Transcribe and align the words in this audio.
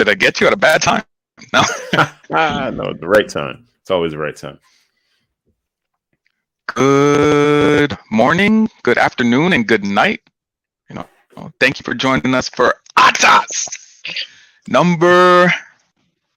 Did 0.00 0.08
I 0.08 0.14
get 0.14 0.40
you 0.40 0.46
at 0.46 0.54
a 0.54 0.56
bad 0.56 0.80
time? 0.80 1.02
No. 1.52 1.60
ah, 2.32 2.70
no, 2.72 2.94
the 2.94 3.06
right 3.06 3.28
time. 3.28 3.66
It's 3.82 3.90
always 3.90 4.12
the 4.12 4.18
right 4.18 4.34
time. 4.34 4.58
Good 6.68 7.98
morning, 8.10 8.70
good 8.82 8.96
afternoon, 8.96 9.52
and 9.52 9.68
good 9.68 9.84
night. 9.84 10.20
You 10.88 10.96
know, 10.96 11.52
thank 11.60 11.78
you 11.78 11.84
for 11.84 11.92
joining 11.92 12.34
us 12.34 12.48
for 12.48 12.76
Atas 12.96 13.68
number 14.68 15.52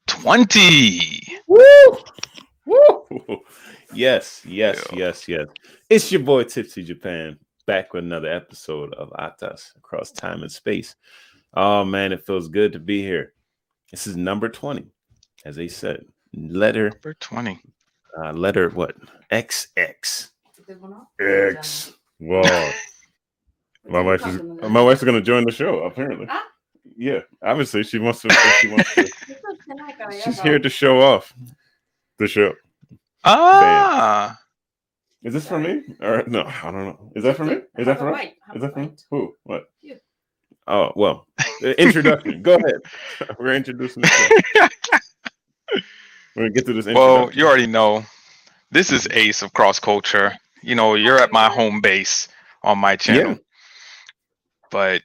20. 0.07 1.21
Woo! 1.48 1.63
Woo! 2.66 3.07
Yes, 3.93 4.41
yes, 4.45 4.85
Yeah. 4.91 4.98
yes, 4.98 5.27
yes. 5.30 5.48
It's 5.90 6.12
your 6.12 6.23
boy 6.23 6.43
TPC 6.43 6.84
Japan 6.84 7.40
back 7.66 7.93
with 7.93 8.04
another 8.04 8.27
episode 8.27 8.93
of 8.95 9.13
Atas 9.18 9.71
across 9.77 10.12
time 10.12 10.41
and 10.41 10.52
space. 10.52 10.95
Oh 11.54 11.85
man, 11.85 12.12
it 12.12 12.26
feels 12.26 12.49
good 12.49 12.73
to 12.73 12.80
be 12.80 13.02
here. 13.02 13.32
This 13.93 14.07
is 14.07 14.17
number 14.17 14.49
20, 14.49 14.88
as 15.45 15.55
they 15.55 15.67
said. 15.67 16.03
Letter, 16.35 16.89
Number 16.89 17.13
20. 17.13 17.59
uh, 18.17 18.31
letter 18.34 18.70
what? 18.71 18.95
XX. 19.31 20.29
X. 21.21 21.93
Wow. 22.20 22.71
my 23.87 24.01
wife 24.01 24.26
is 24.26 24.41
my 24.68 24.81
wife's 24.81 25.03
gonna 25.03 25.21
join 25.21 25.45
the 25.45 25.51
show, 25.51 25.84
apparently. 25.84 26.26
Ah. 26.27 26.41
Yeah, 26.98 27.20
obviously 27.43 27.84
she 27.84 27.99
wants 27.99 28.23
to 28.23 28.31
she 28.62 28.68
wants 28.71 28.95
to 28.95 29.07
she's 30.23 30.40
here 30.41 30.57
to 30.57 30.70
show 30.70 30.99
off 30.99 31.31
the 32.18 32.27
show. 32.27 32.53
Ah, 33.23 34.40
Is 35.21 35.35
this 35.35 35.48
for 35.48 35.59
me? 35.59 35.84
Or 36.01 36.23
no, 36.25 36.46
I 36.46 36.71
don't 36.71 36.85
know. 36.85 37.12
Is 37.15 37.23
that 37.25 37.37
for 37.37 37.46
me? 37.46 37.57
Is 37.77 37.85
that 37.85 37.99
for 37.99 38.12
us? 38.12 38.25
Is 38.55 38.62
that 38.63 38.73
for 38.73 38.79
me? 38.79 38.91
Who? 39.12 39.35
What? 39.43 39.65
You. 39.81 39.98
Oh 40.67 40.91
well. 40.95 41.27
Introduction. 41.61 42.41
Go 42.41 42.55
ahead. 42.55 42.81
We're 43.39 43.53
introducing. 43.53 44.03
We're 46.35 46.43
gonna 46.43 46.49
get 46.51 46.65
to 46.65 46.73
this. 46.73 46.85
well, 46.85 47.31
you 47.33 47.45
already 47.47 47.67
know. 47.67 48.05
This 48.71 48.91
is 48.91 49.07
Ace 49.11 49.41
of 49.43 49.53
Cross 49.53 49.79
Culture. 49.79 50.34
You 50.63 50.75
know, 50.75 50.95
you're 50.95 51.19
at 51.19 51.31
my 51.31 51.47
home 51.49 51.79
base 51.81 52.27
on 52.63 52.79
my 52.79 52.95
channel. 52.95 53.34
Yeah. 53.34 53.37
But 54.71 55.03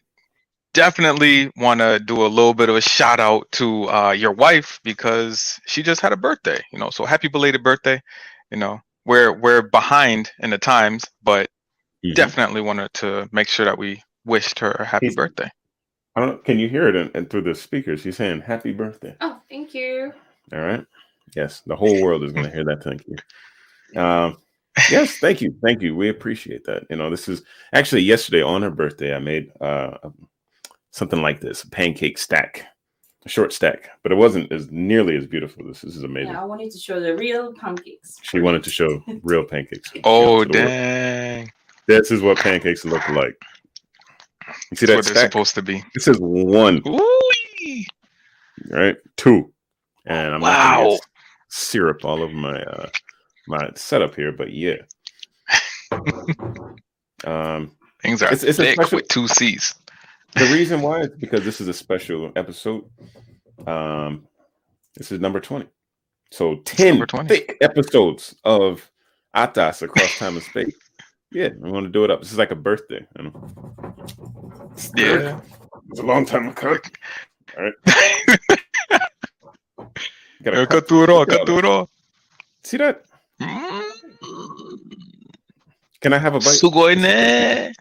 definitely 0.72 1.50
want 1.56 1.80
to 1.80 1.98
do 1.98 2.24
a 2.24 2.28
little 2.28 2.54
bit 2.54 2.68
of 2.70 2.76
a 2.76 2.80
shout 2.80 3.20
out 3.20 3.50
to 3.52 3.88
uh, 3.90 4.12
your 4.12 4.32
wife 4.32 4.80
because 4.84 5.60
she 5.66 5.82
just 5.82 6.00
had 6.00 6.12
a 6.12 6.16
birthday. 6.16 6.62
You 6.72 6.78
know, 6.78 6.90
so 6.90 7.04
happy 7.04 7.28
belated 7.28 7.62
birthday. 7.62 8.00
You 8.50 8.56
know, 8.58 8.80
we're 9.04 9.32
we're 9.32 9.62
behind 9.62 10.30
in 10.40 10.50
the 10.50 10.58
times, 10.58 11.04
but 11.22 11.50
Mhm. 12.06 12.14
definitely 12.14 12.60
wanted 12.60 12.94
to 12.94 13.28
make 13.32 13.48
sure 13.48 13.66
that 13.66 13.76
we 13.76 14.00
wished 14.24 14.58
her 14.60 14.72
a 14.72 14.84
happy 14.84 15.06
He's- 15.06 15.16
birthday. 15.16 15.50
I 16.16 16.20
don't. 16.20 16.44
Can 16.44 16.58
you 16.58 16.68
hear 16.68 16.88
it 16.88 16.96
in, 16.96 17.10
in 17.14 17.26
through 17.26 17.42
the 17.42 17.54
speakers? 17.54 18.02
He's 18.02 18.16
saying 18.16 18.40
"Happy 18.40 18.72
birthday." 18.72 19.14
Oh, 19.20 19.40
thank 19.48 19.72
you. 19.72 20.12
All 20.52 20.58
right. 20.60 20.84
Yes, 21.36 21.60
the 21.66 21.76
whole 21.76 22.02
world 22.02 22.24
is 22.24 22.32
going 22.32 22.46
to 22.46 22.50
hear 22.52 22.64
that. 22.64 22.82
Thank 22.82 23.04
you. 23.06 24.00
Um, 24.00 24.36
yes, 24.90 25.18
thank 25.18 25.40
you, 25.40 25.54
thank 25.64 25.80
you. 25.80 25.94
We 25.94 26.08
appreciate 26.08 26.64
that. 26.64 26.84
You 26.90 26.96
know, 26.96 27.08
this 27.08 27.28
is 27.28 27.42
actually 27.72 28.02
yesterday 28.02 28.42
on 28.42 28.62
her 28.62 28.70
birthday. 28.70 29.14
I 29.14 29.18
made 29.20 29.52
uh, 29.60 29.96
something 30.90 31.22
like 31.22 31.40
this, 31.40 31.62
a 31.62 31.70
pancake 31.70 32.18
stack, 32.18 32.64
a 33.24 33.28
short 33.28 33.52
stack, 33.52 33.90
but 34.02 34.10
it 34.10 34.16
wasn't 34.16 34.50
as 34.50 34.70
nearly 34.72 35.16
as 35.16 35.26
beautiful. 35.26 35.66
This, 35.66 35.82
this 35.82 35.94
is 35.94 36.02
amazing. 36.02 36.32
Yeah, 36.32 36.42
I 36.42 36.46
wanted 36.46 36.70
to 36.72 36.78
show 36.78 36.98
the 36.98 37.16
real 37.16 37.52
pancakes. 37.52 38.16
She 38.22 38.40
wanted 38.40 38.64
to 38.64 38.70
show 38.70 39.02
real 39.22 39.44
pancakes. 39.44 39.92
Oh 40.02 40.42
to 40.42 40.50
the 40.50 40.58
world. 40.58 40.68
dang! 40.68 41.52
This 41.86 42.10
is 42.10 42.22
what 42.22 42.38
pancakes 42.38 42.84
look 42.84 43.08
like. 43.10 43.40
You 44.70 44.76
see 44.76 44.86
That's 44.86 44.88
that 44.88 44.96
what 44.96 45.04
stack? 45.06 45.32
supposed 45.32 45.54
to 45.56 45.62
be. 45.62 45.82
This 45.94 46.08
is 46.08 46.18
one, 46.20 46.82
Ooh, 46.86 47.84
right? 48.70 48.96
Two, 49.16 49.52
and 50.06 50.34
I'm 50.34 50.40
Wow. 50.40 50.90
get 50.90 51.00
syrup 51.48 52.04
all 52.04 52.22
over 52.22 52.34
my 52.34 52.62
uh 52.62 52.88
my 53.46 53.70
setup 53.74 54.14
here, 54.14 54.32
but 54.32 54.52
yeah. 54.52 54.76
um, 57.24 57.72
things 58.02 58.22
are 58.22 58.26
It's- 58.26 58.42
it's 58.44 58.58
a 58.58 58.62
thick 58.64 58.74
special- 58.74 58.96
with 58.98 59.08
two 59.08 59.26
C's. 59.28 59.74
the 60.34 60.44
reason 60.52 60.82
why 60.82 61.00
is 61.00 61.08
because 61.18 61.44
this 61.44 61.60
is 61.60 61.68
a 61.68 61.72
special 61.72 62.32
episode. 62.36 62.84
Um, 63.66 64.26
this 64.96 65.10
is 65.12 65.20
number 65.20 65.40
twenty, 65.40 65.66
so 66.30 66.56
ten 66.64 66.90
number 66.90 67.06
20. 67.06 67.28
thick 67.28 67.56
episodes 67.60 68.34
of 68.44 68.88
Atas 69.34 69.82
across 69.82 70.18
time 70.18 70.34
and 70.36 70.42
space. 70.44 70.74
Yeah, 71.30 71.50
we 71.58 71.70
want 71.70 71.84
to 71.86 71.90
do 71.90 72.04
it 72.04 72.10
up. 72.10 72.20
This 72.22 72.32
is 72.32 72.38
like 72.38 72.50
a 72.50 72.54
birthday. 72.56 73.06
You 73.18 73.24
know? 73.24 73.32
Yeah. 74.96 75.40
it's 75.90 76.00
a 76.00 76.02
long 76.02 76.24
time 76.24 76.48
ago. 76.48 76.78
All 77.56 77.64
right, 77.64 77.74
gotta 80.42 80.66
cut 80.66 80.88
through 80.88 81.04
it 81.04 81.10
all. 81.10 81.26
Cut 81.26 81.46
through 81.46 81.58
it 81.58 81.64
all. 81.64 81.90
See 82.62 82.76
that? 82.76 83.04
Can 86.00 86.12
I 86.12 86.18
have 86.18 86.34
a 86.34 86.38
bite? 86.38 86.60
Sugoi 86.60 86.96
ne. 86.96 87.72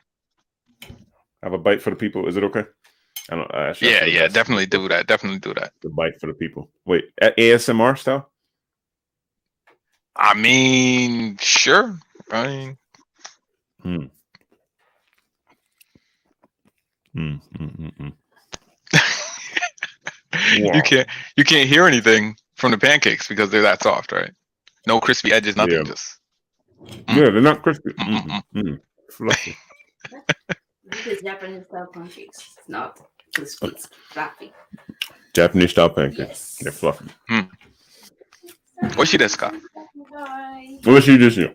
have 1.44 1.53
a 1.53 1.58
bite 1.58 1.81
for 1.81 1.91
the 1.91 1.96
people. 1.96 2.28
Is 2.28 2.38
it 2.38 2.44
okay? 2.46 2.64
I 3.29 3.35
don't. 3.35 3.53
I 3.53 3.74
should 3.74 3.90
Yeah, 3.90 4.06
yeah, 4.06 4.24
asked 4.24 4.34
definitely 4.34 4.66
do 4.66 4.88
that. 4.90 5.08
Definitely 5.08 5.40
do 5.40 5.53
that. 5.56 5.74
The 5.81 5.90
bite 5.90 6.19
for 6.19 6.28
the 6.28 6.34
people. 6.34 6.69
Wait, 6.85 7.06
a- 7.22 7.31
ASMR 7.31 7.97
style. 7.97 8.31
I 10.16 10.34
mean, 10.34 11.38
sure. 11.40 12.00
I 12.31 12.47
mean, 12.47 12.78
Mm, 13.85 14.09
mm, 17.15 17.41
mm, 17.57 17.97
mm. 17.99 18.13
Wow. 20.59 20.71
you 20.75 20.81
can't 20.81 21.07
you 21.35 21.43
can't 21.43 21.69
hear 21.69 21.85
anything 21.87 22.35
from 22.55 22.71
the 22.71 22.77
pancakes 22.77 23.27
because 23.27 23.49
they're 23.49 23.61
that 23.61 23.81
soft, 23.81 24.11
right? 24.11 24.31
No 24.85 24.99
crispy 24.99 25.31
edges, 25.31 25.55
nothing. 25.55 25.73
Yeah. 25.73 25.83
Just 25.83 26.19
Yeah, 27.09 27.29
they're 27.31 27.41
not 27.41 27.63
crispy. 27.63 27.91
Mm, 27.91 28.21
Mm, 28.21 28.43
mm, 28.55 28.79
fluffy. 29.11 29.57
This 30.89 31.05
is 31.07 31.21
Japanese 31.21 31.66
style 31.66 31.89
pancakes. 31.93 32.55
It's 32.57 32.69
not 32.69 32.99
crispy, 33.35 33.67
it's 33.67 33.87
fluffy. 34.09 34.53
Japanese 35.33 35.71
style 35.71 35.89
pancakes. 35.89 36.19
Yes. 36.19 36.57
They're 36.61 36.71
fluffy. 36.71 37.05
Oishi 38.95 39.17
desu 39.17 39.37
ka? 39.37 39.51
Bye. 39.51 40.79
What 40.83 41.03
did 41.03 41.07
you 41.07 41.29
just 41.29 41.37
do? 41.37 41.49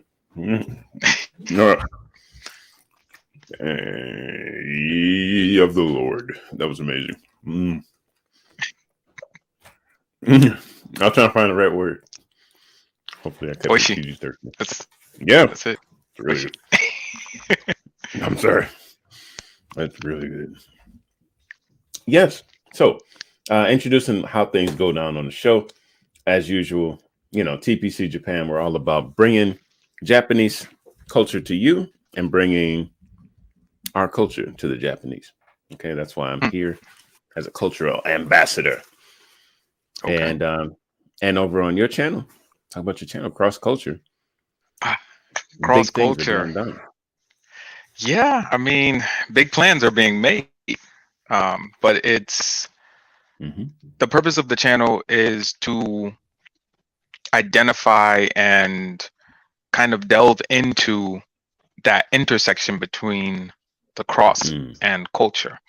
Eh, 3.59 5.61
of 5.61 5.73
the 5.75 5.81
Lord. 5.81 6.39
That 6.53 6.67
was 6.67 6.79
amazing. 6.79 7.15
Mm. 7.45 7.83
Mm. 10.25 10.59
I'll 11.01 11.11
try 11.11 11.27
to 11.27 11.33
find 11.33 11.51
the 11.51 11.55
right 11.55 11.73
word. 11.73 12.03
Hopefully, 13.21 13.51
I 13.51 13.53
kept 13.53 13.67
Oishi. 13.67 14.17
That's 14.57 14.87
Yeah, 15.19 15.45
that's 15.45 15.65
it. 15.65 15.79
it's 16.11 16.19
really 16.19 16.43
good. 16.43 16.57
I'm 18.23 18.37
sorry. 18.37 18.67
That's 19.75 19.95
really 20.03 20.27
good. 20.27 20.55
Yes. 22.05 22.43
So, 22.73 22.99
uh, 23.49 23.67
introducing 23.69 24.23
how 24.23 24.45
things 24.45 24.73
go 24.75 24.91
down 24.91 25.17
on 25.17 25.25
the 25.25 25.31
show. 25.31 25.67
As 26.25 26.49
usual, 26.49 27.01
you 27.31 27.43
know, 27.43 27.57
TPC 27.57 28.09
Japan, 28.09 28.47
we're 28.47 28.61
all 28.61 28.75
about 28.75 29.15
bringing 29.15 29.57
Japanese 30.03 30.67
culture 31.09 31.41
to 31.41 31.55
you 31.55 31.87
and 32.15 32.31
bringing 32.31 32.89
our 33.95 34.07
culture 34.07 34.51
to 34.51 34.67
the 34.67 34.77
Japanese. 34.77 35.31
Okay. 35.73 35.93
That's 35.93 36.15
why 36.15 36.31
I'm 36.31 36.41
Hmm. 36.41 36.49
here 36.49 36.77
as 37.35 37.47
a 37.47 37.51
cultural 37.51 38.01
ambassador. 38.05 38.81
Okay. 40.03 40.29
And, 40.29 40.43
um, 40.43 40.75
and 41.21 41.37
over 41.37 41.61
on 41.61 41.77
your 41.77 41.87
channel, 41.87 42.27
talk 42.71 42.81
about 42.81 43.01
your 43.01 43.07
channel, 43.07 43.31
Cross 43.31 43.59
Culture. 43.59 43.99
Ah, 44.83 44.99
Cross 45.61 45.91
Culture. 45.91 46.51
Yeah, 47.97 48.47
I 48.51 48.57
mean, 48.57 49.03
big 49.31 49.51
plans 49.51 49.83
are 49.83 49.91
being 49.91 50.19
made. 50.19 50.47
Um, 51.29 51.71
but 51.81 52.05
it's 52.05 52.67
Mhm. 53.41 53.71
the 53.99 54.07
purpose 54.07 54.37
of 54.37 54.47
the 54.47 54.55
channel 54.55 55.03
is 55.07 55.53
to 55.61 56.15
identify 57.33 58.27
and 58.35 59.09
kind 59.71 59.93
of 59.93 60.07
delve 60.07 60.41
into 60.49 61.21
that 61.83 62.05
intersection 62.11 62.77
between 62.77 63.51
the 63.95 64.03
cross 64.03 64.41
Mm. 64.43 64.77
and 64.81 65.11
culture. 65.13 65.59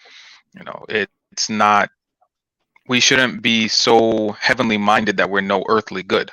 You 0.54 0.64
know, 0.64 0.84
it, 0.88 1.10
it's 1.32 1.50
not, 1.50 1.90
we 2.88 3.00
shouldn't 3.00 3.42
be 3.42 3.68
so 3.68 4.32
heavenly 4.32 4.78
minded 4.78 5.16
that 5.18 5.30
we're 5.30 5.40
no 5.40 5.64
earthly 5.68 6.02
good. 6.02 6.30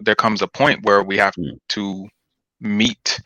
There 0.00 0.14
comes 0.14 0.42
a 0.42 0.48
point 0.48 0.84
where 0.84 1.02
we 1.02 1.18
have 1.18 1.34
Mm. 1.36 1.58
to 1.70 2.08
meet 2.60 3.20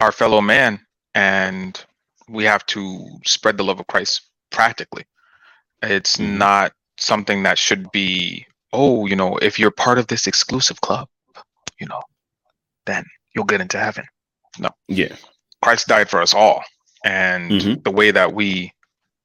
our 0.00 0.12
fellow 0.12 0.40
man 0.40 0.80
and 1.14 1.84
we 2.28 2.44
have 2.44 2.64
to 2.66 3.06
spread 3.26 3.56
the 3.56 3.64
love 3.64 3.80
of 3.80 3.86
Christ 3.86 4.22
practically. 4.50 5.04
It's 5.82 6.16
Mhm. 6.16 6.38
not 6.38 6.72
something 6.98 7.42
that 7.44 7.58
should 7.58 7.90
be, 7.92 8.46
oh, 8.72 9.06
you 9.06 9.16
know, 9.16 9.36
if 9.38 9.58
you're 9.58 9.70
part 9.70 9.98
of 9.98 10.06
this 10.08 10.26
exclusive 10.26 10.80
club, 10.80 11.08
you 11.80 11.86
know, 11.86 12.02
then 12.86 13.04
you'll 13.34 13.44
get 13.44 13.60
into 13.60 13.78
heaven. 13.78 14.06
No. 14.58 14.70
Yeah. 14.88 15.16
Christ 15.64 15.86
died 15.88 16.10
for 16.10 16.20
us 16.20 16.34
all. 16.34 16.62
And 17.04 17.50
Mhm. 17.50 17.84
the 17.84 17.90
way 17.90 18.10
that 18.10 18.34
we 18.34 18.70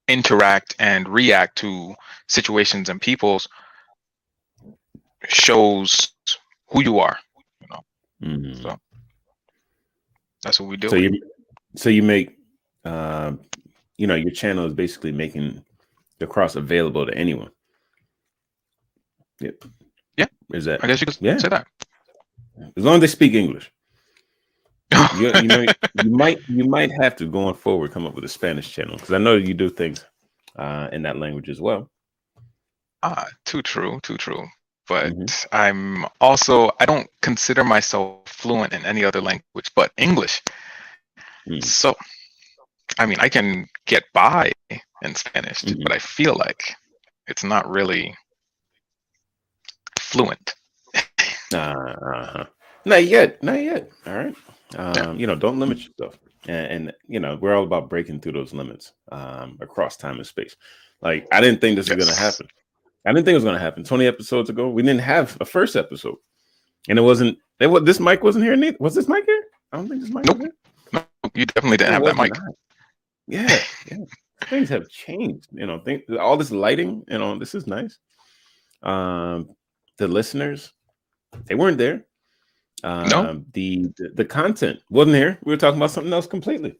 interact 0.08 0.74
and 0.80 1.08
react 1.08 1.58
to 1.58 1.96
situations 2.28 2.88
and 2.88 3.02
people's 3.02 3.46
shows 5.28 6.14
who 6.70 6.82
you 6.82 7.00
are. 7.00 7.20
You 7.62 7.68
know, 7.68 7.82
Mhm. 8.22 8.62
so 8.64 8.80
that's 10.42 10.60
what 10.62 10.70
we 10.70 10.78
do. 10.78 10.90
So 10.90 10.96
you, 10.96 11.12
so 11.76 11.90
you 11.90 12.04
make, 12.04 12.38
um, 12.86 13.42
you 13.98 14.08
know, 14.08 14.16
your 14.16 14.32
channel 14.32 14.66
is 14.66 14.74
basically 14.74 15.12
making 15.12 15.64
the 16.20 16.28
cross 16.28 16.56
available 16.56 17.06
to 17.06 17.14
anyone. 17.14 17.52
Yep. 19.42 19.66
Yeah. 20.16 20.28
Is 20.54 20.66
that 20.66 20.84
I 20.84 20.88
guess 20.88 21.02
you 21.02 21.08
could 21.08 21.18
Yeah. 21.20 21.38
say 21.38 21.50
that. 21.50 21.68
as 22.78 22.84
long 22.84 22.96
as 22.96 23.02
they 23.02 23.08
speak 23.08 23.34
English? 23.34 23.72
You, 24.92 25.34
you 25.36 25.48
know, 25.48 25.62
you 25.94 26.12
might 26.12 26.40
you 26.48 26.64
might 26.66 26.92
have 27.02 27.16
to 27.18 27.26
going 27.26 27.56
forward 27.56 27.92
come 27.92 28.06
up 28.06 28.16
with 28.16 28.24
a 28.24 28.30
Spanish 28.30 28.72
channel 28.72 28.96
because 28.96 29.12
I 29.14 29.18
know 29.18 29.36
you 29.36 29.54
do 29.54 29.70
things 29.70 30.06
uh, 30.56 30.90
in 30.92 31.04
that 31.04 31.18
language 31.18 31.50
as 31.50 31.62
well. 31.62 31.90
Ah, 33.04 33.26
too 33.46 33.62
true, 33.62 34.00
too 34.04 34.18
true. 34.18 34.46
But 34.88 35.14
Mhm. 35.14 35.46
I'm 35.52 36.06
also 36.20 36.72
I 36.80 36.86
don't 36.86 37.08
consider 37.22 37.64
myself 37.64 38.28
fluent 38.28 38.74
in 38.74 38.86
any 38.86 39.06
other 39.06 39.22
language 39.22 39.70
but 39.76 39.92
English. 39.98 40.42
Mm. 41.48 41.64
So 41.64 41.96
I 42.98 43.06
mean 43.06 43.20
I 43.20 43.30
can 43.30 43.68
get 43.86 44.04
by 44.14 44.52
in 45.04 45.16
Spanish, 45.16 45.62
Mhm. 45.64 45.84
but 45.84 45.92
I 45.92 46.00
feel 46.00 46.36
like 46.36 46.74
it's 47.28 47.44
not 47.44 47.70
really 47.70 48.16
fluent. 50.00 50.56
Uh, 51.52 51.58
uh-huh. 51.58 52.46
Not 52.86 53.04
yet, 53.06 53.42
not 53.42 53.60
yet. 53.60 53.90
All 54.06 54.14
right. 54.14 54.36
Um, 54.78 55.20
you 55.20 55.26
know, 55.26 55.36
don't 55.36 55.60
limit 55.60 55.80
yourself. 55.80 56.20
And, 56.48 56.68
and 56.68 56.94
you 57.08 57.20
know, 57.20 57.38
we're 57.42 57.56
all 57.56 57.64
about 57.64 57.90
breaking 57.90 58.20
through 58.20 58.34
those 58.34 58.54
limits 58.54 58.94
um, 59.12 59.58
across 59.62 59.98
time 59.98 60.18
and 60.18 60.28
space. 60.28 60.56
Like, 61.02 61.28
I 61.32 61.42
didn't 61.42 61.62
think 61.62 61.76
this 61.76 61.90
was 61.90 61.98
going 61.98 62.16
to 62.16 62.20
happen. 62.20 62.48
I 63.06 63.14
didn't 63.14 63.26
think 63.26 63.34
it 63.34 63.38
was 63.38 63.44
going 63.44 63.56
to 63.56 63.62
happen. 63.62 63.84
20 63.84 64.06
episodes 64.06 64.50
ago, 64.50 64.70
we 64.70 64.84
didn't 64.84 65.02
have 65.02 65.38
a 65.40 65.46
first 65.46 65.76
episode, 65.76 66.18
and 66.88 67.00
it 67.00 67.02
wasn't. 67.02 67.38
It 67.60 67.68
was 67.68 67.84
this 67.84 68.00
mic 68.00 68.24
wasn't 68.24 68.46
here. 68.46 68.56
Neither. 68.56 68.78
Was 68.80 68.96
this 68.96 69.08
mic 69.08 69.26
here? 69.26 69.44
I 69.72 69.78
don't 69.78 69.88
think 69.88 70.02
this 70.02 70.14
mic. 70.14 70.26
Nope. 70.26 70.38
Was 70.38 70.46
here. 70.46 71.04
No, 71.24 71.32
you 71.34 71.46
definitely 71.46 71.78
didn't 71.78 71.94
have 71.94 72.04
that 72.06 72.18
mic. 72.18 72.34
not. 72.34 72.56
Yeah, 73.28 73.60
yeah. 73.90 73.98
Things 74.46 74.70
have 74.70 74.90
changed. 74.90 75.48
You 75.52 75.66
know, 75.66 75.80
think 75.80 76.04
all 76.20 76.36
this 76.36 76.52
lighting. 76.52 77.04
You 77.08 77.18
know, 77.18 77.38
this 77.38 77.56
is 77.56 77.68
nice. 77.68 77.98
Um, 78.84 79.50
the 79.98 80.08
listeners, 80.08 80.74
they 81.46 81.56
weren't 81.56 81.78
there. 81.78 82.06
Um, 82.84 83.46
the, 83.54 83.88
the 83.98 84.10
the 84.16 84.26
content 84.26 84.80
wasn't 84.90 85.18
here. 85.18 85.38
We 85.44 85.52
were 85.52 85.58
talking 85.58 85.78
about 85.78 85.92
something 85.92 86.14
else 86.14 86.28
completely. 86.28 86.78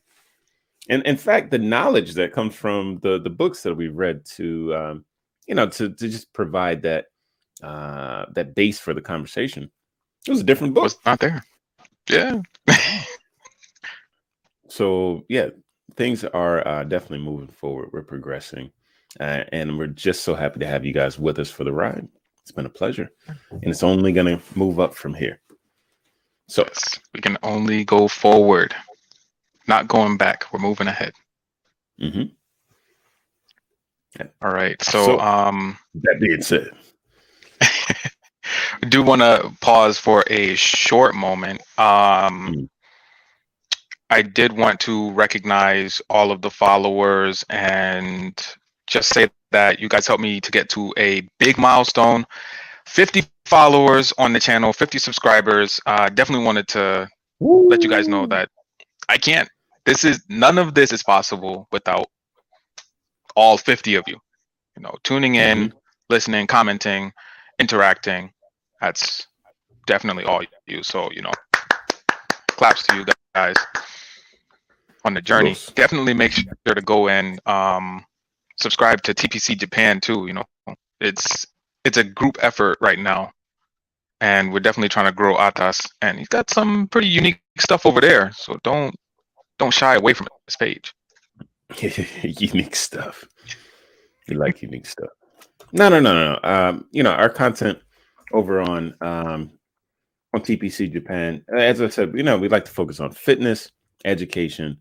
And 0.90 1.04
in 1.06 1.18
fact, 1.18 1.52
the 1.52 1.60
knowledge 1.60 2.14
that 2.14 2.34
comes 2.34 2.56
from 2.56 3.00
the 3.00 3.20
the 3.20 3.30
books 3.30 3.64
that 3.64 3.76
we've 3.76 3.96
read 3.96 4.26
to, 4.38 4.76
um, 4.76 5.06
you 5.48 5.56
know, 5.56 5.68
to 5.68 5.90
to 5.90 6.08
just 6.10 6.32
provide 6.34 6.82
that 6.84 7.06
uh, 7.62 8.26
that 8.34 8.56
base 8.56 8.80
for 8.80 8.94
the 8.94 9.02
conversation, 9.02 9.70
it 10.26 10.32
was 10.32 10.40
a 10.42 10.46
different 10.46 10.74
book. 10.74 10.84
Was 10.84 10.98
not 11.06 11.20
there. 11.20 11.44
Yeah. 12.10 12.42
so 14.70 15.26
yeah 15.28 15.50
things 15.96 16.24
are 16.24 16.66
uh, 16.68 16.84
definitely 16.84 17.20
moving 17.20 17.48
forward 17.48 17.90
we're 17.92 18.04
progressing 18.04 18.72
uh, 19.20 19.44
and 19.52 19.78
we're 19.78 19.88
just 19.88 20.24
so 20.24 20.36
happy 20.36 20.60
to 20.60 20.68
have 20.68 20.86
you 20.86 20.94
guys 20.94 21.20
with 21.20 21.40
us 21.40 21.52
for 21.52 21.64
the 21.64 21.72
ride 21.72 22.08
it's 22.42 22.52
been 22.52 22.66
a 22.66 22.70
pleasure 22.70 23.10
and 23.28 23.66
it's 23.66 23.84
only 23.84 24.12
going 24.12 24.28
to 24.28 24.42
move 24.58 24.80
up 24.80 24.94
from 24.94 25.14
here 25.14 25.40
so 26.50 26.64
Yes. 26.68 27.00
We 27.14 27.22
can 27.22 27.38
only 27.44 27.86
go 27.86 28.08
forward. 28.08 28.76
Not 29.68 29.88
going 29.88 30.18
back. 30.18 30.46
We're 30.52 30.60
moving 30.60 30.88
ahead. 30.88 31.14
mhm. 32.02 32.32
All 34.42 34.52
right. 34.52 34.82
So, 34.82 35.06
So- 35.06 35.20
um 35.20 35.78
that 35.96 36.20
being 36.20 36.42
said 36.42 36.72
I 37.62 38.88
do 38.90 39.04
want 39.04 39.22
to 39.22 39.52
pause 39.62 40.00
for 40.00 40.24
a 40.28 40.56
short 40.56 41.16
moment. 41.16 41.62
Um, 41.78 42.54
Mm. 42.56 42.70
I 44.10 44.24
did 44.24 44.52
want 44.54 44.80
to 44.82 45.12
recognize 45.12 46.02
all 46.10 46.32
of 46.32 46.42
the 46.42 46.50
followers 46.50 47.46
and 47.50 48.34
just 48.88 49.10
say 49.14 49.30
that 49.52 49.80
you 49.80 49.88
guys 49.88 50.08
helped 50.08 50.24
me 50.24 50.42
to 50.42 50.50
get 50.52 50.68
to 50.70 50.92
a 50.98 51.22
big 51.38 51.60
milestone 51.60 52.26
50 52.88 53.24
followers 53.50 54.14
on 54.18 54.32
the 54.32 54.40
channel, 54.40 54.72
50 54.72 55.00
subscribers. 55.00 55.80
Uh, 55.86 56.08
definitely 56.10 56.46
wanted 56.46 56.68
to 56.70 57.10
let 57.40 57.84
you 57.84 57.90
guys 57.90 58.08
know 58.08 58.28
that 58.28 58.50
I 59.10 59.18
can't. 59.18 59.50
This 59.86 60.04
is 60.04 60.24
none 60.30 60.58
of 60.58 60.76
this 60.76 60.94
is 60.94 61.02
possible 61.02 61.68
without 61.72 62.08
all 63.36 63.58
50 63.58 63.96
of 63.96 64.04
you. 64.08 64.18
You 64.78 64.84
know, 64.84 64.96
tuning 65.04 65.36
in, 65.36 65.74
listening, 66.10 66.46
commenting, 66.48 67.12
interacting. 67.58 68.32
That's 68.82 69.28
definitely 69.88 70.26
all 70.26 70.42
you. 70.68 70.84
So, 70.84 71.10
you 71.12 71.24
know, 71.24 71.32
claps 72.50 72.84
to 72.84 72.96
you 72.96 73.06
guys 73.34 73.56
on 75.06 75.16
the 75.16 75.22
journey. 75.22 75.52
Kudos. 75.52 75.72
Definitely 75.74 76.14
make 76.14 76.34
sure 76.34 76.46
to 76.66 76.82
go 76.82 77.10
and 77.10 77.40
um, 77.48 78.06
subscribe 78.60 79.02
to 79.04 79.14
TPC 79.14 79.58
Japan 79.58 80.00
too. 80.00 80.28
You 80.28 80.34
know, 80.34 80.44
it's 81.02 81.48
it's 81.84 81.98
a 81.98 82.04
group 82.04 82.38
effort 82.42 82.78
right 82.82 83.00
now, 83.00 83.32
and 84.22 84.52
we're 84.52 84.60
definitely 84.60 84.90
trying 84.90 85.06
to 85.06 85.12
grow 85.12 85.38
Atas. 85.38 85.82
And 86.02 86.18
he's 86.18 86.28
got 86.28 86.50
some 86.50 86.88
pretty 86.88 87.08
unique 87.08 87.42
stuff 87.58 87.86
over 87.86 88.02
there. 88.02 88.32
So 88.34 88.60
don't 88.64 88.96
don't 89.58 89.74
shy 89.74 89.96
away 89.96 90.14
from 90.14 90.28
this 90.46 90.56
page. 90.56 90.94
unique 92.24 92.76
stuff 92.76 93.26
we 94.30 94.36
like 94.36 94.62
unique 94.62 94.86
stuff 94.86 95.10
no 95.72 95.90
no 95.90 96.00
no 96.00 96.14
no 96.14 96.40
um 96.50 96.86
you 96.92 97.04
know 97.04 97.12
our 97.12 97.30
content 97.30 97.78
over 98.34 98.62
on 98.62 98.94
um 99.02 99.52
on 100.34 100.42
tpc 100.42 100.92
japan 100.92 101.44
as 101.56 101.82
i 101.82 101.88
said 101.88 102.12
you 102.16 102.24
know 102.24 102.38
we 102.38 102.48
like 102.48 102.66
to 102.66 102.72
focus 102.72 103.00
on 103.00 103.12
fitness 103.12 103.72
education 104.06 104.78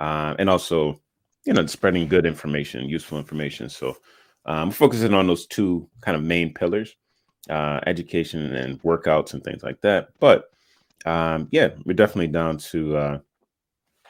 uh, 0.00 0.34
and 0.38 0.48
also 0.48 1.00
you 1.44 1.52
know 1.52 1.64
spreading 1.66 2.08
good 2.08 2.26
information 2.26 2.88
useful 2.88 3.18
information 3.18 3.68
so 3.68 3.96
um 4.46 4.68
we're 4.68 4.74
focusing 4.74 5.14
on 5.14 5.26
those 5.26 5.46
two 5.46 5.88
kind 6.00 6.16
of 6.16 6.22
main 6.22 6.52
pillars 6.54 6.94
uh 7.50 7.80
education 7.86 8.54
and 8.54 8.80
workouts 8.82 9.34
and 9.34 9.42
things 9.42 9.62
like 9.62 9.80
that 9.80 10.08
but 10.20 10.50
um 11.06 11.48
yeah 11.50 11.70
we're 11.84 11.92
definitely 11.92 12.28
down 12.28 12.56
to 12.56 12.96
uh 12.96 13.18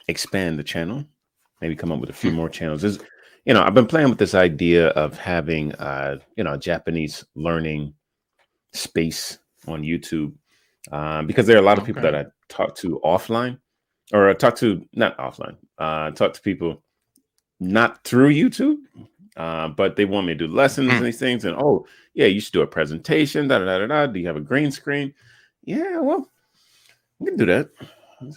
expand 0.08 0.58
the 0.58 0.64
channel 0.64 1.04
maybe 1.62 1.76
come 1.76 1.92
up 1.92 2.00
with 2.00 2.10
a 2.10 2.12
few 2.12 2.32
more 2.32 2.48
channels. 2.48 2.82
There's, 2.82 2.98
you 3.46 3.54
know, 3.54 3.62
I've 3.62 3.72
been 3.72 3.86
playing 3.86 4.08
with 4.10 4.18
this 4.18 4.34
idea 4.34 4.88
of 4.88 5.16
having, 5.16 5.72
uh, 5.76 6.18
you 6.36 6.42
know, 6.42 6.54
a 6.54 6.58
Japanese 6.58 7.24
learning 7.36 7.94
space 8.72 9.38
on 9.68 9.82
YouTube 9.82 10.32
um, 10.90 11.26
because 11.28 11.46
there 11.46 11.56
are 11.56 11.60
a 11.60 11.64
lot 11.64 11.78
of 11.78 11.84
people 11.84 12.04
Okay. 12.04 12.10
that 12.10 12.26
I 12.26 12.30
talk 12.48 12.74
to 12.78 13.00
offline 13.04 13.58
or 14.12 14.28
I 14.28 14.34
talk 14.34 14.56
to 14.56 14.84
not 14.92 15.16
offline, 15.18 15.56
uh, 15.78 16.10
talk 16.10 16.34
to 16.34 16.40
people 16.42 16.82
not 17.60 18.02
through 18.02 18.34
YouTube, 18.34 18.78
uh, 19.36 19.68
but 19.68 19.94
they 19.94 20.04
want 20.04 20.26
me 20.26 20.34
to 20.34 20.46
do 20.48 20.52
lessons 20.52 20.90
Mm. 20.90 20.96
and 20.96 21.06
these 21.06 21.20
things. 21.20 21.44
And 21.44 21.56
oh, 21.56 21.86
yeah, 22.14 22.26
you 22.26 22.40
should 22.40 22.52
do 22.52 22.62
a 22.62 22.66
presentation. 22.66 23.48
Da 23.48 23.58
da 23.58 23.78
da 23.78 23.86
da. 23.86 24.06
Do 24.06 24.20
you 24.20 24.26
have 24.26 24.36
a 24.36 24.40
green 24.40 24.70
screen? 24.70 25.14
Yeah, 25.64 25.98
well, 26.00 26.28
we 27.18 27.26
can 27.26 27.36
do 27.36 27.46
that. 27.46 27.70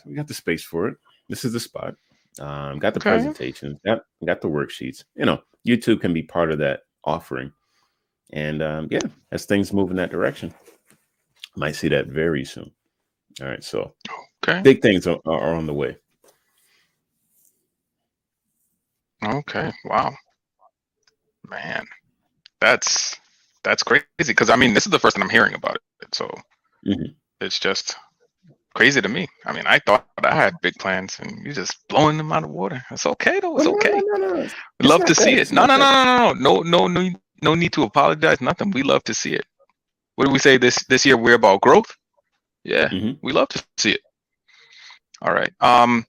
We 0.05 0.15
got 0.15 0.27
the 0.27 0.34
space 0.34 0.63
for 0.63 0.88
it. 0.88 0.98
This 1.29 1.46
is 1.46 1.53
the 1.53 1.60
spot. 1.60 1.96
Um, 2.39 2.79
got 2.79 2.94
the 2.94 3.00
Okay. 3.01 3.10
presentations, 3.10 3.79
got 3.86 4.01
got 4.25 4.41
the 4.41 4.50
worksheets. 4.50 5.03
You 5.15 5.25
know, 5.25 5.41
YouTube 5.67 6.01
can 6.01 6.13
be 6.13 6.24
part 6.24 6.51
of 6.51 6.60
that 6.60 6.82
offering. 7.03 7.51
And 8.34 8.62
um, 8.62 8.88
yeah, 8.91 9.08
as 9.32 9.46
things 9.46 9.74
move 9.74 9.91
in 9.91 9.98
that 9.98 10.12
direction, 10.12 10.53
might 11.55 11.75
see 11.75 11.89
that 11.89 12.08
very 12.08 12.46
soon. 12.46 12.72
All 13.41 13.48
right, 13.48 13.63
so 13.63 13.94
Okay. 14.44 14.62
big 14.63 14.82
things 14.82 15.08
are, 15.08 15.20
are 15.25 15.55
on 15.55 15.65
the 15.67 15.74
way. 15.74 15.98
Okay. 19.24 19.72
Wow. 19.86 20.13
Man, 21.50 21.86
that's 22.62 23.15
that's 23.65 23.84
crazy 23.84 24.05
because 24.19 24.50
I 24.51 24.57
mean 24.57 24.74
this 24.74 24.88
is 24.88 24.93
the 24.93 25.00
first 25.00 25.17
time 25.17 25.24
I'm 25.24 25.29
hearing 25.29 25.55
about 25.55 25.77
it, 25.77 26.15
so 26.15 26.29
Mhm. 26.86 27.15
it's 27.41 27.60
just 27.60 27.95
crazy 28.75 29.01
to 29.01 29.10
me. 29.10 29.27
I 29.45 29.53
mean, 29.53 29.65
I 29.67 29.79
thought 29.79 30.07
I 30.24 30.36
had 30.36 30.62
big 30.62 30.75
plans, 30.75 31.19
and 31.19 31.43
you're 31.45 31.53
just 31.53 31.88
blowing 31.89 32.17
them 32.17 32.31
out 32.31 32.43
of 32.45 32.51
water. 32.51 32.84
It's 32.91 33.05
okay 33.05 33.39
though. 33.41 33.57
It's 33.57 33.65
No, 33.65 33.72
no, 33.74 33.77
okay. 33.77 33.91
no, 34.00 34.17
no, 34.17 34.34
no. 34.36 34.41
We 34.79 34.88
It's 34.88 34.89
love 34.89 35.00
not 35.00 35.07
to 35.07 35.15
see 35.15 35.36
it. 35.36 35.51
No, 35.51 35.65
no, 35.65 35.77
no, 35.77 35.91
no, 35.91 36.34
no, 36.34 36.62
no, 36.63 36.88
no, 36.88 36.88
no, 36.88 37.12
no 37.41 37.55
need 37.55 37.74
to 37.74 37.84
apologize. 37.84 38.41
Nothing. 38.41 38.72
We 38.72 38.84
love 38.84 39.03
to 39.05 39.13
see 39.13 39.34
it. 39.34 39.45
What 40.15 40.25
do 40.25 40.31
we 40.31 40.39
say 40.39 40.57
this 40.57 40.84
this 40.86 41.05
year? 41.05 41.17
We're 41.17 41.36
about 41.36 41.62
growth. 41.62 41.91
Yeah, 42.63 42.89
Mhm. 42.89 43.19
we 43.24 43.34
love 43.34 43.50
to 43.50 43.63
see 43.77 43.91
it. 43.91 44.01
All 45.22 45.34
right. 45.34 45.51
Um, 45.62 46.05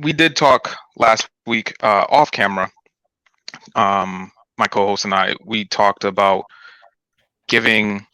we 0.00 0.12
did 0.12 0.36
talk 0.36 0.76
last 0.96 1.28
week 1.46 1.74
uh, 1.82 2.06
off 2.10 2.30
camera. 2.30 2.70
Um, 3.74 4.30
my 4.58 4.66
co-host 4.66 5.04
and 5.04 5.14
I 5.14 5.34
we 5.44 5.64
talked 5.66 6.04
about 6.04 6.44
giving 7.50 8.06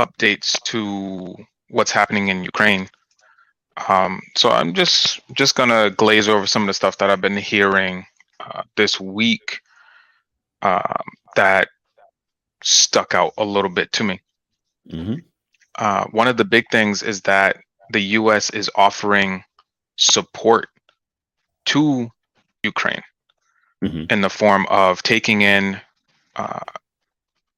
updates 0.00 0.60
to 0.64 1.36
what's 1.70 1.92
happening 1.92 2.28
in 2.28 2.42
Ukraine. 2.42 2.88
Um, 3.88 4.20
so 4.36 4.50
I'm 4.50 4.72
just 4.74 5.20
just 5.34 5.54
gonna 5.54 5.90
glaze 5.90 6.28
over 6.28 6.46
some 6.46 6.62
of 6.62 6.66
the 6.66 6.74
stuff 6.74 6.98
that 6.98 7.10
I've 7.10 7.20
been 7.20 7.36
hearing 7.36 8.04
uh, 8.40 8.62
this 8.76 8.98
week 9.00 9.60
um, 10.62 11.04
that 11.36 11.68
stuck 12.62 13.14
out 13.14 13.32
a 13.38 13.44
little 13.44 13.70
bit 13.70 13.92
to 13.92 14.04
me. 14.04 14.20
Mm-hmm. 14.90 15.16
Uh, 15.76 16.04
one 16.12 16.26
of 16.26 16.38
the 16.38 16.44
big 16.44 16.64
things 16.72 17.02
is 17.02 17.20
that 17.22 17.58
the 17.92 18.00
U.S. 18.20 18.50
is 18.50 18.70
offering 18.76 19.44
support 19.96 20.68
to 21.66 22.08
Ukraine 22.62 23.02
Mhm. 23.84 24.10
in 24.10 24.20
the 24.22 24.30
form 24.30 24.66
of 24.70 25.02
taking 25.02 25.42
in 25.42 25.78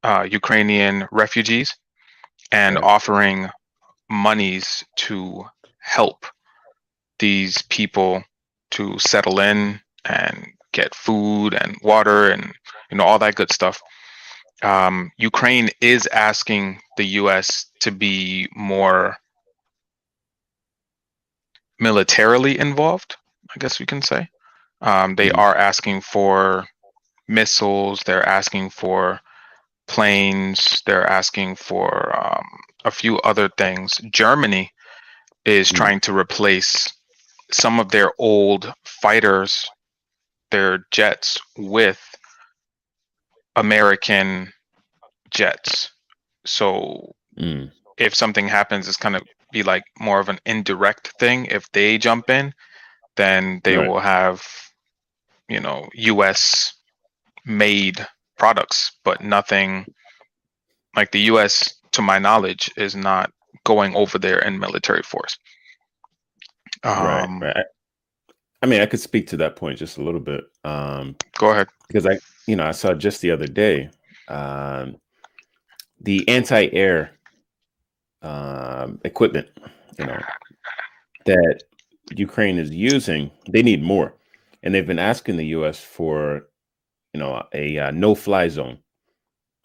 uh, 0.02 0.26
Ukrainian 0.30 1.08
refugees 1.10 1.76
and 2.52 2.76
Right. 2.76 2.84
offering 2.84 3.48
monies 4.10 4.84
to 4.96 5.44
help 5.80 6.26
these 7.18 7.62
people 7.62 8.22
to 8.72 8.98
settle 8.98 9.40
in 9.40 9.80
and 10.04 10.46
get 10.72 10.94
food 10.94 11.54
and 11.54 11.76
water 11.82 12.30
and 12.30 12.54
you 12.90 12.96
know 12.96 13.04
all 13.04 13.18
that 13.18 13.34
good 13.34 13.52
stuff. 13.52 13.80
Um, 14.62 15.10
Ukraine 15.18 15.70
is 15.80 16.06
asking 16.08 16.80
the 16.96 17.04
U.S. 17.22 17.66
to 17.80 17.90
be 17.92 18.48
more 18.56 19.16
militarily 21.78 22.58
involved. 22.58 23.16
I 23.54 23.58
guess 23.58 23.78
we 23.80 23.86
can 23.86 24.02
say. 24.02 24.28
Um, 24.80 25.14
they 25.16 25.30
Mhm. 25.30 25.38
are 25.38 25.56
asking 25.56 26.02
for 26.02 26.66
missiles. 27.28 28.02
They're 28.04 28.26
asking 28.28 28.70
for 28.70 29.20
planes. 29.88 30.83
They're 30.87 31.07
asking 31.07 31.57
for 31.57 32.14
um, 32.16 32.47
a 32.85 32.90
few 32.92 33.18
other 33.21 33.50
things. 33.59 33.99
Germany 34.12 34.71
is 35.45 35.73
Mm. 35.73 35.76
trying 35.76 36.00
to 36.00 36.16
replace 36.16 36.88
some 37.50 37.80
of 37.80 37.90
their 37.90 38.12
old 38.18 38.73
fighters, 38.85 39.66
their 40.50 40.80
jets, 40.92 41.38
with 41.57 42.00
American 43.57 44.52
jets. 45.30 45.90
So 46.47 47.14
Mm. 47.38 47.73
if 47.99 48.14
something 48.14 48.49
happens, 48.49 48.88
it's 48.88 48.97
kind 48.97 49.16
of 49.16 49.23
be 49.52 49.62
like 49.62 49.85
more 50.00 50.21
of 50.21 50.28
an 50.28 50.40
indirect 50.47 51.12
thing. 51.18 51.47
If 51.47 51.71
they 51.73 51.99
jump 51.99 52.30
in, 52.30 52.52
then 53.16 53.61
they 53.64 53.78
Right. 53.78 53.88
will 53.88 54.00
have, 54.00 54.42
you 55.49 55.61
know, 55.61 55.88
U.S. 55.95 56.75
made 57.47 58.07
products, 58.38 58.92
but 59.04 59.23
nothing 59.23 59.87
like 60.97 61.12
the 61.12 61.21
U.S. 61.33 61.75
to 61.92 62.02
my 62.02 62.18
knowledge 62.18 62.71
is 62.76 62.95
not 62.97 63.33
going 63.64 63.95
over 63.95 64.18
there 64.18 64.38
in 64.38 64.59
military 64.59 65.02
force. 65.02 65.37
right. 66.85 67.25
Um, 67.25 67.40
Right. 67.40 67.57
I, 67.57 67.62
I 68.62 68.66
mean, 68.66 68.80
I 68.80 68.87
could 68.87 69.00
speak 69.00 69.26
to 69.28 69.37
that 69.38 69.57
point 69.57 69.78
just 69.78 69.99
a 69.99 70.02
little 70.02 70.21
bit. 70.21 70.45
Um, 70.64 71.16
Go 71.37 71.50
ahead. 71.50 71.68
because 71.87 72.07
I, 72.07 72.18
you 72.47 72.57
know, 72.57 72.64
I 72.64 72.73
saw 72.73 72.92
just 72.95 73.21
the 73.21 73.30
other 73.30 73.47
day, 73.47 73.90
um, 74.28 74.97
the 76.00 76.28
anti-air 76.28 77.12
um, 78.23 79.00
equipment, 79.04 79.49
you 79.99 80.07
know, 80.07 80.21
that 81.26 81.62
Ukraine 82.16 82.59
is 82.59 82.71
using. 82.71 83.30
They 83.50 83.62
need 83.62 83.83
more, 83.83 84.14
and 84.62 84.75
they've 84.75 84.87
been 84.87 84.99
asking 84.99 85.37
the 85.37 85.47
U.S. 85.47 85.80
for, 85.80 86.49
you 87.12 87.20
know, 87.20 87.42
a 87.52 87.78
uh, 87.78 87.90
no-fly 87.90 88.48
zone 88.48 88.78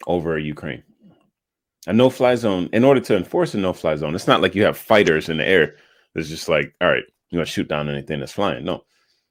over 0.08 0.38
Ukraine. 0.38 0.84
A 1.88 1.94
no-fly 1.94 2.36
zone. 2.36 2.70
In 2.74 2.84
order 2.84 3.02
to 3.02 3.18
enforce 3.18 3.54
a 3.54 3.58
no-fly 3.58 3.96
zone, 3.96 4.16
it's 4.16 4.28
not 4.28 4.42
like 4.42 4.56
you 4.56 4.64
have 4.64 4.78
fighters 4.78 5.30
in 5.30 5.38
the 5.38 5.48
air. 5.48 5.76
It's 6.16 6.30
just 6.30 6.48
like, 6.48 6.74
all 6.80 6.90
right, 6.90 7.04
you 7.30 7.38
want 7.38 7.48
to 7.48 7.54
shoot 7.54 7.68
down 7.68 7.90
anything 7.90 8.20
that's 8.20 8.32
flying. 8.32 8.64
No, 8.64 8.86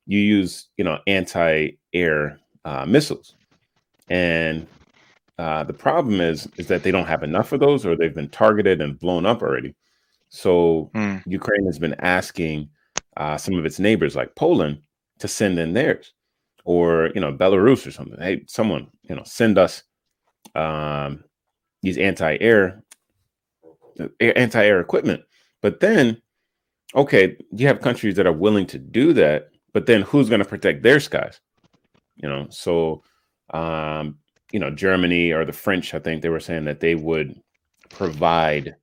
you 0.06 0.18
use, 0.18 0.68
you 0.76 0.84
know, 0.84 0.98
anti-air 1.06 2.38
uh, 2.64 2.84
missiles. 2.86 3.34
And 4.08 4.66
uh, 5.38 5.64
the 5.64 5.72
problem 5.72 6.20
is 6.20 6.48
is 6.56 6.66
that 6.66 6.82
they 6.82 6.90
don't 6.90 7.06
have 7.06 7.22
enough 7.22 7.52
of 7.52 7.60
those, 7.60 7.86
or 7.86 7.96
they've 7.96 8.14
been 8.14 8.28
targeted 8.28 8.80
and 8.80 8.98
blown 8.98 9.24
up 9.24 9.42
already. 9.42 9.74
So 10.28 10.90
Hmm. 10.94 11.18
Ukraine 11.26 11.66
has 11.66 11.78
been 11.78 11.94
asking 12.00 12.68
uh, 13.16 13.36
some 13.38 13.54
of 13.58 13.64
its 13.64 13.78
neighbors, 13.78 14.16
like 14.16 14.34
Poland, 14.34 14.82
to 15.20 15.28
send 15.28 15.58
in 15.58 15.72
theirs, 15.72 16.12
or 16.64 17.10
you 17.14 17.20
know 17.20 17.32
Belarus 17.32 17.86
or 17.86 17.90
something. 17.90 18.20
Hey, 18.20 18.44
someone, 18.46 18.88
you 19.02 19.14
know, 19.14 19.22
send 19.24 19.58
us 19.58 19.82
um, 20.54 21.24
these 21.82 21.98
anti-air 21.98 22.82
uh, 24.00 24.08
anti-air 24.20 24.80
equipment. 24.80 25.22
But 25.60 25.80
then, 25.80 26.20
okay, 26.94 27.36
you 27.52 27.66
have 27.66 27.80
countries 27.80 28.16
that 28.16 28.26
are 28.26 28.32
willing 28.32 28.66
to 28.66 28.78
do 28.78 29.12
that, 29.12 29.50
but 29.72 29.86
then 29.86 30.02
who's 30.02 30.28
going 30.28 30.42
to 30.42 30.48
protect 30.48 30.82
their 30.82 31.00
skies? 31.00 31.40
You 32.16 32.28
know, 32.28 32.46
so 32.50 33.02
um, 33.50 34.18
you 34.52 34.58
know, 34.60 34.70
Germany 34.70 35.32
or 35.32 35.44
the 35.44 35.52
French, 35.52 35.94
I 35.94 35.98
think 35.98 36.22
they 36.22 36.28
were 36.28 36.40
saying 36.40 36.64
that 36.64 36.80
they 36.80 36.94
would 36.94 37.40
provide 37.90 38.76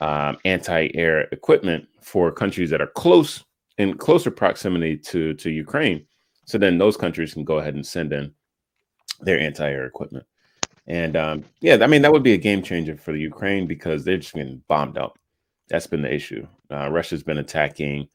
um, 0.00 0.36
anti-air 0.44 1.22
equipment 1.32 1.86
for 2.02 2.30
countries 2.30 2.70
that 2.70 2.80
are 2.80 2.86
close 2.86 3.44
in 3.78 3.96
closer 3.96 4.30
proximity 4.30 4.96
to 4.96 5.34
to 5.34 5.50
Ukraine. 5.50 6.06
So 6.46 6.58
then 6.58 6.78
those 6.78 6.96
countries 6.96 7.34
can 7.34 7.44
go 7.44 7.58
ahead 7.58 7.74
and 7.74 7.86
send 7.86 8.12
in 8.12 8.32
their 9.20 9.38
anti-air 9.38 9.84
equipment. 9.84 10.26
And 10.86 11.16
um, 11.16 11.44
yeah, 11.60 11.78
I 11.80 11.86
mean 11.86 12.02
that 12.02 12.12
would 12.12 12.22
be 12.22 12.32
a 12.32 12.38
game 12.38 12.62
changer 12.62 12.96
for 12.96 13.12
the 13.12 13.20
Ukraine 13.20 13.66
because 13.66 14.04
they're 14.04 14.18
just 14.18 14.34
getting 14.34 14.62
bombed 14.68 14.96
up. 14.96 15.18
That's 15.68 15.86
been 15.86 16.02
the 16.02 16.14
issue. 16.14 16.46
Uh, 16.70 16.88
Russia's 16.90 17.24
been 17.24 17.38
attacking 17.38 18.08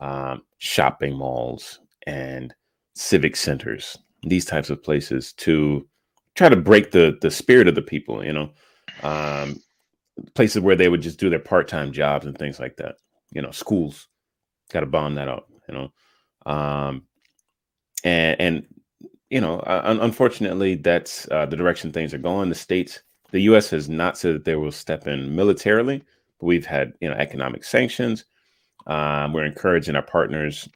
um, 0.00 0.42
shopping 0.58 1.14
malls 1.14 1.80
and 2.06 2.54
civic 2.94 3.36
centers, 3.36 3.96
these 4.22 4.44
types 4.44 4.70
of 4.70 4.82
places 4.82 5.32
to 5.34 5.86
try 6.34 6.48
to 6.48 6.56
break 6.56 6.90
the 6.90 7.16
the 7.20 7.30
spirit 7.30 7.68
of 7.68 7.76
the 7.76 7.82
people. 7.82 8.24
You 8.24 8.32
know, 8.32 8.50
um, 9.04 9.62
places 10.34 10.62
where 10.62 10.76
they 10.76 10.88
would 10.88 11.02
just 11.02 11.20
do 11.20 11.30
their 11.30 11.38
part 11.38 11.68
time 11.68 11.92
jobs 11.92 12.26
and 12.26 12.36
things 12.36 12.58
like 12.58 12.76
that. 12.78 12.96
You 13.30 13.42
know, 13.42 13.52
schools 13.52 14.08
got 14.72 14.80
to 14.80 14.86
bomb 14.86 15.14
that 15.14 15.28
out. 15.28 15.46
You 15.68 15.74
know, 15.74 16.52
um, 16.52 17.04
and 18.06 18.40
and 18.40 18.66
you 19.30 19.40
know, 19.40 19.58
uh, 19.60 19.82
un- 19.84 20.00
unfortunately, 20.00 20.76
that's 20.76 21.28
uh, 21.32 21.44
the 21.46 21.56
direction 21.56 21.92
things 21.92 22.14
are 22.14 22.18
going. 22.18 22.48
The 22.48 22.54
states, 22.54 23.00
the 23.32 23.40
U.S. 23.40 23.68
has 23.70 23.88
not 23.88 24.16
said 24.16 24.36
that 24.36 24.44
they 24.44 24.54
will 24.54 24.70
step 24.70 25.08
in 25.08 25.34
militarily, 25.34 26.04
but 26.38 26.46
we've 26.46 26.64
had 26.64 26.92
you 27.00 27.08
know 27.08 27.16
economic 27.16 27.64
sanctions. 27.64 28.24
Um, 28.86 29.32
we're 29.32 29.44
encouraging 29.44 29.96
our 29.96 30.02
partners 30.02 30.68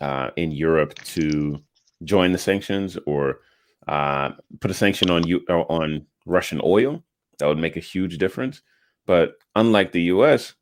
uh, 0.00 0.30
in 0.36 0.50
Europe 0.50 0.94
to 1.04 1.62
join 2.02 2.32
the 2.32 2.38
sanctions 2.38 2.98
or 3.06 3.38
uh, 3.86 4.32
put 4.58 4.72
a 4.72 4.74
sanction 4.74 5.08
on 5.10 5.24
you 5.26 5.38
on 5.48 6.04
Russian 6.26 6.60
oil. 6.64 7.02
That 7.38 7.46
would 7.46 7.58
make 7.58 7.76
a 7.76 7.80
huge 7.80 8.18
difference. 8.18 8.62
But 9.06 9.34
unlike 9.54 9.92
the 9.92 10.02
U.S., 10.02 10.54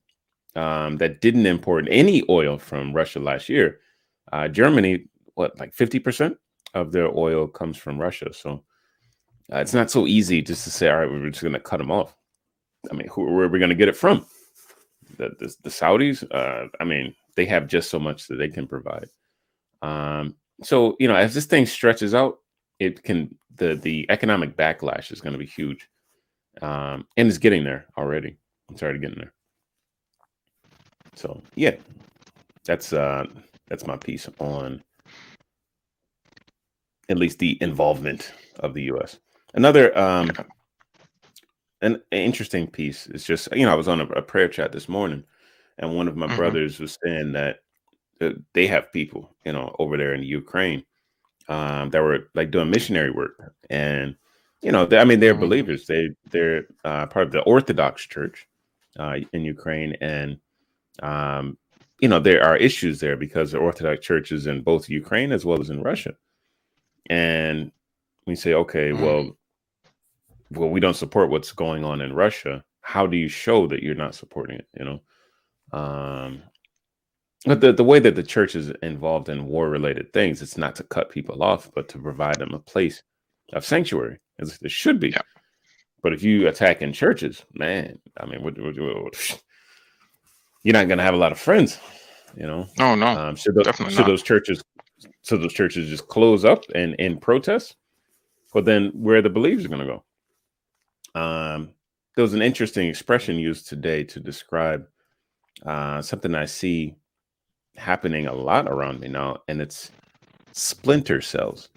um, 0.57 0.99
that 0.99 1.21
didn't 1.21 1.47
import 1.47 1.87
any 1.91 2.23
oil 2.29 2.59
from 2.59 2.93
Russia 2.93 3.21
last 3.21 3.49
year, 3.49 3.81
uh, 4.33 4.49
Germany, 4.49 5.07
what 5.41 5.59
like 5.59 5.73
fifty 5.73 5.99
percent 5.99 6.37
of 6.75 6.93
their 6.93 7.09
oil 7.17 7.49
comes 7.49 7.77
from 7.77 7.99
Russia. 7.99 8.33
So 8.33 8.63
uh, 9.53 9.59
it's 9.59 9.75
not 9.75 9.91
so 9.91 10.07
easy 10.07 10.43
just 10.43 10.65
to 10.65 10.71
say, 10.71 10.89
all 10.89 10.99
right, 10.99 11.11
we're 11.11 11.31
just 11.31 11.43
going 11.43 11.55
to 11.55 11.61
cut 11.71 11.79
them 11.79 11.91
off. 11.91 12.15
I 12.91 12.95
mean, 12.95 13.09
who, 13.09 13.25
where 13.25 13.47
are 13.47 13.49
we 13.49 13.59
going 13.59 13.77
to 13.77 13.83
get 13.83 13.89
it 13.89 13.97
from? 13.97 14.27
The, 15.17 15.31
the, 15.41 15.55
the 15.65 15.71
Saudis? 15.71 16.23
Uh, 16.31 16.69
I 16.79 16.85
mean, 16.85 17.15
they 17.37 17.47
have 17.47 17.67
just 17.67 17.91
so 17.91 17.99
much 17.99 18.29
that 18.29 18.37
they 18.37 18.49
can 18.49 18.67
provide. 18.67 19.09
Um, 19.83 20.37
so, 20.63 20.95
you 21.01 21.09
know, 21.09 21.17
as 21.17 21.35
this 21.35 21.47
thing 21.47 21.67
stretches 21.67 22.15
out, 22.15 22.39
it 22.79 23.03
can, 23.03 23.37
the, 23.57 23.75
the 23.75 24.07
economic 24.09 24.57
backlash 24.57 25.11
is 25.11 25.21
going 25.21 25.33
to 25.33 25.39
be 25.39 25.47
huge. 25.47 25.89
Um, 26.63 27.07
and 27.17 27.29
it's 27.29 27.39
getting 27.39 27.65
there 27.65 27.87
already. 27.99 28.37
It's 28.71 28.83
already 28.83 29.01
getting 29.01 29.19
there. 29.19 29.33
So, 31.17 31.43
yeah, 31.57 31.77
that's, 32.65 32.93
uh, 32.93 33.25
that's 33.69 33.87
my 33.87 33.97
piece 33.97 34.29
on 34.39 34.83
at 37.11 37.19
least 37.19 37.39
the 37.41 37.59
involvement 37.61 38.33
of 38.61 38.73
the 38.73 38.85
U.S. 38.85 39.19
Another 39.55 39.97
um, 39.99 40.31
an 41.83 42.01
interesting 42.13 42.67
piece 42.67 43.07
is 43.09 43.25
just 43.25 43.49
you 43.55 43.67
know 43.67 43.73
I 43.73 43.77
was 43.77 43.89
on 43.89 44.01
a, 44.01 44.05
a 44.07 44.23
prayer 44.23 44.49
chat 44.49 44.73
this 44.73 44.89
morning, 44.89 45.25
and 45.79 45.97
one 45.97 46.09
of 46.09 46.17
my 46.17 46.29
Mhm. 46.29 46.37
brothers 46.37 46.79
was 46.79 46.97
saying 47.05 47.33
that 47.33 47.61
uh, 48.21 48.31
they 48.55 48.67
have 48.69 48.93
people 48.93 49.35
you 49.45 49.53
know 49.53 49.75
over 49.79 49.97
there 49.97 50.15
in 50.15 50.23
Ukraine 50.23 50.85
um, 51.49 51.91
that 51.91 52.03
were 52.03 52.29
like 52.35 52.53
doing 52.53 52.71
missionary 52.71 53.11
work, 53.11 53.55
and 53.71 54.15
you 54.63 54.71
know 54.71 54.87
they, 54.87 54.99
I 54.99 55.05
mean 55.05 55.19
they're 55.21 55.35
Mhm. 55.35 55.41
believers. 55.41 55.87
They 55.87 56.11
they're 56.31 56.67
uh, 56.85 57.07
part 57.07 57.27
of 57.27 57.33
the 57.33 57.43
Orthodox 57.43 58.07
Church 58.07 58.47
uh, 58.99 59.17
in 59.33 59.43
Ukraine, 59.45 59.97
and 60.01 60.39
um, 61.03 61.59
you 61.99 62.09
know 62.09 62.21
there 62.21 62.45
are 62.45 62.57
issues 62.57 63.01
there 63.01 63.17
because 63.17 63.51
the 63.51 63.59
Orthodox 63.59 64.07
Church 64.07 64.31
is 64.31 64.47
in 64.47 64.63
both 64.63 64.89
Ukraine 64.89 65.33
as 65.33 65.45
well 65.45 65.61
as 65.61 65.71
in 65.71 65.83
Russia 65.83 66.15
and 67.11 67.71
we 68.27 68.35
say, 68.37 68.55
okay, 68.55 68.91
Mm. 68.91 69.01
well, 69.01 69.37
well, 70.53 70.71
we 70.71 70.81
don't 70.81 70.95
support 70.97 71.31
what's 71.31 71.53
going 71.53 71.85
on 71.85 72.01
in 72.01 72.15
Russia. 72.15 72.65
How 72.81 73.07
do 73.07 73.17
you 73.17 73.29
show 73.29 73.67
that 73.67 73.83
you're 73.83 73.95
not 73.95 74.15
supporting 74.15 74.57
it? 74.57 74.69
You 74.79 74.85
know, 74.85 75.79
um, 75.79 76.43
but 77.45 77.61
the, 77.61 77.73
the 77.73 77.85
way 77.85 77.99
that 78.01 78.17
the 78.17 78.23
church 78.23 78.55
is 78.55 78.71
involved 78.83 79.29
in 79.29 79.47
war 79.47 79.69
related 79.69 80.13
things, 80.13 80.43
it's 80.43 80.57
not 80.59 80.77
to 80.77 80.85
cut 80.85 81.11
people 81.11 81.43
off, 81.43 81.71
but 81.75 81.89
to 81.89 81.99
provide 81.99 82.39
them 82.39 82.55
a 82.55 82.59
place 82.59 83.03
of 83.53 83.65
sanctuary, 83.65 84.19
as 84.39 84.59
it 84.63 84.71
should 84.71 85.01
be. 85.01 85.11
Yeah. 85.11 85.23
But 86.03 86.13
if 86.13 86.23
you 86.23 86.49
attack 86.49 86.83
in 86.83 86.93
churches, 86.93 87.45
man, 87.53 87.99
I 88.17 88.27
mean, 88.27 88.43
what, 88.43 88.59
what, 88.59 88.77
what, 88.79 89.43
you're 90.63 90.73
not 90.73 90.89
going 90.89 90.99
to 90.99 91.05
have 91.05 91.15
a 91.15 91.19
lot 91.19 91.33
of 91.33 91.39
friends, 91.39 91.79
you 92.37 92.47
know. 92.47 92.67
Oh 92.79 92.95
no, 92.95 93.07
Um, 93.07 93.37
should 93.37 93.55
those, 93.55 93.67
should 93.77 94.07
those 94.07 94.23
churches, 94.23 94.63
should 95.23 95.43
those 95.43 95.53
churches 95.53 95.89
just 95.89 96.09
close 96.09 96.45
up 96.45 96.65
and 96.75 96.95
in 96.95 97.19
protest? 97.19 97.77
Well, 98.55 98.65
then 98.65 98.91
where 98.95 99.19
are 99.19 99.23
the 99.23 99.31
believers 99.31 99.65
are 99.65 99.69
going 99.69 99.87
to 99.87 100.01
go? 101.15 101.21
Um, 101.21 101.71
there 102.17 102.23
was 102.23 102.35
an 102.35 102.43
interesting 102.43 102.89
expression 102.89 103.37
used 103.37 103.69
today 103.69 104.05
to 104.05 104.21
describe 104.21 104.87
uh, 105.65 106.03
something 106.03 106.35
I 106.35 106.47
see 106.47 106.97
happening 107.77 108.27
a 108.27 108.35
lot 108.35 108.69
around 108.69 109.01
me 109.01 109.09
now, 109.09 109.39
and 109.49 109.61
it's 109.61 109.91
splinter 110.53 111.21
cells. 111.21 111.69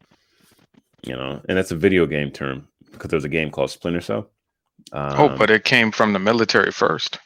You 1.06 1.16
know, 1.16 1.42
and 1.50 1.58
that's 1.58 1.72
a 1.72 1.76
video 1.76 2.06
game 2.06 2.32
term 2.32 2.68
because 2.92 3.10
there's 3.10 3.26
a 3.26 3.30
game 3.30 3.52
called 3.52 3.72
Splinter 3.72 4.02
Cell. 4.02 4.30
Um, 4.94 5.14
oh, 5.20 5.38
but 5.38 5.50
it 5.50 5.66
came 5.66 5.92
from 5.92 6.14
the 6.14 6.20
military 6.20 6.72
first. 6.72 7.20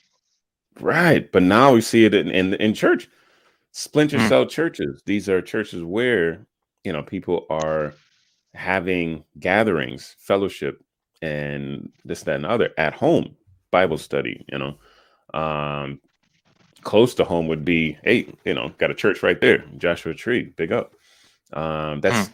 Right, 0.79 1.31
but 1.31 1.43
now 1.43 1.73
we 1.73 1.81
see 1.81 2.05
it 2.05 2.13
in 2.13 2.29
in, 2.31 2.55
in 2.55 2.73
church, 2.73 3.07
splinter 3.77 4.17
Mm. 4.17 4.27
cell 4.27 4.45
churches. 4.47 5.03
These 5.05 5.29
are 5.29 5.39
churches 5.39 5.83
where 5.83 6.47
you 6.83 6.91
know 6.91 7.03
people 7.03 7.45
are 7.51 7.93
having 8.55 9.23
gatherings, 9.39 10.15
fellowship, 10.17 10.83
and 11.21 11.91
this, 12.03 12.23
that, 12.23 12.35
and 12.35 12.43
the 12.43 12.49
other 12.49 12.73
at 12.77 12.93
home, 12.93 13.35
Bible 13.69 13.99
study. 13.99 14.43
You 14.51 14.57
know, 14.57 15.39
um, 15.39 16.01
close 16.81 17.13
to 17.15 17.23
home 17.23 17.47
would 17.47 17.63
be, 17.63 17.97
hey, 18.03 18.33
you 18.45 18.55
know, 18.55 18.69
got 18.79 18.89
a 18.89 18.95
church 18.95 19.21
right 19.21 19.39
there, 19.39 19.63
Joshua 19.77 20.15
Tree, 20.15 20.53
big 20.57 20.71
up. 20.71 20.95
Um, 21.53 22.01
that's 22.01 22.31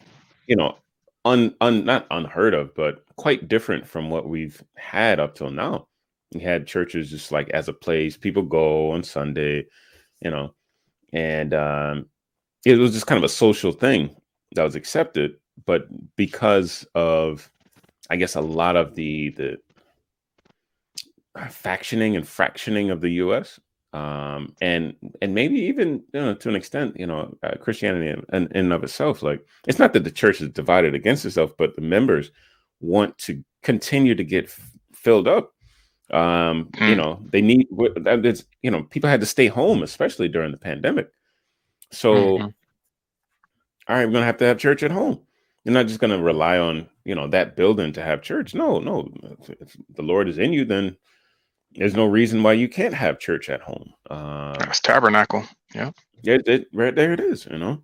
you 0.48 0.56
know, 0.56 0.78
un, 1.26 1.54
un 1.60 1.84
not 1.84 2.08
unheard 2.10 2.54
of, 2.54 2.74
but 2.74 3.04
quite 3.18 3.50
different 3.50 3.86
from 3.86 4.10
what 4.10 4.30
we've 4.30 4.64
had 4.76 5.20
up 5.20 5.36
till 5.36 5.52
now. 5.52 5.88
We 6.34 6.40
had 6.40 6.68
churches 6.68 7.10
just 7.10 7.32
like 7.34 7.50
as 7.50 7.68
a 7.68 7.74
place, 7.74 8.16
people 8.16 8.44
go 8.44 8.92
on 8.92 9.04
Sunday, 9.04 9.66
you 10.22 10.32
know, 10.32 10.56
and 11.14 11.54
um, 11.54 12.08
it 12.66 12.78
was 12.78 12.92
just 12.92 13.08
kind 13.08 13.18
of 13.18 13.24
a 13.24 13.30
social 13.30 13.72
thing 13.72 14.14
that 14.56 14.64
was 14.64 14.76
accepted. 14.76 15.36
But 15.66 15.86
because 16.16 16.86
of, 16.96 17.50
I 18.10 18.16
guess, 18.16 18.36
a 18.36 18.42
lot 18.42 18.76
of 18.76 18.96
the 18.96 19.30
the 19.30 19.58
factioning 21.36 22.16
and 22.16 22.26
fractioning 22.26 22.92
of 22.92 23.02
the 23.02 23.12
U.S. 23.12 23.60
Um, 23.94 24.56
and 24.60 24.96
and 25.22 25.36
maybe 25.36 25.56
even 25.60 26.04
you 26.14 26.22
know 26.22 26.34
to 26.34 26.50
an 26.50 26.56
extent, 26.56 27.00
you 27.00 27.06
know, 27.06 27.38
uh, 27.44 27.56
Christianity 27.58 28.10
in, 28.10 28.26
in, 28.36 28.44
in 28.52 28.66
and 28.66 28.74
of 28.74 28.84
itself, 28.84 29.22
like 29.22 29.46
it's 29.68 29.80
not 29.80 29.94
that 29.94 30.04
the 30.04 30.12
church 30.12 30.42
is 30.42 30.50
divided 30.50 30.96
against 30.96 31.26
itself, 31.26 31.54
but 31.58 31.76
the 31.76 31.82
members 31.82 32.32
want 32.82 33.18
to 33.20 33.44
continue 33.62 34.16
to 34.16 34.24
get 34.24 34.46
f- 34.46 34.72
filled 34.94 35.28
up 35.28 35.53
um 36.14 36.74
you 36.86 36.96
Mm. 36.96 36.98
know 36.98 37.22
they 37.32 37.42
need 37.42 37.68
is 38.26 38.46
you 38.64 38.72
know 38.72 38.84
people 38.86 39.10
had 39.10 39.22
to 39.22 39.28
stay 39.28 39.48
home 39.48 39.84
especially 39.84 40.30
during 40.30 40.52
the 40.52 40.58
pandemic 40.58 41.10
so 41.92 42.40
Mhm. 42.40 42.54
all 43.88 43.98
right 43.98 44.06
we're 44.08 44.14
gonna 44.14 44.26
have 44.26 44.38
to 44.38 44.46
have 44.46 44.58
church 44.60 44.84
at 44.84 44.92
home 44.92 45.22
you're 45.66 45.74
not 45.74 45.88
just 45.88 46.02
gonna 46.02 46.22
rely 46.22 46.60
on 46.60 46.90
you 47.06 47.16
know 47.16 47.28
that 47.28 47.56
building 47.58 47.94
to 47.94 48.04
have 48.04 48.22
church 48.24 48.56
no 48.56 48.80
no 48.80 49.12
if, 49.42 49.50
if 49.62 49.78
the 49.96 50.04
lord 50.04 50.30
is 50.30 50.40
in 50.40 50.54
you 50.54 50.66
then 50.66 50.98
there's 51.76 51.96
no 51.96 52.08
reason 52.08 52.44
why 52.44 52.54
you 52.54 52.70
can't 52.70 52.96
have 52.96 53.20
church 53.20 53.50
at 53.50 53.62
home 53.62 53.94
um 54.12 54.68
That's 54.68 54.82
tabernacle. 54.82 55.46
yeah, 56.24 56.36
it, 56.36 56.48
it, 56.48 56.68
right 56.74 56.96
there 56.96 57.14
it 57.14 57.20
is, 57.20 57.48
you 57.52 57.58
know. 57.58 57.84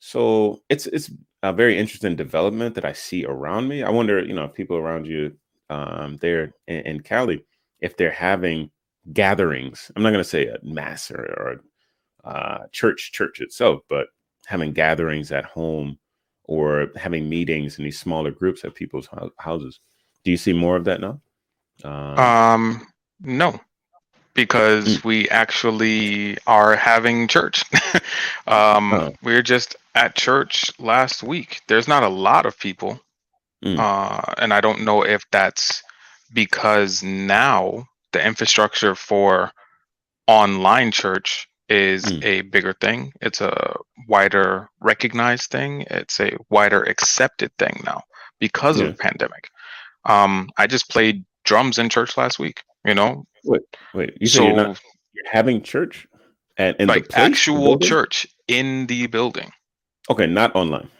So 0.00 0.62
it's 0.68 0.86
it's 0.86 1.10
a 1.42 1.52
very 1.52 1.78
interesting 1.78 2.16
development 2.16 2.74
that 2.76 2.84
I 2.84 2.92
see 2.92 3.24
around 3.24 3.68
me. 3.68 3.82
I 3.82 3.90
wonder, 3.90 4.22
you 4.24 4.34
know, 4.34 4.44
if 4.46 4.54
people 4.54 4.76
around 4.76 5.06
you 5.06 5.36
um 5.70 6.18
there 6.18 6.54
in, 6.68 6.76
in 6.86 7.00
Cali, 7.02 7.44
if 7.80 7.96
they're 7.96 8.10
having 8.10 8.70
gatherings. 9.12 9.90
I'm 9.96 10.02
not 10.02 10.10
gonna 10.10 10.24
say 10.24 10.46
a 10.46 10.58
mass 10.62 11.10
or, 11.10 11.20
or 11.22 11.60
uh 12.24 12.66
church 12.72 13.12
church 13.12 13.40
itself, 13.40 13.80
but 13.88 14.08
having 14.46 14.72
gatherings 14.72 15.32
at 15.32 15.44
home 15.44 15.98
or 16.44 16.88
having 16.96 17.28
meetings 17.28 17.78
in 17.78 17.84
these 17.84 17.98
smaller 18.00 18.30
groups 18.30 18.64
at 18.64 18.74
people's 18.74 19.06
hou- 19.06 19.32
houses. 19.38 19.80
Do 20.24 20.30
you 20.30 20.36
see 20.36 20.52
more 20.52 20.76
of 20.76 20.84
that 20.84 21.00
now? 21.00 21.20
Um, 21.84 22.18
Um, 22.18 22.86
no, 23.20 23.60
because 24.34 25.02
we 25.04 25.28
actually 25.30 26.36
are 26.46 26.76
having 26.76 27.28
church. 27.28 27.64
um, 28.46 29.14
we 29.22 29.34
are 29.34 29.42
just 29.42 29.76
at 29.94 30.14
church 30.14 30.72
last 30.78 31.22
week. 31.22 31.60
There's 31.68 31.88
not 31.88 32.02
a 32.02 32.08
lot 32.08 32.46
of 32.46 32.58
people, 32.58 33.00
Mm. 33.64 33.78
uh, 33.78 34.34
and 34.38 34.54
I 34.54 34.60
don't 34.62 34.82
know 34.82 35.02
if 35.04 35.22
that's 35.30 35.82
because 36.32 37.02
now 37.02 37.84
the 38.12 38.24
infrastructure 38.24 38.94
for 38.94 39.52
online 40.26 40.90
church 40.90 41.46
is 41.68 42.04
Mm. 42.04 42.24
a 42.24 42.40
bigger 42.42 42.72
thing. 42.80 43.12
It's 43.20 43.40
a 43.40 43.76
wider 44.08 44.68
recognized 44.80 45.50
thing. 45.50 45.82
It's 45.90 46.18
a 46.20 46.36
wider 46.48 46.82
accepted 46.82 47.52
thing 47.58 47.82
now 47.84 48.02
because 48.40 48.78
Yeah. 48.80 48.86
of 48.86 48.96
the 48.96 49.02
pandemic. 49.02 49.48
Um, 50.04 50.50
I 50.56 50.66
just 50.66 50.88
played 50.88 51.24
drums 51.44 51.78
in 51.78 51.88
church 51.88 52.16
last 52.16 52.38
week. 52.38 52.62
You 52.84 52.94
know, 52.94 53.24
wait, 53.44 53.62
wait. 53.94 54.16
you 54.20 54.26
so 54.26 54.44
you're 54.44 54.56
not 54.56 54.80
you're 55.12 55.30
having 55.30 55.62
church 55.62 56.06
at 56.56 56.80
in 56.80 56.86
the 56.86 56.94
like 56.94 57.08
place, 57.08 57.18
actual 57.26 57.78
church 57.78 58.26
in 58.48 58.86
the 58.86 59.06
building. 59.06 59.52
Okay, 60.08 60.26
not 60.26 60.54
online. 60.56 60.90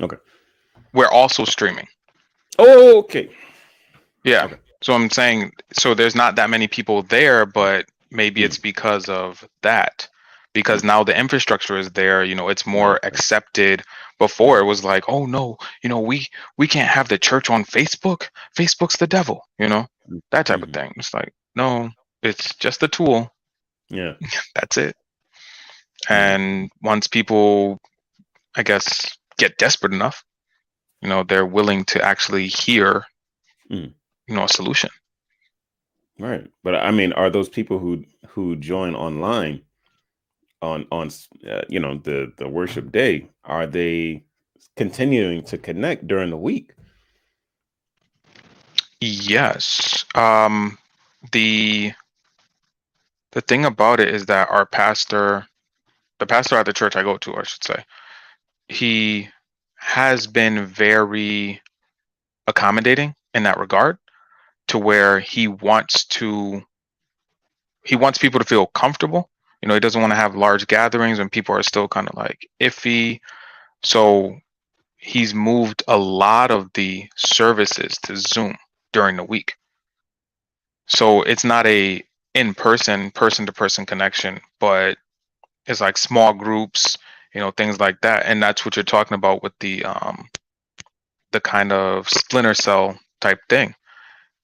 Okay. 0.00 0.16
We're 0.92 1.10
also 1.10 1.44
streaming. 1.44 1.88
Oh, 2.58 2.98
okay. 3.00 3.28
Yeah. 4.22 4.44
Okay. 4.44 4.56
So 4.84 4.92
I'm 4.92 5.08
saying, 5.08 5.52
so 5.72 5.94
there's 5.94 6.14
not 6.14 6.36
that 6.36 6.50
many 6.50 6.68
people 6.68 7.02
there, 7.04 7.46
but 7.46 7.86
maybe 8.10 8.42
Mm. 8.42 8.44
it's 8.44 8.58
because 8.58 9.08
of 9.08 9.42
that. 9.62 10.06
Because 10.52 10.84
now 10.84 11.02
the 11.02 11.18
infrastructure 11.18 11.78
is 11.78 11.90
there, 11.92 12.22
you 12.22 12.34
know, 12.34 12.50
it's 12.50 12.66
more 12.66 13.00
accepted. 13.02 13.82
Before 14.18 14.60
it 14.60 14.64
was 14.64 14.84
like, 14.84 15.04
oh 15.08 15.24
no, 15.26 15.56
you 15.82 15.88
know, 15.88 15.98
we 16.00 16.26
we 16.58 16.68
can't 16.68 16.88
have 16.90 17.08
the 17.08 17.18
church 17.18 17.48
on 17.50 17.64
Facebook. 17.64 18.28
Facebook's 18.56 18.98
the 18.98 19.06
devil, 19.08 19.40
you 19.58 19.68
know, 19.68 19.86
that 20.30 20.46
type 20.46 20.62
of 20.62 20.70
thing. 20.72 20.92
It's 20.96 21.14
like, 21.14 21.32
no, 21.56 21.90
it's 22.22 22.54
just 22.56 22.82
a 22.82 22.88
tool. 22.88 23.32
Yeah. 23.88 24.12
That's 24.54 24.76
it. 24.76 24.96
And 26.08 26.70
once 26.82 27.06
people, 27.08 27.80
I 28.54 28.62
guess, 28.62 29.16
get 29.38 29.58
desperate 29.58 29.94
enough, 29.94 30.22
you 31.00 31.08
know, 31.08 31.24
they're 31.24 31.46
willing 31.46 31.84
to 31.86 32.02
actually 32.02 32.48
hear, 32.48 33.04
Mm. 33.72 33.94
You 34.26 34.34
know, 34.34 34.44
a 34.44 34.48
solution. 34.48 34.90
Right. 36.18 36.46
But 36.62 36.76
I 36.76 36.90
mean, 36.90 37.12
are 37.12 37.30
those 37.30 37.48
people 37.48 37.78
who 37.78 38.04
who 38.28 38.56
join 38.56 38.94
online 38.94 39.62
on 40.62 40.86
on 40.92 41.10
uh, 41.48 41.62
you 41.68 41.80
know 41.80 41.98
the 41.98 42.32
the 42.36 42.48
worship 42.48 42.92
day 42.92 43.28
are 43.44 43.66
they 43.66 44.24
continuing 44.76 45.42
to 45.44 45.58
connect 45.58 46.06
during 46.06 46.30
the 46.30 46.36
week? 46.36 46.72
Yes. 49.00 50.04
Um, 50.14 50.78
the 51.32 51.92
the 53.32 53.40
thing 53.40 53.64
about 53.64 54.00
it 54.00 54.08
is 54.08 54.26
that 54.26 54.48
our 54.50 54.64
pastor, 54.64 55.46
the 56.20 56.26
pastor 56.26 56.56
at 56.56 56.66
the 56.66 56.72
church 56.72 56.94
I 56.94 57.02
go 57.02 57.18
to, 57.18 57.36
I 57.36 57.42
should 57.42 57.64
say, 57.64 57.84
he 58.68 59.28
has 59.74 60.26
been 60.26 60.64
very 60.64 61.60
accommodating 62.46 63.14
in 63.34 63.42
that 63.42 63.58
regard 63.58 63.98
to 64.68 64.78
where 64.78 65.20
he 65.20 65.48
wants 65.48 66.04
to 66.06 66.62
he 67.84 67.96
wants 67.96 68.18
people 68.18 68.40
to 68.40 68.46
feel 68.46 68.66
comfortable. 68.68 69.30
You 69.60 69.68
know, 69.68 69.74
he 69.74 69.80
doesn't 69.80 70.00
want 70.00 70.10
to 70.12 70.16
have 70.16 70.34
large 70.34 70.66
gatherings 70.66 71.18
when 71.18 71.28
people 71.28 71.54
are 71.54 71.62
still 71.62 71.86
kind 71.86 72.08
of 72.08 72.14
like 72.16 72.48
iffy. 72.60 73.20
So 73.82 74.38
he's 74.96 75.34
moved 75.34 75.82
a 75.86 75.96
lot 75.96 76.50
of 76.50 76.72
the 76.74 77.08
services 77.16 77.98
to 78.04 78.16
Zoom 78.16 78.56
during 78.92 79.16
the 79.16 79.24
week. 79.24 79.54
So 80.86 81.22
it's 81.22 81.44
not 81.44 81.66
a 81.66 82.02
in-person, 82.34 83.10
person-to-person 83.12 83.86
connection, 83.86 84.40
but 84.60 84.98
it's 85.66 85.80
like 85.80 85.96
small 85.98 86.32
groups, 86.32 86.96
you 87.34 87.40
know, 87.40 87.50
things 87.50 87.80
like 87.80 88.00
that. 88.00 88.24
And 88.26 88.42
that's 88.42 88.64
what 88.64 88.76
you're 88.76 88.82
talking 88.82 89.14
about 89.14 89.42
with 89.42 89.52
the 89.60 89.84
um 89.84 90.28
the 91.32 91.40
kind 91.40 91.72
of 91.72 92.08
splinter 92.08 92.54
cell 92.54 92.98
type 93.20 93.40
thing 93.48 93.74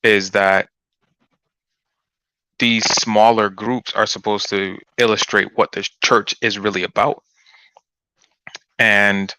is 0.05 0.33
that 0.33 0.69
these 2.61 2.85
smaller 2.85 3.51
groups 3.51 3.95
are 3.95 4.07
supposed 4.07 4.49
to 4.51 4.79
illustrate 4.99 5.49
what 5.57 5.73
the 5.73 5.89
church 6.05 6.35
is 6.43 6.59
really 6.59 6.85
about. 6.85 7.23
And 8.79 9.35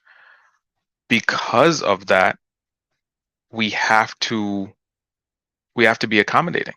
because 1.10 1.82
of 1.84 2.08
that, 2.08 2.38
we 3.52 3.69
have 3.71 4.17
to 4.21 4.71
we 5.76 5.86
have 5.86 6.00
to 6.00 6.08
be 6.08 6.19
accommodating 6.19 6.76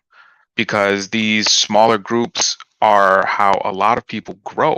because 0.55 1.09
these 1.09 1.51
smaller 1.51 1.97
groups 1.99 2.57
are 2.81 3.25
how 3.27 3.61
a 3.65 3.71
lot 3.73 3.97
of 3.97 4.07
people 4.07 4.39
grow. 4.45 4.77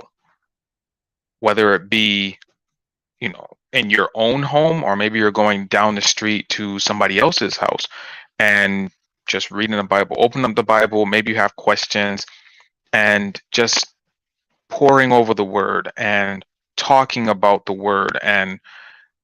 whether 1.42 1.76
it 1.76 1.90
be, 1.90 2.40
you 3.22 3.30
know, 3.30 3.48
in 3.74 3.92
your 3.92 4.10
own 4.16 4.44
home 4.44 4.84
or 4.84 4.96
maybe 4.98 5.20
you're 5.20 5.32
going 5.32 5.68
down 5.68 5.96
the 5.96 6.02
street 6.02 6.50
to 6.50 6.80
somebody 6.80 7.20
else's 7.20 7.58
house 7.58 7.88
and 8.40 8.92
just 9.28 9.52
reading 9.52 9.78
the 9.78 9.84
Bible, 9.84 10.16
open 10.20 10.46
up 10.46 10.56
the 10.56 10.64
Bible, 10.64 11.06
maybe 11.06 11.32
you 11.32 11.38
have 11.38 11.56
questions 11.56 12.26
and 12.94 13.40
just 13.52 13.94
pouring 14.70 15.12
over 15.12 15.34
the 15.34 15.46
word 15.46 15.92
and 15.98 16.44
talking 16.76 17.30
about 17.30 17.66
the 17.66 17.74
word 17.74 18.18
and 18.22 18.60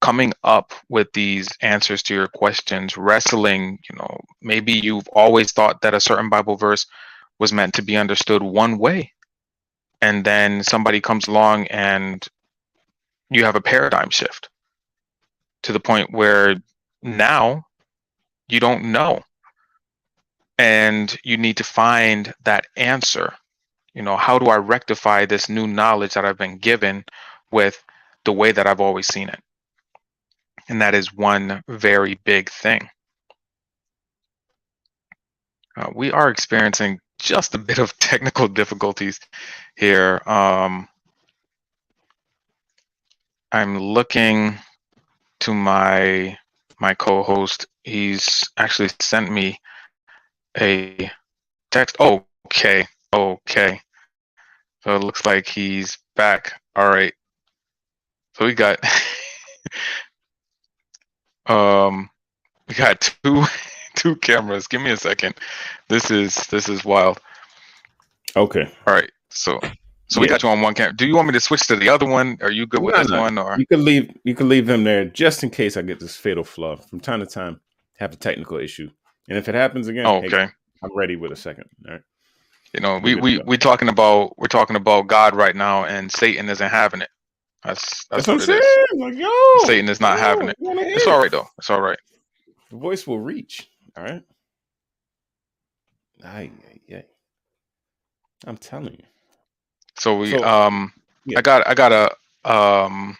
coming 0.02 0.34
up 0.44 0.74
with 0.90 1.08
these 1.14 1.50
answers 1.62 2.04
to 2.04 2.14
your 2.14 2.28
questions, 2.28 2.98
wrestling, 2.98 3.80
you 3.90 3.98
know, 3.98 4.20
maybe 4.42 4.74
you've 4.74 5.08
always 5.14 5.52
thought 5.54 5.82
that 5.82 5.94
a 5.94 6.00
certain 6.00 6.30
Bible 6.30 6.58
verse 6.58 6.86
was 7.40 7.54
meant 7.54 7.74
to 7.76 7.82
be 7.82 7.96
understood 7.96 8.44
one 8.44 8.78
way. 8.78 9.12
And 10.02 10.26
then 10.26 10.64
somebody 10.64 11.00
comes 11.00 11.28
along 11.28 11.68
and 11.68 12.28
you 13.30 13.46
have 13.46 13.56
a 13.56 13.62
paradigm 13.62 14.10
shift 14.10 14.50
to 15.64 15.72
the 15.72 15.80
point 15.80 16.12
where 16.12 16.58
now 17.02 17.66
you 18.50 18.60
don't 18.60 18.92
know. 18.92 19.22
And 20.58 21.16
you 21.24 21.38
need 21.38 21.58
to 21.58 21.64
find 21.64 22.34
that 22.44 22.66
answer. 22.78 23.34
You 23.94 24.02
know, 24.02 24.18
how 24.18 24.40
do 24.40 24.48
I 24.48 24.58
rectify 24.58 25.26
this 25.26 25.50
new 25.50 25.68
knowledge 25.68 26.14
that 26.14 26.26
I've 26.26 26.38
been 26.38 26.58
given 26.58 27.06
with 27.52 27.84
the 28.26 28.34
way 28.34 28.52
that 28.52 28.68
I've 28.68 28.82
always 28.82 29.08
seen 29.08 29.30
it? 29.30 29.40
And 30.70 30.82
that 30.82 30.96
is 30.96 31.14
one 31.14 31.64
very 31.68 32.20
big 32.24 32.50
thing. 32.50 32.90
Uh, 35.76 35.90
we 35.96 36.12
are 36.12 36.30
experiencing 36.30 37.00
just 37.20 37.56
a 37.56 37.58
bit 37.58 37.80
of 37.80 37.98
technical 38.00 38.48
difficulties 38.48 39.20
here. 39.76 40.22
Um, 40.26 40.88
I'm 43.52 43.78
looking 43.80 44.58
to 45.42 45.54
my 45.54 46.38
my 46.80 46.94
co-host. 46.94 47.68
He's 47.84 48.44
actually 48.58 48.90
sent 49.00 49.32
me 49.32 49.60
a 50.60 51.12
text. 51.72 51.98
Oh, 52.00 52.26
okay, 52.48 52.88
okay. 53.14 53.82
So 54.84 54.96
it 54.96 55.04
looks 55.04 55.26
like 55.26 55.48
he's 55.48 55.98
back. 56.16 56.62
All 56.76 56.90
right. 56.90 57.14
So 58.36 58.46
we 58.46 58.54
got 58.54 58.80
Um, 61.46 62.10
we 62.68 62.76
got 62.76 63.02
two 63.24 63.46
two 63.96 64.16
cameras. 64.18 64.68
Give 64.68 64.82
me 64.82 64.92
a 64.92 64.98
second. 64.98 65.36
This 65.90 66.12
is 66.12 66.36
this 66.48 66.70
is 66.70 66.86
wild. 66.86 67.20
Okay. 68.36 68.72
All 68.88 68.94
right. 68.94 69.12
So 69.30 69.60
so 70.08 70.22
we 70.22 70.28
got 70.28 70.44
you 70.44 70.50
on 70.50 70.62
one 70.62 70.74
camera. 70.74 70.94
Do 70.96 71.08
you 71.08 71.16
want 71.16 71.28
me 71.28 71.34
to 71.34 71.40
switch 71.40 71.68
to 71.68 71.76
the 71.76 71.90
other 71.90 72.06
one? 72.06 72.38
Are 72.42 72.52
you 72.52 72.68
good 72.68 72.82
with 72.84 72.96
No, 72.96 73.04
this 73.04 73.10
no. 73.10 73.22
one 73.22 73.38
or 73.38 73.58
You 73.58 73.66
can 73.68 73.84
leave 73.86 74.12
you 74.24 74.36
can 74.36 74.50
leave 74.50 74.68
them 74.68 74.84
there 74.84 75.06
just 75.06 75.44
in 75.44 75.50
case 75.50 75.78
I 75.78 75.82
get 75.82 76.00
this 76.00 76.16
fatal 76.16 76.44
flaw. 76.44 76.78
From 76.78 77.00
time 77.00 77.20
to 77.20 77.26
time, 77.26 77.62
have 77.98 78.14
a 78.14 78.18
technical 78.18 78.58
issue. 78.58 78.90
And 79.30 79.38
if 79.38 79.48
it 79.48 79.56
happens 79.56 79.88
again, 79.88 80.06
oh, 80.06 80.22
hey, 80.22 80.28
okay. 80.28 80.48
I'm 80.84 80.96
ready 80.96 81.16
with 81.16 81.32
a 81.32 81.36
second. 81.36 81.66
All 81.88 81.94
right. 81.94 82.02
You 82.74 82.82
know, 82.82 83.00
we 83.04 83.16
we 83.16 83.40
we 83.46 83.58
talking 83.58 83.88
about 83.88 84.38
we're 84.38 84.48
talking 84.48 84.76
about 84.76 85.08
God 85.08 85.36
right 85.36 85.56
now, 85.56 85.86
and 85.86 86.12
Satan 86.12 86.50
isn't 86.50 86.70
having 86.70 87.02
it. 87.02 87.10
That's 87.64 88.06
that's, 88.08 88.26
That's, 88.26 88.28
what 88.28 88.34
I'm 88.34 88.38
what 88.40 88.46
saying. 88.48 88.62
it 88.62 88.96
is. 88.96 89.00
Like, 89.00 89.16
yo, 89.16 89.68
Satan 89.68 89.90
is 89.90 90.00
not 90.02 90.18
yo, 90.18 90.24
having 90.24 90.50
it. 90.50 90.58
It's 90.60 91.08
all 91.08 91.20
right 91.20 91.32
though. 91.32 91.48
It's 91.60 91.70
all 91.70 91.82
right. 91.82 92.00
The 92.72 92.78
voice 92.78 93.06
will 93.06 93.20
reach. 93.20 93.70
All 93.96 94.04
right. 94.04 94.24
Ay, 96.24 96.52
ay, 96.70 96.96
ay. 96.96 97.04
I'm 98.48 98.58
telling 98.58 98.94
you. 98.94 99.06
So 99.98 100.18
we 100.18 100.32
So- 100.32 100.44
um 100.44 100.92
Yeah. 101.26 101.40
I 101.40 101.42
got 101.42 101.68
I 101.68 101.74
got 101.76 101.92
a 101.92 102.52
um 102.52 103.18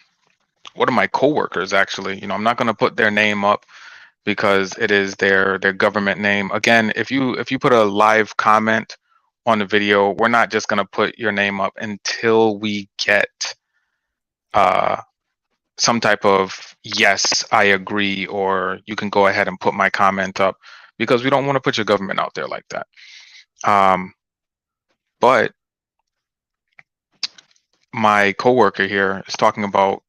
one 0.74 0.88
of 0.88 0.94
my 0.94 1.06
coworkers 1.06 1.72
actually, 1.72 2.18
you 2.20 2.26
know, 2.26 2.34
I'm 2.34 2.42
not 2.42 2.56
going 2.56 2.66
to 2.66 2.74
put 2.74 2.96
their 2.96 3.10
name 3.10 3.44
up 3.44 3.64
because 4.24 4.76
it 4.78 4.90
is 4.90 5.14
their 5.16 5.58
their 5.58 5.72
government 5.72 6.20
name. 6.20 6.50
Again, 6.52 6.92
if 6.96 7.10
you 7.10 7.34
if 7.34 7.50
you 7.50 7.58
put 7.58 7.72
a 7.72 7.84
live 7.84 8.36
comment 8.36 8.96
on 9.46 9.58
the 9.58 9.66
video, 9.66 10.12
we're 10.12 10.28
not 10.28 10.50
just 10.50 10.68
going 10.68 10.78
to 10.78 10.84
put 10.86 11.18
your 11.18 11.32
name 11.32 11.60
up 11.60 11.72
until 11.78 12.58
we 12.58 12.88
get 12.98 13.54
uh 14.54 14.96
some 15.78 16.00
type 16.00 16.24
of 16.24 16.76
yes, 16.84 17.44
I 17.52 17.64
agree 17.64 18.26
or 18.26 18.78
you 18.86 18.96
can 18.96 19.10
go 19.10 19.26
ahead 19.26 19.48
and 19.48 19.60
put 19.60 19.74
my 19.74 19.90
comment 19.90 20.40
up 20.40 20.56
because 20.98 21.24
we 21.24 21.30
don't 21.30 21.46
want 21.46 21.56
to 21.56 21.60
put 21.60 21.76
your 21.76 21.84
government 21.84 22.20
out 22.20 22.34
there 22.34 22.48
like 22.48 22.66
that. 22.70 22.86
Um 23.64 24.12
but 25.20 25.52
my 27.94 28.32
coworker 28.32 28.86
here 28.86 29.22
is 29.28 29.34
talking 29.34 29.64
about 29.64 30.02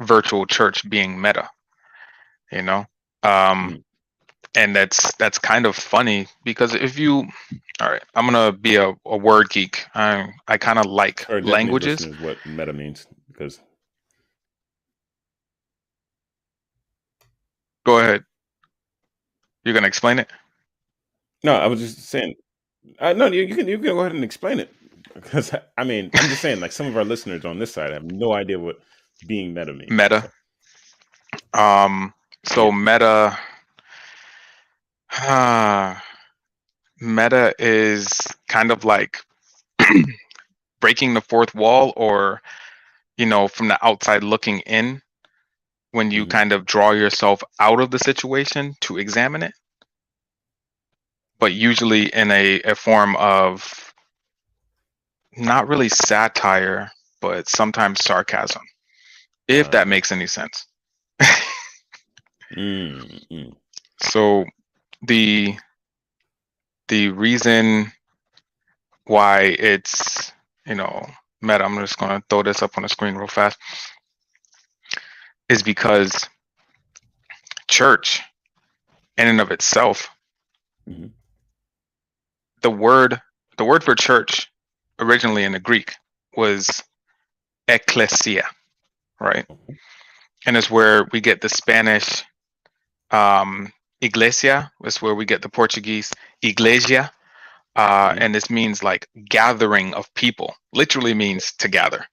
virtual 0.00 0.46
church 0.46 0.88
being 0.90 1.20
meta 1.20 1.48
you 2.50 2.62
know 2.62 2.84
um 3.24 3.72
Mm. 3.72 3.82
and 4.56 4.76
that's 4.76 5.14
that's 5.16 5.38
kind 5.38 5.66
of 5.66 5.76
funny 5.76 6.28
because 6.44 6.74
if 6.74 6.98
you 6.98 7.24
all 7.80 7.90
right 7.90 8.04
i'm 8.16 8.26
gonna 8.26 8.52
be 8.52 8.76
a, 8.76 8.94
a 9.06 9.18
word 9.18 9.48
geek 9.50 9.86
i 9.94 10.28
i 10.48 10.58
kind 10.58 10.78
of 10.78 10.86
like 10.86 11.28
languages 11.40 12.08
what 12.18 12.44
meta 12.46 12.72
means 12.72 13.06
because 13.32 13.60
go 17.86 17.98
ahead 18.00 18.24
you're 19.64 19.74
gonna 19.74 19.88
explain 19.88 20.18
it 20.18 20.30
no, 21.44 21.54
I 21.54 21.66
was 21.66 21.80
just 21.80 21.98
saying. 22.00 22.34
Uh, 23.00 23.14
no, 23.14 23.26
you, 23.28 23.42
you 23.44 23.56
can 23.56 23.68
you 23.68 23.78
can 23.78 23.86
go 23.88 24.00
ahead 24.00 24.12
and 24.14 24.24
explain 24.24 24.60
it 24.60 24.72
because 25.14 25.52
I 25.78 25.84
mean 25.84 26.12
I'm 26.16 26.28
just 26.28 26.42
saying 26.42 26.60
like 26.60 26.72
some 26.72 26.86
of 26.86 26.96
our 26.96 27.04
listeners 27.04 27.44
on 27.44 27.58
this 27.58 27.72
side 27.74 27.92
have 27.92 28.04
no 28.04 28.32
idea 28.34 28.58
what 28.58 28.76
being 29.26 29.54
meta 29.54 29.74
means. 29.74 29.96
meta 29.96 30.30
um 31.54 32.12
so 32.44 32.70
meta 32.72 33.38
uh, 35.28 35.94
meta 37.00 37.54
is 37.58 38.08
kind 38.48 38.70
of 38.70 38.84
like 38.84 39.18
breaking 40.80 41.14
the 41.14 41.20
fourth 41.20 41.54
wall 41.54 41.92
or 41.96 42.40
you 43.16 43.26
know 43.26 43.48
from 43.48 43.68
the 43.68 43.86
outside 43.86 44.22
looking 44.22 44.60
in 44.60 45.02
when 45.92 46.10
you 46.10 46.26
Mhm. 46.26 46.26
kind 46.26 46.52
of 46.52 46.64
draw 46.66 46.90
yourself 46.92 47.42
out 47.60 47.80
of 47.80 47.90
the 47.90 47.98
situation 47.98 48.74
to 48.80 48.98
examine 48.98 49.42
it 49.42 49.54
but 51.38 51.52
usually 51.52 52.06
in 52.14 52.30
a, 52.30 52.60
a 52.62 52.74
form 52.74 53.16
of 53.16 53.92
not 55.36 55.68
really 55.68 55.88
satire 55.88 56.90
but 57.20 57.48
sometimes 57.48 58.00
sarcasm 58.04 58.62
if 59.48 59.68
Uh. 59.68 59.70
that 59.70 59.88
makes 59.88 60.12
any 60.12 60.26
sense 60.26 60.66
Mm, 62.56 63.26
mm. 63.30 63.56
so 64.00 64.44
the 65.02 65.54
the 66.88 67.08
reason 67.10 67.90
why 69.06 69.56
it's 69.58 70.32
you 70.66 70.74
know 70.74 71.06
meta 71.42 71.64
i'm 71.64 71.76
just 71.80 71.98
going 71.98 72.10
to 72.20 72.24
throw 72.30 72.42
this 72.42 72.62
up 72.62 72.76
on 72.76 72.82
the 72.82 72.88
screen 72.88 73.14
real 73.16 73.26
fast 73.26 73.58
is 75.48 75.62
because 75.62 76.28
church 77.68 78.20
in 79.16 79.28
and 79.28 79.40
of 79.40 79.50
itself 79.50 80.08
Mhm. 80.88 81.10
the 82.62 82.70
word 82.70 83.20
the 83.56 83.64
word 83.64 83.82
for 83.82 83.94
church 83.94 84.50
originally 85.00 85.44
in 85.44 85.52
the 85.52 85.60
greek 85.60 85.94
was 86.36 86.82
ecclesia 87.68 88.44
right 89.20 89.46
Okay. 89.50 89.78
and 90.46 90.56
it's 90.56 90.70
where 90.70 91.08
we 91.12 91.20
get 91.20 91.40
the 91.40 91.48
spanish 91.48 92.22
um 93.14 93.72
iglesia 94.02 94.72
is 94.86 95.02
where 95.02 95.16
we 95.16 95.26
get 95.26 95.42
the 95.42 95.50
portuguese 95.50 96.12
iglesia 96.42 97.12
uh 97.76 98.14
Mhm. 98.14 98.18
and 98.18 98.34
this 98.34 98.50
means 98.50 98.84
like 98.84 99.08
gathering 99.28 99.94
of 99.94 100.12
people 100.14 100.54
literally 100.74 101.14
means 101.14 101.52
to 101.54 101.68
gather 101.68 102.06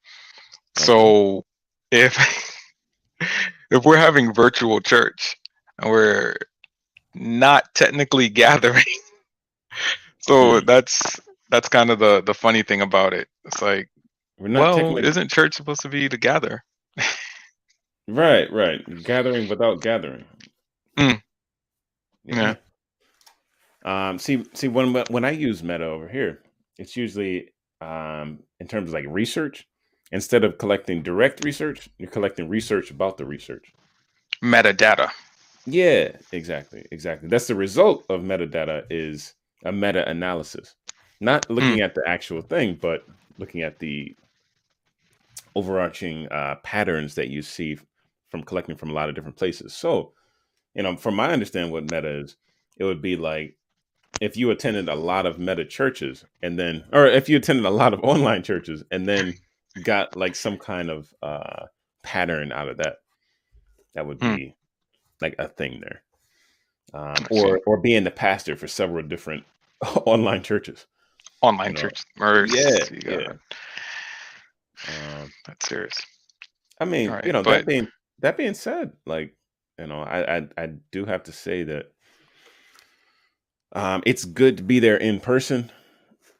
so 0.75 1.43
if 1.91 2.17
if 3.71 3.85
we're 3.85 3.97
having 3.97 4.33
virtual 4.33 4.81
church 4.81 5.37
and 5.79 5.91
we're 5.91 6.35
not 7.15 7.65
technically 7.75 8.29
gathering 8.43 8.83
so 10.19 10.59
Hmm. 10.59 10.61
that's 10.61 11.19
that's 11.51 11.69
kind 11.69 11.91
of 11.91 11.99
the 11.99 12.23
the 12.23 12.35
funny 12.35 12.63
thing 12.63 12.81
about 12.81 13.13
it 13.13 13.29
it's 13.45 13.61
like 13.61 13.89
We're 14.39 14.49
not 14.49 14.71
well 14.71 14.73
technically 14.73 15.03
isn't 15.03 15.31
church 15.31 15.55
supposed 15.55 15.81
to 15.83 15.89
be 15.89 16.09
to 16.09 16.17
gather 16.17 16.63
right, 18.07 18.51
right. 18.51 19.03
Gathering 19.03 19.49
without 19.49 19.81
gathering. 19.81 20.25
Mm. 20.97 21.21
Yeah. 22.25 22.55
Um. 23.83 24.19
See, 24.19 24.43
see 24.53 24.67
when 24.67 24.93
when 25.09 25.25
I 25.25 25.31
use 25.31 25.63
meta 25.63 25.85
over 25.85 26.07
here, 26.07 26.43
it's 26.77 26.95
usually 26.95 27.49
um 27.81 28.39
in 28.59 28.67
terms 28.67 28.89
of 28.89 28.93
like 28.93 29.05
research. 29.07 29.67
Instead 30.13 30.43
of 30.43 30.57
collecting 30.57 31.01
direct 31.01 31.43
research, 31.45 31.89
you're 31.97 32.09
collecting 32.09 32.49
research 32.49 32.91
about 32.91 33.17
the 33.17 33.25
research. 33.25 33.71
metadata 34.43 35.09
Yeah, 35.65 36.11
exactly, 36.33 36.85
exactly. 36.91 37.29
That's 37.29 37.47
the 37.47 37.55
result 37.55 38.05
of 38.09 38.21
metadata 38.21 38.83
is 38.89 39.35
a 39.63 39.71
meta 39.71 40.07
analysis, 40.09 40.75
not 41.21 41.49
looking 41.49 41.79
at 41.79 41.95
the 41.95 42.03
actual 42.05 42.41
thing, 42.41 42.77
but 42.81 43.05
looking 43.37 43.61
at 43.61 43.79
the 43.79 44.15
overarching 45.55 46.27
uh, 46.27 46.55
patterns 46.63 47.15
that 47.15 47.29
you 47.29 47.41
see 47.41 47.77
from 48.29 48.43
collecting 48.43 48.75
from 48.75 48.89
a 48.89 48.93
lot 48.93 49.09
of 49.09 49.15
different 49.15 49.37
places. 49.37 49.73
So, 49.73 50.13
you 50.75 50.83
know, 50.83 50.95
from 50.95 51.15
my 51.15 51.31
understanding, 51.31 51.71
what 51.71 51.83
meta 51.91 52.09
is, 52.19 52.35
it 52.77 52.83
would 52.83 53.01
be 53.01 53.15
like 53.15 53.57
if 54.19 54.37
you 54.37 54.51
attended 54.51 54.89
a 54.89 54.95
lot 54.95 55.25
of 55.25 55.39
meta 55.39 55.65
churches 55.65 56.25
and 56.41 56.57
then, 56.59 56.83
or 56.93 57.05
if 57.07 57.27
you 57.29 57.37
attended 57.37 57.65
a 57.65 57.69
lot 57.69 57.93
of 57.93 57.99
online 58.03 58.43
churches 58.43 58.83
and 58.91 59.07
then 59.07 59.33
got 59.83 60.15
like 60.15 60.35
some 60.35 60.57
kind 60.57 60.89
of 60.89 61.13
uh, 61.23 61.65
pattern 62.03 62.51
out 62.51 62.67
of 62.69 62.77
that, 62.77 62.97
that 63.95 64.05
would 64.05 64.19
Hmm. 64.21 64.35
be 64.35 64.55
like 65.21 65.35
a 65.39 65.47
thing 65.47 65.79
there. 65.81 66.01
Um, 66.93 67.15
or 67.29 67.61
or 67.65 67.77
being 67.77 68.03
the 68.03 68.11
pastor 68.11 68.55
for 68.57 68.67
several 68.67 69.05
different 69.07 69.45
online 70.05 70.43
churches. 70.43 70.87
Online 71.41 71.69
You 71.69 71.73
know, 71.73 71.81
church 71.81 72.03
or 72.19 72.45
yeah, 72.47 72.85
yeah. 73.05 73.33
Um, 74.87 75.31
That's 75.47 75.67
serious. 75.69 75.93
I 76.79 76.85
mean, 76.85 77.11
right, 77.11 77.25
you 77.25 77.31
know, 77.33 77.43
but- 77.43 77.51
that 77.51 77.65
being 77.65 77.87
that 78.19 78.37
being 78.37 78.53
said, 78.53 78.91
like, 79.05 79.35
you 79.81 79.87
know, 79.87 80.01
I 80.03 80.37
I, 80.37 80.47
I 80.57 80.67
do 80.91 81.05
have 81.05 81.23
to 81.23 81.31
say 81.31 81.63
that 81.63 81.91
um, 83.73 84.03
it's 84.05 84.25
good 84.25 84.57
to 84.57 84.63
be 84.63 84.79
there 84.79 84.97
in 84.97 85.19
person 85.19 85.71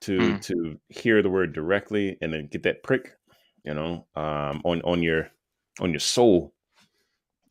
to 0.01 0.33
Mm. 0.33 0.41
to 0.41 0.79
hear 0.89 1.21
the 1.21 1.29
word 1.29 1.53
directly 1.53 2.17
and 2.21 2.33
then 2.33 2.47
get 2.47 2.63
that 2.63 2.83
prick, 2.83 3.15
you 3.63 3.73
know, 3.73 4.07
um, 4.15 4.61
on 4.65 4.81
on 4.83 5.03
your 5.03 5.31
on 5.79 5.91
your 5.91 5.99
soul. 5.99 6.53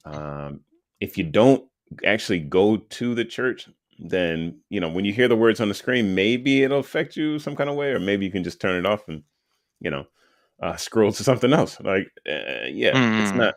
Um, 0.05 0.61
if 1.01 1.19
you 1.19 1.25
don't 1.25 1.69
actually 2.05 2.41
go 2.41 2.77
to 2.77 3.15
the 3.15 3.25
church, 3.25 3.69
then 3.99 4.61
you 4.69 4.81
know 4.81 4.89
when 4.91 5.05
you 5.05 5.13
hear 5.13 5.29
the 5.29 5.37
words 5.37 5.61
on 5.61 5.69
the 5.69 5.75
screen, 5.75 6.15
maybe 6.15 6.63
it'll 6.63 6.81
affect 6.81 7.17
you 7.17 7.39
some 7.39 7.57
kind 7.57 7.71
of 7.71 7.77
way, 7.77 7.91
or 7.91 8.01
maybe 8.01 8.25
you 8.27 8.33
can 8.33 8.45
just 8.45 8.61
turn 8.61 8.79
it 8.79 8.87
off 8.87 9.09
and 9.09 9.23
you 9.81 9.91
know 9.91 10.07
uh, 10.63 10.77
scroll 10.77 11.13
to 11.13 11.25
something 11.25 11.53
else. 11.53 11.81
Like, 11.81 12.09
uh, 12.29 12.67
yeah, 12.71 12.99
it's 13.17 13.35
Mm. 13.35 13.35
not. 13.35 13.55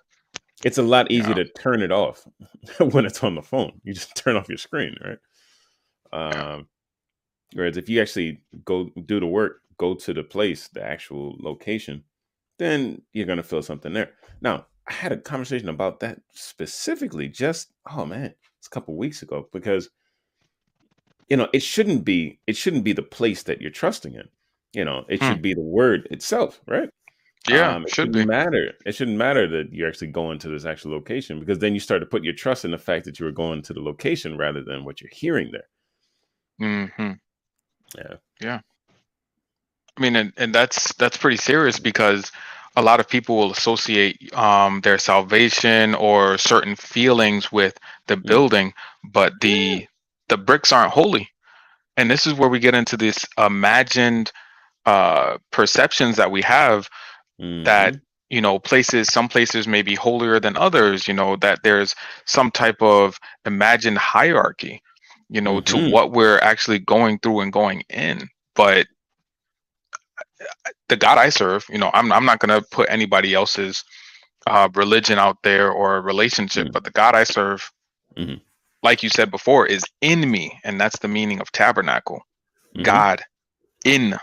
It's 0.64 0.78
a 0.78 0.84
lot 0.84 1.12
easier 1.12 1.36
Yeah. 1.38 1.44
to 1.44 1.46
turn 1.46 1.82
it 1.82 1.92
off 1.92 2.26
when 2.80 3.06
it's 3.06 3.24
on 3.24 3.36
the 3.36 3.42
phone. 3.42 3.80
You 3.84 3.94
just 3.94 4.16
turn 4.24 4.36
off 4.36 4.50
your 4.50 4.58
screen, 4.58 4.96
right? 5.04 5.18
Yeah. 6.14 6.54
Um, 6.56 6.68
whereas 7.54 7.78
if 7.78 7.90
you 7.90 8.02
actually 8.02 8.42
go 8.66 8.90
do 9.06 9.20
the 9.20 9.28
work, 9.28 9.62
go 9.78 9.94
to 9.96 10.14
the 10.14 10.24
place, 10.24 10.68
the 10.70 10.84
actual 10.84 11.36
location, 11.40 12.04
then 12.60 13.02
you're 13.14 13.26
gonna 13.26 13.44
feel 13.44 13.62
something 13.64 13.94
there. 13.94 14.12
Now, 14.42 14.68
I 14.88 14.94
had 14.94 15.12
a 15.12 15.18
conversation 15.18 15.70
about 15.70 16.00
that 16.02 16.22
specifically 16.34 17.28
just 17.30 17.72
oh 17.92 18.06
man, 18.06 18.34
it's 18.60 18.68
a 18.68 18.70
couple 18.70 18.96
weeks 18.96 19.22
ago 19.24 19.50
because 19.52 19.90
you 21.30 21.38
know 21.38 21.48
it 21.54 21.64
shouldn't 21.64 22.06
be 22.06 22.40
it 22.48 22.56
shouldn't 22.56 22.84
be 22.84 22.94
the 22.94 23.02
place 23.02 23.44
that 23.44 23.62
you're 23.62 23.72
trusting 23.72 24.14
in. 24.14 24.28
You 24.74 24.86
know, 24.86 25.06
it 25.10 25.22
Hmm. 25.22 25.30
should 25.30 25.42
be 25.42 25.54
the 25.54 25.62
word 25.62 26.08
itself, 26.12 26.62
right? 26.68 26.90
Yeah, 27.48 27.76
Um, 27.76 27.86
it 27.86 27.96
should 27.96 28.12
shouldn't 28.12 28.18
be. 28.18 28.26
matter. 28.26 28.74
It 28.86 28.96
shouldn't 28.96 29.18
matter 29.18 29.48
that 29.50 29.74
you're 29.74 29.88
actually 29.88 30.08
going 30.08 30.40
to 30.40 30.50
this 30.50 30.66
actual 30.66 30.92
location 30.92 31.40
because 31.40 31.60
then 31.60 31.74
you 31.74 31.80
start 31.80 32.02
to 32.02 32.06
put 32.06 32.24
your 32.24 32.34
trust 32.34 32.66
in 32.66 32.72
the 32.72 32.78
fact 32.78 33.06
that 33.06 33.20
you 33.20 33.26
were 33.26 33.32
going 33.32 33.62
to 33.64 33.74
the 33.74 33.82
location 33.82 34.38
rather 34.38 34.64
than 34.64 34.86
what 34.86 35.02
you're 35.02 35.10
hearing 35.14 35.52
there. 35.52 35.68
hmm 36.60 37.14
Yeah. 37.98 38.18
Yeah. 38.42 38.62
I 39.98 40.02
mean, 40.02 40.16
and, 40.16 40.34
and 40.38 40.54
that's 40.56 40.94
that's 40.96 41.18
pretty 41.18 41.38
serious 41.38 41.80
because 41.80 42.32
a 42.76 42.82
lot 42.82 43.00
of 43.00 43.08
people 43.08 43.38
will 43.38 43.52
associate 43.52 44.34
um, 44.34 44.82
their 44.82 44.98
salvation 44.98 45.94
or 45.96 46.38
certain 46.38 46.76
feelings 46.76 47.52
with 47.52 47.78
the 48.08 48.18
Mm. 48.26 48.28
building, 48.28 48.74
but 49.04 49.34
the 49.42 49.88
the 50.30 50.38
bricks 50.38 50.72
aren't 50.72 50.92
holy. 50.94 51.30
And 51.98 52.10
this 52.12 52.28
is 52.28 52.34
where 52.36 52.50
we 52.50 52.60
get 52.60 52.76
into 52.76 52.98
this 52.98 53.26
imagined 53.38 54.32
uh, 54.86 55.38
perceptions 55.52 56.18
that 56.18 56.32
we 56.32 56.42
have 56.44 56.90
that 57.40 57.94
Mhm. 57.94 58.02
you 58.30 58.42
know 58.42 58.60
places 58.60 59.08
some 59.12 59.28
places 59.28 59.68
may 59.68 59.82
be 59.82 59.96
holier 59.96 60.40
than 60.40 60.58
others 60.58 61.08
you 61.08 61.14
know 61.14 61.36
that 61.38 61.60
there's 61.64 61.96
some 62.26 62.52
type 62.52 62.82
of 62.82 63.20
imagined 63.46 63.98
hierarchy 63.98 64.82
you 65.30 65.42
know 65.42 65.62
Mhm. 65.62 65.66
to 65.66 65.92
what 65.92 66.12
we're 66.12 66.40
actually 66.40 66.80
going 66.80 67.20
through 67.20 67.42
and 67.42 67.54
going 67.54 67.84
in 67.90 68.28
but 68.56 68.88
the 70.90 70.96
god 70.98 71.18
i 71.18 71.30
serve 71.30 71.66
you 71.70 71.78
know 71.78 71.92
i'm, 71.94 72.12
I'm 72.12 72.26
not 72.26 72.40
going 72.40 72.62
to 72.62 72.68
put 72.72 72.90
anybody 72.90 73.34
else's 73.34 73.84
uh, 74.48 74.70
religion 74.76 75.20
out 75.20 75.38
there 75.44 75.72
or 75.72 76.02
relationship 76.02 76.68
Mm. 76.68 76.72
but 76.72 76.84
the 76.84 76.92
god 76.92 77.16
i 77.16 77.24
serve 77.24 77.72
Mhm. 78.18 78.42
like 78.84 79.04
you 79.04 79.10
said 79.10 79.32
before 79.32 79.66
is 79.66 79.84
in 80.02 80.30
me 80.30 80.60
and 80.64 80.80
that's 80.80 81.00
the 81.00 81.08
meaning 81.08 81.40
of 81.40 81.52
tabernacle 81.52 82.22
Mhm. 82.76 82.84
god 82.84 83.24
in 83.86 84.18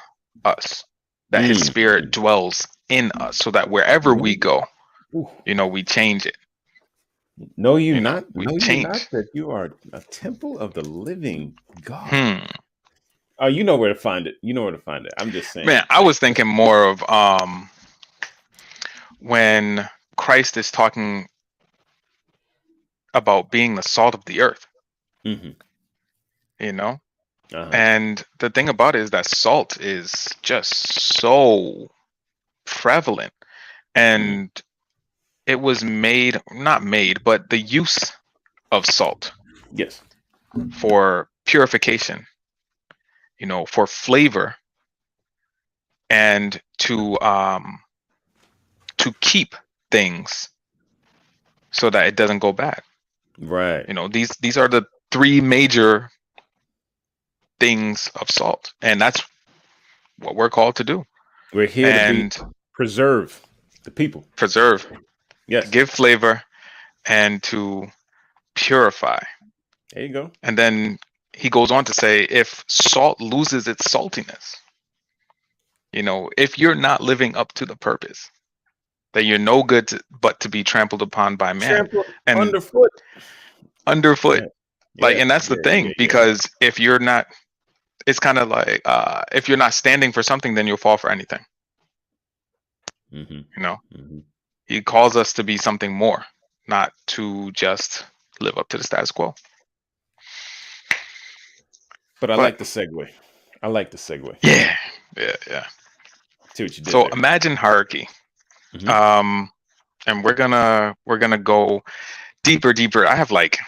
us 0.44 0.84
that 1.30 1.44
his 1.44 1.58
Mm. 1.60 1.66
spirit 1.66 2.10
dwells 2.10 2.66
in 2.90 3.12
us 3.20 3.38
so 3.38 3.50
that 3.52 3.70
wherever 3.70 4.14
we 4.14 4.36
go 4.36 4.64
you 5.46 5.54
know 5.54 5.66
we 5.66 5.82
change 5.84 6.26
it 6.26 6.36
Know 7.56 7.76
you, 7.76 7.96
You 7.96 8.00
not? 8.00 8.24
Know 8.34 8.56
you 8.58 8.60
change. 8.60 8.88
not 8.88 9.08
that 9.12 9.28
you 9.34 9.50
are 9.50 9.74
a 9.92 10.00
temple 10.10 10.58
of 10.58 10.74
the 10.74 10.82
living 10.82 11.54
God. 11.82 12.10
hmm. 12.10 12.38
Oh, 13.38 13.48
you 13.48 13.64
know 13.64 13.76
where 13.76 13.90
to 13.92 13.98
find 14.00 14.26
it. 14.26 14.36
You 14.42 14.54
know 14.54 14.62
where 14.64 14.72
to 14.72 14.78
find 14.78 15.06
it. 15.06 15.14
I'm 15.18 15.32
just 15.32 15.52
saying. 15.52 15.66
man 15.66 15.84
i 15.90 16.00
was 16.00 16.18
thinking 16.18 16.46
more 16.46 16.84
of 16.84 17.02
um 17.10 17.68
when 19.20 19.88
christ 20.16 20.56
is 20.56 20.70
talking 20.70 21.26
about 23.14 23.50
being 23.50 23.74
the 23.74 23.82
salt 23.82 24.14
of 24.14 24.24
the 24.26 24.40
earth 24.42 24.66
Mhm. 25.26 25.56
you 26.60 26.72
know 26.72 26.98
Uh-huh. 27.54 27.72
and 27.72 28.24
the 28.40 28.50
thing 28.50 28.68
about 28.68 28.96
it 28.96 29.02
is 29.02 29.10
that 29.10 29.26
salt 29.26 29.80
is 29.80 30.28
just 30.42 30.74
so 31.16 31.90
prevalent. 32.70 33.32
And 33.94 34.50
it 35.46 35.60
was 35.60 35.82
made 35.82 36.40
not 36.52 36.84
made 36.84 37.24
but 37.24 37.50
the 37.50 37.58
use 37.58 38.12
of 38.70 38.86
salt 38.86 39.32
yes. 39.72 40.00
for 40.72 41.28
purification 41.44 42.24
you 43.38 43.46
know 43.46 43.66
for 43.66 43.86
flavor 43.86 44.54
and 46.08 46.60
to 46.78 47.18
um 47.20 47.80
to 48.98 49.12
keep 49.20 49.56
things 49.90 50.50
so 51.72 51.88
that 51.90 52.06
it 52.06 52.16
doesn't 52.16 52.40
go 52.40 52.52
bad. 52.52 52.82
Right. 53.38 53.84
you 53.88 53.94
know 53.94 54.08
these 54.08 54.30
these 54.40 54.56
are 54.56 54.68
the 54.68 54.84
three 55.10 55.40
major 55.40 56.10
things 57.58 58.10
of 58.20 58.28
salt. 58.30 58.72
And 58.82 59.00
that's 59.00 59.22
what 60.18 60.36
we're 60.36 60.50
called 60.50 60.76
to 60.76 60.84
do. 60.84 61.04
We're 61.52 61.66
here 61.66 61.88
and 61.88 62.32
to 62.32 62.44
be, 62.44 62.50
preserve 62.74 63.40
the 63.84 63.90
people. 63.90 64.24
preserve 64.36 64.86
Yes. 65.48 65.68
give 65.70 65.90
flavor 65.90 66.42
and 67.06 67.42
to 67.42 67.86
purify 68.54 69.18
There 69.92 70.02
you 70.04 70.12
go. 70.12 70.30
And 70.42 70.56
then 70.56 70.98
he 71.32 71.50
goes 71.50 71.70
on 71.70 71.84
to 71.84 71.92
say, 71.94 72.24
if 72.24 72.64
salt 72.68 73.20
loses 73.20 73.66
its 73.68 73.86
saltiness, 73.88 74.56
you 75.92 76.02
know, 76.02 76.30
if 76.38 76.58
you're 76.58 76.74
not 76.74 77.00
living 77.00 77.36
up 77.36 77.52
to 77.54 77.66
the 77.66 77.76
purpose, 77.76 78.30
then 79.14 79.26
you're 79.26 79.38
no 79.38 79.62
good 79.62 79.88
to, 79.88 80.00
but 80.20 80.38
to 80.40 80.48
be 80.48 80.62
trampled 80.62 81.02
upon 81.02 81.36
by 81.36 81.52
man 81.52 81.88
Trample 81.88 82.04
and 82.26 82.38
underfoot. 82.38 82.90
underfoot. 83.86 84.44
Like, 85.00 85.16
Yeah, 85.16 85.22
and 85.22 85.30
that's 85.30 85.48
the 85.48 85.56
yeah, 85.56 85.62
thing 85.62 85.84
yeah, 85.86 85.90
yeah. 85.90 85.96
because 85.98 86.48
if 86.60 86.78
you're 86.78 86.98
not, 86.98 87.26
it's 88.06 88.20
kind 88.20 88.38
of 88.38 88.48
like 88.48 88.82
uh, 88.84 89.22
if 89.32 89.48
you're 89.48 89.58
not 89.58 89.74
standing 89.74 90.12
for 90.12 90.22
something, 90.22 90.54
then 90.54 90.66
you'll 90.66 90.76
fall 90.76 90.96
for 90.96 91.10
anything. 91.10 91.44
Mhm, 93.12 93.44
You 93.56 93.62
know, 93.62 93.78
mhm. 93.92 94.22
he 94.66 94.80
calls 94.82 95.16
us 95.16 95.32
to 95.34 95.44
be 95.44 95.56
something 95.56 95.92
more, 95.92 96.24
not 96.68 96.92
to 97.08 97.50
just 97.52 98.04
live 98.40 98.56
up 98.58 98.68
to 98.68 98.78
the 98.78 98.84
status 98.84 99.10
quo. 99.10 99.34
But 102.20 102.30
I 102.30 102.36
But- 102.36 102.42
like 102.42 102.58
the 102.58 102.64
segue. 102.64 103.10
I 103.62 103.66
like 103.68 103.90
the 103.90 103.96
segue. 103.98 104.36
Yeah, 104.42 104.76
yeah, 105.16 105.36
yeah. 105.48 105.66
See 106.54 106.64
what 106.64 106.76
you 106.76 106.84
did 106.84 106.90
so 106.90 107.02
there. 107.02 107.10
imagine 107.12 107.56
hierarchy 107.56 108.08
Mhm. 108.74 108.88
um 108.88 109.50
and 110.06 110.24
we're 110.24 110.34
gonna 110.34 110.94
we're 111.06 111.18
gonna 111.18 111.38
go 111.38 111.82
deeper 112.44 112.72
deeper 112.72 113.06
i 113.06 113.14
have 113.14 113.30
like 113.30 113.58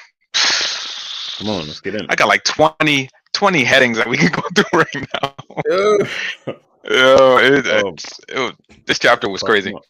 Come 1.39 1.49
on, 1.51 1.67
let's 1.67 1.81
get 1.81 1.95
in. 1.95 2.07
i 2.11 2.15
got 2.17 2.29
like 2.29 2.43
20 2.45 3.09
20 3.33 3.65
headings 3.65 3.97
that 3.99 4.09
we 4.09 4.17
can 4.17 4.31
go 4.33 4.43
through 4.55 4.81
right 4.81 5.07
now 5.15 6.55
Ugh. 6.85 6.91
oh, 6.95 7.39
it, 7.39 7.67
Oh. 7.67 7.95
it 8.29 8.39
was- 8.39 8.55
this 8.87 8.99
chapter 8.99 9.29
was 9.29 9.41
Bust 9.43 9.49
crazy 9.51 9.75
up. 9.75 9.83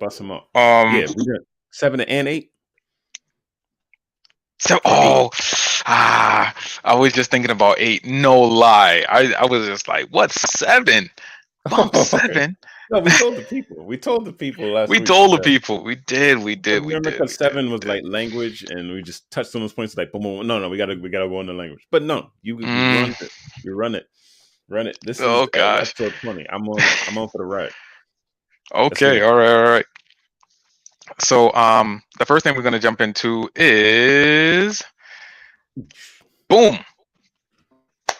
Bust 0.00 0.18
them 0.18 0.30
up. 0.30 0.48
um 0.56 0.94
yeah, 0.96 1.06
we 1.14 1.24
seven 1.70 2.00
and 2.00 2.26
eight. 2.28 2.50
so 4.58 4.78
oh 4.84 5.30
ah 5.86 6.54
i 6.84 6.94
was 6.94 7.12
just 7.12 7.30
thinking 7.30 7.50
about 7.50 7.76
eight 7.78 8.04
no 8.06 8.38
lie 8.40 9.04
i 9.08 9.32
i 9.34 9.44
was 9.46 9.66
just 9.66 9.88
like 9.88 10.08
what 10.10 10.30
seven 10.32 11.10
Bump 11.70 11.94
seven 11.96 12.56
No, 12.90 12.98
we 13.00 13.10
told 13.12 13.36
the 13.36 13.42
people. 13.42 13.86
We 13.86 13.96
told 13.96 14.24
the 14.26 14.32
people 14.32 14.66
last 14.72 14.88
we 14.90 14.98
week. 14.98 15.06
told 15.06 15.32
the 15.32 15.38
people 15.42 15.82
we 15.84 15.94
did 15.94 16.38
we 16.42 16.56
did 16.56 16.82
we 16.84 16.88
Remember, 16.94 17.10
did, 17.10 17.18
because 17.20 17.38
we 17.38 17.44
did, 17.46 17.52
seven 17.52 17.70
was 17.70 17.80
did. 17.80 17.88
like 17.88 18.02
language, 18.04 18.64
and 18.68 18.90
we 18.92 19.00
just 19.02 19.30
touched 19.30 19.54
on 19.54 19.62
those 19.62 19.72
points. 19.72 19.96
Like, 19.96 20.10
boom, 20.12 20.22
boom. 20.22 20.46
No, 20.46 20.58
no, 20.58 20.68
we 20.68 20.76
gotta, 20.76 20.96
we 20.96 21.08
gotta 21.08 21.28
go 21.28 21.40
into 21.40 21.52
language. 21.54 21.86
But 21.90 22.02
no, 22.02 22.32
you, 22.42 22.58
you 22.58 22.66
Mm. 22.66 23.00
run 23.00 23.10
it. 23.20 23.30
You 23.64 23.74
run 23.74 23.94
it. 23.94 24.06
Run 24.72 24.86
it. 24.86 24.96
This 25.02 25.18
is 25.18 25.22
Oh, 25.26 25.42
uh, 25.42 25.46
gosh. 25.52 25.90
episode 26.00 26.14
twenty. 26.22 26.46
I'm 26.48 26.66
on. 26.66 26.80
I'm 27.06 27.18
on 27.18 27.28
for 27.28 27.38
the 27.38 27.44
ride. 27.44 27.72
Okay, 28.74 29.20
all 29.20 29.34
right, 29.34 29.52
all 29.52 29.70
right. 29.70 29.84
So, 31.18 31.52
um, 31.52 32.02
the 32.18 32.24
first 32.24 32.42
thing 32.42 32.56
we're 32.56 32.62
going 32.62 32.72
to 32.72 32.78
jump 32.78 33.02
into 33.02 33.50
is 33.54 34.82
boom, 36.48 36.78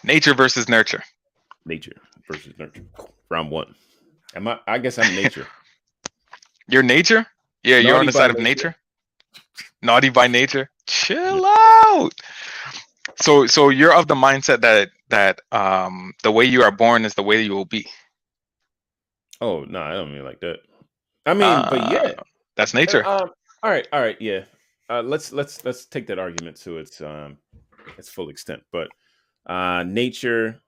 nature 0.05 0.35
versus 0.35 0.69
nurture. 0.69 1.03
Nature 1.65 1.93
versus 2.31 2.53
nurture. 2.59 2.85
Round 3.31 3.51
one. 3.51 3.75
Am 4.35 4.47
I? 4.47 4.59
I 4.67 4.77
guess 4.77 4.99
I'm 4.99 5.15
nature. 5.15 5.47
You're 6.69 6.83
nature. 6.83 7.27
Yeah, 7.65 7.79
you're 7.79 7.97
on 7.97 8.05
the 8.05 8.12
side 8.12 8.31
of 8.31 8.37
nature. 8.37 8.69
nature. 8.69 8.77
Naughty 9.81 10.11
by 10.11 10.27
nature. 10.27 10.69
Chill 10.87 11.47
out. 11.47 12.12
So, 13.23 13.47
so 13.47 13.71
you're 13.71 13.95
of 13.95 14.07
the 14.07 14.15
mindset 14.17 14.61
that 14.61 14.91
that 15.12 15.40
um 15.53 16.12
the 16.25 16.33
way 16.33 16.44
you 16.44 16.62
are 16.62 16.72
born 16.72 17.05
is 17.05 17.14
the 17.14 17.22
way 17.22 17.40
you 17.40 17.53
will 17.53 17.64
be. 17.64 17.87
Oh 19.40 19.64
no, 19.64 19.81
I 19.81 19.92
don't 19.92 20.12
mean 20.12 20.25
like 20.25 20.40
that. 20.40 20.59
I 21.25 21.35
mean, 21.35 21.64
but 21.70 21.92
yeah, 21.92 22.12
Uh, 22.18 22.22
That's 22.57 22.75
nature. 22.75 23.07
Um, 23.07 23.31
all 23.62 23.70
right, 23.70 23.87
all 23.92 24.01
right, 24.01 24.20
yeah. 24.20 24.42
Uh, 24.90 25.03
let's 25.03 25.33
let's 25.33 25.64
let's 25.64 25.85
take 25.87 26.07
that 26.09 26.18
argument 26.18 26.57
to 26.62 26.79
its 26.79 27.01
um 27.01 27.38
its 27.96 28.09
full 28.09 28.29
extent. 28.29 28.62
But 28.72 28.88
uh, 29.46 29.85
nature 29.85 30.61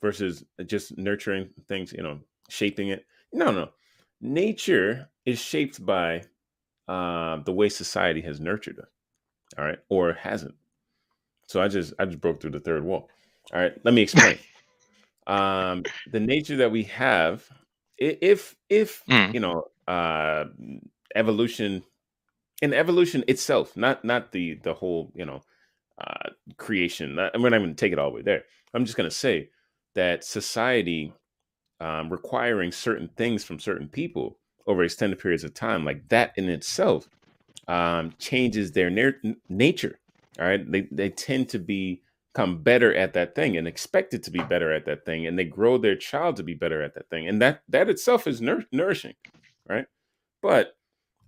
versus 0.00 0.44
just 0.66 0.96
nurturing 0.96 1.50
things, 1.66 1.92
you 1.92 2.02
know, 2.02 2.20
shaping 2.48 2.88
it. 2.88 3.04
No, 3.32 3.50
no, 3.50 3.70
nature 4.20 5.08
is 5.26 5.40
shaped 5.40 5.84
by 5.84 6.22
uh, 6.86 7.38
the 7.44 7.52
way 7.52 7.68
society 7.68 8.20
has 8.22 8.40
nurtured 8.40 8.78
us. 8.78 8.88
All 9.58 9.64
right, 9.64 9.78
or 9.88 10.12
hasn't. 10.12 10.54
So 11.46 11.62
I 11.62 11.68
just 11.68 11.94
I 11.98 12.04
just 12.06 12.20
broke 12.20 12.40
through 12.40 12.52
the 12.52 12.60
third 12.60 12.84
wall. 12.84 13.08
All 13.54 13.60
right, 13.60 13.74
let 13.84 13.94
me 13.94 14.02
explain. 14.02 14.38
um, 15.26 15.86
the 16.06 16.20
nature 16.20 16.56
that 16.58 16.72
we 16.72 16.84
have, 16.84 17.48
if 17.98 18.56
if 18.70 19.04
Mm. 19.10 19.34
you 19.34 19.40
know 19.40 19.64
uh 19.88 20.44
evolution 21.14 21.82
and 22.62 22.74
evolution 22.74 23.24
itself 23.28 23.76
not 23.76 24.04
not 24.04 24.32
the 24.32 24.54
the 24.62 24.74
whole 24.74 25.12
you 25.14 25.24
know 25.24 25.42
uh 25.98 26.30
creation 26.58 27.18
I'm 27.18 27.42
not 27.42 27.54
even 27.54 27.74
take 27.74 27.92
it 27.92 27.98
all 27.98 28.10
the 28.10 28.16
way 28.16 28.22
there 28.22 28.44
i'm 28.74 28.84
just 28.84 28.96
going 28.96 29.08
to 29.10 29.14
say 29.16 29.50
that 29.94 30.24
society 30.24 31.12
um 31.80 32.10
requiring 32.10 32.72
certain 32.72 33.08
things 33.16 33.44
from 33.44 33.60
certain 33.60 33.88
people 33.88 34.38
over 34.66 34.84
extended 34.84 35.18
periods 35.18 35.44
of 35.44 35.54
time 35.54 35.84
like 35.84 36.08
that 36.10 36.32
in 36.36 36.48
itself 36.48 37.08
um 37.68 38.14
changes 38.18 38.72
their 38.72 38.90
nar- 38.90 39.16
n- 39.24 39.36
nature 39.48 39.98
all 40.40 40.46
right 40.48 40.70
they 40.72 40.82
they 40.92 41.10
tend 41.10 41.48
to 41.50 41.58
be 41.58 42.02
become 42.32 42.62
better 42.62 42.94
at 42.94 43.14
that 43.14 43.34
thing 43.34 43.56
and 43.56 43.66
expected 43.66 44.22
to 44.22 44.30
be 44.30 44.38
better 44.40 44.72
at 44.72 44.84
that 44.84 45.04
thing 45.04 45.26
and 45.26 45.38
they 45.38 45.44
grow 45.44 45.78
their 45.78 45.96
child 45.96 46.36
to 46.36 46.42
be 46.42 46.54
better 46.54 46.82
at 46.82 46.94
that 46.94 47.08
thing 47.10 47.26
and 47.28 47.40
that 47.42 47.62
that 47.68 47.88
itself 47.88 48.26
is 48.26 48.40
nour- 48.40 48.64
nourishing 48.72 49.14
right? 49.68 49.86
But 50.42 50.76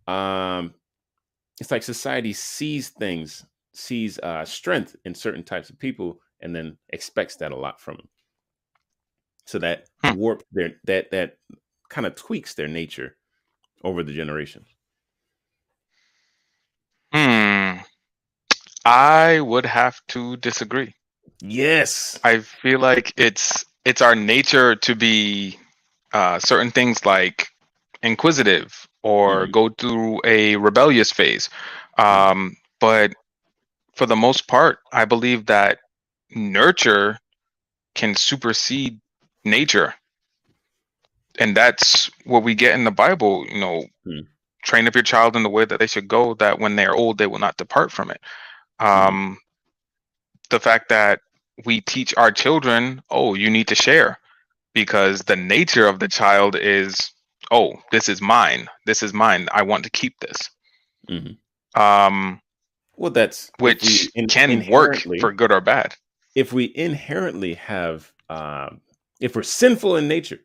um 0.06 0.74
it's 1.60 1.70
like 1.70 1.82
society 1.82 2.32
sees 2.32 2.90
things 2.90 3.44
sees 3.72 4.18
uh 4.20 4.44
strength 4.44 4.96
in 5.04 5.14
certain 5.14 5.42
types 5.44 5.70
of 5.70 5.78
people 5.78 6.20
and 6.40 6.54
then 6.54 6.76
expects 6.90 7.36
that 7.36 7.52
a 7.52 7.56
lot 7.56 7.80
from 7.80 7.96
them 7.96 8.08
so 9.46 9.58
that 9.58 9.86
Hmm. 10.02 10.14
warp 10.16 10.42
their 10.52 10.72
that 10.84 11.10
that 11.10 11.38
kind 11.88 12.06
of 12.06 12.14
tweaks 12.14 12.54
their 12.54 12.68
nature 12.68 13.16
over 13.84 14.02
the 14.02 14.12
generations 14.12 14.68
I 18.85 19.40
would 19.40 19.66
have 19.66 20.01
to 20.09 20.37
disagree. 20.37 20.95
yes 21.43 22.21
I 22.25 22.40
feel 22.40 22.81
like 22.81 23.12
it's 23.16 23.64
it's 23.85 24.03
our 24.03 24.14
nature 24.14 24.77
to 24.77 24.95
be 24.95 25.59
uh, 26.12 26.38
certain 26.38 26.71
things 26.71 27.05
like 27.07 27.49
inquisitive 28.03 28.88
or 29.03 29.47
Mhm. 29.47 29.49
go 29.49 29.69
through 29.71 30.21
a 30.25 30.57
rebellious 30.57 31.12
phase. 31.12 31.49
Um, 31.99 32.57
but 32.81 33.14
for 33.95 34.07
the 34.07 34.16
most 34.16 34.49
part, 34.49 34.79
I 34.93 35.05
believe 35.05 35.47
that 35.47 35.79
nurture 36.35 37.19
can 37.95 38.14
supersede 38.14 39.01
nature. 39.45 39.95
And 41.38 41.57
that's 41.57 42.11
what 42.25 42.43
we 42.45 42.55
get 42.55 42.75
in 42.75 42.85
the 42.85 42.90
Bible, 42.90 43.47
you 43.49 43.61
know, 43.61 43.85
Hmm. 44.05 44.21
train 44.64 44.87
up 44.88 44.95
your 44.95 45.03
child 45.05 45.37
in 45.37 45.43
the 45.43 45.51
way 45.51 45.64
that 45.64 45.79
they 45.81 45.87
should 45.87 46.09
go, 46.09 46.35
that 46.35 46.59
when 46.59 46.77
they're 46.77 46.95
old, 46.95 47.19
they 47.19 47.27
will 47.27 47.38
not 47.38 47.57
depart 47.57 47.93
from 47.93 48.11
it. 48.11 48.21
Um, 48.81 49.38
the 50.51 50.61
fact 50.61 50.88
that 50.88 51.21
we 51.64 51.81
teach 51.83 52.14
our 52.16 52.31
children, 52.33 53.03
oh, 53.11 53.35
you 53.35 53.51
need 53.51 53.69
to 53.69 53.75
share 53.75 54.19
because 54.75 55.21
the 55.23 55.37
nature 55.37 55.87
of 55.87 55.99
the 56.01 56.09
child 56.09 56.57
is, 56.57 57.12
oh, 57.51 57.75
this 57.93 58.09
is 58.09 58.21
mine. 58.21 58.69
This 58.87 59.03
is 59.03 59.12
mine. 59.12 59.49
I 59.53 59.62
want 59.62 59.85
to 59.85 59.90
keep 59.90 60.19
this. 60.21 60.49
Mhm. 61.09 61.37
Um, 61.75 62.40
well 62.97 63.11
that's 63.11 63.49
if 63.49 63.53
we 63.61 63.71
which 63.71 64.11
in- 64.14 64.29
can 64.29 64.66
work 64.69 64.97
for 65.21 65.33
good 65.33 65.51
or 65.53 65.61
bad. 65.61 65.95
if 66.35 66.53
we 66.53 66.71
inherently 66.75 67.55
have 67.55 68.12
um 68.29 68.81
if 69.21 69.35
we're 69.35 69.43
sinful 69.43 69.97
in 69.97 70.07
nature 70.07 70.38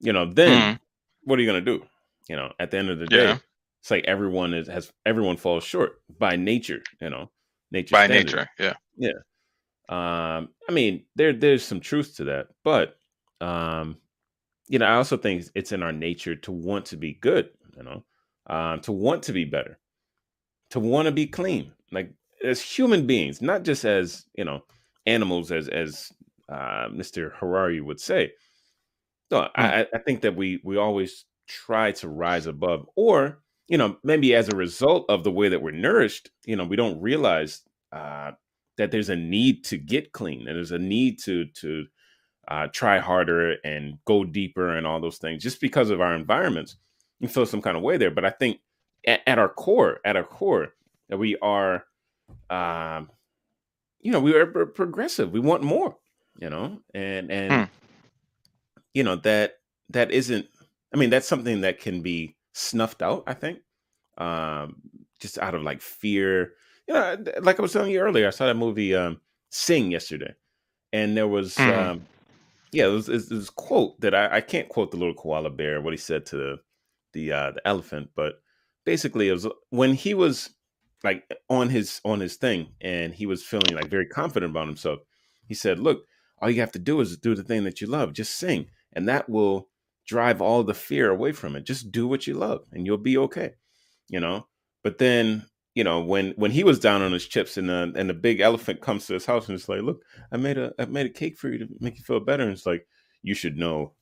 you 0.00 0.12
know 0.12 0.24
then 0.32 0.78
what 1.24 1.38
are 1.38 1.42
you 1.42 1.50
going 1.50 1.62
to 1.64 1.78
do 1.78 1.84
you 2.28 2.36
know 2.36 2.52
at 2.60 2.70
the 2.70 2.78
end 2.78 2.88
of 2.90 2.98
the 2.98 3.06
day 3.06 3.24
Yeah. 3.24 3.38
it's 3.80 3.90
like 3.90 4.04
everyone 4.04 4.54
is 4.54 4.68
has 4.68 4.92
everyone 5.04 5.36
falls 5.36 5.64
short 5.64 6.00
by 6.18 6.36
nature 6.36 6.82
you 7.00 7.10
know 7.10 7.30
nature 7.72 7.92
By 7.94 8.06
standard. 8.06 8.26
nature, 8.26 8.48
yeah. 8.58 8.74
Yeah. 8.96 9.18
Um 9.88 10.48
i 10.68 10.72
mean 10.72 11.04
there 11.16 11.32
there's 11.32 11.64
some 11.64 11.80
truth 11.80 12.16
to 12.16 12.24
that 12.24 12.48
but 12.64 12.96
um 13.40 13.98
you 14.68 14.78
know 14.80 14.86
i 14.86 14.94
also 14.96 15.16
think 15.16 15.44
it's 15.54 15.72
in 15.72 15.82
our 15.82 15.92
nature 15.92 16.34
to 16.36 16.52
want 16.52 16.86
to 16.86 16.96
be 16.96 17.14
good 17.14 17.50
you 17.76 17.82
know 17.84 18.04
um 18.48 18.80
to 18.80 18.92
want 18.92 19.22
to 19.24 19.32
be 19.32 19.44
better 19.44 19.78
to 20.70 20.80
want 20.80 21.06
to 21.06 21.12
be 21.12 21.26
clean 21.26 21.72
like 21.92 22.12
as 22.44 22.60
human 22.60 23.06
beings 23.06 23.40
not 23.42 23.62
just 23.62 23.84
as 23.84 24.26
you 24.34 24.44
know 24.44 24.62
animals 25.06 25.52
as 25.52 25.68
as 25.68 26.12
uh 26.48 26.88
mr 26.88 27.32
harari 27.38 27.80
would 27.80 28.00
say 28.00 28.32
no 29.30 29.48
I, 29.54 29.82
I- 29.82 29.86
I 29.94 29.98
think 29.98 30.22
that 30.22 30.34
we 30.36 30.60
we 30.64 30.76
always 30.76 31.26
try 31.46 31.92
to 31.92 32.08
rise 32.08 32.46
above 32.46 32.88
or 32.96 33.40
you 33.68 33.76
know 33.78 33.96
maybe 34.04 34.34
as 34.34 34.48
a 34.48 34.56
result 34.56 35.04
of 35.08 35.24
the 35.24 35.30
way 35.30 35.48
that 35.48 35.62
we're 35.62 35.70
nourished 35.70 36.30
you 36.44 36.56
know 36.56 36.64
we 36.64 36.76
don't 36.76 37.00
realize 37.00 37.62
uh 37.92 38.32
that 38.76 38.90
there's 38.90 39.08
a 39.08 39.16
need 39.16 39.64
to 39.64 39.78
get 39.78 40.12
clean 40.12 40.46
and 40.46 40.56
there's 40.56 40.72
a 40.72 40.78
need 40.78 41.18
to 41.18 41.46
to 41.46 41.86
uh, 42.48 42.68
try 42.72 42.98
harder 43.00 43.56
and 43.64 43.98
go 44.04 44.22
deeper 44.24 44.76
and 44.76 44.86
all 44.86 45.00
those 45.00 45.18
things 45.18 45.42
just 45.42 45.60
because 45.60 45.90
of 45.90 46.00
our 46.00 46.14
environments 46.14 46.76
you 47.18 47.26
feel 47.26 47.44
some 47.44 47.62
kind 47.62 47.76
of 47.76 47.82
way 47.82 47.96
there 47.96 48.10
but 48.10 48.24
i 48.24 48.30
think 48.30 48.60
at, 49.06 49.20
at 49.26 49.38
our 49.38 49.48
core 49.48 49.98
at 50.04 50.14
our 50.16 50.22
core 50.22 50.68
that 51.08 51.18
we 51.18 51.36
are 51.38 51.84
um 52.50 53.10
you 54.00 54.12
know 54.12 54.20
we 54.20 54.32
are 54.34 54.46
progressive 54.66 55.32
we 55.32 55.40
want 55.40 55.62
more 55.64 55.96
you 56.38 56.48
know 56.48 56.78
and 56.94 57.32
and 57.32 57.52
Hmm. 57.52 57.64
you 58.94 59.02
know 59.02 59.16
that 59.16 59.54
that 59.90 60.12
isn't 60.12 60.46
i 60.94 60.96
mean 60.96 61.10
that's 61.10 61.26
something 61.26 61.62
that 61.62 61.80
can 61.80 62.00
be 62.02 62.35
snuffed 62.56 63.02
out 63.02 63.22
i 63.26 63.34
think 63.34 63.58
um 64.18 64.76
just 65.20 65.38
out 65.38 65.54
of 65.54 65.62
like 65.62 65.80
fear 65.80 66.54
you 66.88 66.94
know 66.94 67.16
like 67.42 67.58
i 67.58 67.62
was 67.62 67.72
telling 67.72 67.90
you 67.92 68.00
earlier 68.00 68.26
i 68.26 68.30
saw 68.30 68.46
that 68.46 68.56
movie 68.56 68.94
um 68.94 69.20
sing 69.50 69.90
yesterday 69.90 70.34
and 70.92 71.16
there 71.16 71.28
was 71.28 71.54
Mhm. 71.56 71.76
um 71.76 72.06
yeah 72.72 72.86
it 72.86 72.90
was 72.90 73.06
this 73.06 73.28
this 73.28 73.50
quote 73.50 74.00
that 74.00 74.14
I, 74.14 74.36
I 74.36 74.40
can't 74.40 74.68
quote 74.68 74.90
the 74.90 74.96
little 74.96 75.14
koala 75.14 75.50
bear 75.50 75.80
what 75.80 75.92
he 75.92 75.98
said 75.98 76.24
to 76.26 76.36
the 76.36 76.58
the 77.12 77.32
uh 77.32 77.50
the 77.52 77.66
elephant 77.68 78.10
but 78.16 78.40
basically 78.84 79.28
it 79.28 79.32
was 79.32 79.46
when 79.70 79.94
he 79.94 80.14
was 80.14 80.50
like 81.04 81.30
on 81.50 81.68
his 81.68 82.00
on 82.04 82.20
his 82.20 82.36
thing 82.36 82.68
and 82.80 83.14
he 83.14 83.26
was 83.26 83.42
feeling 83.44 83.74
like 83.74 83.88
very 83.88 84.06
confident 84.06 84.50
about 84.50 84.66
himself 84.66 85.00
he 85.46 85.54
said 85.54 85.78
look 85.78 86.04
all 86.40 86.50
you 86.50 86.60
have 86.60 86.72
to 86.72 86.78
do 86.78 87.00
is 87.00 87.16
do 87.18 87.34
the 87.34 87.44
thing 87.44 87.64
that 87.64 87.80
you 87.80 87.86
love 87.86 88.12
just 88.14 88.34
sing 88.36 88.66
and 88.94 89.06
that 89.08 89.28
will 89.28 89.68
drive 90.06 90.40
all 90.40 90.62
the 90.62 90.74
fear 90.74 91.10
away 91.10 91.32
from 91.32 91.56
it. 91.56 91.64
Just 91.64 91.90
do 91.92 92.06
what 92.06 92.26
you 92.26 92.34
love 92.34 92.64
and 92.72 92.86
you'll 92.86 92.96
be 92.98 93.18
okay 93.18 93.52
you 94.08 94.20
know? 94.20 94.46
But 94.82 94.98
then 94.98 95.44
you 95.74 95.84
know 95.84 96.00
when 96.00 96.32
when 96.36 96.50
he 96.50 96.64
was 96.64 96.78
down 96.78 97.02
on 97.02 97.12
his 97.12 97.26
chips 97.26 97.56
and 97.56 97.68
the 97.68 97.92
and 97.96 98.08
the 98.08 98.14
big 98.14 98.40
elephant 98.40 98.80
comes 98.80 99.06
to 99.06 99.14
his 99.14 99.26
house 99.26 99.46
and 99.46 99.58
it's 99.58 99.68
like 99.68 99.82
look 99.82 100.02
i 100.32 100.36
made 100.38 100.56
a 100.56 100.72
i 100.78 100.86
made 100.86 101.04
a 101.04 101.10
cake 101.10 101.36
for 101.36 101.50
you 101.50 101.58
to 101.58 101.68
make 101.80 101.98
you 101.98 102.04
feel 102.04 102.20
better. 102.20 102.44
And 102.44 102.52
it's 102.52 102.66
like 102.66 102.86
you 103.22 103.34
should 103.34 103.56
know 103.56 103.92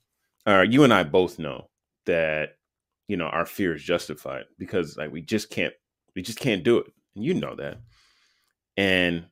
or 0.47 0.65
you 0.65 0.85
and 0.85 0.95
i 0.95 1.03
both 1.03 1.39
know 1.39 1.69
that 2.07 2.57
you 3.09 3.17
know 3.17 3.27
our 3.27 3.47
fear 3.47 3.75
is 3.75 3.83
justified 3.83 4.45
because 4.59 4.97
like 4.97 5.11
we 5.11 5.21
just 5.21 5.51
can't 5.51 5.75
we 6.15 6.23
just 6.23 6.39
can't 6.39 6.65
do 6.65 6.79
it. 6.79 6.87
And 7.17 7.25
you 7.25 7.35
know 7.35 7.55
that. 7.57 7.79
And 8.77 9.25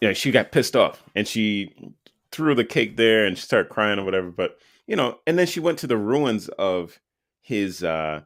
you 0.00 0.08
know 0.08 0.14
she 0.14 0.30
got 0.30 0.52
pissed 0.52 0.76
off 0.76 1.02
and 1.14 1.26
she 1.26 1.94
threw 2.30 2.54
the 2.54 2.64
cake 2.64 2.96
there 2.96 3.24
and 3.24 3.36
she 3.36 3.42
started 3.42 3.70
crying 3.70 3.98
or 3.98 4.04
whatever 4.04 4.30
but 4.30 4.58
you 4.88 4.96
know 4.96 5.18
and 5.28 5.38
then 5.38 5.46
she 5.46 5.60
went 5.60 5.78
to 5.78 5.86
the 5.86 5.96
ruins 5.96 6.48
of 6.58 7.00
his 7.42 7.84
uh 7.84 8.22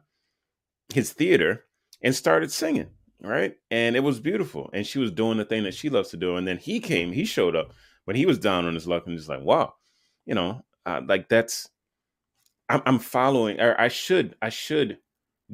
his 0.93 1.13
theater 1.13 1.65
and 2.01 2.15
started 2.15 2.51
singing 2.51 2.89
right 3.21 3.55
and 3.69 3.95
it 3.95 4.01
was 4.01 4.19
beautiful 4.19 4.71
and 4.73 4.87
she 4.87 4.99
was 4.99 5.11
doing 5.11 5.37
the 5.37 5.45
thing 5.45 5.63
that 5.63 5.75
she 5.75 5.89
loves 5.89 6.09
to 6.09 6.17
do 6.17 6.35
and 6.37 6.47
then 6.47 6.57
he 6.57 6.79
came 6.79 7.11
he 7.11 7.25
showed 7.25 7.55
up 7.55 7.73
when 8.05 8.15
he 8.15 8.25
was 8.25 8.39
down 8.39 8.65
on 8.65 8.73
his 8.73 8.87
luck 8.87 9.03
and 9.05 9.15
just 9.17 9.29
like 9.29 9.41
wow 9.41 9.73
you 10.25 10.33
know 10.33 10.63
uh, 10.87 11.01
like 11.07 11.29
that's 11.29 11.69
I'm, 12.69 12.81
I'm 12.85 12.99
following, 12.99 13.59
or 13.59 13.79
I 13.79 13.87
should, 13.87 14.35
I 14.41 14.49
should 14.49 14.97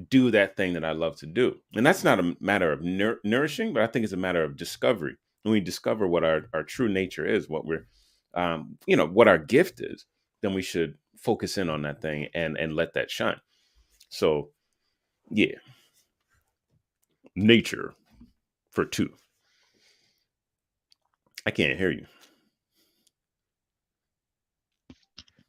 do 0.09 0.31
that 0.31 0.55
thing 0.55 0.73
that 0.73 0.85
I 0.85 0.91
love 0.91 1.17
to 1.17 1.25
do. 1.25 1.57
And 1.75 1.85
that's 1.85 2.03
not 2.03 2.19
a 2.19 2.35
matter 2.39 2.71
of 2.71 2.81
nour- 2.81 3.19
nourishing, 3.23 3.73
but 3.73 3.83
I 3.83 3.87
think 3.87 4.03
it's 4.03 4.13
a 4.13 4.17
matter 4.17 4.43
of 4.43 4.55
discovery. 4.57 5.17
When 5.43 5.53
we 5.53 5.59
discover 5.61 6.07
what 6.07 6.23
our, 6.23 6.43
our 6.53 6.63
true 6.63 6.89
nature 6.89 7.25
is, 7.25 7.49
what 7.49 7.65
we're, 7.65 7.87
um, 8.35 8.77
you 8.85 8.95
know, 8.95 9.07
what 9.07 9.27
our 9.27 9.37
gift 9.37 9.81
is, 9.81 10.05
then 10.41 10.53
we 10.53 10.61
should 10.61 10.95
focus 11.17 11.57
in 11.57 11.69
on 11.69 11.83
that 11.83 12.01
thing 12.01 12.27
and 12.33 12.57
and 12.57 12.75
let 12.75 12.93
that 12.95 13.11
shine. 13.11 13.39
So, 14.09 14.49
yeah, 15.31 15.55
nature 17.35 17.93
for 18.71 18.85
two. 18.85 19.11
I 21.45 21.51
can't 21.51 21.77
hear 21.79 21.91
you. 21.91 22.05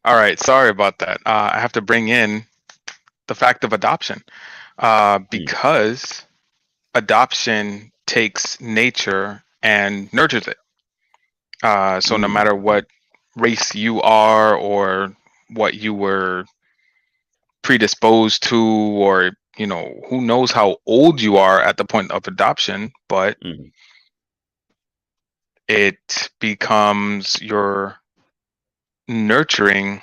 All 0.04 0.16
right, 0.16 0.38
sorry 0.40 0.70
about 0.70 1.00
that. 1.00 1.18
Uh, 1.26 1.50
I 1.54 1.60
have 1.60 1.72
to 1.74 1.82
bring 1.82 2.08
in 2.08 2.44
the 3.28 3.34
fact 3.36 3.64
of 3.64 3.72
adoption 3.72 4.22
uh, 4.78 5.20
because 5.30 6.26
adoption 6.94 7.92
takes 8.06 8.60
nature 8.60 9.42
and 9.62 10.12
nurtures 10.12 10.48
it. 10.48 10.58
Uh, 11.62 12.00
so 12.00 12.16
no 12.16 12.28
Mm. 12.28 12.34
matter 12.34 12.54
what 12.54 12.86
race 13.36 13.74
you 13.74 14.00
are 14.02 14.54
or 14.56 15.14
what 15.50 15.74
you 15.74 15.94
were 15.94 16.44
predisposed 17.62 18.42
to, 18.44 18.60
or 18.60 19.32
you 19.56 19.66
know, 19.66 20.00
who 20.08 20.20
knows 20.20 20.50
how 20.52 20.76
old 20.86 21.20
you 21.20 21.36
are 21.36 21.60
at 21.60 21.76
the 21.76 21.84
point 21.84 22.10
of 22.12 22.26
adoption, 22.26 22.92
but 23.08 23.36
Mhm. 23.42 23.70
it 25.68 26.30
becomes 26.40 27.40
your 27.40 27.96
nurturing 29.08 30.00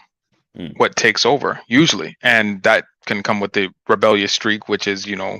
Mm. 0.57 0.73
what 0.77 0.95
takes 0.95 1.25
over 1.25 1.59
usually 1.67 2.15
and 2.23 2.63
that 2.63 2.85
can 3.05 3.21
come 3.21 3.39
with 3.39 3.53
the 3.53 3.69
rebellious 3.87 4.33
streak 4.33 4.67
which 4.67 4.87
is 4.87 5.05
you 5.05 5.15
know 5.15 5.39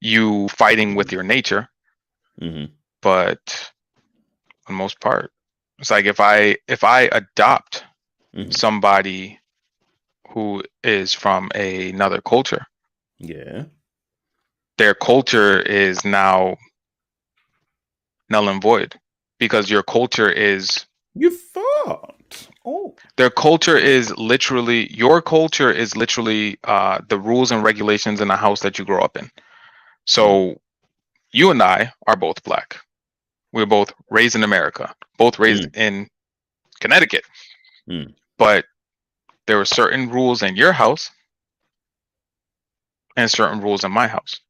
you 0.00 0.48
fighting 0.48 0.94
with 0.94 1.10
your 1.10 1.22
nature 1.22 1.68
Mhm. 2.40 2.70
but 3.00 3.72
for 4.64 4.72
the 4.72 4.74
most 4.74 5.00
part 5.00 5.32
it's 5.80 5.90
like 5.92 6.06
if 6.06 6.20
i 6.20 6.56
if 6.68 6.84
i 6.84 7.02
adopt 7.12 7.84
Mhm. 8.36 8.54
somebody 8.54 9.40
who 10.30 10.62
is 10.84 11.14
from 11.14 11.50
a, 11.54 11.90
another 11.90 12.20
culture 12.22 12.66
Yeah. 13.18 13.64
their 14.78 14.94
culture 14.94 15.60
is 15.60 16.04
now 16.04 16.56
null 18.30 18.48
and 18.48 18.62
void 18.62 18.94
because 19.38 19.70
your 19.70 19.82
culture 19.84 20.30
is 20.30 20.86
You 21.14 21.30
thought. 21.30 22.48
Oh. 22.64 22.96
their 23.16 23.30
culture 23.30 23.76
is 23.78 24.16
literally 24.18 24.92
your 24.94 25.22
culture 25.22 25.70
is 25.70 25.96
literally 25.96 26.58
uh, 26.64 27.00
the 27.08 27.18
rules 27.18 27.52
and 27.52 27.64
regulations 27.64 28.20
in 28.20 28.28
the 28.28 28.36
house 28.36 28.60
that 28.60 28.78
you 28.78 28.84
grow 28.84 29.02
up 29.02 29.16
in 29.16 29.30
so 30.06 30.60
you 31.32 31.50
and 31.50 31.62
i 31.62 31.92
are 32.06 32.16
both 32.16 32.42
black 32.44 32.78
we're 33.52 33.66
both 33.66 33.92
raised 34.10 34.36
in 34.36 34.44
america 34.44 34.94
both 35.20 35.40
raised 35.40 35.68
in 35.76 36.08
connecticut 36.80 37.24
Mm. 37.88 38.14
but 38.38 38.66
there 39.46 39.58
were 39.58 39.66
certain 39.66 40.10
rules 40.10 40.42
in 40.42 40.56
your 40.56 40.72
house 40.72 41.10
and 43.16 43.30
certain 43.30 43.60
rules 43.60 43.84
in 43.84 43.92
my 43.92 44.08
house 44.08 44.40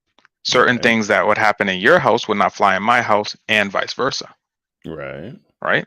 certain 0.44 0.78
Okay. 0.78 0.82
things 0.82 1.08
that 1.08 1.26
would 1.26 1.38
happen 1.38 1.68
in 1.68 1.80
your 1.80 2.00
house 2.00 2.28
would 2.28 2.38
not 2.38 2.54
fly 2.54 2.76
in 2.76 2.82
my 2.84 3.02
house 3.02 3.36
and 3.48 3.72
vice 3.72 3.94
versa 3.94 4.34
Right. 4.86 5.38
right? 5.62 5.86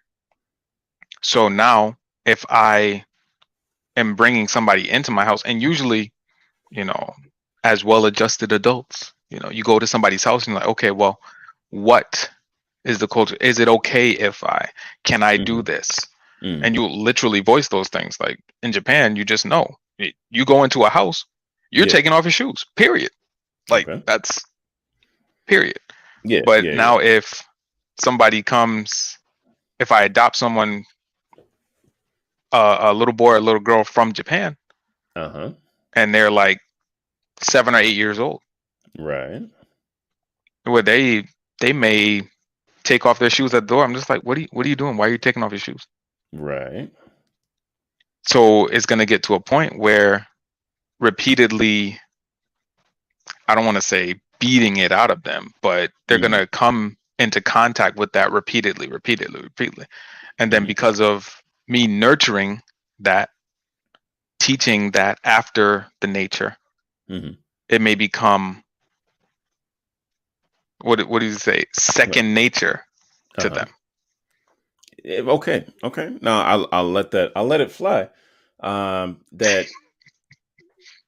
So 1.21 1.49
now, 1.49 1.97
if 2.25 2.45
I 2.49 3.05
am 3.97 4.15
bringing 4.15 4.47
somebody 4.47 4.89
into 4.89 5.11
my 5.11 5.25
house, 5.25 5.43
and 5.43 5.61
usually, 5.61 6.11
you 6.71 6.85
know, 6.85 7.13
as 7.63 7.85
well 7.85 8.05
adjusted 8.05 8.51
adults, 8.51 9.13
you 9.29 9.39
know, 9.39 9.49
you 9.49 9.63
go 9.63 9.79
to 9.79 9.87
somebody's 9.87 10.23
house 10.23 10.45
and 10.45 10.53
you're 10.53 10.61
like, 10.61 10.69
okay, 10.69 10.91
well, 10.91 11.19
what 11.71 12.29
is 12.85 12.99
the 12.99 13.07
culture? 13.07 13.37
Is 13.41 13.59
it 13.59 13.67
okay 13.67 14.11
if 14.11 14.43
I 14.43 14.69
can 15.03 15.23
I 15.23 15.37
do 15.37 15.61
this? 15.61 15.89
Mm. 16.41 16.61
And 16.63 16.75
you 16.75 16.85
literally 16.87 17.39
voice 17.39 17.69
those 17.69 17.87
things. 17.89 18.17
Like 18.19 18.39
in 18.61 18.71
Japan, 18.71 19.15
you 19.15 19.23
just 19.25 19.45
know 19.45 19.67
you 20.29 20.43
go 20.45 20.63
into 20.63 20.83
a 20.83 20.89
house, 20.89 21.25
you're 21.71 21.85
Yeah. 21.85 21.91
taking 21.93 22.11
off 22.11 22.25
your 22.25 22.31
shoes. 22.31 22.65
Period. 22.75 23.11
Like 23.69 23.87
Okay. 23.87 24.03
that's 24.05 24.43
period. 25.47 25.77
yeah. 26.25 26.41
But 26.45 26.63
yeah, 26.65 26.75
now, 26.75 26.99
if 26.99 27.41
somebody 28.01 28.43
comes, 28.43 29.17
if 29.79 29.91
I 29.91 30.03
adopt 30.03 30.35
someone, 30.35 30.83
uh, 32.51 32.77
a 32.81 32.93
little 32.93 33.13
boy 33.13 33.31
or 33.33 33.37
a 33.37 33.41
little 33.41 33.61
girl 33.61 33.83
from 33.83 34.13
Japan, 34.13 34.57
Uh 35.15 35.29
huh. 35.29 35.51
and 35.93 36.13
they're 36.13 36.31
like 36.31 36.59
seven 37.41 37.75
or 37.75 37.79
eight 37.79 37.95
years 37.95 38.19
old, 38.19 38.41
Right. 38.97 39.41
where 40.63 40.83
they 40.83 41.25
they 41.59 41.73
may 41.73 42.21
take 42.83 43.05
off 43.05 43.19
their 43.19 43.29
shoes 43.29 43.53
at 43.53 43.63
the 43.63 43.67
door. 43.67 43.83
I'm 43.83 43.93
just 43.95 44.09
like, 44.09 44.21
what 44.23 44.37
are 44.37 44.41
you 44.41 44.47
what 44.51 44.65
are 44.65 44.69
you 44.69 44.75
doing? 44.75 44.97
Why 44.97 45.07
are 45.07 45.11
you 45.11 45.17
taking 45.17 45.43
off 45.43 45.51
your 45.51 45.59
shoes? 45.59 45.85
Right. 46.33 46.91
So 48.27 48.67
it's 48.67 48.85
gonna 48.85 49.05
get 49.05 49.23
to 49.23 49.35
a 49.35 49.39
point 49.39 49.77
where 49.79 50.27
repeatedly, 50.99 51.99
I 53.47 53.55
don't 53.55 53.65
want 53.65 53.75
to 53.77 53.81
say 53.81 54.15
beating 54.39 54.77
it 54.77 54.91
out 54.91 55.11
of 55.11 55.23
them, 55.23 55.51
but 55.61 55.91
they're 56.07 56.17
Mhm. 56.17 56.21
gonna 56.21 56.47
come 56.47 56.97
into 57.19 57.41
contact 57.41 57.97
with 57.97 58.11
that 58.13 58.31
repeatedly, 58.31 58.87
repeatedly, 58.87 59.41
repeatedly. 59.41 59.85
And 60.39 60.51
then 60.51 60.65
Mhm. 60.65 60.67
because 60.67 60.99
of 60.99 61.41
me 61.67 61.87
nurturing 61.87 62.61
that, 62.99 63.29
teaching 64.39 64.91
that 64.91 65.19
after 65.23 65.87
the 66.01 66.07
nature, 66.07 66.57
Mhm. 67.09 67.37
it 67.69 67.81
may 67.81 67.95
become 67.95 68.63
what 70.83 71.01
what 71.07 71.19
do 71.19 71.25
you 71.25 71.33
say? 71.33 71.65
Second 71.73 72.33
nature 72.33 72.83
to 73.39 73.47
Uh-huh. 73.47 73.55
them. 73.55 73.67
Eh, 75.05 75.21
Okay. 75.21 75.65
Okay. 75.83 76.17
No, 76.21 76.39
I'll 76.39 76.67
I'll 76.71 76.91
let 76.91 77.11
that 77.11 77.31
I'll 77.35 77.47
let 77.47 77.61
it 77.61 77.71
fly. 77.71 78.09
Um, 78.61 79.21
that 79.33 79.67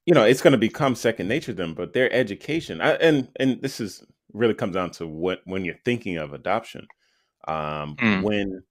you 0.04 0.14
know 0.14 0.24
it's 0.24 0.42
going 0.42 0.52
to 0.52 0.58
become 0.58 0.94
second 0.94 1.28
nature 1.28 1.52
to 1.52 1.54
them, 1.54 1.74
but 1.74 1.92
their 1.92 2.12
education 2.12 2.80
I, 2.80 2.92
and 2.94 3.28
and 3.36 3.60
this 3.62 3.80
is 3.80 4.02
really 4.32 4.54
comes 4.54 4.74
down 4.74 4.90
to 4.92 5.06
what 5.06 5.40
when 5.44 5.64
you're 5.64 5.80
thinking 5.84 6.16
of 6.18 6.32
adoption. 6.32 6.86
Um, 7.48 7.96
Mm. 8.00 8.22
when 8.22 8.62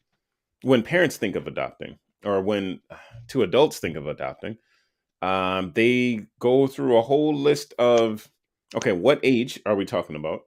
when 0.63 0.83
parents 0.83 1.17
think 1.17 1.35
of 1.35 1.47
adopting, 1.47 1.97
or 2.23 2.41
when 2.41 2.81
two 3.27 3.43
adults 3.43 3.79
think 3.79 3.95
of 3.95 4.07
adopting, 4.07 4.57
um, 5.21 5.71
they 5.75 6.27
go 6.39 6.67
through 6.67 6.97
a 6.97 7.01
whole 7.01 7.33
list 7.35 7.73
of 7.79 8.27
okay, 8.75 8.91
what 8.91 9.19
age 9.23 9.59
are 9.65 9.75
we 9.75 9.85
talking 9.85 10.15
about? 10.15 10.41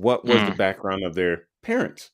What 0.00 0.24
was 0.24 0.36
the 0.42 0.52
Mm. 0.52 0.56
background 0.56 1.04
of 1.04 1.14
their 1.14 1.48
parents? 1.62 2.10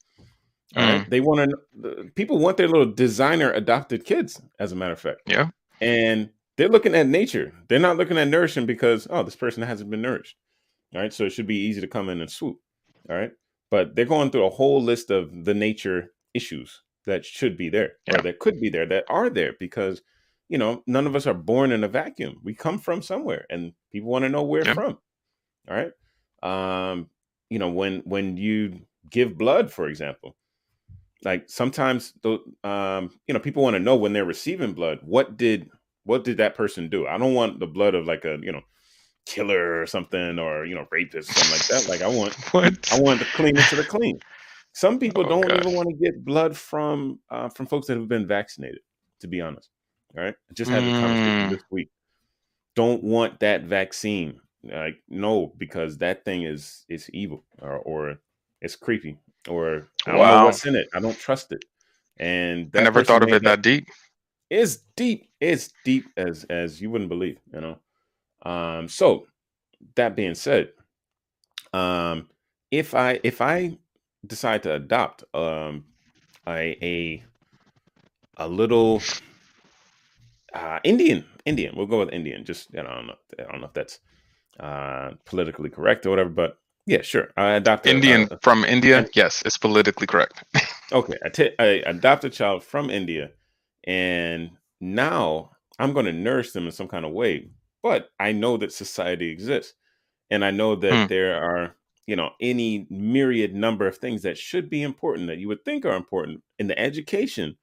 All 0.77 0.83
right. 0.83 1.07
Mm. 1.07 1.11
They 1.11 1.21
want 1.21 1.51
to, 1.83 2.11
people 2.15 2.39
want 2.39 2.57
their 2.57 2.69
little 2.69 2.93
designer 2.93 3.53
adopted 3.53 4.05
kids, 4.05 4.41
as 4.59 4.73
a 4.73 4.77
matter 4.77 4.93
of 4.93 5.01
fact. 5.01 5.21
Yeah. 5.27 5.51
And 5.81 6.31
they're 6.57 6.69
looking 6.69 6.95
at 6.95 7.07
nature. 7.07 7.53
They're 7.69 7.79
not 7.79 7.97
looking 7.97 8.19
at 8.19 8.29
nourishing 8.29 8.67
because, 8.67 9.07
oh, 9.11 9.23
this 9.23 9.37
person 9.37 9.63
hasn't 9.63 9.91
been 9.91 10.03
nourished. 10.03 10.37
All 10.95 11.01
right. 11.01 11.13
So 11.13 11.25
it 11.25 11.31
should 11.31 11.47
be 11.47 11.67
easy 11.67 11.81
to 11.81 11.87
come 11.87 12.09
in 12.09 12.21
and 12.21 12.31
swoop. 12.31 12.59
All 13.09 13.17
right. 13.17 13.33
But 13.71 13.95
they're 13.95 14.05
going 14.05 14.31
through 14.31 14.47
a 14.47 14.51
whole 14.51 14.83
list 14.83 15.11
of 15.11 15.45
the 15.45 15.55
nature 15.55 16.13
issues 16.33 16.83
that 17.07 17.25
should 17.25 17.57
be 17.57 17.69
there 17.69 17.95
Yeah. 18.09 18.19
or 18.19 18.23
that 18.23 18.39
could 18.39 18.61
be 18.61 18.71
there 18.71 18.87
that 18.87 19.05
are 19.09 19.29
there 19.29 19.53
because, 19.61 20.01
you 20.49 20.59
know, 20.59 20.83
none 20.87 21.07
of 21.07 21.15
us 21.15 21.27
are 21.27 21.35
born 21.35 21.71
in 21.73 21.85
a 21.85 21.89
vacuum. 21.89 22.41
We 22.43 22.55
come 22.55 22.79
from 22.79 23.03
somewhere 23.03 23.47
and 23.51 23.73
people 23.93 24.11
want 24.11 24.25
to 24.25 24.29
know 24.29 24.43
where 24.43 24.65
Yeah. 24.65 24.75
from. 24.75 24.99
All 25.69 25.77
right. 25.77 25.93
Um, 26.43 27.11
you 27.55 27.61
know, 27.61 27.71
when 27.71 28.03
when 28.05 28.37
you 28.37 28.81
give 29.11 29.39
blood, 29.39 29.71
for 29.71 29.87
example, 29.89 30.37
like 31.25 31.49
sometimes 31.49 32.13
the 32.23 32.39
um 32.69 33.11
you 33.27 33.35
know 33.35 33.41
people 33.41 33.63
want 33.63 33.75
to 33.75 33.81
know 33.81 33.97
when 33.97 34.13
they're 34.13 34.25
receiving 34.25 34.73
blood 34.73 34.99
what 35.03 35.37
did 35.37 35.71
what 36.05 36.25
did 36.25 36.37
that 36.37 36.55
person 36.55 36.89
do 36.91 37.07
i 37.07 37.17
don't 37.17 37.35
want 37.35 37.59
the 37.61 37.67
blood 37.67 37.95
of 37.95 38.07
like 38.07 38.25
a 38.25 38.39
you 38.43 38.53
know 38.53 38.61
killer 39.27 39.81
or 39.81 39.87
something 39.87 40.39
or 40.39 40.67
you 40.67 40.75
know 40.75 40.87
rapist 40.91 41.31
or 41.31 41.33
something 41.35 41.53
like 41.53 41.67
that 41.69 41.89
like 41.89 42.03
i 42.03 42.09
want 42.09 42.35
What? 42.53 42.75
i 42.93 43.01
want 43.01 43.21
the 43.21 43.27
cleanest 43.27 43.73
of 43.73 43.79
the 43.79 43.85
clean 43.85 44.19
some 44.73 44.99
people 44.99 45.25
Oh, 45.25 45.29
don't 45.29 45.49
God. 45.49 45.61
even 45.61 45.73
want 45.73 45.89
to 45.89 45.95
get 45.95 46.25
blood 46.25 46.57
from 46.57 47.21
uh 47.31 47.49
from 47.49 47.67
folks 47.67 47.87
that 47.87 47.97
have 47.97 48.09
been 48.09 48.27
vaccinated 48.27 48.81
to 49.21 49.27
be 49.29 49.41
honest 49.41 49.71
all 50.17 50.25
right 50.25 50.35
I 50.51 50.53
just 50.53 50.71
had 50.71 50.85
this 50.85 50.99
conversation 50.99 51.47
Mm. 51.47 51.51
this 51.51 51.63
week 51.71 51.89
don't 52.77 53.03
want 53.03 53.41
that 53.41 53.63
vaccine 53.65 54.41
like 54.73 55.03
no 55.09 55.53
because 55.59 55.99
that 55.99 56.25
thing 56.25 56.43
is 56.43 56.85
is 56.89 57.11
evil 57.11 57.45
or 57.61 57.79
or 57.79 58.19
it's 58.61 58.77
creepy 58.77 59.19
or 59.49 59.89
I 60.07 60.13
don't 60.13 60.27
know 60.27 60.45
what's 60.47 60.65
in 60.65 60.75
it. 60.75 60.89
I 60.95 61.01
don't 61.01 61.19
trust 61.19 61.53
it. 61.53 61.65
And 62.19 62.71
I 62.75 62.83
never 62.83 63.05
thought 63.05 63.23
of 63.23 63.29
it 63.31 63.43
that 63.43 63.63
deep. 63.63 63.89
It's 64.51 64.79
deep. 64.97 65.29
It's 65.41 65.73
deep 65.85 66.07
as 66.17 66.45
as 66.45 66.81
you 66.81 66.91
wouldn't 66.91 67.11
believe. 67.11 67.39
You 67.53 67.61
know. 67.61 67.79
Um. 68.45 68.89
So 68.89 69.27
that 69.97 70.15
being 70.17 70.35
said, 70.35 70.71
um, 71.73 72.29
if 72.71 72.95
I 72.95 73.21
if 73.25 73.41
I 73.41 73.79
decide 74.27 74.63
to 74.63 74.75
adopt 74.75 75.25
um 75.35 75.85
a 76.47 76.77
a 76.83 77.25
a 78.37 78.49
little 78.49 79.03
uh, 80.53 80.79
Indian 80.85 81.25
Indian. 81.45 81.75
We'll 81.77 81.87
go 81.87 81.99
with 81.99 82.11
Indian. 82.11 82.45
Just 82.45 82.73
you 82.73 82.83
know, 82.83 82.89
I 82.89 82.95
don't 82.95 83.07
know. 83.09 83.17
I 83.39 83.53
don't 83.53 83.61
know 83.61 83.67
if 83.67 83.75
that's 83.75 83.99
uh, 84.61 85.13
politically 85.25 85.71
correct 85.71 86.07
or 86.07 86.11
whatever, 86.11 86.31
but 86.31 86.59
yeah, 86.87 87.03
sure. 87.03 87.29
I 87.37 87.53
adopted 87.53 87.97
Indian 87.97 88.29
uh, 88.31 88.37
from 88.43 88.65
India. 88.65 89.07
Yes, 89.15 89.43
it's 89.47 89.57
politically 89.59 90.07
correct. 90.07 90.45
okay, 90.93 91.15
I, 91.25 91.29
t- 91.31 91.55
I 91.59 91.65
adopt 91.87 92.25
a 92.25 92.31
child 92.31 92.63
from 92.63 92.91
India, 92.91 93.31
and 93.85 94.51
now 94.81 95.51
I'm 95.79 95.93
going 95.93 96.07
to 96.07 96.13
nourish 96.13 96.53
them 96.53 96.67
in 96.67 96.73
some 96.73 96.89
kind 96.89 97.05
of 97.05 97.13
way. 97.13 97.51
But 97.83 98.11
I 98.21 98.33
know 98.33 98.57
that 98.59 98.73
society 98.73 99.31
exists, 99.31 99.75
and 100.31 100.45
I 100.45 100.51
know 100.51 100.77
that 100.77 100.93
Hmm. 100.93 101.07
there 101.09 101.43
are, 101.43 101.77
you 102.07 102.17
know, 102.17 102.31
any 102.41 102.87
myriad 102.91 103.55
number 103.55 103.87
of 103.87 103.99
things 103.99 104.23
that 104.23 104.39
should 104.39 104.69
be 104.69 104.83
important 104.83 105.29
that 105.29 105.39
you 105.39 105.49
would 105.49 105.65
think 105.65 105.85
are 105.85 105.97
important 105.97 106.43
in 106.59 106.67
the 106.67 106.79
education 106.79 107.57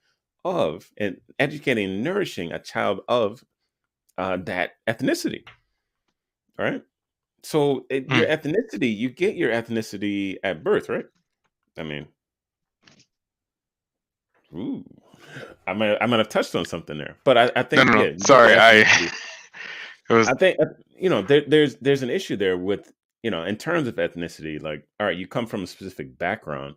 of 0.44 0.90
and 0.98 1.18
educating 1.38 1.86
and 1.86 2.04
nourishing 2.04 2.52
a 2.52 2.60
child 2.60 3.02
of 3.08 3.44
uh, 4.18 4.38
that 4.38 4.72
ethnicity. 4.88 5.44
All 6.60 6.66
right. 6.66 6.84
So 7.44 7.86
it, 7.90 8.08
your 8.10 8.26
ethnicity, 8.28 8.96
you 8.96 9.10
get 9.10 9.36
your 9.36 9.52
ethnicity 9.52 10.36
at 10.44 10.64
birth, 10.64 10.90
right? 10.90 11.06
I 11.78 11.84
mean, 11.84 12.08
ooh, 14.54 14.84
I 15.66 15.74
might 15.74 15.98
I 16.00 16.06
might 16.06 16.20
have 16.20 16.30
touched 16.30 16.54
on 16.56 16.66
something 16.66 16.98
there, 16.98 17.18
but 17.24 17.38
I, 17.38 17.52
I 17.56 17.64
think 17.64 17.88
no, 17.88 17.94
no. 17.94 18.04
yeah, 18.04 18.10
get 18.12 18.28
Sorry, 18.28 18.56
I. 18.56 19.12
was 20.14 20.28
I 20.28 20.34
think 20.34 20.60
uh, 20.60 20.66
you 21.00 21.10
know 21.10 21.22
there, 21.22 21.44
there's 21.48 21.76
there's 21.78 22.04
an 22.04 22.10
issue 22.10 22.36
there 22.36 22.58
with 22.58 22.92
you 23.24 23.32
know 23.32 23.44
in 23.44 23.56
terms 23.58 23.88
of 23.88 23.96
ethnicity. 23.96 24.62
Like, 24.62 24.88
all 25.00 25.08
right, 25.08 25.18
you 25.18 25.28
come 25.28 25.48
from 25.48 25.64
a 25.64 25.68
specific 25.68 26.18
background, 26.18 26.76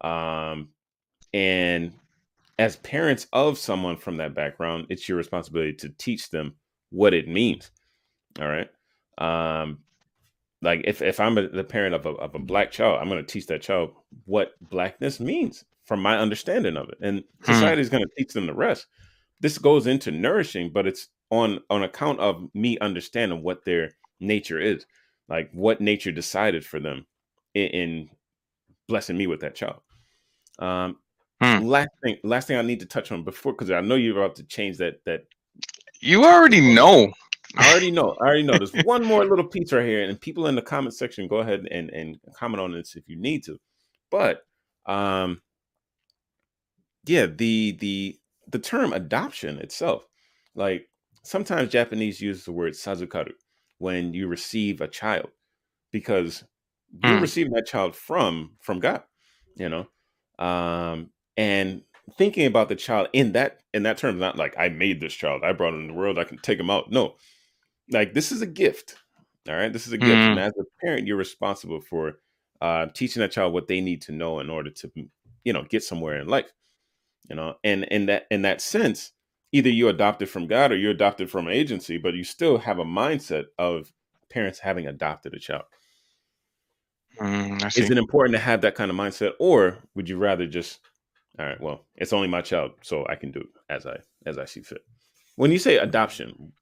um, 0.00 0.68
and 1.32 1.92
as 2.58 2.76
parents 2.76 3.26
of 3.32 3.58
someone 3.58 3.96
from 3.96 4.18
that 4.18 4.34
background, 4.34 4.86
it's 4.90 5.08
your 5.08 5.18
responsibility 5.18 5.72
to 5.74 5.88
teach 5.88 6.30
them 6.30 6.54
what 6.90 7.14
it 7.14 7.26
means. 7.26 7.70
All 8.40 8.48
right, 8.48 8.68
um, 9.18 9.78
like 10.62 10.82
if 10.84 11.02
if 11.02 11.20
I'm 11.20 11.36
a, 11.38 11.48
the 11.48 11.64
parent 11.64 11.94
of 11.94 12.06
a 12.06 12.10
of 12.10 12.34
a 12.34 12.38
black 12.38 12.70
child, 12.70 12.98
I'm 13.00 13.08
going 13.08 13.24
to 13.24 13.32
teach 13.32 13.46
that 13.48 13.62
child 13.62 13.92
what 14.24 14.52
blackness 14.70 15.20
means 15.20 15.64
from 15.84 16.00
my 16.00 16.18
understanding 16.18 16.76
of 16.76 16.88
it, 16.88 16.98
and 17.02 17.22
Hmm. 17.44 17.52
society 17.52 17.82
is 17.82 17.90
going 17.90 18.02
to 18.02 18.10
teach 18.16 18.32
them 18.32 18.46
the 18.46 18.54
rest. 18.54 18.86
This 19.40 19.58
goes 19.58 19.86
into 19.86 20.10
nourishing, 20.10 20.70
but 20.72 20.86
it's 20.86 21.08
on 21.30 21.60
on 21.70 21.82
account 21.82 22.20
of 22.20 22.48
me 22.54 22.78
understanding 22.78 23.42
what 23.42 23.64
their 23.64 23.90
nature 24.20 24.58
is, 24.60 24.86
like 25.28 25.50
what 25.52 25.80
nature 25.80 26.12
decided 26.12 26.64
for 26.64 26.80
them 26.80 27.06
in, 27.54 27.66
in 27.68 28.10
blessing 28.88 29.16
me 29.16 29.26
with 29.26 29.40
that 29.40 29.54
child. 29.54 29.80
Um, 30.58 30.98
Hmm. 31.42 31.64
last 31.64 31.90
thing, 32.02 32.16
last 32.22 32.48
thing 32.48 32.56
I 32.56 32.62
need 32.62 32.80
to 32.80 32.86
touch 32.86 33.12
on 33.12 33.24
before, 33.24 33.52
because 33.52 33.70
I 33.70 33.80
know 33.80 33.96
you're 33.96 34.16
about 34.18 34.36
to 34.36 34.44
change 34.44 34.78
that 34.78 35.04
that 35.04 35.24
you 36.00 36.24
already 36.24 36.60
know. 36.74 37.12
I 37.56 37.68
already 37.68 37.90
know. 37.90 38.16
I 38.20 38.26
already 38.26 38.42
know. 38.42 38.58
There's 38.58 38.74
one 38.74 39.04
more 39.04 39.24
little 39.24 39.46
piece 39.46 39.72
right 39.72 39.86
here, 39.86 40.02
and 40.02 40.20
people 40.20 40.46
in 40.46 40.54
the 40.56 40.62
comment 40.62 40.94
section, 40.94 41.28
go 41.28 41.36
ahead 41.38 41.66
and 41.70 41.90
and 41.90 42.18
comment 42.36 42.60
on 42.60 42.72
this 42.72 42.96
if 42.96 43.08
you 43.08 43.16
need 43.16 43.44
to. 43.44 43.58
But 44.10 44.42
um, 44.86 45.40
yeah, 47.06 47.26
the 47.26 47.76
the 47.80 48.18
the 48.48 48.58
term 48.58 48.92
adoption 48.92 49.58
itself, 49.58 50.06
like 50.54 50.88
sometimes 51.22 51.70
Japanese 51.70 52.20
use 52.20 52.44
the 52.44 52.52
word 52.52 52.72
sazukaru 52.72 53.32
when 53.78 54.14
you 54.14 54.28
receive 54.28 54.80
a 54.80 54.88
child, 54.88 55.30
because 55.92 56.44
you're 57.02 57.18
Hmm. 57.18 57.24
that 57.54 57.66
child 57.66 57.96
from 57.96 58.56
from 58.60 58.80
God, 58.80 59.02
you 59.56 59.68
know, 59.68 59.86
um, 60.44 61.10
and 61.36 61.82
thinking 62.18 62.46
about 62.46 62.68
the 62.68 62.76
child 62.76 63.08
in 63.12 63.32
that 63.32 63.60
in 63.72 63.84
that 63.84 63.98
term, 63.98 64.18
not 64.18 64.36
like 64.36 64.54
I 64.58 64.68
made 64.68 65.00
this 65.00 65.14
child, 65.14 65.42
I 65.44 65.52
brought 65.52 65.74
him 65.74 65.80
in 65.82 65.86
the 65.88 65.94
world, 65.94 66.18
I 66.18 66.24
can 66.24 66.38
take 66.38 66.58
him 66.58 66.70
out. 66.70 66.90
No, 66.90 67.16
like 67.90 68.14
this 68.14 68.32
is 68.32 68.42
a 68.42 68.46
gift 68.46 68.96
all 69.48 69.54
right? 69.56 69.72
This 69.72 69.86
is 69.86 69.92
a 69.92 69.98
gift 69.98 70.22
Mm. 70.22 70.30
and 70.30 70.38
as 70.38 70.52
a 70.58 70.64
parent 70.84 71.06
you're 71.06 71.16
responsible 71.18 71.80
for 71.80 72.18
uh, 72.60 72.86
teaching 72.94 73.20
that 73.20 73.32
child 73.32 73.52
what 73.52 73.68
they 73.68 73.80
need 73.80 74.00
to 74.02 74.12
know 74.12 74.40
in 74.40 74.48
order 74.48 74.70
to 74.70 74.90
you 75.44 75.52
know 75.52 75.64
get 75.64 75.82
somewhere 75.82 76.18
in 76.18 76.28
life 76.28 76.50
you 77.28 77.36
know? 77.36 77.56
And 77.64 77.84
in 77.84 78.06
that 78.06 78.26
in 78.30 78.42
that 78.42 78.60
sense 78.60 79.12
either 79.52 79.70
you 79.70 79.88
adopted 79.88 80.28
from 80.28 80.46
god 80.46 80.72
or 80.72 80.76
you 80.76 80.90
adopted 80.90 81.30
from 81.30 81.46
an 81.46 81.52
agency 81.52 81.98
but 81.98 82.14
you 82.14 82.24
still 82.24 82.58
have 82.58 82.78
a 82.78 82.84
mindset 82.84 83.44
of 83.58 83.92
parents 84.30 84.58
having 84.58 84.86
adopted 84.86 85.34
a 85.34 85.38
child. 85.38 85.64
Mm, 87.20 87.64
is 87.78 87.90
it 87.90 87.98
important 87.98 88.34
to 88.34 88.40
have 88.40 88.62
that 88.62 88.74
kind 88.74 88.90
of 88.90 88.96
mindset 88.96 89.32
or 89.38 89.78
would 89.94 90.08
you 90.08 90.16
rather 90.16 90.46
just 90.46 90.80
all 91.38 91.46
right 91.46 91.60
well 91.60 91.84
it's 91.96 92.12
only 92.12 92.28
my 92.28 92.40
child 92.40 92.72
so 92.82 93.06
i 93.08 93.14
can 93.14 93.30
do 93.30 93.46
as 93.68 93.86
i 93.86 93.96
as 94.26 94.38
i 94.38 94.44
see 94.44 94.62
fit? 94.62 94.84
When 95.36 95.52
you 95.52 95.58
say 95.58 95.76
adoption 95.78 96.52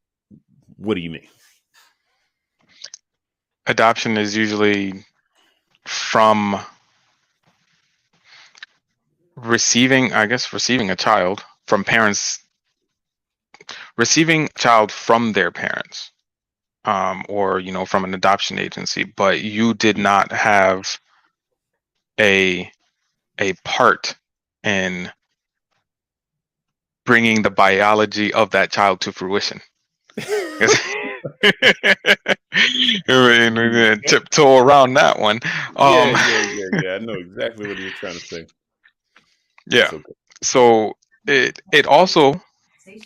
what 0.83 0.95
do 0.97 1.01
you 1.01 1.11
mean 1.11 1.29
Adoption 3.67 4.19
is 4.19 4.37
usually 4.37 5.05
from 5.87 6.61
receiving, 9.37 10.13
I 10.13 10.27
guess, 10.27 10.53
receiving 10.53 10.91
a 10.91 10.97
child 10.97 11.45
from 11.67 11.85
parents, 11.85 12.41
receiving 13.97 14.47
a 14.47 14.59
child 14.59 14.93
from 14.93 15.33
their 15.33 15.53
parents, 15.53 16.13
um, 16.85 17.25
or 17.29 17.61
you 17.61 17.73
know, 17.73 17.87
from 17.87 18.05
an 18.05 18.15
adoption 18.15 18.59
agency, 18.59 19.05
but 19.05 19.43
you 19.43 19.75
did 19.75 19.99
not 19.99 20.33
have 20.33 20.99
a 22.21 22.71
a 23.41 23.55
part 23.65 24.17
in 24.65 25.11
bringing 27.07 27.43
the 27.43 27.51
biology 27.51 28.33
of 28.35 28.51
that 28.51 28.73
child 28.73 29.01
to 29.03 29.13
fruition. 29.13 29.61
We're 33.09 33.71
gonna 33.71 34.01
tiptoe 34.07 34.59
around 34.59 34.95
that 34.95 35.19
one. 35.19 35.41
Um, 35.77 35.93
yeah, 35.93 36.29
yeah, 36.29 36.53
yeah, 36.53 36.81
yeah. 36.83 36.95
I 36.95 36.99
know 36.99 37.15
exactly 37.15 37.69
what 37.69 37.79
you're 37.79 37.91
trying 37.93 38.15
to 38.15 38.21
say. 38.21 38.47
yeah. 39.67 39.89
Okay. 39.93 40.03
So 40.43 40.95
it 41.27 41.61
it 41.73 41.87
also, 41.87 42.41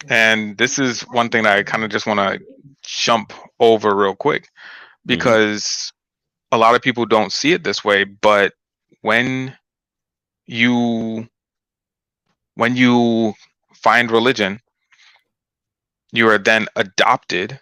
and 0.08 0.56
this 0.56 0.78
is 0.78 1.02
one 1.02 1.28
thing 1.28 1.44
that 1.44 1.58
I 1.58 1.62
kind 1.62 1.84
of 1.84 1.90
just 1.90 2.06
want 2.06 2.18
to 2.20 2.40
jump 2.82 3.32
over 3.60 3.94
real 3.94 4.14
quick 4.14 4.48
because 5.04 5.92
a 6.52 6.58
lot 6.58 6.74
of 6.74 6.82
people 6.82 7.06
don't 7.06 7.32
see 7.32 7.52
it 7.52 7.64
this 7.64 7.84
way, 7.84 8.04
but 8.04 8.52
when 9.02 9.56
you 10.46 11.28
when 12.54 12.76
you 12.76 13.34
find 13.74 14.10
religion, 14.10 14.60
you 16.16 16.28
are 16.30 16.38
then 16.38 16.68
adopted 16.76 17.60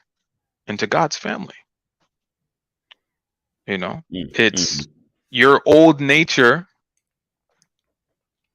into 0.69 0.87
God's 0.89 1.17
family. 1.19 1.57
You 3.67 3.79
know, 3.79 4.03
Mm, 4.13 4.35
it's 4.35 4.89
your 5.31 5.63
old 5.67 6.01
nature 6.01 6.69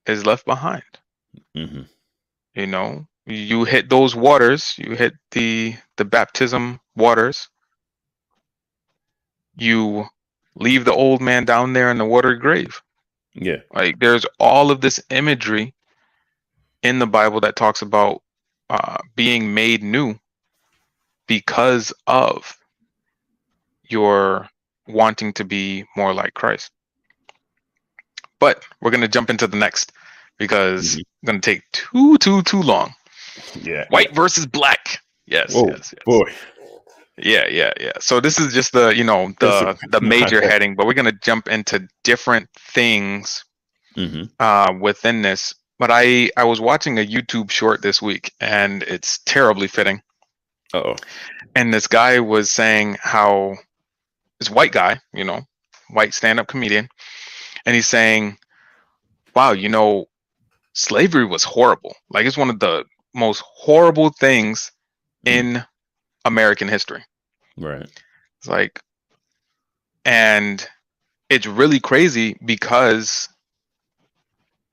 is 0.07 0.25
left 0.25 0.45
behind. 0.45 0.83
mhm. 1.55 1.87
You 2.55 2.67
know, 2.67 3.07
you 3.27 3.65
hit 3.65 3.89
those 3.89 4.15
waters, 4.15 4.75
you 4.77 4.95
hit 4.95 5.13
the 5.31 5.75
the 5.97 6.05
baptism 6.05 6.79
waters. 6.95 7.49
You 9.57 10.05
leave 10.55 10.85
the 10.85 10.93
old 10.93 11.21
man 11.21 11.45
down 11.45 11.73
there 11.73 11.91
in 11.91 11.97
the 11.99 12.05
watery 12.05 12.37
grave. 12.39 12.81
Yeah. 13.35 13.61
Like 13.73 13.99
there's 13.99 14.25
all 14.39 14.71
of 14.71 14.81
this 14.81 15.01
imagery 15.09 15.75
in 16.83 16.99
the 16.99 17.07
Bible 17.07 17.41
that 17.41 17.55
talks 17.55 17.81
about 17.81 18.21
uh, 18.69 18.97
being 19.15 19.53
made 19.53 19.83
new 19.83 20.15
because 21.27 21.93
of 22.07 22.57
your 23.89 24.49
wanting 24.87 25.33
to 25.33 25.45
be 25.45 25.85
more 25.95 26.13
like 26.13 26.33
Christ. 26.33 26.71
But 28.39 28.63
we're 28.81 28.91
gonna 28.91 29.07
jump 29.07 29.29
into 29.29 29.47
the 29.47 29.57
next 29.57 29.91
because 30.37 30.95
Mhm. 30.95 30.99
it's 30.99 31.09
gonna 31.25 31.39
take 31.39 31.63
too 31.71 32.17
too 32.17 32.41
too 32.43 32.61
long. 32.61 32.93
Yeah. 33.63 33.85
White 33.89 34.13
versus 34.15 34.45
black. 34.45 35.01
Yes, 35.25 35.53
Whoa, 35.53 35.67
yes, 35.67 35.93
yes. 35.93 36.03
Boy. 36.05 36.31
Yeah, 37.17 37.47
yeah, 37.47 37.73
yeah. 37.79 37.91
So 37.99 38.19
this 38.21 38.39
is 38.39 38.53
just 38.53 38.71
the 38.71 38.95
you 38.95 39.03
know 39.03 39.33
the 39.39 39.75
the 39.89 39.99
major 40.01 40.41
heading, 40.41 40.75
but 40.75 40.85
we're 40.85 40.93
gonna 40.93 41.11
jump 41.23 41.47
into 41.49 41.87
different 42.03 42.49
things 42.55 43.43
hmm 43.95 44.23
uh, 44.39 44.73
within 44.79 45.21
this. 45.21 45.53
But 45.79 45.89
I 45.91 46.29
I 46.35 46.43
was 46.43 46.61
watching 46.61 46.99
a 46.99 47.05
YouTube 47.05 47.49
short 47.49 47.81
this 47.81 48.01
week, 48.01 48.33
and 48.39 48.83
it's 48.83 49.19
terribly 49.19 49.67
fitting. 49.67 50.01
Uh 50.73 50.79
oh. 50.79 50.95
And 51.55 51.73
this 51.73 51.87
guy 51.87 52.19
was 52.19 52.51
saying 52.51 52.97
how 53.01 53.55
this 54.39 54.51
white 54.51 54.73
guy, 54.73 54.99
you 55.13 55.23
know, 55.23 55.41
white 55.89 56.13
stand-up 56.13 56.47
comedian, 56.47 56.89
and 57.65 57.75
he's 57.75 57.87
saying, 57.87 58.37
"Wow, 59.35 59.53
you 59.53 59.69
know, 59.69 60.05
slavery 60.73 61.25
was 61.25 61.43
horrible. 61.43 61.95
Like 62.09 62.25
it's 62.25 62.37
one 62.37 62.49
of 62.49 62.59
the 62.59 62.83
most 63.15 63.41
horrible 63.45 64.09
things 64.09 64.71
in 65.25 65.63
American 66.25 66.67
history." 66.67 67.03
Right. 67.57 67.89
It's 68.37 68.47
like, 68.47 68.81
and 70.05 70.65
it's 71.29 71.45
really 71.45 71.79
crazy 71.79 72.37
because 72.43 73.29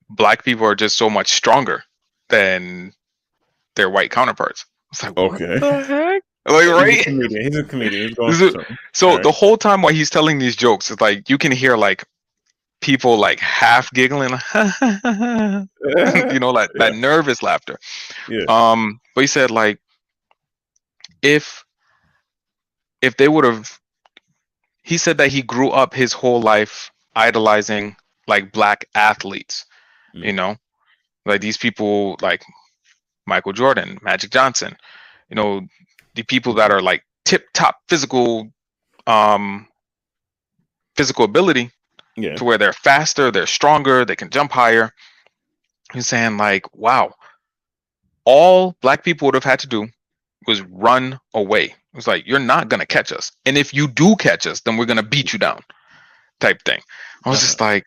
black 0.09 0.43
people 0.43 0.65
are 0.65 0.75
just 0.75 0.97
so 0.97 1.09
much 1.09 1.31
stronger 1.31 1.83
than 2.29 2.93
their 3.75 3.89
white 3.89 4.11
counterparts. 4.11 4.65
It's 4.91 5.03
like, 5.03 5.17
Okay. 5.17 5.59
what 5.59 5.59
the 5.61 5.83
heck? 5.87 6.23
Like, 6.47 6.61
He's 6.63 6.69
a 6.71 6.75
right? 6.75 7.03
comedian. 7.03 7.41
He's 7.51 7.55
a 7.59 7.63
comedian. 7.63 8.07
He's 8.07 8.15
going 8.17 8.31
Is 8.31 8.37
through 8.37 8.47
it- 8.47 8.53
something. 8.53 8.77
So 8.93 9.07
Alright. 9.09 9.23
the 9.23 9.31
whole 9.31 9.57
time 9.57 9.81
while 9.81 9.93
he's 9.93 10.09
telling 10.09 10.39
these 10.39 10.55
jokes, 10.55 10.89
it's 10.89 11.01
like 11.01 11.29
you 11.29 11.37
can 11.37 11.51
hear 11.51 11.75
like 11.77 12.03
people 12.79 13.17
like 13.17 13.39
half 13.39 13.91
giggling, 13.91 14.29
you 14.55 16.39
know, 16.39 16.51
like 16.51 16.69
that 16.75 16.93
nervous 16.95 17.43
laughter. 17.43 17.77
Yeah. 18.29 18.45
Um, 18.47 18.99
but 19.13 19.21
he 19.21 19.27
said 19.27 19.51
like 19.51 19.79
if 21.21 21.63
if 23.01 23.17
they 23.17 23.27
would 23.27 23.43
have 23.45 23.77
he 24.83 24.97
said 24.97 25.17
that 25.17 25.29
he 25.31 25.41
grew 25.41 25.69
up 25.69 25.93
his 25.93 26.13
whole 26.13 26.41
life 26.41 26.91
idolizing 27.15 27.95
like 28.27 28.51
black 28.51 28.85
athletes, 28.95 29.65
you 30.23 30.33
Mm. 30.33 30.35
know, 30.35 30.55
like 31.25 31.41
these 31.41 31.57
people 31.57 32.17
like 32.21 32.43
Michael 33.25 33.53
Jordan, 33.53 33.97
Magic 34.01 34.31
Johnson, 34.31 34.75
you 35.29 35.35
know, 35.35 35.61
the 36.15 36.23
people 36.23 36.53
that 36.55 36.71
are 36.71 36.81
like 36.81 37.03
tip 37.25 37.45
top 37.53 37.77
physical 37.89 38.51
um 39.05 39.67
physical 40.95 41.25
ability 41.25 41.69
yeah. 42.15 42.35
to 42.35 42.43
where 42.43 42.57
they're 42.57 42.73
faster, 42.73 43.31
they're 43.31 43.45
stronger, 43.45 44.03
they 44.05 44.15
can 44.15 44.29
jump 44.29 44.51
higher. 44.51 44.91
He's 45.93 46.07
saying 46.07 46.37
like, 46.37 46.65
wow, 46.75 47.13
all 48.25 48.75
black 48.81 49.03
people 49.03 49.25
would 49.27 49.35
have 49.35 49.43
had 49.43 49.59
to 49.59 49.67
do 49.67 49.87
was 50.47 50.61
run 50.61 51.19
away. 51.33 51.65
It 51.65 51.95
was 51.95 52.07
like, 52.07 52.25
you're 52.27 52.39
not 52.39 52.69
gonna 52.69 52.85
catch 52.85 53.11
us. 53.11 53.31
And 53.45 53.57
if 53.57 53.73
you 53.73 53.87
do 53.87 54.15
catch 54.15 54.47
us, 54.47 54.61
then 54.61 54.77
we're 54.77 54.85
gonna 54.85 55.03
beat 55.03 55.33
you 55.33 55.39
down. 55.39 55.61
Type 56.39 56.61
thing. 56.63 56.81
I 57.25 57.29
was 57.29 57.41
just 57.41 57.59
like, 57.59 57.83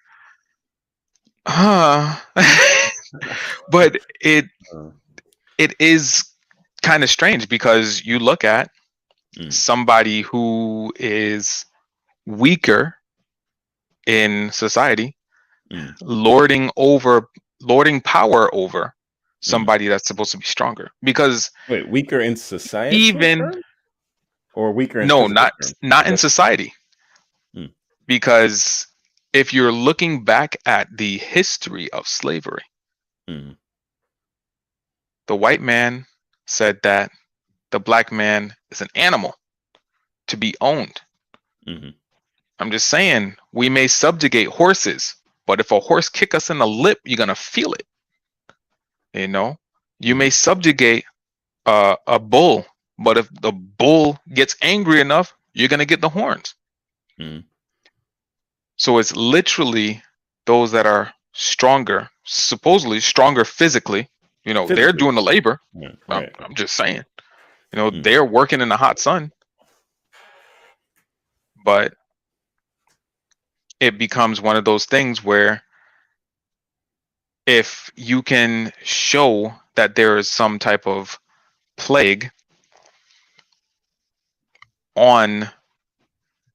huh. 1.50 2.16
but 3.70 3.96
it 4.20 4.46
it 5.58 5.74
is 5.78 6.24
kind 6.82 7.02
of 7.02 7.10
strange 7.10 7.48
because 7.48 8.04
you 8.04 8.18
look 8.18 8.44
at 8.44 8.70
Mm. 9.38 9.52
somebody 9.52 10.22
who 10.22 10.92
is 10.98 11.64
weaker 12.26 12.96
in 14.08 14.50
society 14.50 15.16
Mm. 15.72 15.94
lording 16.02 16.68
over 16.76 17.28
lording 17.60 18.00
power 18.00 18.52
over 18.52 18.86
Mm. 18.86 18.92
somebody 19.40 19.86
that's 19.86 20.08
supposed 20.08 20.32
to 20.32 20.38
be 20.38 20.44
stronger 20.44 20.90
because 21.04 21.48
Wait, 21.68 21.88
weaker 21.88 22.18
in 22.18 22.34
society? 22.34 22.96
Even- 22.96 23.62
or 24.54 24.72
weaker 24.72 25.00
in 25.02 25.06
no 25.06 25.28
physical 25.28 25.34
not 25.34 25.52
not 25.82 26.06
in 26.08 26.16
society 26.16 26.72
Mm. 27.56 27.70
because 28.08 28.88
if 29.32 29.52
you're 29.54 29.72
looking 29.72 30.24
back 30.24 30.56
at 30.66 30.88
the 30.96 31.18
history 31.18 31.90
of 31.92 32.06
slavery 32.06 32.62
Mm. 33.28 33.56
the 35.26 35.36
white 35.36 35.60
man 35.60 36.06
said 36.46 36.80
that 36.82 37.10
the 37.70 37.78
black 37.80 38.10
man 38.10 38.54
is 38.70 38.80
an 38.80 38.88
animal 38.94 39.36
to 40.26 40.36
be 40.36 40.54
owned 40.60 41.00
Mhm. 41.66 41.94
I'm 42.58 42.70
just 42.70 42.88
saying 42.88 43.36
we 43.52 43.68
may 43.68 43.86
subjugate 43.88 44.48
horses, 44.48 45.14
but 45.46 45.60
if 45.60 45.70
a 45.70 45.80
horse 45.80 46.08
kick 46.08 46.34
us 46.34 46.50
in 46.50 46.58
the 46.58 46.66
lip, 46.66 46.98
you're 47.04 47.16
gonna 47.16 47.34
feel 47.34 47.72
it. 47.72 47.86
You 49.14 49.28
know, 49.28 49.58
you 49.98 50.14
may 50.14 50.30
subjugate 50.30 51.04
uh, 51.66 51.96
a 52.06 52.18
bull, 52.18 52.66
but 52.98 53.18
if 53.18 53.28
the 53.40 53.52
bull 53.52 54.18
gets 54.34 54.56
angry 54.62 55.00
enough, 55.00 55.34
you're 55.52 55.68
gonna 55.68 55.84
get 55.84 56.00
the 56.00 56.08
horns. 56.08 56.54
Mhm. 57.18 57.44
So 58.80 58.96
it's 58.96 59.14
literally 59.14 60.02
those 60.46 60.72
that 60.72 60.86
are 60.86 61.12
stronger, 61.34 62.08
supposedly 62.24 62.98
stronger 63.00 63.44
physically. 63.44 64.08
You 64.44 64.54
know, 64.54 64.66
they're 64.66 64.94
doing 64.94 65.14
the 65.14 65.22
labor. 65.22 65.60
Yeah, 65.74 65.90
I'm. 66.08 66.30
I'm 66.38 66.54
just 66.54 66.74
saying. 66.74 67.04
You 67.72 67.76
know, 67.76 67.90
Mm. 67.90 68.02
they're 68.02 68.24
working 68.24 68.62
in 68.62 68.70
the 68.70 68.78
hot 68.78 68.98
sun. 68.98 69.32
But 71.62 71.92
it 73.80 73.98
becomes 73.98 74.40
one 74.40 74.56
of 74.56 74.64
those 74.64 74.86
things 74.86 75.22
where 75.22 75.62
if 77.44 77.90
you 77.96 78.22
can 78.22 78.72
show 78.82 79.52
that 79.74 79.94
there 79.94 80.16
is 80.16 80.30
some 80.30 80.58
type 80.58 80.86
of 80.86 81.20
plague 81.76 82.30
on 84.96 85.50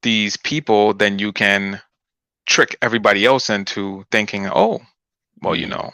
these 0.02 0.36
people, 0.36 0.92
then 0.92 1.20
you 1.20 1.32
can 1.32 1.80
trick 2.46 2.76
everybody 2.82 3.24
else 3.26 3.50
into 3.50 4.04
thinking, 4.10 4.46
oh, 4.48 4.80
well, 5.42 5.54
you 5.56 5.66
Mhm. 5.66 5.70
know, 5.70 5.90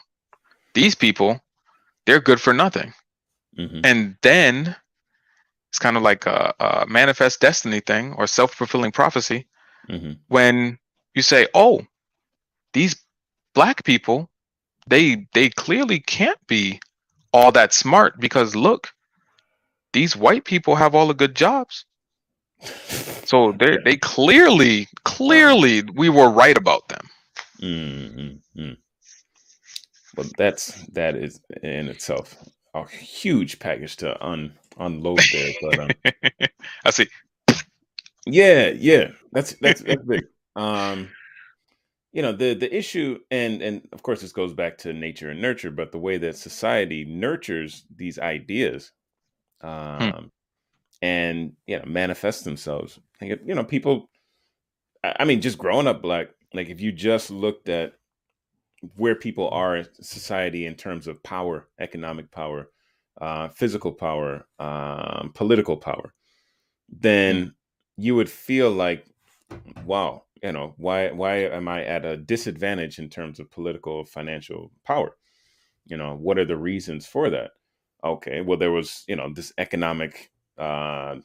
these 0.75 0.95
people, 0.95 1.41
they're 2.07 2.21
good 2.21 2.41
for 2.41 2.53
nothing 2.53 2.93
Mhm. 3.59 3.81
and 3.85 4.17
then 4.23 4.77
it's 5.71 5.79
kind 5.79 5.97
of 5.97 6.03
like 6.03 6.27
a, 6.27 6.55
a 6.61 6.87
manifest 6.87 7.41
destiny 7.41 7.81
thing 7.81 8.13
or 8.15 8.27
self-fulfilling 8.27 8.93
prophecy 8.93 9.47
Mhm. 9.89 10.19
when 10.29 10.79
you 11.15 11.23
say 11.23 11.49
oh 11.55 11.87
these 12.73 12.97
black 13.55 13.85
people 13.85 14.31
they 14.87 15.27
they 15.35 15.51
clearly 15.51 16.01
can't 16.01 16.45
be 16.47 16.81
all 17.33 17.53
that 17.53 17.73
smart 17.75 18.19
because 18.21 18.57
look 18.57 18.93
these 19.93 20.17
white 20.17 20.45
people 20.45 20.77
have 20.77 20.95
all 20.95 21.09
the 21.09 21.15
good 21.15 21.35
jobs 21.35 21.85
so 23.25 23.53
they 23.53 23.73
Yeah. 23.73 23.79
they 23.85 23.97
clearly 23.97 24.89
clearly 25.05 25.83
we 25.95 26.09
were 26.09 26.31
right 26.31 26.57
about 26.57 26.89
them 26.89 27.07
Mm, 27.63 28.17
mm, 28.17 28.39
mm. 28.59 28.77
Well, 30.17 30.27
that's 30.37 30.75
that 30.89 31.15
is 31.15 31.41
in 31.63 31.89
itself 31.89 32.37
a 32.75 32.87
huge 32.89 33.59
package 33.61 33.97
to 33.97 34.21
un 34.25 34.53
unload 34.79 35.21
there. 35.33 35.53
But 35.63 35.79
um, 35.79 35.91
i 36.85 36.91
see 36.91 37.07
yeah, 38.27 38.69
yeah, 38.69 39.11
that's 39.33 39.55
that's 39.55 39.81
that's 39.81 40.03
big. 40.03 40.25
Um, 40.55 41.09
you 42.13 42.23
know 42.23 42.33
the 42.33 42.55
the 42.55 42.75
issue, 42.75 43.19
and 43.31 43.63
and 43.63 43.89
of 43.93 44.03
course 44.03 44.21
this 44.21 44.33
goes 44.33 44.53
back 44.53 44.79
to 44.79 44.93
nature 44.93 45.31
and 45.31 45.41
nurture, 45.41 45.71
but 45.71 45.93
the 45.93 45.99
way 45.99 46.19
that 46.19 46.37
society 46.37 47.05
nurtures 47.05 47.85
these 47.95 48.19
ideas, 48.19 48.93
um, 49.61 50.31
and 51.03 51.55
you 51.67 51.79
know 51.79 51.85
manifest 51.87 52.45
themselves. 52.45 52.99
I 53.17 53.27
think, 53.27 53.41
You 53.47 53.55
know, 53.55 53.65
people. 53.65 54.11
I 55.05 55.17
I 55.21 55.25
mean, 55.25 55.41
just 55.41 55.59
growing 55.59 55.87
up 55.87 56.03
black, 56.03 56.29
like 56.55 56.69
if 56.69 56.81
you 56.81 56.93
just 56.93 57.31
looked 57.31 57.69
at 57.69 57.95
where 58.97 59.15
people 59.15 59.49
are 59.51 59.77
in 59.77 59.87
society 60.01 60.67
in 60.67 60.75
terms 60.75 61.07
of 61.07 61.23
power, 61.23 61.69
economic 61.79 62.31
power, 62.31 62.71
uh, 63.21 63.49
physical 63.49 63.93
power, 63.93 64.47
um, 64.59 65.33
political 65.35 65.77
power, 65.77 66.15
then 66.89 67.55
you 67.97 68.17
would 68.17 68.31
feel 68.31 68.71
like, 68.71 69.07
wow, 69.85 70.25
you 70.43 70.53
know, 70.53 70.75
why 70.79 71.11
why 71.13 71.37
am 71.39 71.69
I 71.69 71.85
at 71.85 72.05
a 72.05 72.17
disadvantage 72.17 72.99
in 72.99 73.09
terms 73.09 73.41
of 73.41 73.51
political 73.51 74.05
financial 74.05 74.73
power? 74.85 75.17
You 75.87 75.97
know, 75.97 76.17
what 76.17 76.39
are 76.39 76.45
the 76.45 76.57
reasons 76.57 77.07
for 77.07 77.31
that? 77.31 77.53
Okay, 78.05 78.41
well, 78.41 78.59
there 78.59 78.73
was 78.73 79.05
you 79.09 79.17
know 79.17 79.33
this 79.33 79.53
economic 79.59 80.32
uh, 80.59 81.17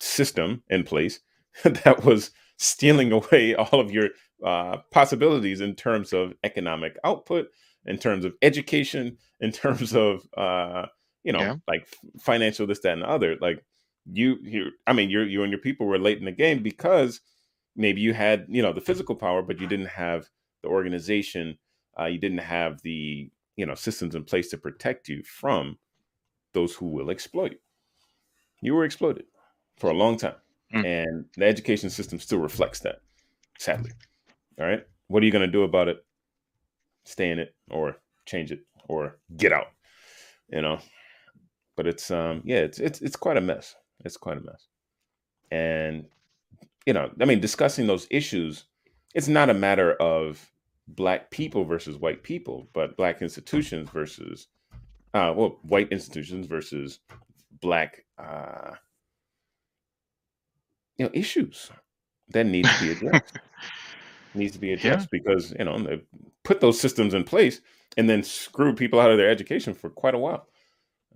system 0.00 0.62
in 0.68 0.84
place 0.84 1.20
that 1.64 2.04
was 2.04 2.30
stealing 2.56 3.12
away 3.12 3.54
all 3.54 3.80
of 3.80 3.90
your 3.90 4.10
uh, 4.44 4.78
possibilities 4.90 5.60
in 5.60 5.74
terms 5.74 6.12
of 6.12 6.34
economic 6.44 6.96
output, 7.04 7.46
in 7.86 7.98
terms 7.98 8.24
of 8.24 8.34
education, 8.42 9.16
in 9.40 9.52
terms 9.52 9.94
of 9.94 10.26
uh, 10.36 10.86
you 11.22 11.32
know, 11.32 11.40
Yeah. 11.40 11.56
like 11.66 11.88
financial 12.20 12.66
this, 12.66 12.80
that, 12.80 12.92
and 12.92 13.02
the 13.02 13.08
other. 13.08 13.36
Like 13.40 13.64
you, 14.10 14.36
you, 14.42 14.70
I 14.86 14.92
mean, 14.92 15.10
you, 15.10 15.22
you 15.22 15.42
and 15.42 15.50
your 15.50 15.60
people 15.60 15.86
were 15.86 15.98
late 15.98 16.18
in 16.18 16.26
the 16.26 16.32
game 16.32 16.62
because 16.62 17.20
maybe 17.76 18.00
you 18.00 18.12
had 18.14 18.46
you 18.48 18.62
know 18.62 18.72
the 18.72 18.80
physical 18.80 19.16
power, 19.16 19.42
but 19.42 19.60
you 19.60 19.66
didn't 19.66 19.86
have 19.88 20.28
the 20.62 20.68
organization. 20.68 21.58
Uh, 21.98 22.06
you 22.06 22.18
didn't 22.18 22.38
have 22.38 22.82
the 22.82 23.30
you 23.56 23.66
know 23.66 23.74
systems 23.74 24.14
in 24.14 24.24
place 24.24 24.50
to 24.50 24.58
protect 24.58 25.08
you 25.08 25.22
from 25.22 25.78
those 26.52 26.74
who 26.74 26.86
will 26.86 27.10
exploit. 27.10 27.54
You 28.64 28.74
were 28.74 28.84
exploited 28.84 29.26
for 29.76 29.90
a 29.90 29.94
long 29.94 30.16
time, 30.16 30.36
Mm. 30.72 30.84
and 30.84 31.24
the 31.36 31.44
education 31.44 31.90
system 31.90 32.18
still 32.18 32.38
reflects 32.38 32.80
that. 32.80 33.02
Sadly, 33.58 33.92
all 34.58 34.66
right. 34.66 34.84
What 35.08 35.22
are 35.22 35.26
you 35.26 35.32
going 35.32 35.46
to 35.46 35.52
do 35.52 35.62
about 35.62 35.88
it? 35.88 36.04
Stay 37.04 37.30
in 37.30 37.38
it, 37.38 37.54
or 37.70 37.96
change 38.24 38.50
it, 38.50 38.64
or 38.88 39.18
get 39.36 39.52
out. 39.52 39.68
You 40.48 40.62
know. 40.62 40.78
But 41.76 41.86
it's 41.86 42.10
um 42.10 42.40
yeah 42.44 42.60
it's 42.60 42.78
it's 42.78 43.00
it's 43.02 43.16
quite 43.16 43.36
a 43.36 43.40
mess. 43.42 43.76
It's 44.04 44.16
quite 44.16 44.38
a 44.38 44.40
mess, 44.40 44.66
and 45.50 46.06
you 46.86 46.92
know 46.94 47.10
I 47.20 47.24
mean 47.26 47.40
discussing 47.40 47.86
those 47.86 48.06
issues. 48.10 48.64
It's 49.14 49.28
not 49.28 49.50
a 49.50 49.54
matter 49.54 49.92
of 49.94 50.50
black 50.88 51.30
people 51.30 51.64
versus 51.64 51.96
white 51.96 52.22
people, 52.22 52.68
but 52.72 52.96
black 52.96 53.20
institutions 53.22 53.90
versus 53.90 54.48
uh, 55.12 55.32
well, 55.36 55.58
white 55.62 55.92
institutions 55.92 56.46
versus 56.46 57.00
black 57.64 58.04
uh, 58.18 58.72
you 60.98 61.06
know 61.06 61.10
issues 61.12 61.70
that 62.28 62.46
need 62.46 62.64
to 62.64 62.80
be 62.80 62.90
addressed. 62.92 63.32
needs 64.34 64.52
to 64.52 64.58
be 64.58 64.72
addressed 64.72 65.10
because 65.10 65.52
you 65.58 65.64
know 65.64 65.78
they 65.78 66.00
put 66.42 66.60
those 66.60 66.78
systems 66.78 67.14
in 67.14 67.24
place 67.24 67.60
and 67.96 68.08
then 68.08 68.22
screw 68.22 68.74
people 68.74 69.00
out 69.00 69.10
of 69.10 69.18
their 69.18 69.30
education 69.30 69.74
for 69.74 69.90
quite 69.90 70.14
a 70.14 70.18
while. 70.18 70.46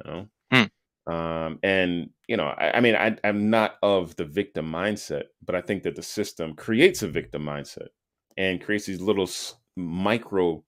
You 0.04 0.10
know, 0.10 0.28
Hmm. 0.52 1.12
Um, 1.12 1.58
and 1.62 2.10
you 2.28 2.36
know, 2.36 2.46
I, 2.46 2.76
I 2.76 2.80
mean, 2.80 2.94
I, 2.94 3.16
I'm 3.24 3.50
not 3.50 3.76
of 3.82 4.16
the 4.16 4.24
victim 4.24 4.70
mindset, 4.70 5.24
but 5.44 5.54
I 5.54 5.60
think 5.60 5.82
that 5.82 5.96
the 5.96 6.02
system 6.02 6.54
creates 6.54 7.02
a 7.02 7.08
victim 7.08 7.42
mindset 7.42 7.88
and 8.36 8.62
creates 8.62 8.86
these 8.86 9.00
little 9.00 9.24
s- 9.24 9.56
micro 9.76 10.62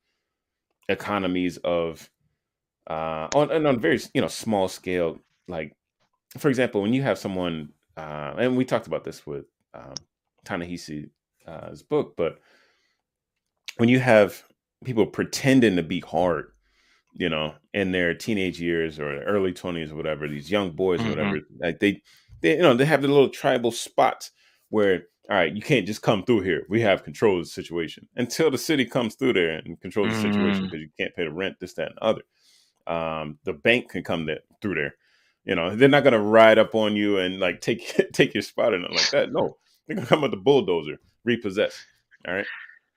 economies 0.88 1.56
of 1.58 2.10
uh 2.88 3.28
on 3.34 3.50
and 3.52 3.66
on 3.66 3.78
very 3.78 4.00
you 4.14 4.20
know 4.20 4.26
small 4.26 4.66
scale 4.66 5.20
like 5.50 5.76
for 6.38 6.48
example 6.48 6.82
when 6.82 6.92
you 6.94 7.02
have 7.02 7.18
someone 7.18 7.70
uh 7.96 8.34
and 8.38 8.56
we 8.56 8.64
talked 8.64 8.86
about 8.86 9.04
this 9.04 9.26
with 9.26 9.44
um 9.74 9.94
Ta-Nehisi's 10.44 11.10
uh, 11.46 11.74
book 11.88 12.14
but 12.16 12.38
when 13.76 13.88
you 13.88 14.00
have 14.00 14.44
people 14.84 15.06
pretending 15.06 15.76
to 15.76 15.82
be 15.82 16.00
hard 16.00 16.52
you 17.14 17.28
know 17.28 17.54
in 17.74 17.92
their 17.92 18.14
teenage 18.14 18.60
years 18.60 18.98
or 18.98 19.22
early 19.24 19.52
20s 19.52 19.90
or 19.90 19.96
whatever 19.96 20.28
these 20.28 20.50
young 20.50 20.70
boys 20.70 21.00
or 21.00 21.04
Mhm. 21.04 21.10
whatever 21.10 21.40
like 21.60 21.80
they 21.80 22.02
they 22.40 22.56
you 22.56 22.62
know 22.62 22.74
they 22.74 22.84
have 22.84 23.02
the 23.02 23.08
little 23.08 23.28
tribal 23.28 23.72
spots 23.72 24.30
where 24.68 25.04
all 25.28 25.36
right 25.36 25.54
you 25.54 25.62
can't 25.62 25.86
just 25.86 26.02
come 26.02 26.24
through 26.24 26.40
here. 26.40 26.64
We 26.68 26.80
have 26.80 27.04
control 27.04 27.38
of 27.38 27.44
the 27.44 27.50
situation. 27.50 28.08
Until 28.16 28.50
the 28.50 28.58
city 28.58 28.84
comes 28.84 29.14
through 29.14 29.34
there 29.34 29.56
and 29.64 29.80
controls 29.80 30.10
the 30.10 30.16
situation 30.16 30.66
because 30.66 30.80
you 30.82 30.90
can't 30.98 31.14
pay 31.14 31.24
the 31.24 31.32
rent 31.32 31.56
this 31.60 31.74
that 31.74 31.90
and 31.90 31.98
other. 32.00 32.22
Um 32.86 33.38
the 33.44 33.52
bank 33.52 33.90
can 33.90 34.02
come 34.02 34.26
there, 34.26 34.40
through 34.62 34.74
there 34.76 34.94
you 35.44 35.54
know 35.54 35.74
they're 35.76 35.88
not 35.88 36.04
going 36.04 36.12
to 36.12 36.20
ride 36.20 36.58
up 36.58 36.74
on 36.74 36.96
you 36.96 37.18
and 37.18 37.40
like 37.40 37.60
take 37.60 38.00
take 38.12 38.34
your 38.34 38.42
spot 38.42 38.74
or 38.74 38.78
nothing 38.78 38.96
like 38.96 39.10
that 39.10 39.32
no 39.32 39.56
they're 39.86 39.96
going 39.96 40.06
to 40.06 40.08
come 40.08 40.22
with 40.22 40.30
the 40.30 40.36
bulldozer 40.36 40.98
repossess 41.24 41.84
all 42.26 42.34
right 42.34 42.46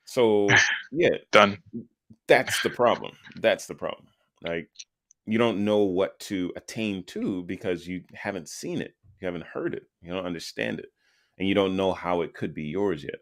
so 0.05 0.47
yeah 0.91 1.17
Done. 1.31 1.57
that's 2.27 2.61
the 2.61 2.69
problem. 2.69 3.13
That's 3.37 3.65
the 3.67 3.75
problem. 3.75 4.07
Like 4.41 4.69
you 5.25 5.37
don't 5.37 5.63
know 5.63 5.79
what 5.79 6.19
to 6.21 6.51
attain 6.55 7.03
to 7.05 7.43
because 7.43 7.87
you 7.87 8.03
haven't 8.13 8.49
seen 8.49 8.81
it, 8.81 8.95
you 9.19 9.25
haven't 9.25 9.45
heard 9.45 9.73
it, 9.73 9.83
you 10.01 10.11
don't 10.11 10.25
understand 10.25 10.79
it, 10.79 10.91
and 11.37 11.47
you 11.47 11.55
don't 11.55 11.75
know 11.75 11.93
how 11.93 12.21
it 12.21 12.33
could 12.33 12.53
be 12.53 12.63
yours 12.63 13.03
yet. 13.03 13.21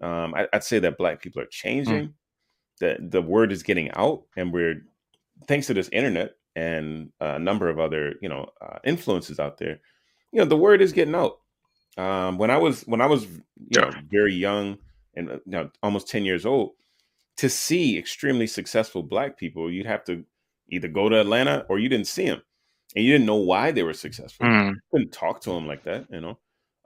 Um, 0.00 0.34
I, 0.34 0.48
I'd 0.52 0.64
say 0.64 0.78
that 0.80 0.98
black 0.98 1.22
people 1.22 1.42
are 1.42 1.46
changing. 1.46 2.14
That 2.80 3.10
the 3.10 3.22
word 3.22 3.50
is 3.50 3.64
getting 3.64 3.90
out, 3.96 4.22
and 4.36 4.52
we're 4.52 4.82
thanks 5.48 5.66
to 5.66 5.74
this 5.74 5.88
internet 5.92 6.36
and 6.58 7.12
a 7.20 7.38
number 7.38 7.68
of 7.68 7.78
other 7.78 8.14
you 8.20 8.28
know 8.28 8.42
uh, 8.60 8.78
influences 8.84 9.38
out 9.38 9.58
there. 9.58 9.76
You 10.32 10.40
know, 10.40 10.44
the 10.44 10.56
word 10.56 10.80
is 10.82 10.92
getting 10.92 11.14
out. 11.14 11.38
Um, 11.96 12.38
when 12.38 12.50
I 12.50 12.58
was 12.58 12.82
when 12.82 13.00
I 13.00 13.06
was 13.06 13.24
you 13.24 13.80
know 13.80 13.90
very 14.10 14.34
young 14.34 14.78
and 15.14 15.30
uh, 15.30 15.34
you 15.46 15.52
know 15.52 15.70
almost 15.82 16.08
ten 16.08 16.24
years 16.24 16.44
old, 16.44 16.72
to 17.36 17.48
see 17.48 17.98
extremely 17.98 18.46
successful 18.46 19.02
black 19.02 19.38
people, 19.38 19.70
you'd 19.70 19.86
have 19.86 20.04
to 20.04 20.24
either 20.70 20.88
go 20.88 21.08
to 21.08 21.20
Atlanta 21.20 21.64
or 21.68 21.78
you 21.78 21.88
didn't 21.88 22.06
see 22.06 22.26
them, 22.26 22.42
and 22.94 23.04
you 23.04 23.12
didn't 23.12 23.26
know 23.26 23.36
why 23.52 23.70
they 23.72 23.82
were 23.82 23.94
successful. 23.94 24.46
Mm. 24.46 24.74
couldn't 24.90 25.12
talk 25.12 25.40
to 25.42 25.50
them 25.50 25.66
like 25.66 25.84
that, 25.84 26.06
you 26.10 26.20
know. 26.20 26.38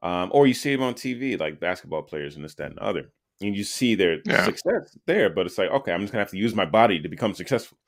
Um, 0.02 0.30
or 0.32 0.46
you 0.48 0.54
see 0.54 0.74
them 0.74 0.82
on 0.84 0.94
TV, 0.94 1.38
like 1.38 1.60
basketball 1.60 2.02
players 2.02 2.34
and 2.36 2.44
this, 2.44 2.54
that, 2.56 2.66
and 2.70 2.76
the 2.76 2.82
other, 2.82 3.12
and 3.40 3.56
you 3.56 3.64
see 3.64 3.94
their 3.94 4.18
Yeah. 4.26 4.44
success 4.44 4.96
there. 5.06 5.30
But 5.30 5.46
it's 5.46 5.58
like, 5.58 5.70
okay, 5.70 5.92
I'm 5.92 6.00
just 6.02 6.12
gonna 6.12 6.24
have 6.24 6.30
to 6.32 6.38
use 6.46 6.54
my 6.54 6.66
body 6.66 7.00
to 7.00 7.08
become 7.08 7.34
successful. 7.34 7.78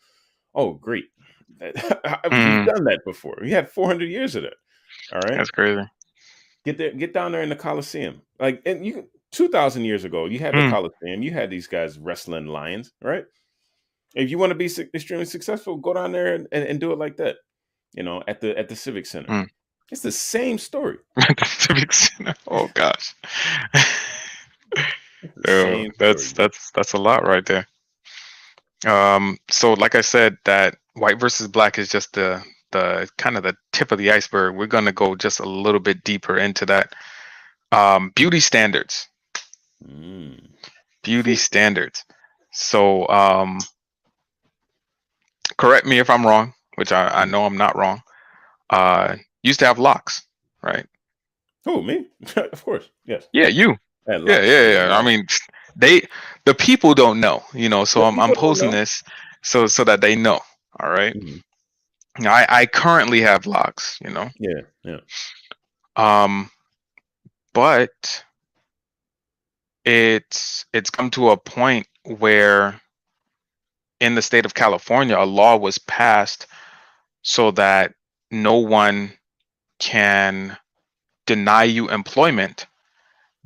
Oh, 0.55 0.75
great! 0.75 1.07
We've 1.61 1.73
Mm. 1.75 2.67
done 2.67 2.85
that 2.85 3.01
before. 3.05 3.39
We 3.41 3.51
had 3.51 3.71
400 3.71 4.09
years 4.09 4.35
of 4.37 4.43
that. 4.43 4.55
All 5.13 5.21
right, 5.25 5.37
That's 5.39 5.51
crazy. 5.51 5.83
get 6.65 6.79
there, 6.79 6.93
get 6.93 7.13
down 7.13 7.33
there 7.33 7.43
in 7.43 7.49
the 7.49 7.57
Coliseum. 7.57 8.23
Like, 8.39 8.63
and 8.67 8.85
you, 8.87 9.09
two 9.33 9.49
thousand 9.49 9.85
years 9.85 10.05
ago, 10.05 10.27
you 10.27 10.39
had 10.39 10.55
the 10.55 10.59
Mm. 10.59 10.71
Coliseum. 10.71 11.23
You 11.23 11.31
had 11.33 11.51
these 11.51 11.67
guys 11.67 11.99
wrestling 11.99 12.47
lions, 12.47 12.93
right? 13.03 13.25
If 14.15 14.31
you 14.31 14.39
want 14.39 14.51
to 14.51 14.55
be 14.55 14.69
su- 14.69 14.89
extremely 14.95 15.25
successful, 15.27 15.77
go 15.77 15.93
down 15.95 16.13
there 16.13 16.35
and, 16.35 16.47
and, 16.53 16.65
and 16.65 16.81
do 16.81 16.93
it 16.93 16.99
like 16.99 17.17
that. 17.17 17.37
You 17.95 18.03
know, 18.03 18.23
at 18.29 18.41
the 18.41 18.57
at 18.59 18.69
the 18.69 18.77
Civic 18.77 19.07
Center. 19.07 19.29
Mm. 19.29 19.47
It's 19.91 20.01
the 20.03 20.13
same 20.13 20.59
story. 20.59 20.99
Civic 21.45 21.93
Center. 21.93 22.35
oh 22.49 22.69
gosh. 22.75 23.15
The 24.73 24.85
same 25.47 25.93
that's 25.99 26.33
that's 26.33 26.71
that's 26.73 26.93
a 26.93 26.99
lot 26.99 27.27
right 27.27 27.45
there. 27.47 27.67
Um, 28.87 29.39
so 29.51 29.75
like 29.75 29.95
I 29.95 30.01
said, 30.01 30.37
that 30.45 30.77
white 30.95 31.21
versus 31.21 31.49
black 31.49 31.79
is 31.79 31.89
just 31.89 32.13
the 32.15 32.43
the 32.73 33.09
kind 33.19 33.37
of 33.37 33.43
the 33.45 33.57
tip 33.73 33.93
of 33.93 33.99
the 33.99 34.11
iceberg. 34.11 34.57
We're 34.57 34.67
gonna 34.67 34.93
go 34.93 35.15
just 35.15 35.41
a 35.41 35.49
little 35.49 35.81
bit 35.81 36.05
deeper 36.05 36.37
into 36.37 36.67
that. 36.67 36.93
Um, 37.73 38.13
beauty 38.15 38.41
standards. 38.41 39.09
Mm. 39.87 40.49
Beauty 41.03 41.37
standards. 41.37 42.05
So 42.53 43.09
um 43.09 43.59
correct 45.57 45.87
me 45.87 45.99
if 45.99 46.11
I'm 46.11 46.27
wrong, 46.27 46.55
which 46.77 46.93
I, 46.93 47.09
I 47.09 47.25
know 47.25 47.47
I'm 47.47 47.57
not 47.57 47.77
wrong. 47.77 48.03
Uh 48.71 49.17
used 49.43 49.61
to 49.61 49.67
have 49.67 49.79
locks, 49.79 50.23
right? 50.63 50.87
Oh, 51.67 51.83
me? 51.83 52.07
of 52.37 52.65
course. 52.65 52.89
Yes. 53.05 53.27
Yeah, 53.33 53.49
you. 53.49 53.77
Yeah, 54.07 54.19
yeah, 54.43 54.73
yeah. 54.73 54.99
I 54.99 55.03
mean, 55.03 55.27
they 55.77 56.07
the 56.45 56.55
people 56.55 56.95
don't 56.95 57.21
know, 57.21 57.43
you 57.53 57.69
know. 57.69 57.85
So 57.85 58.05
I'm 58.05 58.19
I'm 58.19 58.33
posting 58.35 58.71
this 58.71 59.03
so 59.43 59.67
so 59.67 59.85
that 59.85 60.01
they 60.01 60.17
know. 60.17 60.41
All 60.81 60.91
right. 60.91 61.15
Mhm. 61.15 61.43
I 62.25 62.47
I 62.49 62.67
currently 62.67 63.21
have 63.21 63.47
locks, 63.47 63.99
you 64.05 64.11
know. 64.11 64.31
Yeah, 64.39 64.61
yeah. 64.85 65.01
Um, 65.97 66.51
but 67.53 68.25
it's 69.85 70.65
it's 70.73 70.91
come 70.91 71.11
to 71.11 71.31
a 71.31 71.37
point 71.37 71.87
where 72.05 72.81
in 74.01 74.15
the 74.15 74.23
state 74.23 74.45
of 74.45 74.55
California, 74.55 75.17
a 75.19 75.25
law 75.25 75.57
was 75.57 75.79
passed 75.79 76.47
so 77.23 77.51
that 77.53 77.95
no 78.31 78.57
one 78.57 79.13
can 79.79 80.57
deny 81.27 81.65
you 81.65 81.89
employment 81.91 82.67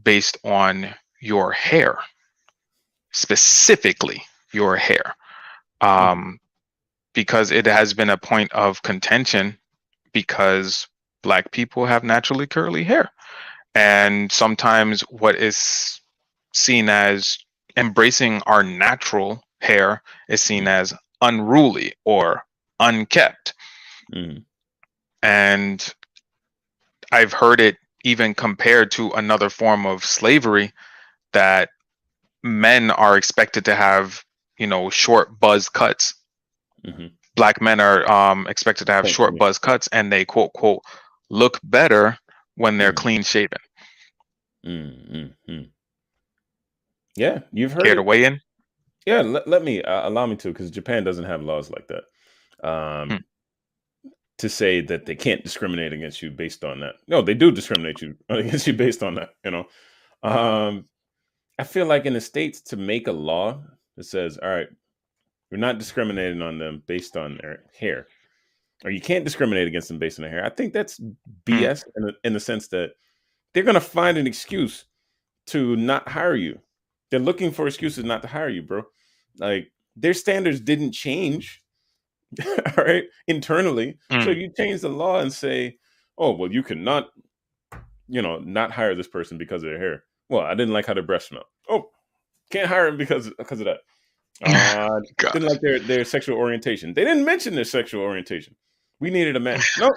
based 0.03 0.37
on 0.45 0.95
your 1.21 1.53
hair, 1.53 1.99
specifically 3.13 4.23
your 4.53 4.77
hair, 4.77 5.17
um, 5.81 6.39
because 7.15 7.51
it 7.51 7.67
has 7.67 7.95
been 7.95 8.11
a 8.11 8.17
point 8.17 8.53
of 8.53 8.83
contention 8.83 9.57
because 10.13 10.89
black 11.23 11.51
people 11.51 11.87
have 11.87 12.05
naturally 12.05 12.47
curly 12.47 12.85
hair. 12.85 13.11
And 13.75 14.31
sometimes 14.33 15.03
what 15.03 15.37
is 15.37 16.01
seen 16.53 16.89
as 16.89 17.39
embracing 17.77 18.43
our 18.47 18.63
natural 18.63 19.43
hair 19.61 20.03
is 20.29 20.43
seen 20.43 20.67
as 20.67 20.95
unruly 21.21 21.95
or 22.05 22.43
unkept. 22.81 23.55
Mm. 24.13 24.45
And 25.23 25.95
I've 27.13 27.33
heard 27.33 27.61
it 27.61 27.77
even 28.05 28.35
compared 28.35 28.91
to 28.93 29.11
another 29.13 29.51
form 29.51 29.87
of 29.87 30.05
slavery 30.05 30.73
that 31.33 31.71
men 32.43 32.91
are 32.91 33.17
expected 33.17 33.65
to 33.67 33.75
have, 33.75 34.23
you 34.59 34.67
know, 34.67 34.91
short 34.91 35.39
buzz 35.41 35.69
cuts. 35.69 36.15
Mhm. 36.87 37.13
Black 37.37 37.61
men 37.61 37.81
are 37.81 38.11
um, 38.11 38.47
expected 38.49 38.87
to 38.87 38.93
have 38.93 39.05
Thank 39.05 39.15
short 39.15 39.33
you. 39.35 39.39
buzz 39.39 39.59
cuts 39.59 39.89
and 39.93 40.13
they 40.13 40.25
quote, 40.25 40.53
quote, 40.55 40.83
look 41.31 41.61
better 41.63 42.19
when 42.57 42.79
they're 42.79 42.93
Mhm. 42.93 42.97
clean 42.97 43.23
shaven. 43.23 43.59
Mm, 44.67 45.11
mm, 45.13 45.35
mm. 45.49 45.69
Yeah, 47.17 47.41
you've 47.53 47.73
heard 47.73 47.85
Care 47.85 47.95
to 47.95 48.03
weigh 48.03 48.25
in? 48.25 48.41
Yeah, 49.07 49.23
let, 49.23 49.49
let 49.49 49.63
me 49.65 49.83
uh, 49.83 50.09
allow 50.09 50.27
me 50.27 50.37
to 50.37 50.49
because 50.49 50.71
Japan 50.71 51.05
doesn't 51.05 51.25
have 51.25 51.43
laws 51.43 51.71
like 51.71 51.89
that. 51.89 52.05
Um, 52.69 53.09
Hmm. 53.11 53.17
To 54.39 54.49
say 54.49 54.81
that 54.83 55.05
they 55.05 55.17
can't 55.17 55.43
discriminate 55.43 55.93
against 55.93 56.23
you 56.23 56.31
based 56.31 56.63
on 56.63 56.79
that. 56.81 56.95
No, 57.09 57.23
they 57.23 57.35
do 57.35 57.51
discriminate 57.51 58.01
you 58.01 58.17
against 58.29 58.69
you 58.69 58.73
based 58.73 59.03
on 59.03 59.17
that. 59.17 59.31
You 59.45 59.51
know, 59.51 59.67
um, 60.23 60.89
I 61.59 61.65
feel 61.65 61.87
like 61.87 62.07
in 62.07 62.13
the 62.13 62.21
states 62.21 62.61
to 62.63 62.77
make 62.77 63.09
a 63.09 63.13
law 63.13 63.63
that 63.97 64.05
says, 64.05 64.39
"All 64.39 64.49
right, 64.49 64.69
we're 65.51 65.59
not 65.59 65.79
discriminating 65.79 66.43
on 66.43 66.59
them 66.59 66.83
based 66.87 67.17
on 67.17 67.39
their 67.39 67.65
hair," 67.79 68.07
or 68.85 68.91
you 68.91 69.01
can't 69.01 69.25
discriminate 69.25 69.67
against 69.67 69.89
them 69.89 69.99
based 69.99 70.19
on 70.19 70.23
their 70.23 70.31
hair. 70.31 70.45
I 70.45 70.51
think 70.51 70.73
that's 70.73 71.01
BS 71.45 71.85
in 71.97 72.03
the, 72.05 72.13
in 72.25 72.33
the 72.33 72.41
sense 72.41 72.69
that 72.69 72.93
they're 73.53 73.65
going 73.65 73.75
to 73.75 73.81
find 73.81 74.19
an 74.19 74.27
excuse 74.27 74.85
to 75.47 75.75
not 75.77 76.09
hire 76.09 76.37
you. 76.37 76.61
They're 77.11 77.19
looking 77.21 77.51
for 77.51 77.67
excuses 77.67 78.05
not 78.05 78.23
to 78.23 78.29
hire 78.29 78.51
you, 78.51 78.63
bro. 78.63 78.85
Like 79.39 79.73
their 79.97 80.15
standards 80.15 80.61
didn't 80.61 80.93
change, 80.93 81.63
all 82.47 82.85
right, 82.85 83.05
internally. 83.27 83.99
So 84.11 84.17
Mm. 84.17 84.41
you 84.41 84.53
change 84.57 84.83
the 84.83 84.91
law 84.91 85.21
and 85.21 85.33
say, 85.33 85.79
"Oh, 86.19 86.33
well, 86.37 86.53
you 86.53 86.63
cannot, 86.63 87.09
you 88.07 88.23
know, 88.23 88.39
not 88.39 88.71
hire 88.71 88.95
this 88.95 89.09
person 89.09 89.39
because 89.39 89.63
of 89.65 89.71
their 89.71 89.79
hair." 89.79 90.05
Well, 90.29 90.45
I 90.45 90.55
didn't 90.55 90.75
like 90.75 90.87
how 90.87 90.95
their 90.95 91.03
breath 91.03 91.25
smelled. 91.25 91.47
Oh, 91.69 91.91
can't 92.51 92.69
hire 92.69 92.87
them 92.87 92.97
because 92.97 93.31
because 93.39 93.61
of 93.61 93.67
that. 93.67 93.79
Uh, 94.41 95.01
didn't 95.33 95.49
like 95.49 95.61
their 95.61 95.81
their 95.81 96.05
sexual 96.05 96.39
orientation. 96.39 96.95
They 96.95 97.03
didn't 97.03 97.25
mention 97.25 97.57
their 97.57 97.65
sexual 97.65 98.03
orientation. 98.03 98.55
We 99.01 99.11
needed 99.11 99.35
a 99.35 99.41
man. 99.41 99.61
No, 99.81 99.91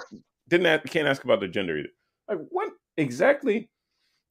didn't 0.48 0.66
ask, 0.66 0.84
can't 0.86 1.06
ask 1.06 1.22
about 1.22 1.38
their 1.38 1.48
gender 1.48 1.78
either. 1.78 1.90
Like 2.28 2.38
what 2.50 2.72
exactly? 2.96 3.70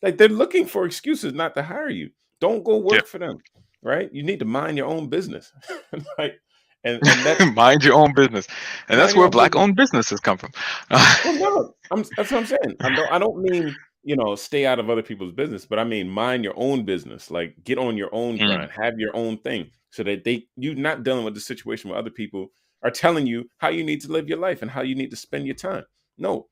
Like 0.01 0.17
they're 0.17 0.27
looking 0.27 0.65
for 0.65 0.85
excuses 0.85 1.33
not 1.33 1.55
to 1.55 1.63
hire 1.63 1.89
you. 1.89 2.09
Don't 2.41 2.61
go 2.61 2.77
work 2.77 3.07
for 3.07 3.19
them, 3.19 3.37
right? 3.81 4.09
You 4.11 4.23
need 4.23 4.39
to 4.39 4.45
mind 4.45 4.77
your 4.77 4.87
own 4.87 5.07
business. 5.07 5.53
like 6.17 6.41
and, 6.83 6.99
and 7.07 7.55
mind 7.55 7.83
your 7.83 7.93
own 7.93 8.13
business, 8.13 8.47
and 8.89 8.99
that's 8.99 9.15
where 9.15 9.29
black-owned 9.29 9.75
businesses 9.75 10.19
come 10.19 10.37
from. 10.37 10.51
well, 10.89 11.39
no, 11.39 11.75
I'm, 11.91 12.03
that's 12.17 12.31
what 12.31 12.39
I'm 12.39 12.45
saying. 12.45 12.75
I 12.79 12.95
don't, 12.95 13.11
I 13.11 13.19
don't 13.19 13.41
mean 13.41 13.75
you 14.03 14.15
know 14.15 14.35
stay 14.35 14.65
out 14.65 14.79
of 14.79 14.89
other 14.89 15.03
people's 15.03 15.33
business, 15.33 15.65
but 15.65 15.79
I 15.79 15.83
mean 15.83 16.09
mind 16.09 16.43
your 16.43 16.53
own 16.57 16.85
business. 16.85 17.29
Like 17.31 17.55
get 17.63 17.77
on 17.77 17.97
your 17.97 18.09
own 18.13 18.37
Mm. 18.39 18.47
grind, 18.47 18.71
have 18.71 18.99
your 18.99 19.15
own 19.15 19.37
thing, 19.39 19.69
so 19.91 20.03
that 20.03 20.23
they 20.23 20.47
you're 20.57 20.75
not 20.75 21.03
dealing 21.03 21.25
with 21.25 21.35
the 21.35 21.39
situation 21.41 21.89
where 21.89 21.99
other 21.99 22.09
people 22.09 22.51
are 22.83 22.91
telling 22.91 23.27
you 23.27 23.49
how 23.57 23.69
you 23.69 23.83
need 23.83 24.01
to 24.01 24.11
live 24.11 24.27
your 24.27 24.39
life 24.39 24.61
and 24.61 24.71
how 24.71 24.81
you 24.81 24.95
need 24.95 25.11
to 25.11 25.15
spend 25.17 25.45
your 25.45 25.55
time. 25.55 25.83
No, 26.17 26.49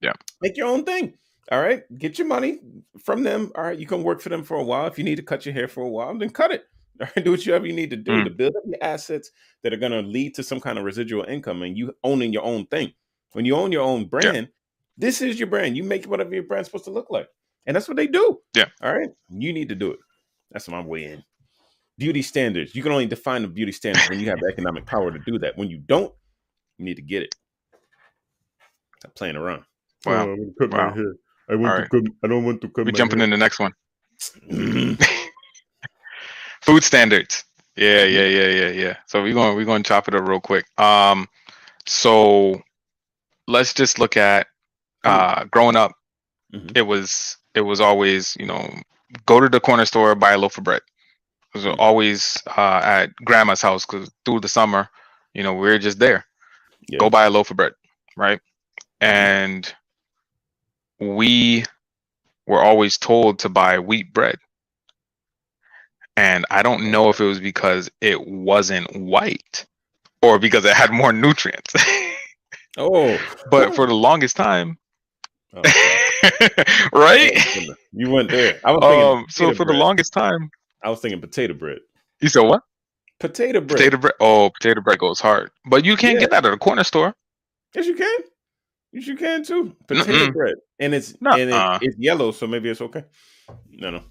Yeah. 0.00 0.12
make 0.40 0.56
your 0.56 0.68
own 0.68 0.84
thing. 0.84 1.14
All 1.50 1.60
right, 1.60 1.82
get 1.98 2.18
your 2.18 2.28
money 2.28 2.60
from 3.04 3.22
them. 3.24 3.50
All 3.56 3.64
right, 3.64 3.78
you 3.78 3.86
can 3.86 4.02
work 4.04 4.20
for 4.20 4.28
them 4.28 4.44
for 4.44 4.56
a 4.58 4.62
while. 4.62 4.86
If 4.86 4.96
you 4.96 5.04
need 5.04 5.16
to 5.16 5.22
cut 5.22 5.44
your 5.44 5.54
hair 5.54 5.66
for 5.68 5.82
a 5.82 5.88
while, 5.88 6.16
then 6.16 6.30
cut 6.30 6.52
it. 6.52 6.64
All 7.00 7.08
right, 7.16 7.24
do 7.24 7.32
whatever 7.32 7.66
you 7.66 7.72
need 7.72 7.90
to 7.90 7.96
do 7.96 8.12
Mm. 8.12 8.24
to 8.24 8.30
build 8.30 8.54
up 8.56 8.62
your 8.66 8.78
assets 8.82 9.30
that 9.62 9.72
are 9.72 9.76
going 9.78 9.92
to 9.92 10.02
lead 10.02 10.34
to 10.36 10.42
some 10.42 10.60
kind 10.60 10.78
of 10.78 10.84
residual 10.84 11.24
income 11.24 11.62
and 11.62 11.76
you 11.76 11.92
owning 12.04 12.32
your 12.32 12.44
own 12.44 12.66
thing. 12.66 12.92
When 13.32 13.44
you 13.44 13.56
own 13.56 13.72
your 13.72 13.82
own 13.82 14.06
brand, 14.06 14.50
this 14.96 15.20
is 15.20 15.38
your 15.38 15.48
brand. 15.48 15.76
You 15.76 15.84
make 15.84 16.06
whatever 16.06 16.34
your 16.34 16.44
brand's 16.44 16.68
supposed 16.68 16.84
to 16.84 16.90
look 16.90 17.10
like. 17.10 17.28
And 17.66 17.76
that's 17.76 17.88
what 17.88 17.96
they 17.96 18.06
do. 18.06 18.38
Yeah. 18.56 18.66
All 18.82 18.94
right. 18.94 19.10
You 19.30 19.52
need 19.52 19.68
to 19.70 19.74
do 19.74 19.92
it. 19.92 19.98
That's 20.50 20.68
my 20.68 20.80
way 20.80 21.04
in. 21.04 21.22
Beauty 21.98 22.22
standards. 22.22 22.74
You 22.74 22.82
can 22.82 22.92
only 22.92 23.06
define 23.06 23.42
the 23.42 23.48
beauty 23.48 23.72
standards 23.72 24.08
when 24.08 24.18
you 24.20 24.28
have 24.30 24.40
the 24.40 24.48
economic 24.52 24.86
power 24.86 25.10
to 25.10 25.18
do 25.20 25.38
that. 25.40 25.56
When 25.56 25.68
you 25.70 25.78
don't, 25.78 26.12
you 26.78 26.84
need 26.84 26.96
to 26.96 27.02
get 27.02 27.22
it. 27.22 27.34
Stop 29.00 29.14
playing 29.14 29.36
around. 29.36 29.64
Wow. 30.04 30.22
I 30.22 30.26
want 30.26 30.40
to 30.40 30.54
cut 30.68 30.70
Wow. 30.76 30.90
my 30.90 30.94
hair. 30.96 31.14
I 31.50 31.54
want 31.56 31.66
All 31.70 31.76
to 31.76 31.82
right. 31.82 31.90
cut. 31.90 32.02
I 32.24 32.26
don't 32.28 32.44
want 32.44 32.60
to 32.62 32.68
cut 32.68 32.86
We're 32.86 32.92
jumping 32.92 33.18
hair. 33.18 33.24
in 33.24 33.30
the 33.30 33.36
next 33.36 33.58
one. 33.60 33.72
Food 36.62 36.84
standards. 36.84 37.44
Yeah, 37.76 38.04
yeah, 38.04 38.26
yeah, 38.26 38.48
yeah, 38.48 38.68
yeah. 38.70 38.96
So 39.06 39.22
we're 39.22 39.34
going 39.34 39.56
we're 39.56 39.64
going 39.64 39.82
to 39.82 39.88
chop 39.88 40.08
it 40.08 40.14
up 40.14 40.26
real 40.28 40.40
quick. 40.40 40.64
Um, 40.78 41.26
so 41.86 42.60
let's 43.48 43.72
just 43.74 43.98
look 43.98 44.16
at 44.16 44.46
uh 45.04 45.44
growing 45.44 45.76
up. 45.76 45.92
Mhm. 46.52 46.72
It 46.74 46.82
was 46.82 47.36
it 47.54 47.62
was 47.62 47.80
always 47.80 48.36
you 48.38 48.46
know 48.46 48.68
go 49.26 49.40
to 49.40 49.48
the 49.48 49.60
corner 49.60 49.84
store 49.84 50.14
buy 50.14 50.32
a 50.32 50.38
loaf 50.38 50.58
of 50.58 50.64
bread. 50.64 50.82
It 51.54 51.58
was 51.58 51.66
Mhm. 51.66 51.76
always 51.78 52.42
uh, 52.56 52.80
at 52.82 53.14
grandma's 53.24 53.62
house 53.62 53.84
because 53.86 54.10
through 54.24 54.40
the 54.40 54.48
summer, 54.48 54.88
you 55.34 55.42
know, 55.42 55.52
we 55.54 55.68
were 55.68 55.78
just 55.78 55.98
there. 55.98 56.24
Yeah. 56.88 56.98
Go 56.98 57.10
buy 57.10 57.24
a 57.24 57.30
loaf 57.30 57.50
of 57.50 57.56
bread, 57.56 57.72
right? 58.16 58.40
And 59.00 59.72
we 61.00 61.64
were 62.46 62.62
always 62.62 62.98
told 62.98 63.38
to 63.40 63.48
buy 63.48 63.78
wheat 63.78 64.12
bread. 64.12 64.36
And 66.16 66.44
I 66.50 66.62
don't 66.62 66.90
know 66.90 67.08
if 67.10 67.20
it 67.20 67.24
was 67.24 67.40
because 67.40 67.90
it 68.00 68.26
wasn't 68.26 68.94
white 68.96 69.66
or 70.22 70.38
because 70.38 70.64
it 70.64 70.74
had 70.74 70.90
more 70.92 71.12
nutrients. 71.12 71.74
Oh, 72.76 73.26
but 73.50 73.74
for 73.74 73.86
the 73.86 73.94
longest 73.94 74.36
time, 74.36 74.78
Oh, 75.54 75.62
right? 76.92 77.32
you 77.92 78.10
went 78.10 78.30
there. 78.30 78.58
I 78.64 78.72
was 78.72 78.80
thinking. 78.80 79.18
Um, 79.18 79.26
so 79.28 79.44
potato 79.46 79.56
for 79.56 79.64
the 79.64 79.72
bread. 79.72 79.78
longest 79.78 80.12
time, 80.12 80.50
I 80.82 80.90
was 80.90 81.00
thinking 81.00 81.20
potato 81.20 81.54
bread. 81.54 81.78
you 82.20 82.28
said 82.28 82.42
what? 82.42 82.62
Potato 83.20 83.60
bread. 83.60 83.78
Potato 83.78 83.96
bread. 83.98 84.14
Oh, 84.20 84.50
potato 84.50 84.80
bread 84.80 84.98
goes 84.98 85.20
hard, 85.20 85.50
but 85.66 85.84
you 85.84 85.96
can't 85.96 86.18
get 86.18 86.30
that 86.30 86.44
at 86.46 86.52
a 86.52 86.56
corner 86.56 86.84
store. 86.84 87.14
Yes, 87.74 87.86
you 87.86 87.94
can. 87.94 88.20
Yes, 88.92 89.06
you 89.06 89.16
can 89.16 89.44
too. 89.44 89.76
Potato 89.86 90.12
Mm-mm. 90.12 90.32
bread, 90.32 90.54
and 90.78 90.94
it's 90.94 91.20
Nuh-uh. 91.20 91.36
and 91.36 91.50
it, 91.50 91.88
it's 91.88 91.98
yellow, 91.98 92.30
so 92.32 92.46
maybe 92.46 92.68
it's 92.70 92.80
okay. 92.80 93.04
No, 93.70 93.90
no, 93.90 94.02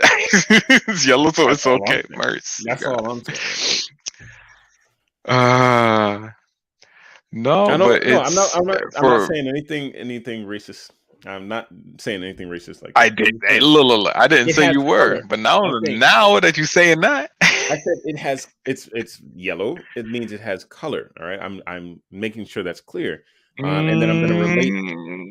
it's 0.00 1.06
yellow, 1.06 1.30
so 1.30 1.46
That's 1.46 1.64
it's 1.64 1.66
okay. 1.66 2.02
Mercy. 2.10 2.64
that's 2.66 2.84
all 2.84 3.10
I'm 3.10 3.22
saying. 3.24 3.82
Uh, 5.24 6.28
no, 7.32 7.64
I 7.66 7.76
but 7.78 8.06
No, 8.06 8.20
I'm 8.22 8.34
not. 8.34 8.50
I'm 8.54 8.64
not. 8.64 8.82
I'm 8.96 9.02
not 9.02 9.28
saying 9.28 9.48
anything. 9.48 9.92
Anything 9.94 10.46
racist. 10.46 10.90
I'm 11.24 11.46
not 11.48 11.68
saying 11.98 12.22
anything 12.22 12.48
racist. 12.48 12.82
Like 12.82 12.92
I 12.96 13.08
did. 13.08 13.40
Hey, 13.46 13.60
look, 13.60 13.84
look, 13.86 14.04
look, 14.04 14.16
I 14.16 14.26
didn't 14.26 14.48
It 14.50 14.56
say 14.56 14.72
you 14.72 14.80
were, 14.80 15.14
color. 15.16 15.22
but 15.28 15.38
now, 15.38 15.60
I'm 15.62 15.98
now 15.98 16.40
that 16.40 16.56
you're 16.56 16.66
saying 16.66 17.00
that, 17.02 17.30
I 17.42 17.46
said 17.78 17.96
it 18.04 18.18
has. 18.18 18.48
It's 18.66 18.88
it's 18.92 19.20
yellow. 19.34 19.78
It 19.96 20.06
means 20.06 20.32
it 20.32 20.40
has 20.40 20.64
color. 20.64 21.12
All 21.20 21.26
right. 21.26 21.40
I'm 21.40 21.62
I'm 21.66 22.02
making 22.10 22.46
sure 22.46 22.62
that's 22.62 22.80
clear. 22.80 23.22
Um, 23.62 23.88
and 23.88 24.00
then 24.02 24.10
I'm 24.10 24.20
gonna 24.26 24.40
relate- 24.40 24.72
Mm, 24.72 25.24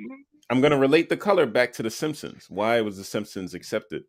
I'm 0.52 0.60
going 0.62 0.72
to 0.72 0.78
relate 0.78 1.08
the 1.08 1.16
color 1.18 1.46
back 1.46 1.72
to 1.74 1.84
the 1.84 1.90
Simpsons. 1.90 2.46
Why 2.50 2.82
was 2.82 2.98
the 2.98 3.06
Simpsons 3.06 3.54
accepted, 3.54 4.04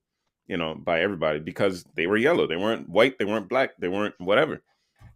you 0.48 0.56
know, 0.56 0.74
by 0.74 1.00
everybody? 1.00 1.38
Because 1.38 1.84
they 1.94 2.08
were 2.08 2.16
yellow. 2.16 2.48
They 2.48 2.56
weren't 2.56 2.88
white. 2.88 3.16
They 3.18 3.24
weren't 3.24 3.48
black. 3.48 3.70
They 3.78 3.86
weren't 3.88 4.14
whatever. 4.18 4.60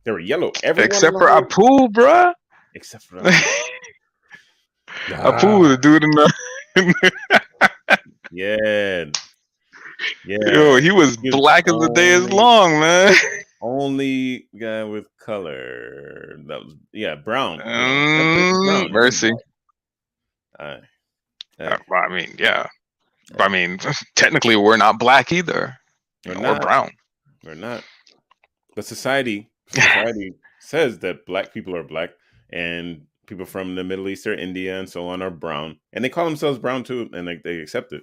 They 0.04 0.12
were 0.12 0.20
yellow. 0.20 0.52
Everyone 0.62 0.86
Except 0.86 1.14
for 1.14 1.26
Apu, 1.26 1.88
bruh. 1.88 2.32
Except 2.76 3.04
for 3.04 3.16
Apu, 5.08 5.68
the 5.68 5.76
dude 5.80 6.04
in 6.04 6.10
the 6.10 6.32
Yeah, 8.30 9.04
yeah. 10.26 10.52
yo, 10.52 10.76
he 10.76 10.90
was 10.90 11.16
He 11.16 11.30
was 11.30 11.36
black 11.36 11.66
as 11.68 11.74
the 11.74 11.88
day 11.94 12.10
is 12.10 12.30
long, 12.30 12.78
man. 12.78 13.14
Only 13.62 14.46
guy 14.58 14.84
with 14.84 15.06
color. 15.18 16.36
That 16.46 16.60
was 16.64 16.74
yeah, 16.92 17.14
brown. 17.14 17.58
Yeah, 17.58 17.64
Mm, 17.66 18.64
brown. 18.64 18.92
mercy. 18.92 19.32
Uh, 20.58 20.76
well, 21.58 21.78
I 22.04 22.08
mean, 22.08 22.34
yeah. 22.38 22.66
But 23.32 23.42
I 23.42 23.48
mean, 23.48 23.78
technically, 24.16 24.56
we're 24.56 24.76
not 24.76 24.98
black 24.98 25.32
either, 25.32 25.76
we're 26.26 26.34
not. 26.34 26.60
brown. 26.62 26.90
We're 27.42 27.54
not. 27.54 27.82
But 28.74 28.84
society 28.84 29.48
society 29.68 30.34
says 30.60 30.98
that 31.00 31.24
black 31.26 31.52
people 31.54 31.74
are 31.74 31.82
black 31.82 32.10
and 32.50 33.06
people 33.26 33.44
from 33.46 33.74
the 33.74 33.84
Middle 33.84 34.08
East 34.08 34.26
or 34.26 34.34
India 34.34 34.78
and 34.78 34.88
so 34.88 35.08
on 35.08 35.22
are 35.22 35.30
brown. 35.30 35.78
And 35.92 36.04
they 36.04 36.08
call 36.08 36.24
themselves 36.24 36.58
brown 36.58 36.84
too, 36.84 37.10
and 37.12 37.26
they, 37.26 37.40
they 37.42 37.58
accept 37.60 37.92
it. 37.92 38.02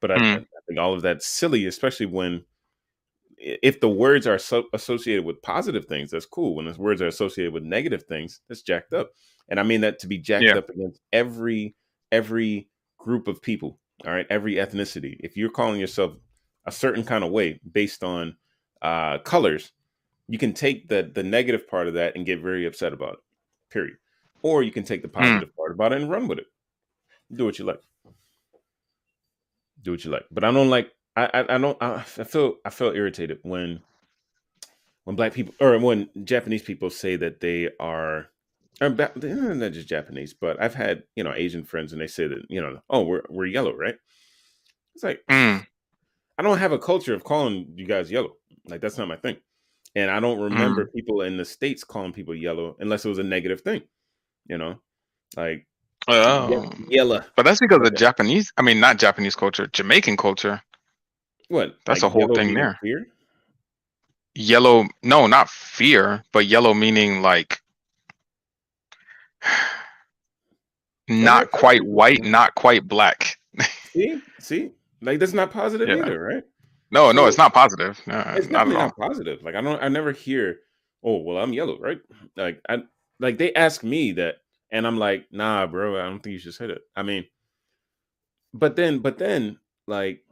But 0.00 0.10
I, 0.10 0.16
Mm. 0.16 0.40
I 0.42 0.60
think 0.66 0.78
all 0.78 0.94
of 0.94 1.02
that's 1.02 1.26
silly, 1.26 1.66
especially 1.66 2.06
when 2.06 2.44
if 3.38 3.80
the 3.80 3.88
words 3.88 4.26
are 4.26 4.38
so 4.38 4.64
associated 4.72 5.24
with 5.24 5.42
positive 5.42 5.86
things, 5.86 6.10
that's 6.10 6.26
cool. 6.26 6.54
When 6.54 6.66
the 6.66 6.80
words 6.80 7.02
are 7.02 7.06
associated 7.06 7.52
with 7.52 7.62
negative 7.62 8.04
things, 8.04 8.40
that's 8.48 8.62
jacked 8.62 8.92
up. 8.92 9.10
And 9.48 9.60
I 9.60 9.62
mean 9.62 9.82
that 9.82 9.98
to 10.00 10.06
be 10.06 10.18
jacked 10.18 10.44
Yeah. 10.44 10.56
up 10.56 10.70
against 10.70 11.00
every 11.12 11.74
every 12.10 12.68
group 12.98 13.28
of 13.28 13.42
people. 13.42 13.78
All 14.06 14.12
right, 14.12 14.26
every 14.30 14.54
ethnicity. 14.54 15.16
If 15.20 15.36
you're 15.36 15.50
calling 15.50 15.80
yourself 15.80 16.14
a 16.66 16.72
certain 16.72 17.04
kind 17.04 17.22
of 17.22 17.30
way 17.30 17.60
based 17.70 18.02
on 18.02 18.36
uh, 18.82 19.18
colors, 19.18 19.72
you 20.28 20.38
can 20.38 20.52
take 20.52 20.88
the 20.88 21.10
the 21.14 21.22
negative 21.22 21.68
part 21.68 21.88
of 21.88 21.94
that 21.94 22.16
and 22.16 22.26
get 22.26 22.40
very 22.40 22.66
upset 22.66 22.92
about 22.92 23.14
it. 23.14 23.18
Period. 23.70 23.96
Or 24.42 24.62
you 24.62 24.70
can 24.70 24.84
take 24.84 25.02
the 25.02 25.08
positive 25.08 25.54
part 25.56 25.72
about 25.72 25.92
it 25.92 26.02
and 26.02 26.10
run 26.10 26.28
with 26.28 26.38
it. 26.38 26.46
Do 27.32 27.44
what 27.46 27.58
you 27.58 27.64
like. 27.64 27.80
Do 29.82 29.92
what 29.92 30.04
you 30.04 30.10
like. 30.10 30.26
But 30.30 30.44
I 30.44 30.50
don't 30.50 30.70
like. 30.70 30.92
I 31.16 31.24
I, 31.32 31.54
I 31.54 31.58
don't. 31.58 31.78
I, 31.80 31.94
I 31.94 32.24
feel 32.24 32.56
I 32.64 32.70
feel 32.70 32.92
irritated 32.92 33.38
when 33.42 33.80
when 35.04 35.16
black 35.16 35.32
people 35.32 35.54
or 35.60 35.78
when 35.78 36.08
Japanese 36.24 36.62
people 36.62 36.90
say 36.90 37.16
that 37.16 37.40
they 37.40 37.70
are. 37.80 38.26
Or 38.80 38.90
they're 38.90 39.54
not 39.54 39.72
just 39.72 39.88
Japanese, 39.88 40.34
but 40.34 40.60
I've 40.60 40.74
had 40.74 41.04
you 41.14 41.22
know 41.22 41.32
Asian 41.32 41.64
friends, 41.64 41.92
and 41.92 42.00
they 42.02 42.08
say 42.08 42.26
that 42.26 42.42
you 42.48 42.60
know, 42.60 42.80
oh, 42.90 43.02
we're 43.02 43.22
we're 43.30 43.46
yellow, 43.46 43.72
right? 43.72 43.94
It's 44.94 45.04
like 45.04 45.22
Mm, 45.30 45.64
I 46.38 46.42
don't 46.42 46.58
have 46.58 46.72
a 46.72 46.78
culture 46.78 47.14
of 47.14 47.24
calling 47.24 47.72
you 47.76 47.86
guys 47.86 48.10
yellow. 48.10 48.34
Like 48.66 48.80
that's 48.80 48.98
not 48.98 49.08
my 49.08 49.16
thing. 49.16 49.36
And 49.94 50.10
I 50.10 50.20
don't 50.20 50.38
mm-hmm. 50.38 50.54
remember 50.54 50.86
people 50.86 51.22
in 51.22 51.36
the 51.36 51.44
states 51.44 51.84
calling 51.84 52.12
people 52.12 52.34
yellow 52.34 52.76
unless 52.80 53.04
it 53.04 53.08
was 53.08 53.18
a 53.18 53.24
negative 53.24 53.60
thing. 53.60 53.82
You 54.46 54.58
know, 54.58 54.80
like 55.36 55.66
oh. 56.08 56.70
ye- 56.88 56.96
yellow. 56.96 57.22
But 57.36 57.44
that's 57.44 57.60
because 57.60 57.86
of 57.86 57.94
Japanese. 57.94 58.52
I 58.56 58.62
mean, 58.62 58.80
not 58.80 58.98
Japanese 58.98 59.36
culture, 59.36 59.66
Jamaican 59.68 60.16
culture. 60.16 60.60
What? 61.48 61.76
That's 61.86 62.02
a 62.02 62.08
whole 62.08 62.34
thing 62.34 62.54
there. 62.54 62.78
Fear? 62.82 63.06
Yellow, 64.34 64.86
no, 65.02 65.26
not 65.26 65.48
fear, 65.48 66.24
but 66.32 66.46
yellow 66.46 66.74
meaning 66.74 67.22
like 67.22 67.60
not 71.08 71.50
quite 71.50 71.84
white, 71.84 72.24
not 72.24 72.54
quite 72.54 72.88
black. 72.88 73.38
See, 73.92 74.20
see, 74.40 74.70
like 75.00 75.20
that's 75.20 75.32
not 75.32 75.52
positive 75.52 75.88
Yeah. 75.88 76.02
either, 76.02 76.20
right? 76.20 76.42
No, 76.94 77.12
no, 77.12 77.26
it's 77.26 77.38
not 77.38 77.54
positive. 77.54 78.00
No, 78.06 78.20
It's 78.36 78.50
not 78.50 78.68
at 78.68 78.70
definitely 78.70 78.76
all. 78.76 78.82
not 78.86 78.96
positive. 78.98 79.42
Like 79.44 79.56
I 79.56 79.62
don't, 79.62 79.82
I 79.82 79.88
never 79.88 80.12
hear, 80.12 80.60
oh, 81.04 81.18
well, 81.18 81.38
I'm 81.38 81.52
yellow, 81.54 81.78
right? 81.80 82.00
Like 82.36 82.62
I, 82.68 82.84
like 83.20 83.38
they 83.38 83.54
ask 83.54 83.84
me 83.84 84.12
that, 84.14 84.36
and 84.72 84.86
I'm 84.86 84.98
like, 84.98 85.26
nah, 85.32 85.66
bro, 85.66 86.00
I 86.00 86.04
don't 86.04 86.22
think 86.22 86.34
you 86.34 86.40
should 86.40 86.54
say 86.54 86.68
that. 86.68 86.82
I 86.96 87.02
mean, 87.04 87.26
but 88.54 88.76
then, 88.76 89.00
but 89.00 89.18
then, 89.18 89.58
like, 89.88 90.24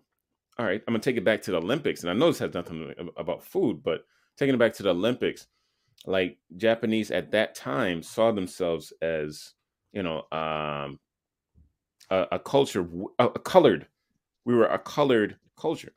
all 0.58 0.66
right, 0.66 0.82
I'm 0.88 0.94
gonna 0.94 1.02
take 1.02 1.18
it 1.18 1.24
back 1.24 1.42
to 1.42 1.52
the 1.52 1.58
Olympics, 1.58 2.02
and 2.02 2.10
I 2.10 2.14
know 2.14 2.28
this 2.28 2.40
has 2.40 2.54
nothing 2.54 2.94
about 3.16 3.44
food, 3.44 3.82
but 3.82 4.04
taking 4.38 4.54
it 4.54 4.58
back 4.58 4.74
to 4.74 4.84
the 4.84 4.90
Olympics, 4.90 5.48
like 6.06 6.38
Japanese 6.56 7.10
at 7.12 7.32
that 7.32 7.54
time 7.56 8.02
saw 8.02 8.32
themselves 8.32 8.92
as, 9.02 9.54
you 9.92 10.02
know, 10.04 10.24
um, 10.32 11.00
a, 12.10 12.26
a 12.32 12.38
culture, 12.40 12.88
a 13.20 13.28
colored. 13.30 13.86
We 14.44 14.54
were 14.56 14.66
a 14.66 14.78
colored 14.78 15.36
culture, 15.58 15.92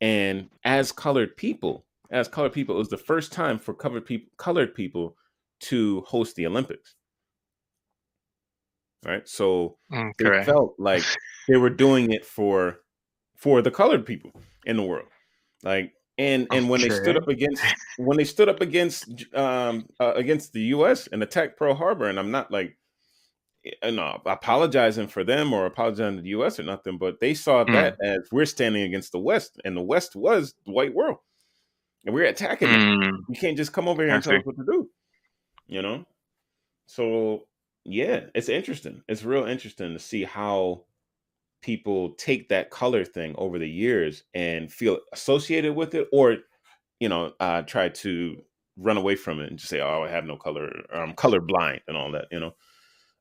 and 0.00 0.48
as 0.64 0.92
colored 0.92 1.36
people, 1.36 1.84
as 2.10 2.28
colored 2.28 2.52
people. 2.52 2.74
It 2.74 2.78
was 2.78 2.88
the 2.88 2.96
first 2.96 3.32
time 3.32 3.58
for 3.58 3.74
colored 3.74 4.06
people, 4.06 4.30
colored 4.36 4.74
people 4.74 5.16
to 5.60 6.02
host 6.02 6.36
the 6.36 6.46
Olympics. 6.46 6.94
Right, 9.04 9.28
so 9.28 9.78
Okay. 9.92 10.12
they 10.18 10.44
felt 10.44 10.74
like 10.78 11.02
they 11.48 11.56
were 11.56 11.70
doing 11.70 12.12
it 12.12 12.24
for 12.24 12.80
for 13.36 13.62
the 13.62 13.70
colored 13.70 14.04
people 14.04 14.32
in 14.64 14.76
the 14.76 14.82
world. 14.82 15.08
Like, 15.62 15.92
and 16.18 16.48
and 16.50 16.68
when 16.68 16.80
they 16.80 16.90
stood 16.90 17.16
up 17.16 17.28
against 17.28 17.62
when 17.96 18.16
they 18.16 18.24
stood 18.24 18.48
up 18.48 18.60
against 18.60 19.08
um 19.34 19.86
uh, 20.00 20.12
against 20.14 20.52
the 20.52 20.60
U.S. 20.76 21.08
and 21.08 21.22
attacked 21.22 21.56
Pearl 21.58 21.74
Harbor, 21.74 22.08
and 22.08 22.18
I'm 22.18 22.30
not 22.30 22.50
like 22.50 22.76
you 23.82 23.92
know 23.92 24.20
apologizing 24.26 25.08
for 25.08 25.24
them 25.24 25.52
or 25.52 25.66
apologizing 25.66 26.16
to 26.16 26.22
the 26.22 26.28
U.S. 26.30 26.58
or 26.58 26.62
nothing, 26.64 26.98
but 26.98 27.20
they 27.20 27.34
saw 27.34 27.64
Mm. 27.64 27.72
that 27.74 27.96
as 28.02 28.28
we're 28.32 28.46
standing 28.46 28.82
against 28.82 29.12
the 29.12 29.18
West, 29.18 29.60
and 29.64 29.76
the 29.76 29.82
West 29.82 30.16
was 30.16 30.54
the 30.66 30.72
white 30.72 30.94
world, 30.94 31.18
and 32.04 32.14
we're 32.14 32.24
attacking 32.26 32.70
it. 32.70 32.78
Mm, 32.78 33.10
You 33.28 33.36
can't 33.40 33.56
just 33.56 33.72
come 33.72 33.88
over 33.88 34.02
here 34.04 34.14
and 34.14 34.22
tell 34.22 34.36
us 34.36 34.44
what 34.46 34.56
to 34.56 34.64
do. 34.64 34.90
You 35.66 35.82
know? 35.82 36.04
So 36.86 37.46
yeah, 37.84 38.26
it's 38.34 38.48
interesting. 38.48 39.02
It's 39.08 39.24
real 39.24 39.46
interesting 39.46 39.92
to 39.92 39.98
see 39.98 40.24
how 40.24 40.84
people 41.62 42.12
take 42.14 42.48
that 42.50 42.70
color 42.70 43.04
thing 43.04 43.34
over 43.36 43.58
the 43.58 43.68
years 43.68 44.24
and 44.34 44.72
feel 44.72 44.98
associated 45.12 45.74
with 45.74 45.94
it 45.94 46.08
or 46.12 46.38
you 47.00 47.08
know, 47.08 47.32
uh 47.40 47.62
try 47.62 47.88
to 47.88 48.42
run 48.76 48.96
away 48.96 49.16
from 49.16 49.40
it 49.40 49.50
and 49.50 49.58
just 49.58 49.70
say, 49.70 49.80
Oh, 49.80 50.02
I 50.04 50.08
have 50.10 50.24
no 50.24 50.36
color, 50.36 50.70
or 50.92 51.00
I'm 51.02 51.14
color 51.14 51.40
blind 51.40 51.80
and 51.88 51.96
all 51.96 52.12
that, 52.12 52.26
you 52.30 52.40
know. 52.40 52.54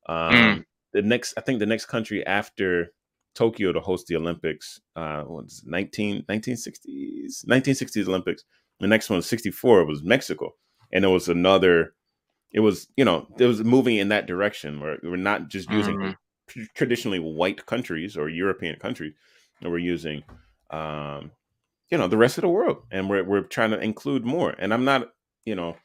Um 0.07 0.33
Mm. 0.33 0.65
the 0.93 1.01
next 1.01 1.33
I 1.37 1.41
think 1.41 1.59
the 1.59 1.65
next 1.65 1.85
country 1.87 2.25
after 2.25 2.89
Tokyo 3.35 3.71
to 3.71 3.79
host 3.81 4.07
the 4.07 4.15
Olympics, 4.15 4.79
uh 4.95 5.23
was 5.27 5.63
19 5.65 6.23
1960s 6.29 7.45
1960s 7.45 8.07
Olympics. 8.07 8.43
The 8.79 8.87
next 8.87 9.09
one 9.09 9.17
was 9.17 9.27
64 9.27 9.85
was 9.85 10.03
Mexico. 10.03 10.55
And 10.93 11.03
it 11.05 11.09
was 11.09 11.27
another 11.29 11.93
it 12.51 12.61
was, 12.61 12.87
you 12.97 13.03
know, 13.05 13.27
it 13.37 13.45
was 13.45 13.63
moving 13.63 13.97
in 13.97 14.09
that 14.09 14.25
direction 14.27 14.79
where 14.79 14.97
we're 15.03 15.17
not 15.17 15.49
just 15.49 15.69
using 15.69 15.97
tr- 16.47 16.59
traditionally 16.75 17.19
white 17.19 17.65
countries 17.65 18.15
or 18.17 18.29
European 18.29 18.79
countries, 18.79 19.13
and 19.61 19.71
we're 19.71 19.79
using 19.79 20.23
um 20.71 21.31
you 21.91 21.97
know 21.97 22.07
the 22.07 22.17
rest 22.17 22.37
of 22.37 22.41
the 22.43 22.49
world 22.49 22.77
and 22.91 23.09
we're 23.09 23.23
we're 23.23 23.41
trying 23.41 23.71
to 23.71 23.79
include 23.79 24.25
more. 24.25 24.51
And 24.59 24.73
I'm 24.73 24.85
not, 24.85 25.09
you 25.45 25.55
know, 25.55 25.75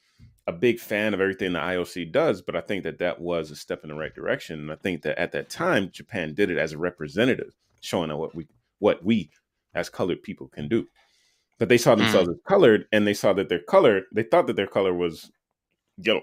a 0.46 0.52
big 0.52 0.80
fan 0.80 1.14
of 1.14 1.20
everything 1.20 1.52
the 1.52 1.58
IOC 1.58 2.10
does, 2.10 2.42
but 2.42 2.56
I 2.56 2.60
think 2.60 2.82
that 2.84 2.98
that 2.98 3.20
was 3.20 3.50
a 3.50 3.56
step 3.56 3.84
in 3.84 3.88
the 3.90 3.94
right 3.94 4.14
direction. 4.14 4.58
And 4.58 4.72
I 4.72 4.76
think 4.76 5.02
that 5.02 5.18
at 5.18 5.32
that 5.32 5.48
time, 5.48 5.90
Japan 5.92 6.34
did 6.34 6.50
it 6.50 6.58
as 6.58 6.72
a 6.72 6.78
representative, 6.78 7.54
showing 7.80 8.16
what 8.16 8.34
we 8.34 8.46
what 8.78 9.04
we 9.04 9.30
as 9.74 9.88
colored 9.88 10.22
people 10.22 10.48
can 10.48 10.68
do. 10.68 10.86
But 11.58 11.68
they 11.68 11.78
saw 11.78 11.94
themselves 11.94 12.28
as 12.28 12.36
colored, 12.46 12.86
and 12.90 13.06
they 13.06 13.14
saw 13.14 13.32
that 13.34 13.48
their 13.48 13.60
color, 13.60 14.02
they 14.12 14.24
thought 14.24 14.48
that 14.48 14.56
their 14.56 14.66
color 14.66 14.92
was 14.92 15.30
yellow. 15.96 16.22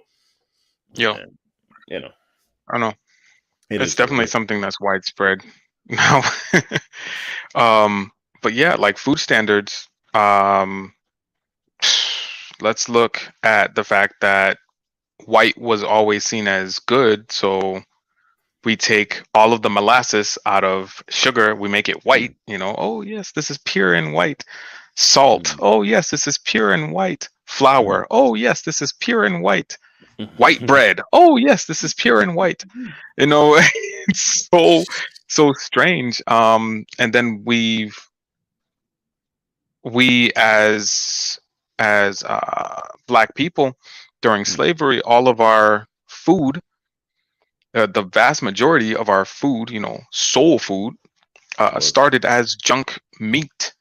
And, 1.14 1.38
you 1.88 2.02
know, 2.02 2.12
I 2.70 2.78
know. 2.78 2.94
it 3.70 3.82
it's 3.82 3.94
is 3.94 3.94
what 3.98 4.04
it 4.04 4.04
definitely 4.04 4.28
something 4.28 4.60
that's 4.60 4.82
widespread 4.82 5.44
now. 5.88 6.24
um, 7.56 8.12
but 8.42 8.54
yeah, 8.54 8.76
like 8.76 8.98
food 8.98 9.20
standards. 9.20 9.88
Um, 10.14 10.94
let's 12.62 12.90
look 12.90 13.22
at 13.44 13.76
the 13.76 13.84
fact 13.84 14.16
that 14.22 14.58
white 15.26 15.58
was 15.58 15.84
always 15.84 16.24
seen 16.24 16.48
as 16.48 16.80
good. 16.80 17.32
So 17.32 17.82
we 18.64 18.76
take 18.76 19.24
all 19.34 19.54
of 19.54 19.62
the 19.62 19.70
molasses 19.70 20.38
out 20.46 20.64
of 20.64 21.02
sugar, 21.10 21.56
we 21.56 21.70
make 21.70 21.90
it 21.90 22.06
white. 22.06 22.36
You 22.48 22.58
know, 22.58 22.76
oh 22.78 23.02
yes, 23.02 23.32
this 23.34 23.50
is 23.52 23.58
pure 23.60 23.94
and 23.94 24.14
white. 24.14 24.44
Salt. 24.96 25.46
Mhm. 25.46 25.58
Oh 25.62 25.82
yes, 25.84 26.12
this 26.12 26.28
is 26.28 26.38
pure 26.38 26.74
and 26.74 26.94
white. 26.94 27.30
Flour. 27.48 28.06
Oh 28.12 28.36
yes, 28.36 28.62
this 28.64 28.82
is 28.82 28.94
pure 28.94 29.26
and 29.26 29.42
white 29.42 29.78
white 30.38 30.66
bread. 30.66 31.02
Oh 31.14 31.38
yes, 31.38 31.66
this 31.66 31.84
is 31.84 31.94
pure 31.94 32.22
and 32.22 32.36
white. 32.36 32.64
You 33.18 33.28
know, 33.28 33.56
it's 34.08 34.48
so 34.52 34.84
so 35.28 35.54
strange. 35.54 36.22
Um, 36.28 36.86
and 37.00 37.14
then 37.14 37.44
we've 37.46 37.98
we 39.84 40.32
as 40.36 41.40
as 41.80 42.24
uh, 42.24 42.82
black 43.08 43.36
people 43.36 43.78
during 44.22 44.46
slavery, 44.46 45.02
all 45.02 45.28
of 45.28 45.42
our 45.42 45.88
food, 46.08 46.62
uh, 47.76 47.88
the 47.88 48.04
vast 48.04 48.42
majority 48.44 48.96
of 48.96 49.10
our 49.10 49.26
food, 49.26 49.70
you 49.70 49.80
know, 49.80 50.00
soul 50.12 50.60
food, 50.60 50.96
uh, 51.60 51.80
started 51.80 52.26
as 52.26 52.56
junk 52.56 53.00
meat. 53.20 53.74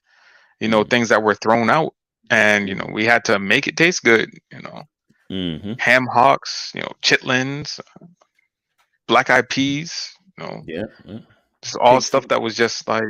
You 0.61 0.69
know, 0.69 0.85
Mm. 0.85 0.91
things 0.91 1.09
that 1.11 1.23
were 1.23 1.35
thrown 1.35 1.71
out, 1.71 1.95
and 2.31 2.69
you 2.69 2.75
know, 2.75 2.89
we 2.93 3.05
had 3.05 3.25
to 3.27 3.39
make 3.39 3.67
it 3.69 3.77
taste 3.77 4.05
good. 4.05 4.31
You 4.53 4.63
know, 4.63 4.83
Mhm. 5.31 5.79
ham 5.79 6.07
hocks, 6.07 6.73
you 6.75 6.81
know, 6.83 6.93
chitlins, 7.03 7.81
black 9.09 9.31
eyed 9.31 9.49
peas, 9.49 10.11
you 10.39 10.45
know, 10.45 10.63
Yeah. 10.67 10.85
yeah. 11.05 11.19
just 11.63 11.77
all 11.77 12.01
stuff 12.01 12.29
that 12.29 12.41
was 12.43 12.57
just 12.57 12.87
like, 12.89 13.05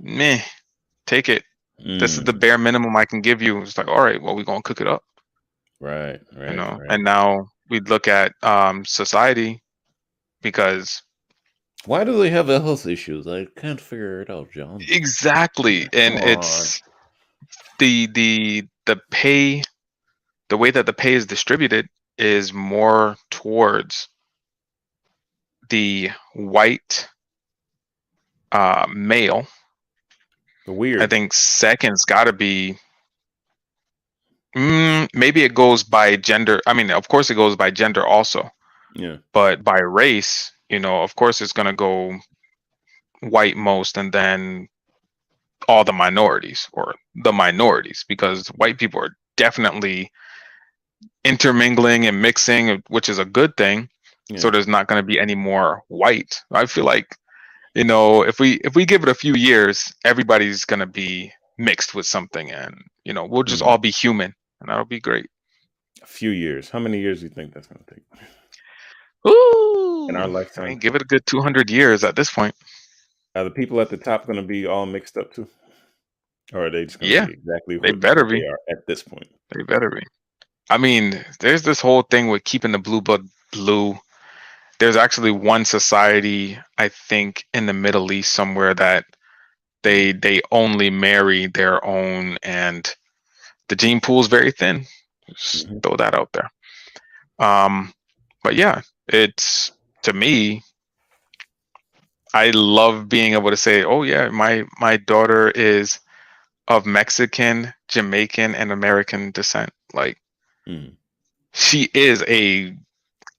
meh, 0.00 0.40
take 1.06 1.28
it. 1.28 1.44
This 1.98 2.18
is 2.18 2.24
the 2.24 2.32
Mm. 2.32 2.40
bare 2.40 2.58
minimum 2.58 2.96
I 2.96 3.04
can 3.04 3.20
give 3.20 3.42
you. 3.42 3.60
It's 3.62 3.78
like, 3.78 3.88
all 3.88 4.02
right, 4.02 4.20
well, 4.22 4.36
we're 4.36 4.44
gonna 4.44 4.62
cook 4.62 4.80
it 4.80 4.86
up, 4.86 5.02
right, 5.80 6.20
right, 6.32 6.48
you 6.48 6.56
know. 6.56 6.78
right. 6.78 6.88
And 6.88 7.04
now 7.04 7.46
we 7.70 7.80
look 7.80 8.08
at 8.08 8.32
um 8.42 8.84
society 8.84 9.62
because 10.42 11.02
Why 11.84 12.02
do 12.02 12.18
they 12.18 12.30
have 12.30 12.48
health 12.48 12.86
issues? 12.86 13.28
I 13.28 13.44
can't 13.44 13.80
figure 13.80 14.20
it 14.20 14.28
out, 14.30 14.50
John. 14.50 14.80
exactly, 14.88 15.88
and 15.92 16.18
Come 16.18 16.28
it's 16.28 16.80
the 17.78 18.06
the 18.08 18.64
the 18.86 19.00
pay, 19.10 19.62
the 20.48 20.56
way 20.56 20.70
that 20.70 20.86
the 20.86 20.92
pay 20.92 21.14
is 21.14 21.26
distributed 21.26 21.86
is 22.18 22.52
more 22.52 23.16
towards 23.30 24.08
the 25.70 26.10
white 26.34 27.08
uh 28.52 28.86
male 28.94 29.46
weird. 30.66 31.02
I 31.02 31.06
think 31.06 31.32
second's 31.32 32.04
got 32.04 32.24
to 32.24 32.32
be. 32.32 32.76
Mm, 34.56 35.08
maybe 35.14 35.44
it 35.44 35.54
goes 35.54 35.82
by 35.82 36.16
gender. 36.16 36.60
I 36.66 36.74
mean, 36.74 36.90
of 36.90 37.08
course, 37.08 37.30
it 37.30 37.34
goes 37.36 37.56
by 37.56 37.70
gender 37.70 38.06
also, 38.06 38.50
Yeah. 38.94 39.16
but 39.32 39.64
by 39.64 39.78
race, 39.80 40.52
you 40.68 40.78
know, 40.78 41.02
of 41.02 41.16
course, 41.16 41.40
it's 41.40 41.54
gonna 41.54 41.72
go 41.72 42.18
white 43.20 43.56
most, 43.56 43.96
and 43.96 44.12
then 44.12 44.68
all 45.68 45.84
the 45.84 45.92
minorities 45.92 46.68
or 46.72 46.94
the 47.14 47.32
minorities, 47.32 48.04
because 48.08 48.48
white 48.48 48.78
people 48.78 49.00
are 49.00 49.16
definitely 49.36 50.10
intermingling 51.24 52.06
and 52.06 52.20
mixing, 52.20 52.82
which 52.88 53.08
is 53.08 53.18
a 53.18 53.24
good 53.24 53.56
thing. 53.56 53.88
So 54.36 54.50
there's 54.50 54.68
not 54.68 54.86
going 54.86 54.98
to 54.98 55.06
be 55.06 55.20
any 55.20 55.34
more 55.34 55.82
white. 55.88 56.40
I 56.52 56.64
feel 56.66 56.84
like, 56.84 57.16
you 57.74 57.84
know, 57.84 58.22
if 58.22 58.38
we 58.38 58.54
if 58.64 58.74
we 58.74 58.84
give 58.84 59.02
it 59.02 59.08
a 59.08 59.14
few 59.14 59.34
years, 59.34 59.92
everybody's 60.04 60.64
going 60.64 60.80
to 60.80 60.86
be 60.86 61.32
mixed 61.58 61.94
with 61.94 62.06
something, 62.06 62.50
and 62.50 62.74
you 63.04 63.12
know, 63.12 63.24
we'll 63.26 63.42
just 63.42 63.62
Mhm. 63.62 63.66
all 63.66 63.78
be 63.78 63.90
human, 63.90 64.34
and 64.60 64.68
that'll 64.68 64.84
be 64.84 65.00
great. 65.00 65.26
A 66.02 66.06
few 66.06 66.30
years. 66.30 66.70
How 66.70 66.78
many 66.78 66.98
years 66.98 67.20
do 67.20 67.26
you 67.26 67.30
think 67.30 67.54
that's 67.54 67.66
going 67.68 67.84
to 67.86 67.94
take? 67.94 68.04
Ooh, 69.28 70.06
In 70.08 70.16
our 70.16 70.24
I 70.24 70.26
lifetime. 70.26 70.68
mean, 70.68 70.78
give 70.78 70.94
it 70.94 71.02
a 71.02 71.06
good 71.06 71.24
200 71.26 71.70
years 71.70 72.02
at 72.04 72.16
this 72.16 72.30
point. 72.30 72.54
Are 73.34 73.44
the 73.44 73.50
people 73.50 73.80
at 73.80 73.88
the 73.88 73.96
top 73.96 74.26
going 74.26 74.36
to 74.36 74.42
be 74.46 74.66
all 74.66 74.84
mixed 74.84 75.16
up 75.16 75.32
too? 75.32 75.48
Or 76.52 76.66
are 76.66 76.70
they 76.70 76.84
just 76.84 77.00
Yeah, 77.00 77.26
be 77.26 77.32
exactly 77.32 77.78
they 77.78 77.92
better 77.92 78.24
they 78.26 78.40
be. 78.40 78.46
are 78.46 78.58
at 78.68 78.86
this 78.86 79.02
point? 79.02 79.28
They 79.54 79.62
better 79.62 79.90
be. 79.90 80.02
I 80.70 80.76
mean, 80.78 81.24
there's 81.40 81.62
this 81.62 81.80
whole 81.80 82.02
thing 82.02 82.28
with 82.28 82.44
keeping 82.44 82.72
the 82.72 82.78
blue 82.78 83.00
blood 83.00 83.26
blue. 83.52 83.96
There's 84.82 84.96
actually 84.96 85.30
one 85.30 85.64
society, 85.64 86.58
I 86.76 86.88
think, 86.88 87.46
in 87.54 87.66
the 87.66 87.72
Middle 87.72 88.10
East 88.10 88.32
somewhere 88.32 88.74
that 88.74 89.04
they 89.84 90.10
they 90.10 90.40
only 90.50 90.90
marry 90.90 91.46
their 91.46 91.84
own, 91.84 92.36
and 92.42 92.92
the 93.68 93.76
gene 93.76 94.00
pool 94.00 94.18
is 94.18 94.26
very 94.26 94.50
thin. 94.50 94.86
Just 95.28 95.68
Mhm. 95.68 95.82
throw 95.84 95.96
that 95.98 96.14
out 96.16 96.32
there. 96.32 96.50
Um, 97.38 97.94
but 98.42 98.56
yeah, 98.56 98.82
it's 99.06 99.70
to 100.02 100.12
me. 100.12 100.64
I 102.34 102.50
love 102.50 103.08
being 103.08 103.34
able 103.34 103.50
to 103.50 103.56
say, 103.56 103.84
"Oh 103.84 104.02
yeah, 104.02 104.30
my 104.30 104.64
my 104.80 104.96
daughter 104.96 105.48
is 105.50 106.00
of 106.66 106.86
Mexican, 106.86 107.72
Jamaican, 107.86 108.56
and 108.56 108.72
American 108.72 109.30
descent." 109.30 109.70
Like 109.94 110.20
Mm. 110.66 110.96
she 111.52 111.88
is 111.94 112.24
a 112.26 112.76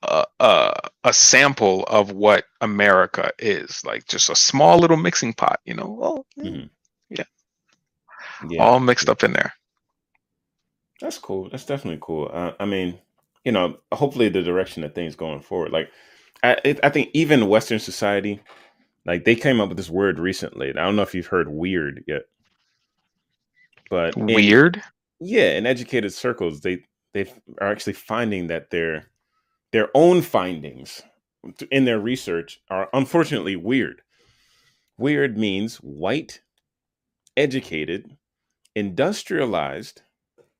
a 0.03 0.25
a, 0.39 0.73
a 1.05 1.13
sample 1.13 1.83
of 1.85 2.11
what 2.11 2.45
America 2.61 3.31
is. 3.39 3.83
Like 3.85 4.07
just 4.07 4.29
a 4.29 4.35
small 4.35 4.77
little 4.79 4.97
mixing 4.97 5.33
pot, 5.33 5.59
you 5.65 5.73
know, 5.73 5.99
all, 6.01 6.25
Mhm. 6.37 6.69
Yeah. 7.09 7.23
Yeah. 8.49 8.61
all 8.63 8.79
mixed 8.79 9.09
up 9.09 9.23
in 9.23 9.33
there. 9.33 9.53
That's 11.01 11.17
cool. 11.17 11.49
That's 11.49 11.65
definitely 11.65 11.99
cool. 12.01 12.29
Uh, 12.33 12.53
I 12.59 12.65
mean, 12.65 12.99
you 13.43 13.51
know, 13.51 13.77
hopefully 13.91 14.29
the 14.29 14.41
direction 14.41 14.83
of 14.83 14.93
things 14.93 15.15
going 15.15 15.41
forward. 15.41 15.71
Like, 15.71 15.89
I, 16.43 16.57
it, 16.63 16.79
I 16.83 16.89
think 16.89 17.09
even 17.13 17.47
Western 17.49 17.79
society, 17.79 18.39
like 19.05 19.25
they 19.25 19.35
came 19.35 19.59
up 19.59 19.69
with 19.69 19.77
this 19.77 19.89
word 19.89 20.19
recently. 20.19 20.69
and 20.69 20.79
I 20.79 20.83
don't 20.85 20.95
know 20.95 21.01
if 21.01 21.13
you've 21.15 21.27
heard 21.27 21.49
"weird" 21.49 22.03
yet, 22.07 22.23
but 23.89 24.15
in- 24.15 24.25
Weird. 24.27 24.81
yeah, 25.19 25.57
in 25.57 25.65
educated 25.65 26.13
circles, 26.13 26.61
they 26.61 26.83
they 27.13 27.31
are 27.59 27.71
actually 27.71 27.93
finding 27.93 28.47
that 28.47 28.69
their 28.69 29.05
their 29.73 29.89
own 29.93 30.21
findings 30.21 31.01
in 31.69 31.83
their 31.83 31.99
research 31.99 32.61
are 32.69 32.89
unfortunately 32.93 33.57
weird. 33.57 34.01
Weird 34.97 35.37
means 35.37 35.77
white, 35.77 36.41
educated, 37.35 38.15
industrialized, 38.75 40.03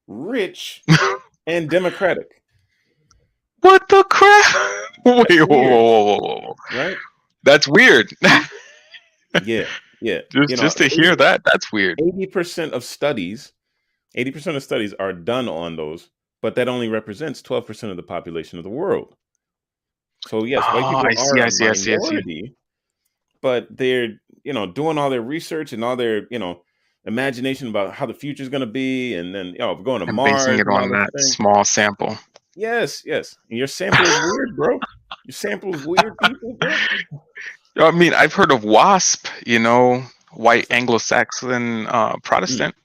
rich, 0.07 0.83
and 1.47 1.69
democratic. 1.69 2.41
What 3.61 3.87
the 3.87 4.03
crap? 4.03 4.55
Wait, 5.05 5.39
whoa, 5.41 5.45
whoa, 5.47 6.03
whoa, 6.03 6.17
whoa, 6.17 6.39
whoa. 6.41 6.55
Right? 6.77 6.97
That's 7.43 7.67
weird. 7.67 8.09
Yeah, 9.45 9.65
yeah. 9.99 10.19
just 10.31 10.49
You 10.51 10.57
know, 10.57 10.61
just 10.61 10.77
to 10.77 10.87
hear 10.87 11.15
that, 11.15 11.41
that's 11.43 11.71
weird. 11.73 11.99
eighty 11.99 12.27
percent 12.27 12.73
of 12.73 12.83
studies, 12.83 13.51
eighty 14.13 14.29
percent 14.29 14.55
of 14.55 14.61
studies 14.61 14.93
are 14.99 15.11
done 15.11 15.49
on 15.49 15.75
those, 15.75 16.11
but 16.43 16.53
that 16.55 16.67
only 16.67 16.89
represents 16.89 17.41
twelve 17.41 17.65
percent 17.65 17.89
of 17.89 17.97
the 17.97 18.03
population 18.03 18.59
of 18.59 18.63
the 18.63 18.69
world. 18.69 19.15
So 20.27 20.43
yes, 20.43 20.61
white 20.73 20.83
Oh, 20.83 20.89
people 20.89 21.07
I 21.07 21.13
see, 21.15 21.39
are 21.39 21.43
I 21.43 21.47
a 21.47 21.51
see, 21.51 21.67
I 21.67 21.73
see, 21.73 21.93
I 21.93 21.97
see. 21.97 22.09
minority, 22.11 22.55
but 23.41 23.67
they're 23.71 24.09
you 24.43 24.53
know 24.53 24.67
doing 24.67 24.97
all 24.99 25.09
their 25.09 25.21
research 25.21 25.73
and 25.73 25.83
all 25.83 25.95
their 25.95 26.27
you 26.29 26.37
know 26.37 26.61
imagination 27.05 27.67
about 27.67 27.93
how 27.93 28.05
the 28.05 28.13
future 28.13 28.43
is 28.43 28.49
going 28.49 28.61
to 28.61 28.67
be, 28.67 29.15
and 29.15 29.33
then 29.33 29.47
you 29.47 29.57
know 29.59 29.73
going 29.75 30.01
to 30.01 30.07
I'm 30.07 30.15
Mars. 30.15 30.45
basing 30.45 30.59
it 30.59 30.67
on 30.67 30.91
that 30.91 31.09
thing. 31.15 31.23
small 31.25 31.65
sample. 31.65 32.17
Yes, 32.55 33.01
yes. 33.03 33.35
And 33.49 33.57
your 33.57 33.65
sample 33.67 34.05
is 34.05 34.19
weird, 34.31 34.55
bro. 34.55 34.79
Your 35.25 35.33
sample 35.33 35.73
is 35.73 35.85
weird, 35.87 36.13
people. 36.23 36.53
Bro. 36.59 36.75
I 37.87 37.91
mean, 37.91 38.13
I've 38.13 38.33
heard 38.35 38.51
of 38.51 38.63
WASP, 38.63 39.27
you 39.47 39.57
know, 39.57 40.03
white 40.33 40.67
Anglo-Saxon 40.69 41.87
uh, 41.87 42.15
Protestant, 42.23 42.75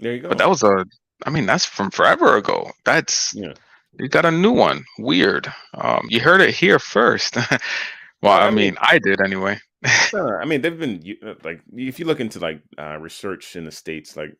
There 0.00 0.14
you 0.14 0.20
go. 0.22 0.30
but 0.30 0.38
that 0.38 0.48
was 0.48 0.64
a, 0.64 0.84
I 1.26 1.30
mean, 1.30 1.46
that's 1.46 1.64
from 1.64 1.90
forever 1.90 2.36
ago. 2.36 2.70
That's 2.84 3.32
yeah. 3.34 3.54
you 3.98 4.08
got 4.08 4.24
a 4.26 4.30
new 4.30 4.52
one. 4.52 4.84
Weird. 4.98 5.52
Um, 5.74 6.06
you 6.10 6.20
heard 6.20 6.40
it 6.40 6.54
here 6.54 6.78
first. 6.78 7.36
well, 8.22 8.32
I 8.32 8.46
I 8.46 8.50
mean- 8.50 8.56
mean, 8.56 8.76
I 8.80 8.98
did 8.98 9.20
anyway. 9.24 9.58
I 10.14 10.44
mean, 10.46 10.62
they've 10.62 10.78
been 10.78 11.02
uh, 11.24 11.34
like 11.44 11.60
if 11.74 11.98
you 11.98 12.06
look 12.06 12.20
into 12.20 12.38
like 12.40 12.62
uh, 12.78 12.96
research 12.98 13.54
in 13.56 13.64
the 13.64 13.70
states, 13.70 14.16
like 14.16 14.34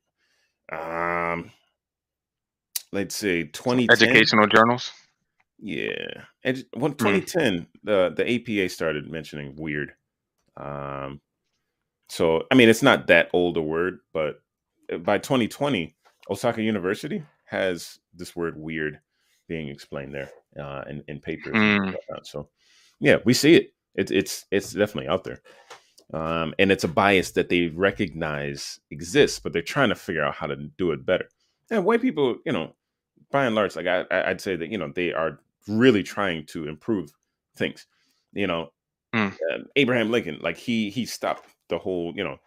um, 0.72 1.50
let's 2.92 3.14
say 3.14 3.44
2010, 3.44 3.90
Educational 3.90 4.46
journals. 4.46 4.90
yeah, 5.58 6.24
Edu- 6.46 6.64
when 6.74 6.92
Mm. 6.94 6.98
2010, 7.26 7.66
the 7.82 8.12
the 8.16 8.24
APA 8.34 8.68
started 8.70 9.10
mentioning 9.10 9.54
weird. 9.56 9.92
Um, 10.56 11.20
so 12.08 12.44
I 12.50 12.54
mean, 12.54 12.68
it's 12.70 12.82
not 12.82 13.08
that 13.08 13.28
old 13.34 13.56
a 13.58 13.62
word, 13.62 13.98
but 14.14 14.40
uh, 14.92 14.96
by 14.98 15.18
2020, 15.18 15.94
Osaka 16.30 16.62
University 16.62 17.22
has 17.44 17.98
this 18.14 18.34
word 18.34 18.56
weird 18.56 19.00
being 19.48 19.68
explained 19.68 20.14
there 20.14 20.30
uh, 20.58 20.84
in 20.88 21.04
in 21.08 21.20
papers. 21.20 21.54
and 21.54 21.82
Mm. 21.82 21.92
whatnot. 21.92 22.26
So 22.26 22.48
yeah, 23.00 23.16
we 23.24 23.34
see 23.34 23.54
it. 23.54 23.74
It's 23.94 24.10
it's 24.10 24.46
it's 24.50 24.72
definitely 24.72 25.08
out 25.08 25.24
there. 25.24 25.40
Um, 26.12 26.54
and 26.58 26.70
it's 26.70 26.84
a 26.84 26.88
bias 26.88 27.32
that 27.32 27.48
they 27.48 27.68
recognize 27.68 28.78
exists, 28.90 29.38
but 29.38 29.52
they're 29.52 29.62
trying 29.62 29.88
to 29.88 29.94
figure 29.94 30.22
out 30.24 30.34
how 30.34 30.46
to 30.46 30.56
do 30.56 30.92
it 30.92 31.04
better. 31.06 31.28
And 31.70 31.84
white 31.84 32.02
people, 32.02 32.36
you 32.44 32.52
know, 32.52 32.74
by 33.30 33.46
and 33.46 33.54
large, 33.54 33.74
like 33.76 33.86
I, 33.86 34.04
I- 34.10 34.30
I'd 34.30 34.40
say 34.40 34.56
that 34.56 34.68
you 34.70 34.78
know 34.78 34.92
they 34.94 35.12
are 35.12 35.40
really 35.68 36.02
trying 36.02 36.46
to 36.46 36.68
improve 36.68 37.12
things. 37.56 37.86
You 38.32 38.46
know, 38.46 38.70
Mm. 39.14 39.32
uh, 39.52 39.58
Abraham 39.76 40.10
Lincoln, 40.10 40.38
like 40.40 40.56
he 40.56 40.90
he 40.90 41.06
stopped 41.06 41.48
the 41.68 41.78
whole 41.78 42.12
you 42.16 42.24
know 42.24 42.38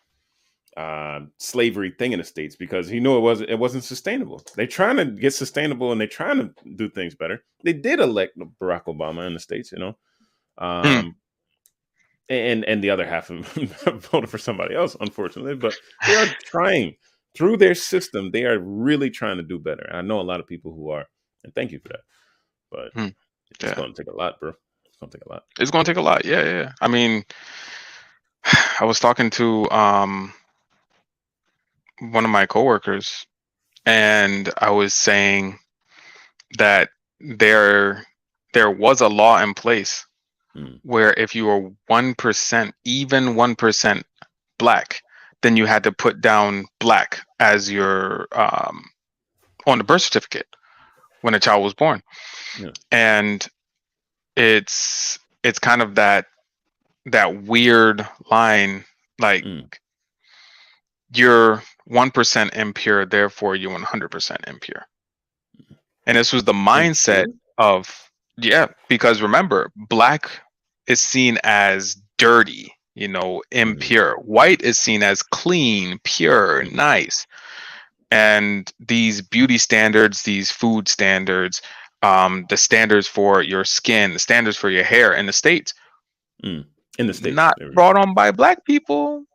uh, 0.78 1.22
slavery 1.40 1.92
thing 1.98 2.12
in 2.14 2.20
the 2.20 2.24
states 2.26 2.56
because 2.56 2.88
he 2.88 3.00
knew 3.00 3.18
it 3.18 3.22
wasn't 3.22 3.50
it 3.50 3.58
wasn't 3.60 3.84
sustainable. 3.84 4.44
They're 4.56 4.68
trying 4.68 4.98
to 4.98 5.06
get 5.06 5.34
sustainable 5.34 5.92
and 5.92 6.00
they're 6.00 6.08
trying 6.08 6.38
to 6.38 6.54
do 6.76 6.88
things 6.90 7.16
better. 7.16 7.44
They 7.64 7.74
did 7.74 8.00
elect 8.00 8.38
Barack 8.62 8.86
Obama 8.86 9.26
in 9.26 9.34
the 9.34 9.40
states, 9.40 9.72
you 9.72 9.80
know, 9.80 9.98
um, 10.60 11.16
and 12.30 12.64
and 12.66 12.84
the 12.84 12.92
other 12.92 13.08
half 13.08 13.32
of 13.32 13.54
them 13.56 13.68
voted 14.00 14.30
for 14.30 14.38
somebody 14.38 14.76
else, 14.76 14.96
unfortunately. 15.02 15.56
But 15.56 15.76
they 16.06 16.16
are 16.16 16.28
trying 16.46 16.96
through 17.36 17.58
their 17.58 17.76
system. 17.76 18.32
They 18.32 18.46
are 18.46 18.60
really 18.60 19.10
trying 19.10 19.38
to 19.38 19.44
do 19.44 19.60
better. 19.60 19.90
I 19.92 20.02
know 20.02 20.20
a 20.20 20.30
lot 20.30 20.40
of 20.40 20.48
people 20.48 20.74
who 20.74 20.92
are, 20.92 21.06
and 21.44 21.54
thank 21.56 21.72
you 21.72 21.80
for 21.80 21.90
that. 21.90 22.02
But 22.72 22.94
Hmm. 22.94 23.08
it's 23.52 23.64
Yeah. 23.64 23.76
going 23.76 23.94
to 23.94 24.04
take 24.04 24.14
a 24.14 24.16
lot, 24.16 24.40
bro. 24.40 24.54
It's 24.86 24.98
going 24.98 25.10
to 25.10 25.18
take 25.18 25.26
a 25.26 25.30
lot. 25.30 25.44
It's 25.60 25.72
going 25.72 25.86
to 25.86 25.92
take 25.92 25.98
a 25.98 26.02
lot. 26.02 26.26
Yeah, 26.26 26.44
yeah. 26.44 26.62
yeah. 26.62 26.72
I 26.82 26.88
mean, 26.88 27.24
I 28.80 28.86
was 28.86 29.00
talking 29.00 29.32
to 29.32 29.70
um 29.72 30.34
one 32.00 32.26
of 32.26 32.32
my 32.32 32.46
coworkers, 32.46 33.26
and 33.86 34.52
I 34.58 34.70
was 34.72 34.94
saying 34.94 35.60
that 36.58 36.90
there 37.20 38.06
there 38.54 38.72
was 38.72 39.02
a 39.02 39.08
law 39.08 39.42
in 39.42 39.54
place 39.54 40.06
Hmm. 40.54 40.78
where 40.82 41.14
if 41.14 41.36
you 41.36 41.46
were 41.46 41.70
one 41.88 42.16
percent, 42.16 42.74
even 42.84 43.36
one 43.36 43.56
percent 43.56 44.06
black, 44.58 45.02
then 45.44 45.56
you 45.58 45.66
had 45.68 45.84
to 45.84 45.92
put 45.92 46.22
down 46.22 46.66
black 46.80 47.20
as 47.40 47.72
your 47.72 48.28
um 48.32 48.86
on 49.68 49.78
the 49.78 49.84
birth 49.84 50.02
certificate 50.04 50.48
when 51.22 51.36
a 51.36 51.40
child 51.40 51.64
was 51.64 51.74
born. 51.76 52.02
Yeah. 52.60 52.72
And 52.92 53.46
it's 54.36 55.20
it's 55.44 55.60
kind 55.60 55.82
of 55.82 55.96
that 55.96 56.26
that 57.08 57.44
weird 57.44 58.08
line 58.32 58.84
like 59.20 59.44
Mm. 59.44 59.72
You're 61.14 61.64
1% 61.90 62.54
impure 62.56 63.06
therefore 63.06 63.56
you're 63.56 63.78
100% 63.78 64.48
impure. 64.48 64.86
And 66.06 66.18
this 66.18 66.34
was 66.34 66.44
the 66.44 66.54
mindset 66.54 67.26
of 67.58 68.10
yeah 68.38 68.68
because 68.88 69.20
remember 69.22 69.72
black 69.76 70.30
is 70.86 71.02
seen 71.02 71.40
as 71.44 72.00
dirty 72.18 72.72
you 72.96 73.08
know 73.08 73.42
impure. 73.52 74.18
Mm-hmm. 74.18 74.32
White 74.32 74.62
is 74.62 74.78
seen 74.78 75.04
as 75.04 75.22
clean 75.22 76.00
pure 76.04 76.64
nice. 76.66 77.26
And 78.10 78.72
these 78.80 79.22
beauty 79.22 79.58
standards 79.58 80.24
these 80.24 80.52
food 80.52 80.88
standards 80.88 81.62
um, 82.04 82.46
the 82.50 82.58
standards 82.58 83.08
for 83.08 83.42
your 83.42 83.66
skin 83.66 84.14
the 84.14 84.20
standards 84.20 84.56
for 84.56 84.70
your 84.70 84.84
hair 84.84 85.14
in 85.14 85.26
the 85.26 85.34
states 85.34 85.74
mm. 86.44 86.64
in 87.00 87.08
the 87.08 87.14
states. 87.14 87.36
not 87.36 87.56
There 87.58 87.68
we 87.68 87.72
go. 87.72 87.76
brought 87.76 87.98
on 87.98 88.14
by 88.14 88.32
black 88.32 88.66
people. 88.66 89.26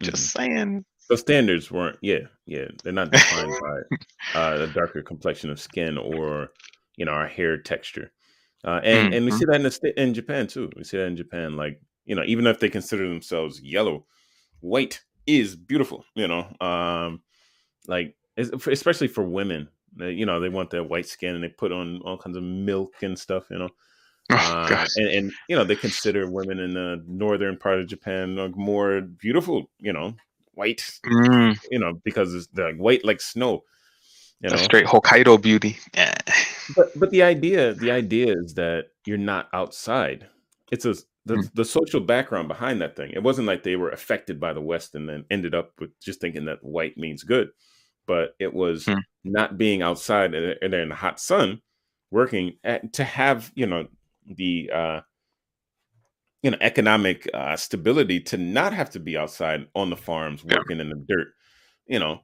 Just 0.00 0.34
mm-hmm. 0.34 0.56
saying 0.56 0.84
The 1.08 1.16
standards 1.16 1.70
weren't, 1.70 1.98
yeah, 2.02 2.20
yeah, 2.46 2.66
they're 2.82 2.92
not 2.92 3.10
defined 3.12 3.56
by 3.60 4.38
uh, 4.38 4.58
a 4.62 4.66
darker 4.66 5.02
complexion 5.02 5.50
of 5.50 5.60
skin 5.60 5.96
or 5.98 6.50
you 6.96 7.04
know 7.06 7.12
our 7.12 7.26
hair 7.28 7.56
texture, 7.58 8.12
uh, 8.64 8.80
and 8.84 9.12
and 9.12 9.24
we 9.24 9.30
Mhm. 9.30 9.38
see 9.38 9.44
that 9.46 9.56
in 9.56 9.62
the 9.62 10.02
in 10.02 10.14
Japan 10.14 10.46
too. 10.46 10.70
We 10.76 10.84
see 10.84 10.98
that 10.98 11.06
in 11.06 11.16
Japan, 11.16 11.56
like 11.56 11.80
you 12.04 12.14
know, 12.14 12.24
even 12.26 12.46
if 12.46 12.60
they 12.60 12.68
consider 12.68 13.08
themselves 13.08 13.60
yellow, 13.62 14.06
white 14.60 15.02
is 15.26 15.56
beautiful. 15.56 16.04
You 16.14 16.28
know, 16.28 16.54
um, 16.60 17.22
like 17.86 18.16
especially 18.36 19.08
for 19.08 19.24
women, 19.24 19.68
they, 19.96 20.12
you 20.12 20.26
know, 20.26 20.40
they 20.40 20.48
want 20.48 20.70
that 20.70 20.84
white 20.84 21.06
skin 21.08 21.34
and 21.34 21.42
they 21.44 21.48
put 21.48 21.72
on 21.72 22.00
all 22.02 22.18
kinds 22.18 22.36
of 22.36 22.42
milk 22.42 23.02
and 23.02 23.18
stuff. 23.18 23.46
You 23.50 23.58
know, 23.58 23.70
oh 24.30 24.38
uh, 24.38 24.86
and, 24.96 25.08
and 25.08 25.32
you 25.48 25.56
know 25.56 25.64
they 25.64 25.76
consider 25.76 26.30
women 26.30 26.58
in 26.60 26.74
the 26.74 27.02
northern 27.06 27.56
part 27.58 27.80
of 27.80 27.88
Japan 27.88 28.36
more 28.56 29.00
beautiful. 29.02 29.70
You 29.78 29.92
know, 29.92 30.14
white 30.58 30.82
Mm, 31.06 31.56
you 31.70 31.78
know, 31.78 31.92
because 32.04 32.34
it's 32.34 32.48
they're 32.48 32.72
like 32.72 32.80
white 32.80 33.04
like 33.04 33.20
snow. 33.20 33.62
You 34.40 34.48
a 34.48 34.50
know, 34.50 34.56
straight 34.56 34.86
hokkaido 34.86 35.40
beauty 35.40 35.78
yeah. 35.94 36.14
but 36.76 36.86
but 37.00 37.10
the 37.10 37.22
idea 37.22 37.74
the 37.74 37.90
idea 37.90 38.34
is 38.44 38.54
that 38.54 38.86
you're 39.06 39.18
not 39.18 39.48
outside. 39.52 40.26
It's 40.70 40.84
a 40.84 40.94
the, 41.26 41.36
Mm. 41.36 41.50
the 41.54 41.64
social 41.64 42.00
background 42.00 42.48
behind 42.48 42.80
that 42.80 42.96
thing. 42.96 43.10
It 43.12 43.22
wasn't 43.22 43.48
like 43.48 43.62
they 43.62 43.76
were 43.76 43.90
affected 43.90 44.40
by 44.40 44.54
the 44.54 44.62
West 44.62 44.94
and 44.94 45.06
then 45.08 45.26
ended 45.30 45.54
up 45.54 45.72
with 45.78 45.90
just 46.00 46.20
thinking 46.22 46.46
that 46.46 46.64
white 46.64 46.96
means 46.96 47.22
good, 47.22 47.48
but 48.06 48.34
it 48.38 48.54
was 48.54 48.86
Mm. 48.86 49.02
not 49.24 49.58
being 49.58 49.82
outside 49.82 50.34
and 50.34 50.56
and 50.62 50.74
in 50.74 50.88
the 50.88 50.94
hot 50.94 51.20
sun, 51.20 51.60
working 52.10 52.54
at, 52.64 52.92
to 52.94 53.04
have 53.04 53.52
you 53.54 53.66
know 53.66 53.88
the 54.26 54.70
uh, 54.72 55.00
you 56.42 56.50
know 56.50 56.58
economic 56.60 57.28
uh, 57.34 57.56
stability 57.56 58.20
to 58.20 58.36
not 58.38 58.72
have 58.72 58.90
to 58.90 59.00
be 59.00 59.16
outside 59.16 59.66
on 59.74 59.90
the 59.90 59.96
farms 59.96 60.44
Yeah. 60.50 60.58
working 60.58 60.80
in 60.80 60.90
the 60.90 61.04
dirt. 61.08 61.28
You 61.86 61.98
know, 62.00 62.20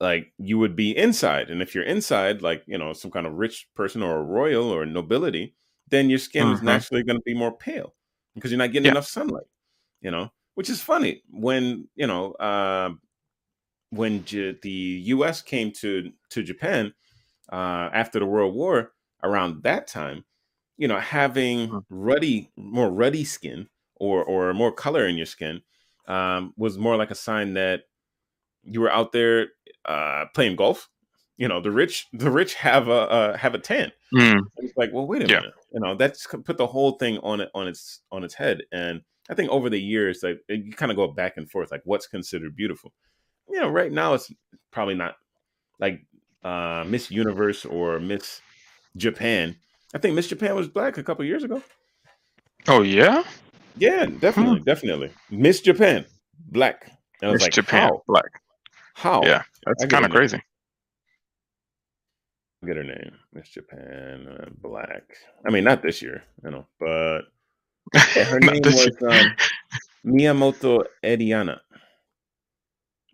like 0.00 0.32
you 0.38 0.58
would 0.58 0.76
be 0.76 0.96
inside, 0.96 1.50
and 1.50 1.62
if 1.62 1.74
you're 1.74 1.84
inside, 1.84 2.42
like 2.42 2.64
you 2.66 2.78
know 2.78 2.92
some 2.92 3.10
kind 3.10 3.26
of 3.26 3.34
rich 3.34 3.68
person 3.76 4.02
or 4.02 4.18
a 4.18 4.24
royal 4.24 4.70
or 4.70 4.86
nobility, 4.86 5.54
then 5.88 6.10
your 6.10 6.18
skin 6.20 6.48
is 6.50 6.62
Mhm. 6.62 6.62
naturally 6.62 7.04
going 7.04 7.18
to 7.18 7.24
be 7.26 7.34
more 7.34 7.56
pale 7.56 7.94
because 8.34 8.50
you're 8.50 8.58
not 8.58 8.72
getting 8.72 8.86
Yeah. 8.86 8.92
enough 8.92 9.06
sunlight. 9.06 9.46
You 10.02 10.10
know, 10.12 10.30
which 10.54 10.70
is 10.70 10.82
funny 10.82 11.22
when 11.30 11.88
you 11.96 12.06
know 12.08 12.32
uh, 12.34 12.90
when 13.90 14.24
J- 14.24 14.56
the 14.62 14.70
U.S. 15.06 15.42
came 15.42 15.72
to 15.72 16.10
to 16.30 16.42
Japan 16.42 16.92
uh, 17.52 17.90
after 17.92 18.18
the 18.18 18.26
World 18.26 18.54
War. 18.54 18.92
Around 19.24 19.64
that 19.64 19.86
time, 19.88 20.24
you 20.76 20.88
know, 20.88 20.98
having 21.00 21.72
Mhm. 21.72 21.84
ruddy, 21.90 22.50
more 22.56 22.90
ruddy 22.90 23.24
skin 23.24 23.68
or 23.96 24.24
or 24.24 24.54
more 24.54 24.72
color 24.72 25.06
in 25.06 25.16
your 25.16 25.26
skin 25.26 25.62
um, 26.08 26.54
was 26.56 26.78
more 26.78 26.96
like 26.96 27.10
a 27.10 27.14
sign 27.14 27.54
that 27.54 27.84
you 28.62 28.80
were 28.80 28.90
out 28.90 29.12
there 29.12 29.48
uh, 29.84 30.26
playing 30.34 30.56
golf, 30.56 30.88
You 31.36 31.48
know, 31.48 31.60
the 31.60 31.70
rich 31.70 32.06
the 32.12 32.30
rich 32.30 32.54
have 32.54 32.88
a 32.88 32.92
uh, 32.92 33.36
have 33.36 33.54
a 33.54 33.58
tan. 33.58 33.92
Mm, 34.12 34.44
It's 34.58 34.72
like, 34.76 34.92
well, 34.92 35.06
wait 35.06 35.22
a 35.22 35.28
Yeah. 35.28 35.40
minute. 35.40 35.54
You 35.72 35.80
know, 35.80 35.94
that's 35.96 36.26
put 36.26 36.58
the 36.58 36.66
whole 36.66 36.92
thing 36.92 37.18
on 37.18 37.40
it 37.40 37.50
on 37.54 37.68
its 37.68 38.02
on 38.12 38.24
its 38.24 38.34
head. 38.34 38.62
And 38.72 39.02
I 39.30 39.34
think 39.34 39.50
over 39.50 39.70
the 39.70 39.80
years, 39.80 40.22
like 40.22 40.40
you 40.48 40.72
kind 40.72 40.92
of 40.92 40.96
go 40.96 41.08
back 41.08 41.36
and 41.36 41.50
forth, 41.50 41.70
like 41.72 41.82
what's 41.84 42.06
considered 42.06 42.56
beautiful. 42.56 42.92
You 43.50 43.60
know, 43.60 43.70
right 43.70 43.92
now 43.92 44.14
it's 44.14 44.32
probably 44.72 44.94
not 44.94 45.16
like 45.80 46.06
uh 46.44 46.84
Miss 46.88 47.10
Universe 47.10 47.64
or 47.64 48.00
Miss 48.00 48.40
Japan. 48.96 49.56
I 49.94 49.98
think 49.98 50.16
Miss 50.16 50.26
Japan 50.26 50.56
was 50.56 50.68
black 50.68 50.98
a 50.98 51.04
couple 51.04 51.24
years 51.24 51.44
ago. 51.44 51.62
Oh 52.66 52.82
yeah, 52.82 53.22
Yeah, 53.76 54.06
definitely, 54.06 54.60
definitely. 54.60 55.10
Miss 55.30 55.60
Japan, 55.60 56.04
black. 56.48 56.90
And 57.20 57.28
I 57.28 57.32
was 57.32 57.40
Miss 57.40 57.42
like, 57.46 57.52
Japan 57.52 57.88
how? 57.88 58.02
black. 58.08 58.42
How? 58.94 59.22
Yeah, 59.22 59.42
that's 59.64 59.86
kind 59.86 60.04
of 60.04 60.10
crazy. 60.10 60.42
Get 62.66 62.76
her 62.76 62.84
name, 62.84 63.12
Miss 63.32 63.48
Japan, 63.50 64.26
uh, 64.26 64.48
black. 64.62 65.04
I 65.46 65.50
mean, 65.50 65.64
not 65.64 65.82
this 65.82 66.00
year, 66.00 66.22
you 66.42 66.50
know, 66.50 66.66
but 66.80 67.20
yeah, 67.94 68.24
her 68.24 68.40
name 68.40 68.62
was 68.64 68.90
um, 69.02 69.36
Miyamoto 70.04 70.84
Ediana. 71.04 71.60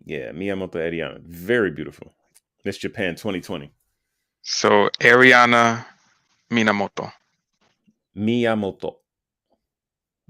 Yeah, 0.05 0.31
Miyamoto 0.31 0.75
Ariana. 0.75 1.21
Very 1.21 1.69
beautiful. 1.69 2.13
Miss 2.65 2.77
Japan 2.77 3.15
2020. 3.15 3.71
So 4.41 4.89
Ariana 5.01 5.85
Minamoto, 6.51 7.11
Miyamoto. 8.15 9.01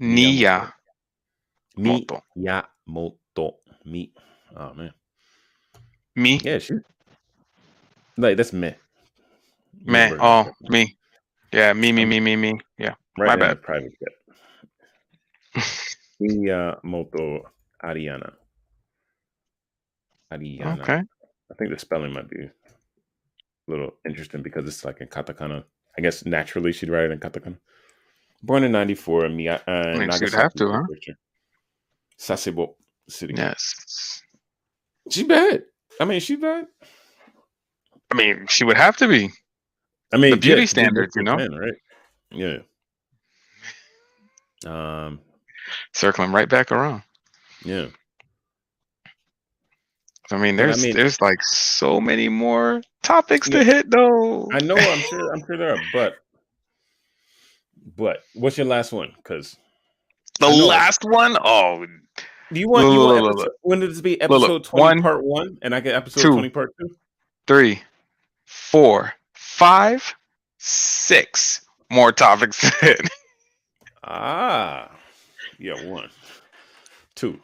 Nia 0.00 0.72
Miyamoto. 1.76 1.76
Moto, 1.76 2.22
Miyamoto. 2.36 3.60
Mi. 3.86 4.12
Oh 4.56 4.74
man. 4.74 4.92
me, 6.16 6.40
Yeah, 6.42 6.58
she. 6.58 6.74
Like 8.16 8.36
that's 8.36 8.52
me. 8.52 8.74
Me. 9.86 10.14
Oh, 10.20 10.50
me. 10.68 10.96
Yeah, 11.52 11.72
me, 11.74 11.92
me, 11.92 12.06
me, 12.06 12.20
me, 12.20 12.36
me. 12.36 12.60
Yeah. 12.78 12.94
right 13.18 13.34
my 13.34 13.36
bad. 13.36 13.62
Private 13.62 13.92
jet. 14.00 14.14
Miyamoto 16.22 17.42
Ariana. 17.84 18.32
Ariana. 20.32 20.82
Okay. 20.82 21.02
I 21.50 21.54
think 21.58 21.70
the 21.72 21.78
spelling 21.78 22.12
might 22.12 22.30
be 22.30 22.44
a 22.44 22.52
little 23.68 23.94
interesting 24.06 24.42
because 24.42 24.66
it's 24.66 24.84
like 24.84 25.00
in 25.00 25.08
katakana. 25.08 25.64
I 25.96 26.00
guess 26.00 26.24
naturally 26.24 26.72
she'd 26.72 26.88
write 26.88 27.04
it 27.04 27.12
in 27.12 27.18
katakana. 27.20 27.58
Born 28.42 28.64
in 28.64 28.72
'94 28.72 29.26
in 29.26 29.36
Miya- 29.36 29.62
uh, 29.66 29.98
mean, 29.98 30.10
she'd 30.12 30.32
have 30.32 30.52
to, 30.54 30.70
huh? 30.70 30.82
Sasebo 32.18 32.74
City. 33.08 33.34
Yes. 33.36 34.22
She 35.10 35.24
bad. 35.24 35.62
I 36.00 36.04
mean, 36.04 36.20
she 36.20 36.36
bad. 36.36 36.66
I 38.10 38.14
mean, 38.14 38.46
she 38.48 38.64
would 38.64 38.76
have 38.76 38.96
to 38.98 39.08
be. 39.08 39.30
I 40.12 40.16
mean, 40.18 40.32
The 40.32 40.36
beauty 40.36 40.62
yeah, 40.62 40.66
standards, 40.66 41.14
you 41.16 41.22
know? 41.22 41.36
Japan, 41.38 41.54
right? 41.58 41.74
Yeah. 42.30 42.58
Um. 44.66 45.20
Circling 45.92 46.32
right 46.32 46.48
back 46.48 46.70
around. 46.72 47.02
Yeah. 47.64 47.86
I 50.30 50.36
mean, 50.38 50.56
But 50.56 50.62
I 50.62 50.66
there's 50.66 50.82
mean- 50.82 50.96
there's 50.96 51.20
like 51.20 51.42
so 51.42 52.00
many 52.00 52.28
more 52.28 52.80
topics 53.02 53.48
Yeah. 53.48 53.58
to 53.58 53.64
hit 53.64 53.90
though. 53.90 54.48
I 54.52 54.60
know. 54.60 54.76
I'm 54.76 54.98
sure. 55.00 55.32
I'm 55.34 55.44
sure 55.46 55.56
there 55.56 55.74
are, 55.74 55.82
but 55.92 56.14
but 57.96 58.22
what's 58.34 58.56
your 58.56 58.66
last 58.66 58.92
one? 58.92 59.12
Because 59.16 59.56
the 60.40 60.48
last 60.48 61.04
one, 61.04 61.36
oh, 61.42 61.84
do 62.52 62.60
you 62.60 62.68
want, 62.68 62.92
you 62.92 62.98
want 62.98 63.22
look, 63.24 63.36
look, 63.36 63.52
when 63.62 63.80
did 63.80 63.90
this 63.90 64.00
be 64.00 64.18
Look, 64.20 64.30
look, 64.30 64.42
episode 64.42 64.64
twenty 64.64 64.82
one, 64.82 65.02
part 65.02 65.24
one, 65.24 65.58
and 65.62 65.74
I 65.74 65.80
get 65.80 65.94
episode 65.94 66.22
two. 66.22 66.32
twenty 66.32 66.48
part 66.48 66.74
two? 66.80 66.94
three, 67.46 67.82
four, 68.44 69.12
five, 69.34 70.14
six 70.58 71.64
more 71.90 72.12
topics 72.12 72.60
to 72.60 72.70
hit. 72.80 73.00
Ah, 74.04 74.90
yeah, 75.58 75.80
one, 75.86 76.08
two. 77.14 77.38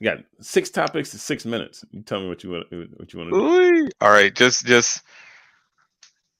You 0.00 0.10
got 0.10 0.18
six 0.40 0.70
topics 0.70 1.10
to 1.10 1.18
six 1.18 1.44
minutes. 1.44 1.84
You 1.90 2.02
tell 2.02 2.20
me 2.20 2.28
what 2.28 2.42
you 2.42 2.50
want. 2.50 2.66
What 2.70 3.12
you 3.12 3.18
want 3.18 3.32
to 3.32 3.38
do. 3.38 3.88
All 4.00 4.10
right, 4.10 4.34
just 4.34 4.64
just 4.64 5.02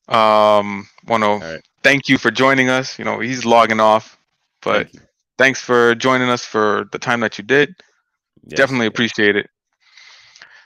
um 0.08 0.88
want 1.06 1.22
to 1.22 1.46
right. 1.46 1.60
thank 1.82 2.08
you 2.08 2.16
for 2.16 2.30
joining 2.30 2.70
us. 2.70 2.98
You 2.98 3.04
know, 3.04 3.20
he's 3.20 3.44
logging 3.44 3.78
off, 3.78 4.18
but 4.62 4.90
Thank 4.90 5.04
thanks 5.36 5.60
for 5.60 5.94
joining 5.94 6.30
us 6.30 6.44
for 6.44 6.86
the 6.92 6.98
time 6.98 7.20
that 7.20 7.36
you 7.38 7.44
did. 7.44 7.74
Yes, 8.44 8.56
Definitely 8.56 8.86
yes. 8.86 8.92
appreciate 8.94 9.36
it. 9.36 9.46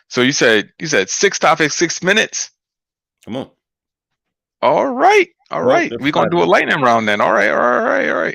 So 0.09 0.23
you 0.23 0.33
said 0.33 0.71
you 0.79 0.87
said 0.87 1.11
six 1.11 1.39
topics, 1.39 1.75
six 1.75 2.01
minutes. 2.01 2.53
Come 3.25 3.37
on. 3.37 3.51
All 4.63 4.87
right, 4.87 5.29
all 5.51 5.65
right. 5.65 5.93
We're 5.99 6.13
gonna 6.13 6.31
do 6.31 6.43
a 6.43 6.45
lightning 6.45 6.81
round 6.81 7.09
then. 7.09 7.21
All 7.21 7.33
right, 7.33 7.51
all 7.51 7.57
right, 7.57 7.79
all 7.81 7.85
right, 7.85 8.09
all 8.11 8.35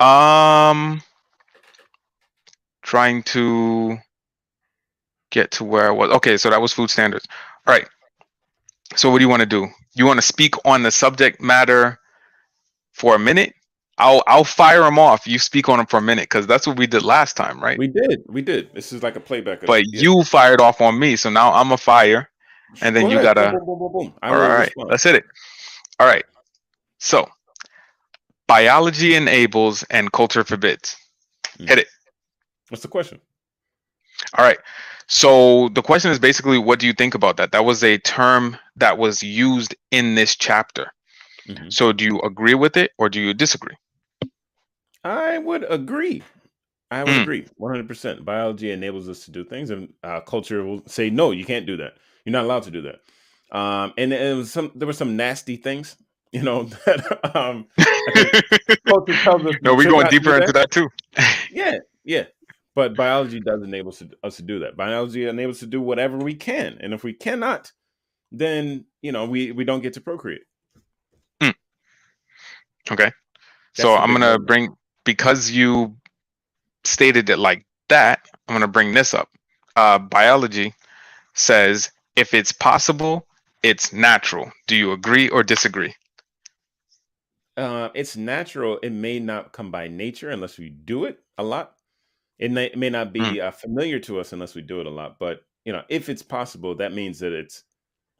right. 0.00 0.70
Um, 0.70 1.02
trying 2.84 3.22
to 3.24 3.96
get 5.30 5.50
to 5.52 5.64
where 5.64 5.88
I 5.88 5.90
was. 5.90 6.10
Okay, 6.10 6.36
so 6.36 6.50
that 6.50 6.60
was 6.60 6.72
food 6.72 6.90
standards. 6.90 7.26
All 7.66 7.74
right. 7.74 7.88
So 8.94 9.10
what 9.10 9.18
do 9.18 9.24
you 9.24 9.28
want 9.28 9.40
to 9.40 9.46
do? 9.46 9.66
You 9.94 10.06
want 10.06 10.18
to 10.18 10.22
speak 10.26 10.54
on 10.64 10.84
the 10.84 10.90
subject 10.92 11.40
matter 11.40 11.98
for 12.92 13.16
a 13.16 13.18
minute? 13.18 13.52
I'll 13.98 14.22
I'll 14.26 14.44
fire 14.44 14.82
them 14.82 14.98
off. 14.98 15.26
You 15.26 15.38
speak 15.38 15.68
on 15.68 15.78
them 15.78 15.86
for 15.86 15.98
a 15.98 16.02
minute 16.02 16.24
because 16.24 16.46
that's 16.46 16.66
what 16.66 16.76
we 16.76 16.86
did 16.86 17.02
last 17.02 17.36
time, 17.36 17.60
right? 17.60 17.78
We 17.78 17.88
did. 17.88 18.22
We 18.28 18.42
did. 18.42 18.70
This 18.74 18.92
is 18.92 19.02
like 19.02 19.16
a 19.16 19.20
playback. 19.20 19.64
But 19.66 19.84
you 19.86 20.22
fired 20.24 20.60
off 20.60 20.80
on 20.80 20.98
me, 20.98 21.16
so 21.16 21.30
now 21.30 21.52
I'm 21.52 21.72
a 21.72 21.76
fire. 21.76 22.28
and 22.82 22.94
then 22.94 23.04
Go 23.04 23.10
you 23.10 23.18
ahead. 23.18 23.36
gotta- 23.36 23.50
Boom, 23.52 23.66
boom, 23.66 23.78
boom, 23.78 23.92
boom. 23.92 24.14
All 24.22 24.36
right, 24.36 24.72
let's 24.76 25.04
hit 25.04 25.14
it. 25.14 25.24
All 26.00 26.06
right. 26.08 26.24
So, 26.98 27.28
biology 28.48 29.14
enables 29.14 29.84
and 29.84 30.10
culture 30.10 30.42
forbids. 30.44 30.96
Hmm. 31.58 31.66
What's 32.74 32.82
the 32.82 32.88
question? 32.88 33.20
All 34.36 34.44
right. 34.44 34.58
So 35.06 35.68
the 35.68 35.80
question 35.82 36.10
is 36.10 36.18
basically, 36.18 36.58
what 36.58 36.80
do 36.80 36.88
you 36.88 36.92
think 36.92 37.14
about 37.14 37.36
that? 37.36 37.52
That 37.52 37.64
was 37.64 37.84
a 37.84 37.98
term 37.98 38.56
that 38.74 38.98
was 38.98 39.22
used 39.22 39.76
in 39.92 40.16
this 40.16 40.34
chapter. 40.34 40.92
Mhm. 41.46 41.72
So 41.72 41.92
do 41.92 42.04
you 42.04 42.18
agree 42.22 42.54
with 42.54 42.76
it 42.76 42.90
or 42.98 43.08
do 43.08 43.20
you 43.20 43.32
disagree? 43.32 43.76
I 45.04 45.38
would 45.38 45.64
agree. 45.70 46.24
I 46.90 47.04
would 47.04 47.14
Mm. 47.14 47.22
agree 47.22 47.46
100%. 47.58 48.24
Biology 48.24 48.72
enables 48.72 49.08
us 49.08 49.24
to 49.26 49.30
do 49.30 49.44
things, 49.44 49.70
and 49.70 49.92
uh, 50.02 50.18
culture 50.22 50.64
will 50.64 50.82
say, 50.88 51.10
no, 51.10 51.30
you 51.30 51.44
can't 51.44 51.66
do 51.66 51.76
that. 51.76 51.92
You're 52.24 52.32
not 52.32 52.44
allowed 52.44 52.64
to 52.64 52.72
do 52.72 52.82
that. 52.82 53.56
Um, 53.56 53.92
and 53.96 54.12
it 54.12 54.36
was 54.36 54.50
some, 54.50 54.72
there 54.74 54.88
were 54.88 54.92
some 54.92 55.14
nasty 55.16 55.54
things, 55.54 55.94
you 56.32 56.42
know, 56.42 56.64
that 56.86 57.36
um, 57.36 57.68
culture 58.88 59.14
tells 59.22 59.46
us. 59.46 59.54
no, 59.62 59.74
we 59.76 59.84
we're 59.84 59.92
going 59.92 60.08
deeper 60.08 60.36
into 60.36 60.52
that 60.54 60.72
too. 60.72 60.88
Yeah, 61.52 61.78
yeah. 62.02 62.24
But 62.74 62.96
biology 62.96 63.40
does 63.40 63.62
enable 63.62 63.90
us 63.90 63.98
to, 63.98 64.10
us 64.22 64.36
to 64.36 64.42
do 64.42 64.60
that. 64.60 64.76
Biology 64.76 65.26
enables 65.26 65.56
us 65.56 65.60
to 65.60 65.66
do 65.66 65.80
whatever 65.80 66.16
we 66.18 66.34
can. 66.34 66.78
And 66.80 66.92
if 66.92 67.04
we 67.04 67.12
cannot, 67.12 67.70
then, 68.32 68.86
you 69.00 69.12
know, 69.12 69.26
we, 69.26 69.52
we 69.52 69.64
don't 69.64 69.82
get 69.82 69.92
to 69.94 70.00
procreate. 70.00 70.42
Okay. 72.90 73.04
That's 73.04 73.82
So 73.82 73.94
I'm 73.94 74.12
gonna 74.12 74.38
bring 74.38 74.74
because 75.04 75.50
you 75.50 75.96
stated 76.84 77.30
it 77.30 77.38
like 77.38 77.64
that. 77.88 78.20
I'm 78.48 78.54
gonna 78.54 78.68
bring 78.68 78.92
this 78.92 79.14
up. 79.14 79.30
Uh, 79.76 79.98
biology 79.98 80.74
says 81.34 81.90
if 82.14 82.34
it's 82.34 82.52
possible, 82.52 83.26
it's 83.62 83.92
natural. 83.92 84.52
Do 84.66 84.76
you 84.76 84.92
agree 84.92 85.28
or 85.28 85.42
disagree? 85.42 85.94
uh, 87.56 87.88
it's 87.94 88.16
natural. 88.16 88.78
It 88.82 88.90
may 88.90 89.20
not 89.20 89.52
come 89.52 89.70
by 89.70 89.88
nature 89.88 90.30
unless 90.30 90.58
we 90.58 90.68
do 90.68 91.04
it 91.04 91.20
a 91.38 91.44
lot. 91.44 91.76
It 92.38 92.50
may, 92.50 92.66
it 92.66 92.76
may 92.78 92.90
not 92.90 93.12
be 93.12 93.20
Mm. 93.20 93.40
uh, 93.40 93.50
familiar 93.52 93.98
to 94.00 94.20
us 94.20 94.32
unless 94.32 94.54
we 94.54 94.62
do 94.62 94.80
it 94.80 94.86
a 94.86 94.90
lot. 94.90 95.18
But 95.18 95.42
you 95.64 95.72
know, 95.72 95.82
if 95.88 96.08
it's 96.08 96.22
possible, 96.22 96.74
that 96.76 96.92
means 96.92 97.20
that 97.20 97.32
it's 97.32 97.64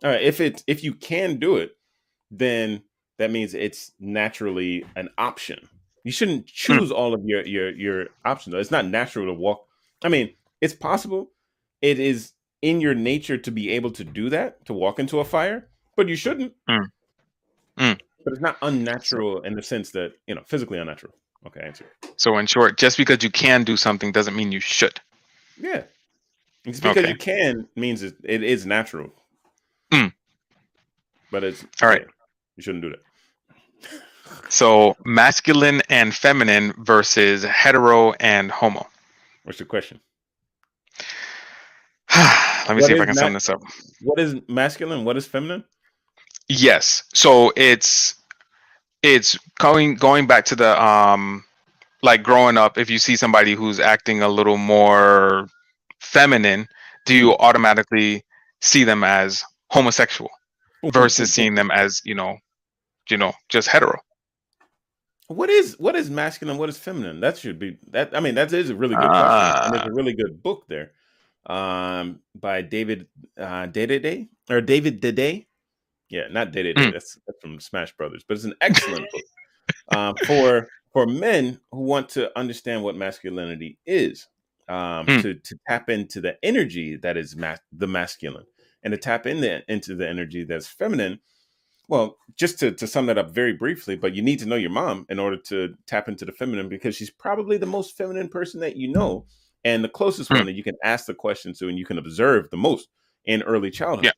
all 0.02 0.10
right. 0.10 0.22
If 0.22 0.40
it 0.40 0.62
if 0.66 0.82
you 0.84 0.94
can 0.94 1.38
do 1.38 1.56
it, 1.56 1.76
then 2.30 2.82
that 3.18 3.30
means 3.30 3.54
it's 3.54 3.92
naturally 4.00 4.84
an 4.96 5.08
option. 5.18 5.68
You 6.04 6.12
shouldn't 6.12 6.46
choose 6.46 6.90
all 6.92 7.14
of 7.14 7.22
your 7.24 7.44
your 7.46 7.70
your 7.70 8.06
options. 8.24 8.52
though. 8.52 8.60
It's 8.60 8.70
not 8.70 8.86
natural 8.86 9.26
to 9.26 9.32
walk. 9.34 9.66
I 10.02 10.08
mean, 10.08 10.34
it's 10.60 10.74
possible. 10.74 11.30
It 11.82 11.98
is 11.98 12.32
in 12.62 12.80
your 12.80 12.94
nature 12.94 13.36
to 13.38 13.50
be 13.50 13.70
able 13.70 13.90
to 13.92 14.04
do 14.04 14.30
that, 14.30 14.64
to 14.66 14.72
walk 14.72 14.98
into 14.98 15.20
a 15.20 15.24
fire, 15.24 15.68
but 15.96 16.08
you 16.08 16.16
shouldn't. 16.16 16.54
Mm. 16.68 16.86
Mm. 17.78 18.00
But 18.24 18.32
it's 18.32 18.42
not 18.42 18.56
unnatural 18.62 19.42
in 19.42 19.54
the 19.54 19.62
sense 19.62 19.90
that 19.90 20.12
you 20.26 20.34
know 20.34 20.42
physically 20.46 20.78
unnatural. 20.78 21.14
Okay, 21.46 21.60
answer. 21.60 21.86
So 22.16 22.38
in 22.38 22.46
short, 22.46 22.78
just 22.78 22.96
because 22.96 23.22
you 23.22 23.30
can 23.30 23.64
do 23.64 23.76
something 23.76 24.12
doesn't 24.12 24.34
mean 24.34 24.50
you 24.52 24.60
should. 24.60 25.00
Yeah, 25.60 25.82
it's 26.64 26.80
because 26.80 26.96
Okay. 26.98 27.08
you 27.08 27.16
can 27.16 27.68
means 27.76 28.02
it, 28.02 28.16
it 28.24 28.42
is 28.42 28.64
natural. 28.66 29.12
Mm. 29.92 30.12
But 31.30 31.44
it's 31.44 31.64
All 31.82 31.88
right. 31.88 32.02
yeah, 32.02 32.08
you 32.56 32.62
shouldn't 32.62 32.82
do 32.82 32.90
that. 32.90 33.00
So 34.48 34.96
masculine 35.04 35.82
and 35.90 36.14
feminine 36.14 36.72
versus 36.78 37.42
hetero 37.44 38.12
and 38.20 38.50
homo. 38.50 38.86
What's 39.42 39.58
the 39.58 39.64
question? 39.64 40.00
let 42.16 42.68
me 42.70 42.74
What 42.76 42.84
see 42.84 42.92
if 42.94 43.00
I 43.00 43.06
can 43.06 43.14
ma- 43.14 43.20
sum 43.20 43.32
this 43.34 43.48
up. 43.48 43.60
What 44.00 44.18
is 44.18 44.36
masculine? 44.48 45.04
What 45.04 45.16
is 45.16 45.26
feminine? 45.26 45.64
Yes. 46.48 47.04
So 47.14 47.52
it's 47.56 48.14
it's 49.04 49.38
going 49.58 49.94
going 49.96 50.26
back 50.26 50.44
to 50.46 50.56
the 50.56 50.82
um 50.82 51.44
like 52.02 52.22
growing 52.22 52.56
up 52.56 52.78
if 52.78 52.88
you 52.90 52.98
see 52.98 53.16
somebody 53.16 53.54
who's 53.54 53.78
acting 53.78 54.22
a 54.22 54.28
little 54.28 54.56
more 54.56 55.46
feminine, 56.00 56.66
do 57.06 57.14
you 57.14 57.36
automatically 57.38 58.24
see 58.60 58.84
them 58.84 59.04
as 59.04 59.44
homosexual 59.70 60.30
versus 60.92 61.32
seeing 61.32 61.54
them 61.54 61.70
as, 61.70 62.00
you 62.04 62.14
know, 62.14 62.36
you 63.10 63.16
know, 63.16 63.32
just 63.48 63.68
hetero? 63.68 63.98
What 65.28 65.48
is 65.48 65.78
what 65.78 65.96
is 65.96 66.10
masculine? 66.10 66.58
What 66.58 66.68
is 66.68 66.76
feminine? 66.76 67.20
That 67.20 67.38
should 67.38 67.58
be 67.58 67.78
that. 67.88 68.14
I 68.14 68.20
mean, 68.20 68.34
that 68.34 68.52
is 68.52 68.68
a 68.70 68.76
really 68.76 68.94
good 68.94 69.08
question, 69.08 69.64
and 69.64 69.74
there's 69.74 69.84
Ah. 69.84 69.88
a 69.88 69.92
really 69.92 70.12
good 70.12 70.42
book 70.42 70.64
there, 70.68 70.92
um, 71.46 72.20
by 72.34 72.60
David 72.60 73.08
uh, 73.38 73.64
Day 73.66 74.28
or 74.50 74.60
David 74.60 75.00
Deida. 75.00 75.46
Yeah, 76.14 76.28
not 76.30 76.52
Day 76.52 76.62
Day. 76.62 76.74
Mm. 76.74 76.92
That's 76.92 77.18
that's 77.26 77.40
from 77.40 77.58
Smash 77.58 77.92
Brothers, 77.96 78.24
but 78.26 78.36
it's 78.36 78.44
an 78.44 78.54
excellent 78.60 79.06
book 79.10 79.96
um, 79.96 80.14
for 80.26 80.68
for 80.92 81.06
men 81.06 81.58
who 81.72 81.80
want 81.80 82.08
to 82.10 82.30
understand 82.38 82.84
what 82.84 82.94
masculinity 82.96 83.78
is, 83.84 84.28
um, 84.68 85.06
Mm. 85.06 85.22
to 85.22 85.34
to 85.34 85.58
tap 85.68 85.90
into 85.90 86.20
the 86.20 86.36
energy 86.44 86.94
that 86.96 87.16
is 87.16 87.34
mas- 87.34 87.58
the 87.72 87.88
masculine, 87.88 88.46
and 88.84 88.92
to 88.92 88.96
tap 88.96 89.26
in 89.26 89.40
the, 89.40 89.62
into 89.68 89.96
the 89.96 90.08
energy 90.08 90.44
that's 90.44 90.68
feminine. 90.68 91.18
Well, 91.88 92.16
just 92.36 92.58
to, 92.60 92.70
to 92.72 92.86
sum 92.86 93.06
that 93.06 93.18
up 93.18 93.30
very 93.34 93.52
briefly, 93.52 93.96
but 93.96 94.14
you 94.14 94.22
need 94.22 94.38
to 94.38 94.46
know 94.46 94.56
your 94.56 94.70
mom 94.70 95.04
in 95.10 95.18
order 95.18 95.36
to 95.48 95.74
tap 95.86 96.08
into 96.08 96.24
the 96.24 96.32
feminine 96.32 96.68
because 96.68 96.94
she's 96.96 97.10
probably 97.10 97.58
the 97.58 97.66
most 97.66 97.96
feminine 97.96 98.28
person 98.28 98.60
that 98.60 98.76
you 98.76 98.88
know 98.90 99.26
and 99.64 99.82
the 99.84 99.88
closest 99.90 100.28
Hmm. 100.30 100.36
one 100.36 100.46
that 100.46 100.52
you 100.54 100.62
can 100.62 100.76
ask 100.84 101.04
the 101.06 101.14
question 101.14 101.52
to 101.54 101.68
and 101.68 101.78
you 101.78 101.84
can 101.84 101.98
observe 101.98 102.48
the 102.50 102.56
most 102.56 102.88
in 103.26 103.42
early 103.42 103.70
childhood. 103.70 104.12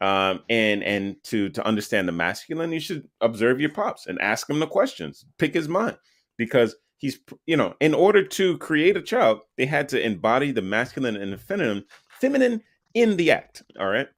Um, 0.00 0.40
and 0.50 0.82
and 0.82 1.16
to 1.24 1.48
to 1.50 1.66
understand 1.66 2.08
the 2.08 2.12
masculine, 2.12 2.72
you 2.72 2.80
should 2.80 3.08
observe 3.20 3.60
your 3.60 3.70
pops 3.70 4.06
and 4.06 4.20
ask 4.20 4.48
him 4.50 4.60
the 4.60 4.66
questions, 4.66 5.24
pick 5.38 5.54
his 5.54 5.68
mind, 5.68 5.96
because 6.36 6.76
he's 6.98 7.18
you 7.46 7.56
know, 7.56 7.74
in 7.80 7.94
order 7.94 8.24
to 8.24 8.58
create 8.58 8.96
a 8.96 9.02
child, 9.02 9.40
they 9.56 9.66
had 9.66 9.88
to 9.90 10.00
embody 10.04 10.52
the 10.52 10.62
masculine 10.62 11.16
and 11.16 11.32
the 11.32 11.38
feminine, 11.38 11.84
feminine 12.08 12.62
in 12.94 13.16
the 13.16 13.30
act. 13.30 13.62
All 13.80 13.88
right 13.88 14.08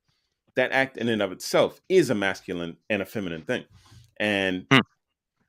that 0.59 0.73
act 0.73 0.97
in 0.97 1.09
and 1.09 1.23
of 1.23 1.31
itself 1.31 1.81
is 1.89 2.11
a 2.11 2.15
masculine 2.17 2.77
and 2.91 3.01
a 3.01 3.05
feminine 3.07 3.43
thing 3.43 3.65
and 4.19 4.67
Hmm. 4.73 4.81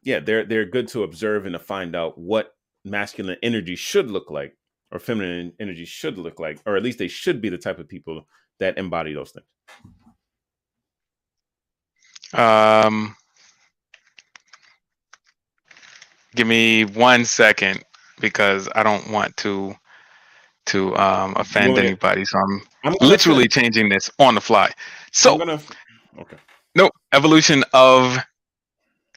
yeah 0.03 0.19
they're 0.19 0.45
they're 0.45 0.65
good 0.65 0.87
to 0.89 1.01
observe 1.03 1.45
and 1.47 1.53
to 1.53 1.59
find 1.59 1.95
out 1.95 2.17
what 2.19 2.53
masculine 2.85 3.37
energy 3.41 3.75
should 3.75 4.11
look 4.11 4.29
like 4.29 4.55
or 4.91 4.99
feminine 4.99 5.53
energy 5.59 5.85
should 5.85 6.19
look 6.19 6.39
like 6.39 6.59
or 6.67 6.77
at 6.77 6.83
least 6.83 6.99
they 6.99 7.07
should 7.07 7.41
be 7.41 7.49
the 7.49 7.57
type 7.57 7.79
of 7.79 7.89
people 7.89 8.27
that 8.59 8.77
embody 8.77 9.13
those 9.13 9.31
things 9.31 9.47
Um 12.33 13.15
give 16.35 16.47
me 16.47 16.85
one 16.85 17.25
second 17.25 17.83
because 18.21 18.69
I 18.75 18.83
don't 18.83 19.11
want 19.11 19.37
to 19.37 19.75
to 20.67 20.95
um 20.97 21.35
offend 21.37 21.79
anybody. 21.79 22.25
So 22.25 22.39
I'm 22.39 22.61
i'm 22.83 22.95
gonna 22.95 23.09
literally 23.09 23.47
changing 23.49 23.89
this 23.89 24.09
on 24.19 24.35
the 24.35 24.41
fly. 24.41 24.71
I'm 25.25 25.37
So 25.37 25.39
gonna 25.39 25.61
okay 26.19 26.37
no 26.75 26.91
evolution 27.13 27.63
of 27.73 28.17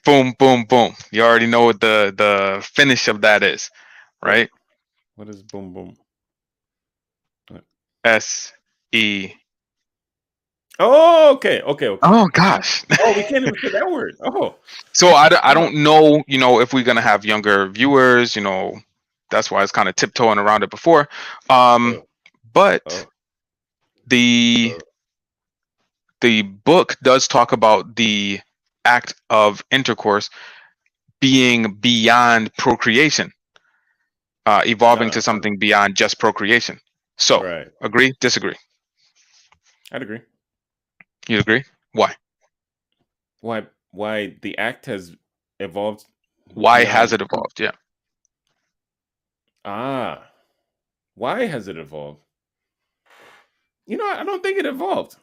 boom 0.05 0.35
boom 0.39 0.65
boom. 0.65 0.95
You 1.13 1.23
already 1.25 1.47
know 1.47 1.65
what 1.67 1.81
the 1.81 2.15
the 2.17 2.63
finish 2.75 3.09
of 3.09 3.23
that 3.23 3.43
is, 3.43 3.71
right? 4.25 4.51
what 5.17 5.29
is 5.29 5.43
boom 5.43 5.75
boom 5.75 5.97
S 8.05 8.53
E. 8.93 9.33
oh 10.78 11.32
okay 11.35 11.61
okay 11.62 11.89
okay 11.89 12.01
Oh 12.03 12.28
gosh. 12.28 12.85
oh 13.01 13.12
we 13.12 13.23
can't 13.24 13.44
even 13.44 13.55
say 13.62 13.69
that 13.70 13.90
word 13.90 14.16
oh 14.24 14.57
So 14.93 15.09
I, 15.09 15.31
I 15.43 15.55
don't 15.55 15.82
know, 15.82 16.23
you 16.27 16.39
know, 16.39 16.61
if 16.61 16.73
we're 16.73 16.85
gonna 16.85 17.01
have 17.01 17.24
younger 17.24 17.69
viewers, 17.69 18.35
you 18.36 18.43
know, 18.43 18.78
that's 19.31 19.51
why 19.51 19.59
I 19.59 19.62
was 19.62 19.73
kind 19.73 19.89
of 19.89 19.97
tiptoeing 19.97 20.39
around 20.39 20.62
it 20.62 20.70
before. 20.70 21.09
Um, 21.49 21.99
Oh. 21.99 22.07
but 22.53 22.82
Oh. 22.86 23.07
the 24.07 24.74
Oh. 24.74 24.78
the 26.20 26.43
book 26.43 26.97
does 27.03 27.27
talk 27.28 27.53
about 27.53 27.97
the 27.97 28.40
act 28.85 29.15
of 29.31 29.62
intercourse 29.70 30.31
being 31.20 31.74
beyond 31.74 32.53
procreation, 32.57 33.32
uh, 34.47 34.62
evolving 34.66 35.11
to 35.11 35.23
something 35.23 35.59
beyond 35.59 35.97
just 35.97 36.19
procreation. 36.19 36.81
So, 37.16 37.43
right 37.43 37.69
agree, 37.82 38.15
disagree? 38.20 38.57
i'd 39.93 40.03
agree 40.03 40.20
You 41.28 41.39
agree? 41.39 41.65
Why? 41.93 42.15
why 43.40 43.66
why 43.90 44.36
the 44.43 44.57
act 44.59 44.86
has 44.86 45.15
evolved 45.61 46.05
Why 46.55 46.85
has 46.85 47.12
it 47.12 47.20
evolved? 47.20 47.61
Yeah. 47.61 47.73
Ah, 49.65 50.24
why 51.15 51.47
has 51.47 51.69
it 51.69 51.77
evolved? 51.77 52.20
You 53.86 53.97
know, 53.97 54.07
I 54.07 54.24
don't 54.24 54.43
think 54.43 54.59
it 54.59 54.66
evolved. 54.66 55.16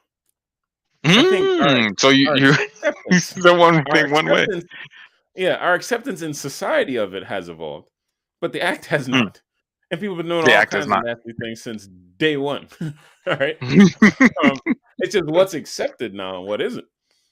think 1.04 1.62
our- 1.62 1.68
Mm, 1.68 2.00
so 2.00 2.10
you 2.10 2.34
you 2.36 2.52
the 3.42 3.54
one 3.58 3.84
thing 3.86 4.12
one 4.12 4.26
way. 4.28 4.46
yeah, 5.36 5.56
our 5.56 5.74
acceptance 5.74 6.22
in 6.22 6.34
society 6.34 6.96
of 6.98 7.14
it 7.14 7.24
has 7.24 7.50
evolved, 7.50 7.90
but 8.42 8.54
the 8.54 8.62
act 8.62 8.86
has 8.86 9.08
not. 9.08 9.42
And 9.92 10.00
people 10.00 10.16
have 10.16 10.26
been 10.26 10.30
doing 10.30 10.42
Hmm. 10.42 10.48
The 10.52 10.58
all 10.58 10.66
kinds 10.66 10.86
of 10.86 11.04
nasty 11.04 11.34
things 11.42 11.62
since 11.62 11.88
day 12.18 12.38
one. 12.38 12.68
all 12.82 13.36
right, 13.38 13.58
um, 14.44 14.60
it's 15.00 15.14
just 15.14 15.26
what's 15.26 15.54
accepted 15.54 16.14
now 16.14 16.40
and 16.40 16.48
what 16.48 16.62
isn't. 16.62 16.86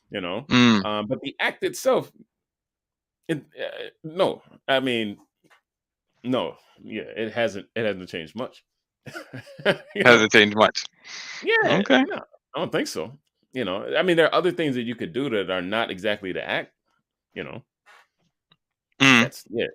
You 0.10 0.22
know, 0.22 0.46
Mm, 0.48 0.86
um, 0.86 1.08
but 1.08 1.20
the 1.22 1.36
act 1.40 1.64
itself, 1.64 2.12
it, 3.28 3.44
uh, 3.60 3.90
no, 4.04 4.42
I 4.68 4.80
mean, 4.80 5.18
no, 6.24 6.56
yeah, 6.82 7.02
it 7.04 7.34
hasn't. 7.34 7.68
It 7.76 7.86
hasn't 7.86 8.10
changed 8.10 8.36
much. 8.36 8.64
Hasn't 10.04 10.32
changed 10.34 10.58
much. 10.58 10.84
Yeah. 11.44 11.80
Okay. 11.80 12.04
No, 12.04 12.18
I 12.56 12.60
don't 12.60 12.72
think 12.72 12.88
so. 12.88 13.18
You 13.54 13.64
know, 13.66 13.96
I 13.96 14.04
mean, 14.04 14.18
there 14.18 14.28
are 14.28 14.36
other 14.36 14.52
things 14.52 14.76
that 14.76 14.84
you 14.84 14.96
could 14.96 15.14
do 15.14 15.30
that 15.30 15.50
are 15.50 15.62
not 15.62 15.90
exactly 15.90 16.32
the 16.34 16.48
act. 16.48 16.74
You 17.34 17.44
know, 17.46 17.64
Mm, 19.00 19.22
that's 19.24 19.46
yeah, 19.50 19.68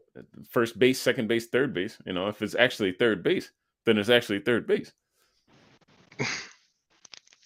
first 0.50 0.78
base, 0.78 1.00
second 1.00 1.28
base, 1.28 1.46
third 1.46 1.72
base. 1.72 1.98
You 2.04 2.12
know, 2.12 2.28
if 2.28 2.42
it's 2.42 2.54
actually 2.54 2.92
third 2.92 3.22
base, 3.22 3.52
then 3.86 3.98
it's 3.98 4.08
actually 4.08 4.40
third 4.40 4.66
base. 4.66 4.92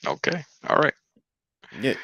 okay. 0.06 0.44
All 0.68 0.76
right. 0.76 0.94
Yeah. 1.80 1.94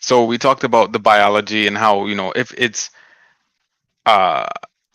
So 0.00 0.24
we 0.24 0.38
talked 0.38 0.64
about 0.64 0.92
the 0.92 0.98
biology 1.00 1.66
and 1.66 1.76
how 1.78 2.06
you 2.06 2.14
know 2.14 2.32
if 2.36 2.52
it's 2.58 2.90
uh 4.06 4.46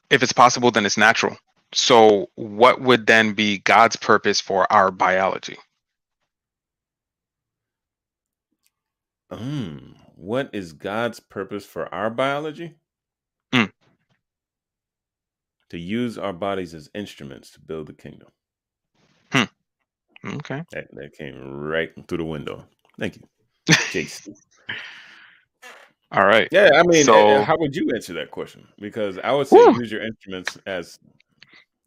if 0.10 0.24
it's 0.24 0.34
possible, 0.34 0.72
then 0.72 0.86
it's 0.86 0.98
natural. 0.98 1.38
So 1.74 2.30
what 2.36 2.82
would 2.82 3.08
then 3.08 3.34
be 3.34 3.60
God's 3.60 3.96
purpose 3.96 4.42
for 4.42 4.72
our 4.72 4.92
biology? 4.92 5.58
Um, 9.32 9.96
what 10.16 10.50
is 10.54 10.74
God's 10.74 11.20
purpose 11.20 11.66
for 11.66 11.94
our 11.94 12.10
biology? 12.10 12.76
Mm. 13.54 13.72
To 15.72 15.80
use 15.80 16.18
our 16.18 16.34
bodies 16.34 16.74
as 16.74 16.90
instruments 16.96 17.52
to 17.52 17.62
build 17.62 17.88
the 17.88 17.94
kingdom. 17.94 18.30
Okay. 20.26 20.64
That, 20.72 20.88
that 20.94 21.14
came 21.18 21.60
right 21.62 21.90
through 22.08 22.18
the 22.20 22.26
window. 22.26 22.66
Thank 23.00 23.18
you, 23.18 23.24
Jason. 23.92 24.36
All 26.12 26.26
right. 26.26 26.48
Yeah, 26.52 26.72
I 26.76 26.84
mean, 26.84 27.06
So- 27.06 27.42
how 27.44 27.56
would 27.58 27.76
you 27.76 27.90
answer 27.94 28.14
that 28.14 28.32
question? 28.32 28.68
Because 28.80 29.18
I 29.20 29.32
would 29.32 29.48
say 29.48 29.58
Whew. 29.58 29.80
use 29.80 29.92
your 29.92 30.04
instruments 30.04 30.58
as, 30.66 30.98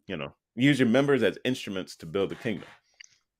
you 0.07 0.15
know, 0.17 0.33
use 0.55 0.79
your 0.79 0.87
members 0.87 1.23
as 1.23 1.37
instruments 1.43 1.95
to 1.97 2.05
build 2.05 2.29
the 2.29 2.35
kingdom. 2.35 2.67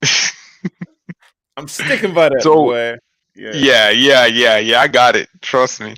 I'm 1.58 1.68
sticking 1.68 2.14
by 2.14 2.30
that, 2.30 2.42
So- 2.42 2.56
boy. 2.56 2.98
Yeah, 3.36 3.52
yeah, 3.56 3.90
yeah, 3.90 4.26
yeah, 4.28 4.58
yeah. 4.60 4.80
I 4.82 4.88
got 4.88 5.16
it. 5.16 5.28
Trust 5.42 5.82
me. 5.82 5.96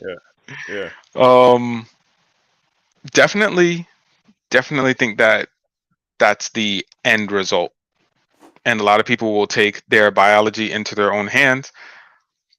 yeah. 0.69 0.89
Um, 1.15 1.85
definitely, 3.11 3.85
definitely 4.49 4.93
think 4.93 5.17
that 5.17 5.49
that's 6.17 6.47
the 6.51 6.85
end 7.03 7.33
result, 7.33 7.73
and 8.65 8.81
a 8.81 8.85
lot 8.85 8.99
of 9.01 9.07
people 9.07 9.33
will 9.33 9.47
take 9.47 9.83
their 9.89 10.11
biology 10.11 10.71
into 10.71 10.95
their 10.95 11.13
own 11.13 11.27
hands. 11.27 11.71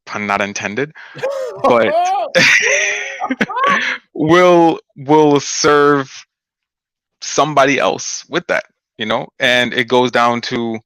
Pun 0.07 0.27
not 0.27 0.41
intended. 0.43 0.93
But- 1.67 1.97
will 4.15 4.81
will 4.97 5.41
serve 5.41 6.13
somebody 7.23 7.79
else 7.81 8.27
with 8.31 8.47
that, 8.49 8.67
you 8.99 9.07
know. 9.07 9.29
And 9.41 9.75
it 9.75 9.89
goes 9.89 10.13
down 10.13 10.43
to 10.43 10.79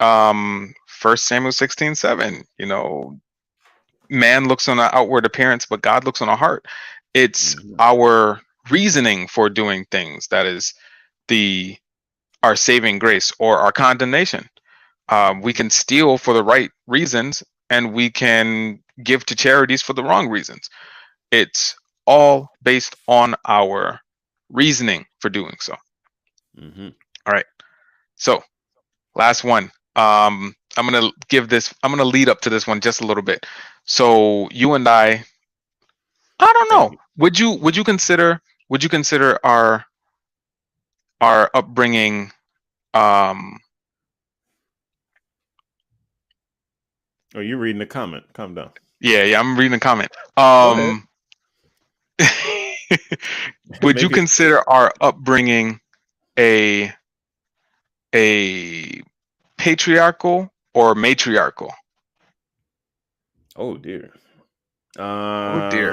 um 0.00 0.74
First 0.88 1.26
Samuel 1.26 1.52
sixteen 1.52 1.94
seven. 1.96 2.44
You 2.58 2.66
know, 2.66 3.20
man 4.10 4.48
looks 4.48 4.68
on 4.68 4.78
an 4.78 4.90
outward 4.92 5.26
appearance, 5.26 5.66
but 5.66 5.82
God 5.82 6.04
looks 6.04 6.22
on 6.22 6.28
a 6.28 6.36
heart. 6.36 6.66
It's 7.14 7.56
Mhm. 7.56 7.76
our 7.78 8.40
reasoning 8.70 9.28
for 9.28 9.48
doing 9.50 9.86
things 9.90 10.28
that 10.28 10.46
is 10.46 10.74
the 11.28 11.76
our 12.42 12.56
saving 12.56 13.00
grace 13.00 13.32
or 13.40 13.58
our 13.60 13.72
condemnation. 13.72 14.48
Um, 15.08 15.42
we 15.42 15.52
can 15.52 15.70
steal 15.70 16.18
for 16.18 16.32
the 16.34 16.44
right 16.44 16.70
reasons, 16.86 17.42
and 17.70 17.92
we 17.92 18.10
can 18.10 18.82
give 19.02 19.24
to 19.26 19.36
charities 19.36 19.82
for 19.82 19.92
the 19.92 20.04
wrong 20.04 20.28
reasons. 20.28 20.68
It's 21.30 21.74
all 22.06 22.48
based 22.62 22.94
on 23.08 23.34
our 23.46 24.00
reasoning 24.50 25.04
for 25.20 25.28
doing 25.28 25.56
so. 25.60 25.74
Mm-hmm. 26.58 26.88
All 27.26 27.32
right. 27.32 27.46
So, 28.16 28.42
last 29.14 29.44
one. 29.44 29.70
Um, 29.96 30.54
I'm 30.76 30.88
gonna 30.88 31.10
give 31.28 31.48
this. 31.48 31.74
I'm 31.82 31.90
gonna 31.90 32.04
lead 32.04 32.28
up 32.28 32.40
to 32.42 32.50
this 32.50 32.66
one 32.66 32.80
just 32.80 33.00
a 33.00 33.06
little 33.06 33.22
bit. 33.22 33.46
So 33.84 34.48
you 34.50 34.74
and 34.74 34.88
I, 34.88 35.24
I 36.38 36.52
don't 36.52 36.70
know. 36.70 36.96
Would 37.18 37.38
you 37.38 37.52
would 37.52 37.76
you 37.76 37.84
consider 37.84 38.40
would 38.68 38.82
you 38.82 38.88
consider 38.88 39.38
our 39.44 39.84
our 41.20 41.50
upbringing 41.54 42.32
um 42.94 43.58
Oh, 47.34 47.40
you're 47.40 47.58
reading 47.58 47.78
the 47.78 47.86
comment. 47.86 48.24
Calm 48.34 48.54
down. 48.54 48.70
yeah 49.00 49.22
yeah 49.24 49.40
i'm 49.40 49.56
reading 49.56 49.72
the 49.72 49.80
comment 49.80 50.10
um 50.36 51.06
would 53.82 54.00
you 54.00 54.08
consider 54.08 54.68
our 54.68 54.92
upbringing 55.00 55.80
a 56.38 56.92
a 58.14 59.00
patriarchal 59.58 60.50
or 60.74 60.94
matriarchal 60.94 61.70
Oh 63.54 63.76
dear. 63.76 64.14
Oh 64.98 65.68
dear. 65.70 65.92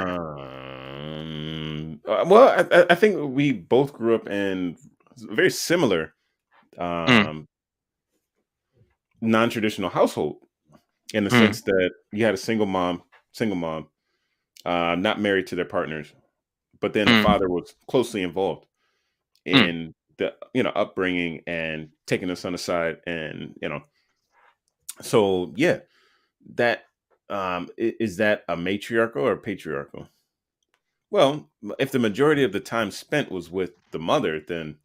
uh, 2.08 2.24
well, 2.26 2.48
I, 2.48 2.66
I- 2.78 2.86
I 2.92 2.96
think 2.96 3.18
we 3.36 3.52
both 3.52 3.92
grew 3.94 4.16
up 4.16 4.30
in 4.30 4.78
very 5.18 5.50
similar 5.50 6.14
um, 6.78 7.48
non-traditional 9.20 9.90
household 9.90 10.38
in 11.14 11.24
the 11.24 11.30
Mm. 11.30 11.40
sense 11.40 11.62
that 11.64 11.92
you 12.12 12.24
had 12.26 12.34
a 12.34 12.38
single 12.38 12.66
mom, 12.68 13.04
single 13.34 13.58
mom, 13.58 13.90
uh, 14.66 14.96
not 14.96 15.20
married 15.22 15.48
to 15.48 15.56
their 15.56 15.66
partners, 15.66 16.14
but 16.80 16.94
then 16.94 17.08
the 17.08 17.14
Mm. 17.14 17.24
father 17.24 17.50
was 17.50 17.76
closely 17.88 18.24
involved 18.24 18.66
Mm. 19.48 19.70
in 19.70 19.96
the 20.18 20.36
you 20.54 20.64
know 20.64 20.72
upbringing 20.72 21.44
and 21.48 21.90
taking 22.08 22.28
the 22.28 22.36
son 22.36 22.54
aside, 22.54 23.02
and 23.08 23.58
you 23.62 23.70
know, 23.70 23.84
so 25.02 25.54
yeah, 25.56 25.80
that 26.56 26.86
um, 27.30 27.70
is 27.78 28.18
that 28.18 28.44
a 28.50 28.58
matriarchal 28.58 29.26
or 29.26 29.38
patriarchal? 29.38 30.08
Well, 31.12 31.50
if 31.80 31.92
the 31.92 32.00
majority 32.00 32.44
of 32.44 32.52
the 32.52 32.60
time 32.60 32.92
spent 32.92 33.32
was 33.32 33.50
with 33.50 33.72
the 33.92 34.00
mother, 34.00 34.40
then 34.40 34.78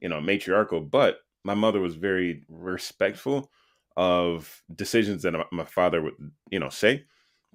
you 0.00 0.08
know 0.08 0.20
matriarchal. 0.20 0.80
But 0.80 1.20
my 1.44 1.54
mother 1.54 1.80
was 1.80 1.96
very 1.96 2.44
respectful 2.48 3.50
of 3.96 4.62
decisions 4.74 5.22
that 5.22 5.32
my- 5.52 5.64
father 5.64 6.02
would 6.02 6.14
you 6.50 6.58
know 6.58 6.68
say. 6.68 7.04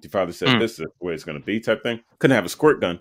Your 0.02 0.10
father 0.10 0.32
said 0.32 0.48
Mm. 0.48 0.58
this 0.60 0.72
is 0.72 0.78
the 0.78 0.88
way 1.06 1.14
it's 1.14 1.22
going 1.24 1.38
to 1.38 1.44
be, 1.44 1.60
type 1.60 1.82
thing. 1.84 2.00
Couldn't 2.18 2.34
have 2.34 2.44
a 2.44 2.48
squirt 2.48 2.80
gun. 2.80 2.98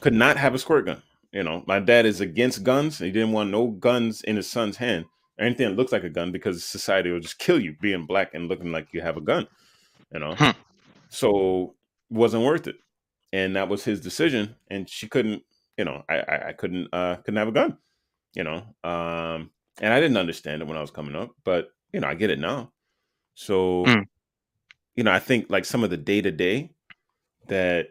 Could 0.00 0.14
not 0.14 0.36
have 0.36 0.54
a 0.54 0.58
squirt 0.58 0.86
gun. 0.86 1.02
You 1.32 1.42
know, 1.42 1.64
my 1.66 1.80
dad 1.80 2.06
is 2.06 2.20
against 2.20 2.62
guns. 2.62 2.98
He 2.98 3.10
didn't 3.10 3.32
want 3.32 3.50
no 3.50 3.68
guns 3.68 4.22
in 4.22 4.36
his 4.36 4.48
son's 4.48 4.76
hand 4.76 5.06
or 5.38 5.44
anything 5.46 5.68
that 5.68 5.76
looks 5.76 5.90
like 5.92 6.04
a 6.04 6.08
gun 6.10 6.30
because 6.32 6.62
society 6.64 7.10
will 7.10 7.20
just 7.20 7.38
kill 7.40 7.60
you 7.60 7.74
being 7.80 8.06
black 8.06 8.34
and 8.34 8.48
looking 8.48 8.70
like 8.72 8.88
you 8.92 9.00
have 9.00 9.16
a 9.16 9.20
gun. 9.20 9.48
You 10.12 10.20
know, 10.20 10.34
Hmm. 10.36 10.50
so 11.08 11.74
wasn't 12.08 12.44
worth 12.44 12.66
it, 12.66 12.76
and 13.32 13.54
that 13.56 13.68
was 13.68 13.84
his 13.84 14.00
decision. 14.00 14.54
And 14.70 14.88
she 14.88 15.08
couldn't, 15.08 15.42
you 15.76 15.84
know, 15.84 16.04
I 16.08 16.18
I, 16.20 16.48
I 16.48 16.52
couldn't 16.52 16.88
uh 16.92 17.16
couldn't 17.16 17.38
have 17.38 17.48
a 17.48 17.52
gun. 17.52 17.78
You 18.34 18.44
know, 18.44 18.62
um, 18.84 19.50
and 19.80 19.92
I 19.92 20.00
didn't 20.00 20.16
understand 20.16 20.62
it 20.62 20.68
when 20.68 20.76
I 20.76 20.80
was 20.80 20.90
coming 20.92 21.16
up, 21.16 21.30
but 21.44 21.70
you 21.92 22.00
know, 22.00 22.08
I 22.08 22.14
get 22.14 22.30
it 22.30 22.38
now. 22.38 22.72
So, 23.34 23.84
Mm. 23.84 24.06
you 24.96 25.04
know, 25.04 25.12
I 25.12 25.18
think 25.18 25.50
like 25.50 25.64
some 25.64 25.84
of 25.84 25.90
the 25.90 25.96
day 25.96 26.20
to 26.20 26.30
day 26.30 26.72
that, 27.48 27.88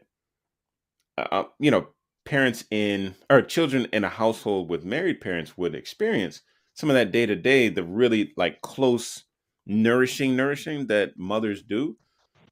uh, 1.18 1.44
you 1.60 1.72
know, 1.72 1.88
parents 2.26 2.64
in 2.70 3.16
or 3.30 3.42
children 3.42 3.88
in 3.92 4.04
a 4.04 4.10
household 4.10 4.70
with 4.70 4.86
married 4.86 5.22
parents 5.22 5.58
would 5.58 5.76
experience 5.76 6.42
some 6.76 6.90
of 6.90 6.94
that 6.96 7.12
day 7.12 7.26
to 7.26 7.36
day, 7.36 7.70
the 7.70 7.84
really 7.84 8.34
like 8.38 8.62
close, 8.62 9.26
nourishing, 9.66 10.36
nourishing 10.36 10.88
that 10.88 11.18
mothers 11.18 11.62
do. 11.62 11.98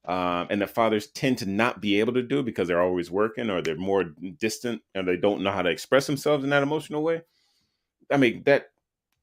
Um, 0.04 0.46
and 0.50 0.62
the 0.62 0.66
fathers 0.66 1.08
tend 1.08 1.38
to 1.38 1.46
not 1.46 1.80
be 1.82 2.00
able 2.00 2.14
to 2.14 2.22
do 2.22 2.42
because 2.42 2.66
they're 2.66 2.80
always 2.82 3.10
working 3.10 3.50
or 3.50 3.60
they're 3.60 3.76
more 3.76 4.04
distant 4.38 4.82
and 4.94 5.06
they 5.06 5.16
don't 5.16 5.42
know 5.42 5.52
how 5.52 5.62
to 5.62 5.70
express 5.70 6.06
themselves 6.06 6.44
in 6.44 6.50
that 6.50 6.62
emotional 6.62 7.02
way. 7.02 7.22
I 8.10 8.16
mean, 8.16 8.42
that 8.44 8.70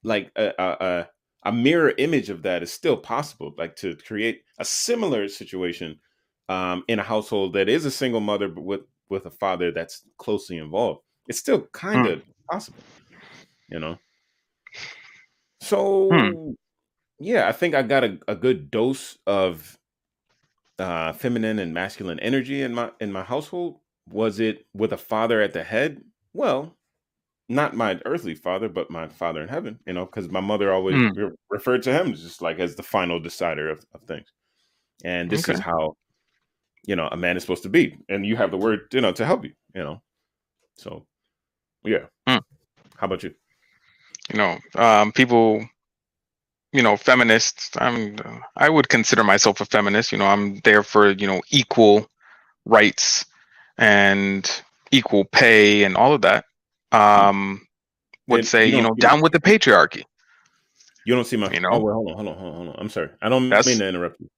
like 0.04 0.30
a, 0.36 0.52
a, 0.58 0.76
a, 0.80 1.08
a 1.46 1.52
mirror 1.52 1.94
image 1.98 2.30
of 2.30 2.42
that 2.42 2.62
is 2.62 2.72
still 2.72 2.96
possible, 2.98 3.54
like 3.58 3.76
to 3.76 3.96
create 3.96 4.42
a 4.58 4.66
similar 4.66 5.28
situation 5.28 6.00
um, 6.50 6.84
in 6.88 6.98
a 6.98 7.04
household 7.04 7.54
that 7.54 7.68
is 7.68 7.86
a 7.86 7.90
single 7.90 8.20
mother 8.20 8.48
but 8.48 8.62
with 8.64 8.82
with 9.08 9.26
a 9.26 9.30
father 9.30 9.72
that's 9.72 10.02
closely 10.18 10.58
involved. 10.58 11.02
It's 11.28 11.38
still 11.38 11.62
kind 11.72 12.06
of 12.06 12.22
possible, 12.50 12.82
you 13.70 13.78
know. 13.80 13.98
So 15.60 16.10
Hmm. 16.10 16.52
yeah, 17.20 17.48
I 17.48 17.52
think 17.52 17.74
I 17.74 17.82
got 17.82 18.04
a, 18.04 18.18
a 18.28 18.36
good 18.36 18.70
dose 18.70 19.18
of 19.26 19.78
uh, 20.78 21.12
feminine 21.12 21.58
and 21.58 21.72
masculine 21.72 22.20
energy 22.20 22.62
in 22.62 22.74
my 22.74 22.90
in 23.00 23.12
my 23.12 23.22
household. 23.22 23.80
Was 24.10 24.38
it 24.40 24.66
with 24.74 24.92
a 24.92 24.96
father 24.98 25.40
at 25.40 25.52
the 25.52 25.64
head? 25.64 26.04
Well, 26.32 26.75
not 27.48 27.76
my 27.76 28.00
earthly 28.06 28.34
father, 28.34 28.68
but 28.68 28.90
my 28.90 29.08
father 29.08 29.42
in 29.42 29.48
heaven. 29.48 29.78
You 29.86 29.94
know, 29.94 30.06
because 30.06 30.28
my 30.30 30.40
mother 30.40 30.72
always 30.72 30.94
Hmm. 30.96 31.08
re- 31.14 31.30
referred 31.50 31.82
to 31.84 31.92
him 31.92 32.14
just 32.14 32.42
like 32.42 32.58
as 32.60 32.76
the 32.76 32.82
final 32.82 33.20
decider 33.20 33.70
of, 33.70 33.84
of 33.94 34.02
things. 34.02 34.28
And 35.04 35.30
this 35.30 35.48
is 35.48 35.58
how 35.60 35.96
you 36.86 36.96
know 36.96 37.08
a 37.10 37.16
man 37.16 37.36
is 37.36 37.42
supposed 37.42 37.64
to 37.64 37.68
be. 37.68 37.98
And 38.08 38.26
you 38.26 38.36
have 38.36 38.50
the 38.50 38.58
word, 38.58 38.80
you 38.92 39.00
know, 39.00 39.12
to 39.12 39.26
help 39.26 39.44
you. 39.44 39.52
You 39.74 39.84
know, 39.84 40.02
so 40.76 41.06
yeah. 41.84 42.06
Hmm. 42.28 42.38
How 42.96 43.06
about 43.06 43.22
you? 43.22 43.34
you 44.32 44.38
know 44.38 44.58
um, 44.74 45.12
people 45.12 45.64
you 46.72 46.82
know 46.82 46.96
feminists 46.96 47.70
i'm 47.76 48.16
i 48.56 48.68
would 48.68 48.88
consider 48.88 49.22
myself 49.22 49.60
a 49.60 49.64
feminist 49.64 50.10
you 50.10 50.18
know 50.18 50.26
i'm 50.26 50.58
there 50.64 50.82
for 50.82 51.12
you 51.12 51.28
know 51.28 51.40
equal 51.50 52.08
rights 52.64 53.24
and 53.78 54.62
equal 54.90 55.24
pay 55.26 55.84
and 55.84 55.96
all 55.96 56.12
of 56.12 56.22
that 56.22 56.45
um 56.92 57.66
would 58.28 58.40
And 58.40 58.48
say 58.48 58.66
you 58.66 58.76
you 58.76 58.82
know 58.82 58.94
down 58.94 59.20
with 59.20 59.32
the 59.32 59.40
patriarchy 59.40 60.02
You 61.04 61.14
don't 61.14 61.26
see 61.26 61.36
my. 61.36 61.50
You 61.52 61.60
know? 61.60 61.68
Oh, 61.72 61.78
well, 61.80 61.94
hold 61.94 62.08
on, 62.10 62.16
hold 62.16 62.28
on, 62.28 62.34
hold 62.38 62.48
on, 62.50 62.56
hold 62.56 62.68
on. 62.70 62.76
I'm 62.78 62.88
sorry. 62.90 63.10
I 63.22 63.28
don't 63.28 63.48
That's- 63.48 63.66
mean 63.66 63.78
to 63.78 63.88
interrupt 63.88 64.20
you. 64.20 64.28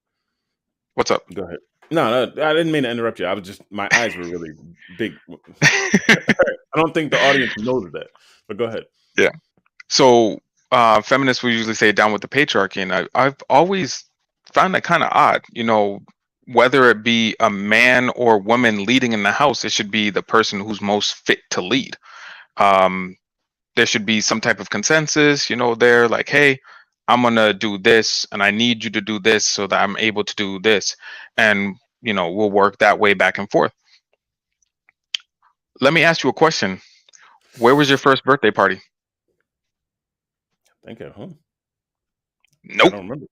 what's 0.94 1.10
up 1.10 1.22
Go 1.32 1.44
ahead. 1.44 1.58
No, 1.90 2.26
no, 2.26 2.42
I 2.44 2.52
didn't 2.52 2.70
mean 2.70 2.82
to 2.82 2.90
interrupt 2.90 3.18
you. 3.18 3.24
I 3.26 3.32
was 3.32 3.46
just 3.46 3.62
my 3.70 3.88
eyes 3.94 4.14
were 4.16 4.24
really 4.24 4.50
big. 4.98 5.14
I 5.62 6.76
don't 6.76 6.92
think 6.92 7.10
the 7.10 7.18
audience 7.28 7.56
knows 7.58 7.90
that. 7.92 8.08
But 8.46 8.58
go 8.58 8.64
ahead. 8.64 8.84
Yeah. 9.16 9.30
So 9.88 10.38
uh 10.70 11.00
feminists 11.00 11.42
will 11.42 11.50
usually 11.50 11.74
say 11.74 11.92
down 11.92 12.12
with 12.12 12.20
the 12.20 12.28
patriarchy 12.28 12.82
and 12.82 12.92
I, 12.92 13.06
i've 13.14 13.36
always 13.48 14.04
found 14.52 14.74
that 14.74 14.82
kind 14.84 15.02
of 15.02 15.08
odd 15.12 15.42
you 15.54 15.64
know 15.64 16.00
whether 16.46 16.90
it 16.90 17.02
be 17.02 17.34
a 17.40 17.48
man 17.48 18.10
or 18.10 18.38
woman 18.38 18.84
leading 18.84 19.14
in 19.14 19.22
the 19.22 19.32
house 19.32 19.64
it 19.64 19.72
should 19.72 19.90
be 19.90 20.10
the 20.10 20.22
person 20.22 20.60
who's 20.60 20.82
most 20.82 21.14
fit 21.26 21.38
to 21.52 21.62
lead 21.62 21.96
um 22.58 23.16
there 23.76 23.86
should 23.86 24.06
be 24.06 24.20
some 24.20 24.40
type 24.40 24.60
of 24.60 24.70
consensus 24.70 25.50
you 25.50 25.56
know 25.56 25.74
they're 25.74 26.08
like 26.08 26.28
hey 26.28 26.58
i'm 27.08 27.22
gonna 27.22 27.52
do 27.54 27.78
this 27.78 28.26
and 28.32 28.42
i 28.42 28.50
need 28.50 28.84
you 28.84 28.90
to 28.90 29.00
do 29.00 29.18
this 29.18 29.44
so 29.44 29.66
that 29.66 29.82
i'm 29.82 29.96
able 29.98 30.24
to 30.24 30.34
do 30.36 30.58
this 30.60 30.96
and 31.36 31.76
you 32.02 32.12
know 32.12 32.30
we'll 32.32 32.50
work 32.50 32.78
that 32.78 32.98
way 32.98 33.14
back 33.14 33.38
and 33.38 33.50
forth 33.50 33.72
let 35.80 35.92
me 35.92 36.02
ask 36.04 36.24
you 36.24 36.30
a 36.30 36.34
question 36.34 36.80
where 37.58 37.74
was 37.76 37.88
your 37.88 37.98
first 37.98 38.24
birthday 38.24 38.50
party 38.50 38.80
I 40.84 40.86
think 40.86 41.00
at 41.00 41.12
home. 41.12 41.38
Nope. 42.64 42.88
I 42.88 42.90
don't 42.90 43.08
remember. 43.08 43.26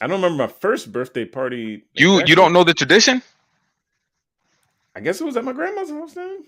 I 0.00 0.06
don't 0.06 0.22
remember 0.22 0.44
my 0.46 0.52
first 0.52 0.92
birthday 0.92 1.24
party. 1.24 1.84
you 1.94 2.22
you 2.26 2.34
don't 2.34 2.52
know 2.52 2.64
the 2.64 2.74
tradition 2.74 3.22
I 4.96 5.00
guess 5.00 5.20
it 5.20 5.24
was 5.24 5.36
at 5.36 5.44
my 5.44 5.52
grandma's 5.52 5.90
house 5.90 6.14
then. 6.14 6.44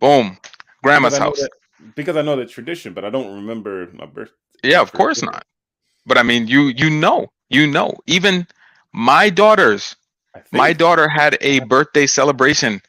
Boom. 0.00 0.38
Grandma's 0.82 1.14
Because 1.14 1.26
house. 1.26 1.40
that- 1.40 1.50
because 1.96 2.16
I 2.16 2.22
know 2.22 2.36
the 2.36 2.46
tradition, 2.46 2.94
but 2.94 3.04
I 3.04 3.10
don't 3.10 3.34
remember 3.34 3.88
my 3.92 4.06
birth. 4.06 4.30
Yeah, 4.62 4.80
of 4.80 4.92
course 4.92 5.22
not. 5.22 5.44
But 6.06 6.16
I 6.18 6.22
mean, 6.22 6.46
you 6.46 6.68
you 6.68 6.90
know, 6.90 7.28
you 7.48 7.66
know. 7.66 7.94
Even 8.06 8.46
my 8.92 9.30
daughters, 9.30 9.96
my 10.52 10.72
daughter 10.72 11.08
had 11.08 11.36
a 11.40 11.60
birthday 11.60 12.06
celebration 12.06 12.80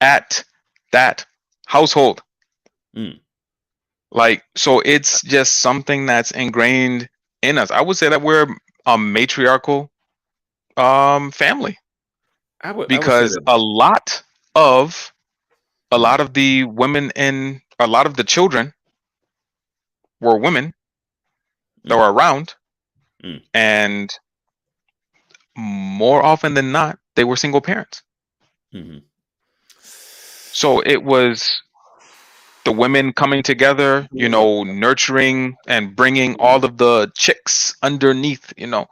at 0.00 0.44
that 0.92 1.24
household. 1.66 2.22
Mm. 2.96 3.20
Like, 4.10 4.42
so 4.56 4.80
it's 4.80 5.22
just 5.22 5.58
something 5.58 6.06
that's 6.06 6.30
ingrained 6.32 7.08
in 7.42 7.58
us. 7.58 7.70
I 7.70 7.80
would 7.80 7.96
say 7.96 8.08
that 8.08 8.22
we're 8.22 8.46
a 8.86 8.96
matriarchal 8.98 9.90
um 10.76 11.30
family 11.30 11.78
I 12.60 12.70
would, 12.70 12.74
I 12.74 12.78
would 12.78 12.88
because 12.88 13.38
a 13.46 13.56
lot 13.56 14.22
of 14.54 15.12
a 15.90 15.98
lot 15.98 16.20
of 16.20 16.34
the 16.34 16.64
women 16.64 17.10
in 17.16 17.60
a 17.78 17.86
lot 17.86 18.06
of 18.06 18.16
the 18.16 18.24
children 18.24 18.72
were 20.20 20.36
women 20.38 20.74
that 21.84 21.96
were 21.96 22.12
around, 22.12 22.54
Mm. 23.24 23.42
and 23.54 24.10
more 25.56 26.22
often 26.22 26.54
than 26.54 26.70
not, 26.72 26.98
they 27.14 27.24
were 27.24 27.36
single 27.36 27.60
parents. 27.60 28.02
Mhm. 28.74 29.02
So 30.52 30.80
it 30.80 31.02
was 31.02 31.62
the 32.64 32.72
women 32.72 33.12
coming 33.12 33.42
together, 33.42 34.08
you 34.12 34.28
know, 34.28 34.64
nurturing 34.64 35.56
and 35.66 35.94
bringing 35.94 36.34
all 36.40 36.64
of 36.64 36.78
the 36.78 37.10
chicks 37.14 37.74
underneath, 37.82 38.52
you 38.56 38.66
know, 38.66 38.86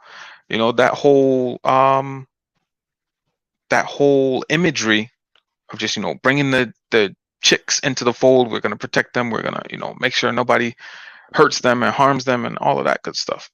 you 0.49 0.57
know 0.57 0.71
that 0.71 0.93
whole 0.93 1.59
um 1.63 2.27
that 3.69 3.85
whole 3.85 4.43
imagery 4.49 5.11
of 5.71 5.79
just 5.79 5.95
you 5.95 6.01
know 6.01 6.15
bringing 6.23 6.51
the 6.51 6.73
the 6.91 7.15
chicks 7.41 7.79
into 7.79 8.03
the 8.03 8.13
fold. 8.13 8.51
We're 8.51 8.59
gonna 8.61 8.77
protect 8.77 9.13
them. 9.13 9.29
We're 9.31 9.43
gonna 9.43 9.63
you 9.69 9.77
know 9.77 9.95
make 9.99 10.13
sure 10.13 10.31
nobody 10.31 10.75
hurts 11.33 11.59
them 11.61 11.83
and 11.83 11.93
harms 11.93 12.25
them 12.25 12.45
and 12.45 12.57
all 12.59 12.79
of 12.79 12.85
that 12.85 13.03
good 13.03 13.15
stuff. 13.15 13.49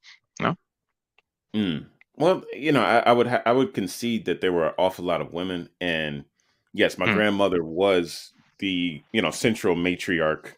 Mm. 1.56 1.86
Well, 2.18 2.44
you 2.54 2.72
know, 2.72 2.82
I, 2.82 3.00
I 3.00 3.12
would 3.14 3.28
ha- 3.28 3.42
I 3.46 3.52
would 3.52 3.74
concede 3.74 4.26
that 4.26 4.42
there 4.42 4.54
were 4.54 4.68
an 4.68 4.74
awful 4.78 5.06
lot 5.06 5.22
of 5.22 5.34
women, 5.34 5.70
and 5.80 6.26
yes, 6.74 6.98
my 6.98 7.08
Mm. 7.08 7.14
grandmother 7.16 7.64
was 7.64 8.32
the 8.60 9.02
you 9.12 9.22
know 9.22 9.32
central 9.32 9.76
matriarch. 9.76 10.54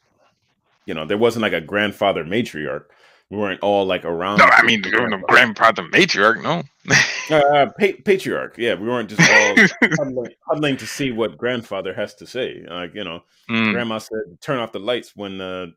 You 0.85 0.93
know, 0.93 1.05
there 1.05 1.17
wasn't 1.17 1.43
like 1.43 1.53
a 1.53 1.61
grandfather 1.61 2.23
matriarch. 2.25 2.85
We 3.33 3.39
weren't 3.39 3.61
all 3.61 3.83
like 3.85 4.05
around. 4.05 4.37
No, 4.37 4.45
I 4.45 4.61
mean 4.63 4.83
the 4.83 4.91
grandfather. 5.27 5.81
matriarch. 5.83 6.43
No. 6.43 6.61
Uh, 7.31 7.67
pa- 7.79 7.97
patriarch. 8.03 8.55
Yeah, 8.57 8.75
we 8.75 8.85
weren't 8.85 9.09
just 9.09 9.21
all 9.21 9.55
huddling, 9.97 10.33
huddling 10.45 10.75
to 10.77 10.85
see 10.85 11.13
what 11.13 11.37
grandfather 11.37 11.93
has 11.93 12.13
to 12.15 12.27
say. 12.27 12.61
Like 12.69 12.93
you 12.93 13.05
know, 13.05 13.23
Mm, 13.49 13.71
grandma 13.71 13.97
said, 13.99 14.19
"Turn 14.41 14.59
off 14.59 14.73
the 14.73 14.79
lights 14.79 15.13
when 15.15 15.39
uh, 15.39 15.67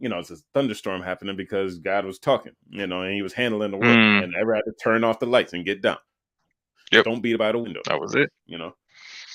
you 0.00 0.08
know 0.08 0.18
it's 0.18 0.32
a 0.32 0.36
thunderstorm 0.52 1.02
happening 1.02 1.36
because 1.36 1.78
God 1.78 2.04
was 2.04 2.18
talking." 2.18 2.52
You 2.70 2.88
know, 2.88 3.02
and 3.02 3.14
he 3.14 3.22
was 3.22 3.32
handling 3.32 3.70
the 3.70 3.76
work, 3.76 3.86
Mm. 3.86 4.24
and 4.24 4.34
ever 4.34 4.54
had 4.56 4.64
to 4.64 4.72
turn 4.82 5.04
off 5.04 5.20
the 5.20 5.26
lights 5.26 5.52
and 5.52 5.64
get 5.64 5.80
down. 5.80 5.98
Yep. 6.90 7.04
Don't 7.04 7.20
beat 7.22 7.38
by 7.38 7.52
the 7.52 7.58
window. 7.58 7.80
that 7.86 8.00
was 8.00 8.16
it. 8.16 8.28
You 8.46 8.58
know, 8.58 8.74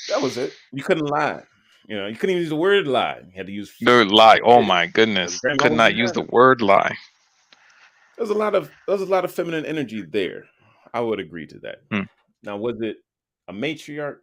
that 0.09 0.21
was 0.21 0.37
it. 0.37 0.53
You 0.73 0.83
couldn't 0.83 1.07
lie. 1.07 1.41
You 1.87 1.95
know, 1.95 2.07
you 2.07 2.15
couldn't 2.15 2.31
even 2.31 2.41
use 2.41 2.49
the 2.49 2.55
word 2.57 2.85
lie. 2.85 3.21
You 3.25 3.31
had 3.37 3.47
to 3.47 3.53
use. 3.53 3.73
The 3.79 4.03
lie. 4.03 4.39
Oh 4.43 4.61
my 4.61 4.87
goodness. 4.87 5.39
Could 5.59 5.71
not 5.71 5.95
use 5.95 6.11
the 6.11 6.21
word 6.23 6.61
lie. 6.61 6.93
There's 8.21 8.29
a 8.29 8.35
lot 8.35 8.53
of 8.53 8.69
there's 8.87 9.01
a 9.01 9.05
lot 9.07 9.25
of 9.25 9.31
feminine 9.31 9.65
energy 9.65 10.03
there. 10.03 10.43
I 10.93 10.99
would 10.99 11.19
agree 11.19 11.47
to 11.47 11.57
that. 11.61 11.77
Hmm. 11.91 12.01
Now, 12.43 12.55
was 12.55 12.75
it 12.79 12.97
a 13.47 13.51
matriarch, 13.51 14.17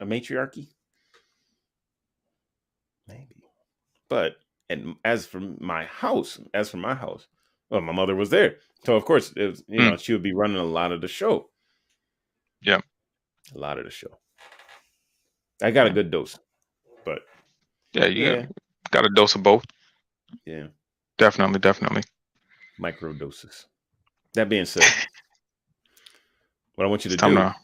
a 0.00 0.04
matriarchy? 0.04 0.68
Maybe, 3.06 3.36
but 4.10 4.36
and 4.68 4.96
as 5.02 5.24
for 5.24 5.40
my 5.40 5.86
house, 5.86 6.38
as 6.52 6.68
for 6.68 6.76
my 6.76 6.94
house, 6.94 7.26
well, 7.70 7.80
my 7.80 7.94
mother 7.94 8.14
was 8.14 8.28
there, 8.28 8.56
so 8.84 8.96
of 8.96 9.06
course, 9.06 9.32
it 9.34 9.46
was, 9.46 9.64
you 9.66 9.78
Hmm. 9.80 9.88
know, 9.92 9.96
she 9.96 10.12
would 10.12 10.22
be 10.22 10.34
running 10.34 10.58
a 10.58 10.62
lot 10.64 10.92
of 10.92 11.00
the 11.00 11.08
show. 11.08 11.48
Yeah. 12.60 12.80
a 13.54 13.58
lot 13.58 13.78
of 13.78 13.86
the 13.86 13.90
show. 13.90 14.18
I 15.62 15.70
got 15.70 15.86
a 15.86 15.90
good 15.90 16.10
dose, 16.10 16.38
but 17.06 17.22
Yeah, 17.94 18.04
you 18.08 18.24
yeah, 18.26 18.42
got, 18.42 18.48
got 18.90 19.06
a 19.06 19.08
dose 19.14 19.34
of 19.36 19.42
both. 19.42 19.64
yeah, 20.44 20.66
Definitely, 21.16 21.60
definitely. 21.60 22.02
Micro 22.78 23.12
doses. 23.12 23.66
That 24.34 24.48
being 24.48 24.64
said, 24.64 24.84
what 26.74 26.84
I 26.84 26.88
want 26.88 27.04
you 27.04 27.10
to 27.10 27.14
It's 27.14 27.22
do. 27.22 27.34
to 27.34 27.54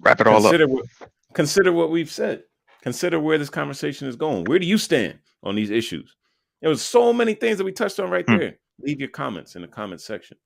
wrap 0.00 0.20
it 0.20 0.26
all 0.26 0.36
up. 0.36 0.42
consider 0.52 0.68
what 0.68 0.84
consider 1.32 1.72
what 1.72 1.90
we've 1.90 2.10
said. 2.10 2.42
Consider 2.82 3.18
where 3.18 3.38
this 3.38 3.48
conversation 3.50 4.08
is 4.08 4.16
going. 4.16 4.44
Where 4.44 4.58
do 4.58 4.66
you 4.66 4.76
stand 4.76 5.18
on 5.42 5.54
these 5.54 5.70
issues? 5.70 6.14
There 6.60 6.68
was 6.68 6.82
so 6.82 7.12
many 7.12 7.34
things 7.34 7.56
that 7.58 7.64
we 7.64 7.72
touched 7.72 7.98
on 7.98 8.10
right 8.10 8.24
Hmm. 8.28 8.36
there. 8.36 8.58
Leave 8.80 9.00
your 9.00 9.08
comments 9.08 9.56
in 9.56 9.62
the 9.62 9.68
comment 9.68 10.00
section. 10.00 10.36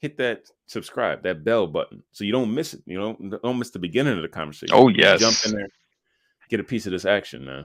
Hit 0.00 0.16
that 0.18 0.42
subscribe, 0.66 1.22
that 1.22 1.44
bell 1.44 1.66
button, 1.66 2.02
so 2.12 2.24
you 2.24 2.32
don't 2.32 2.52
miss 2.54 2.74
it. 2.74 2.82
You 2.86 2.98
don't 2.98 3.42
don't 3.42 3.58
miss 3.58 3.70
the 3.70 3.78
beginning 3.78 4.16
of 4.16 4.22
the 4.22 4.28
conversation. 4.28 4.74
Oh, 4.76 4.88
You 4.88 5.02
jump 5.16 5.36
in 5.46 5.52
there, 5.52 5.68
get 6.50 6.60
a 6.60 6.64
piece 6.64 6.86
of 6.86 6.92
this 6.92 7.04
action, 7.04 7.44
man. 7.44 7.64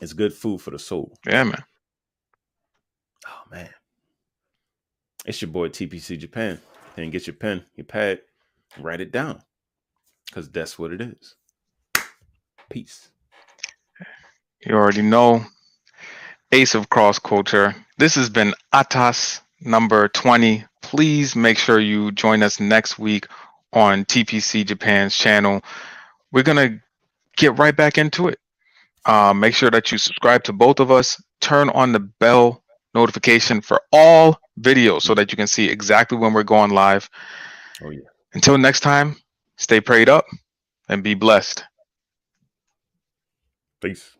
It's 0.00 0.12
good 0.12 0.32
food 0.32 0.60
for 0.60 0.70
the 0.70 0.78
soul. 0.78 1.16
Yeah, 1.26 1.42
man. 1.44 1.62
Oh 3.26 3.42
man, 3.50 3.70
it's 5.28 5.42
your 5.42 5.50
boy 5.50 5.68
TPC 5.68 6.18
Japan. 6.18 6.58
And 6.96 7.12
get 7.12 7.28
your 7.28 7.36
pen, 7.36 7.64
your 7.76 7.84
pad, 7.84 8.22
write 8.80 9.00
it 9.00 9.12
down, 9.12 9.40
because 10.26 10.50
that's 10.50 10.78
what 10.78 10.92
it 10.92 11.00
is. 11.00 11.36
Peace. 12.70 13.10
You 14.66 14.74
already 14.74 15.02
know. 15.02 15.44
Ace 16.50 16.74
of 16.74 16.88
Cross 16.88 17.20
Culture. 17.20 17.76
This 17.98 18.16
has 18.16 18.30
been 18.30 18.54
Atas 18.72 19.42
number 19.60 20.08
20. 20.08 20.64
Please 20.82 21.36
make 21.36 21.58
sure 21.58 21.78
you 21.78 22.10
join 22.10 22.42
us 22.42 22.58
next 22.58 22.98
week 22.98 23.28
on 23.72 24.06
TPC 24.06 24.66
Japan's 24.66 25.16
channel. 25.16 25.62
We're 26.32 26.42
going 26.42 26.70
to 26.70 26.82
get 27.36 27.58
right 27.58 27.76
back 27.76 27.98
into 27.98 28.28
it. 28.28 28.40
Uh, 29.04 29.34
make 29.34 29.54
sure 29.54 29.70
that 29.70 29.92
you 29.92 29.98
subscribe 29.98 30.42
to 30.44 30.52
both 30.52 30.80
of 30.80 30.90
us. 30.90 31.22
Turn 31.40 31.68
on 31.70 31.92
the 31.92 32.00
bell 32.00 32.64
notification 32.94 33.60
for 33.60 33.80
all 33.92 34.38
videos 34.60 35.02
so 35.02 35.14
that 35.14 35.30
you 35.30 35.36
can 35.36 35.46
see 35.46 35.68
exactly 35.68 36.18
when 36.18 36.32
we're 36.32 36.42
going 36.42 36.70
live. 36.70 37.08
Oh 37.82 37.90
yeah. 37.90 38.00
Until 38.34 38.58
next 38.58 38.80
time, 38.80 39.16
stay 39.56 39.80
prayed 39.80 40.08
up 40.08 40.26
and 40.88 41.02
be 41.02 41.14
blessed. 41.14 41.64
Peace. 43.80 44.17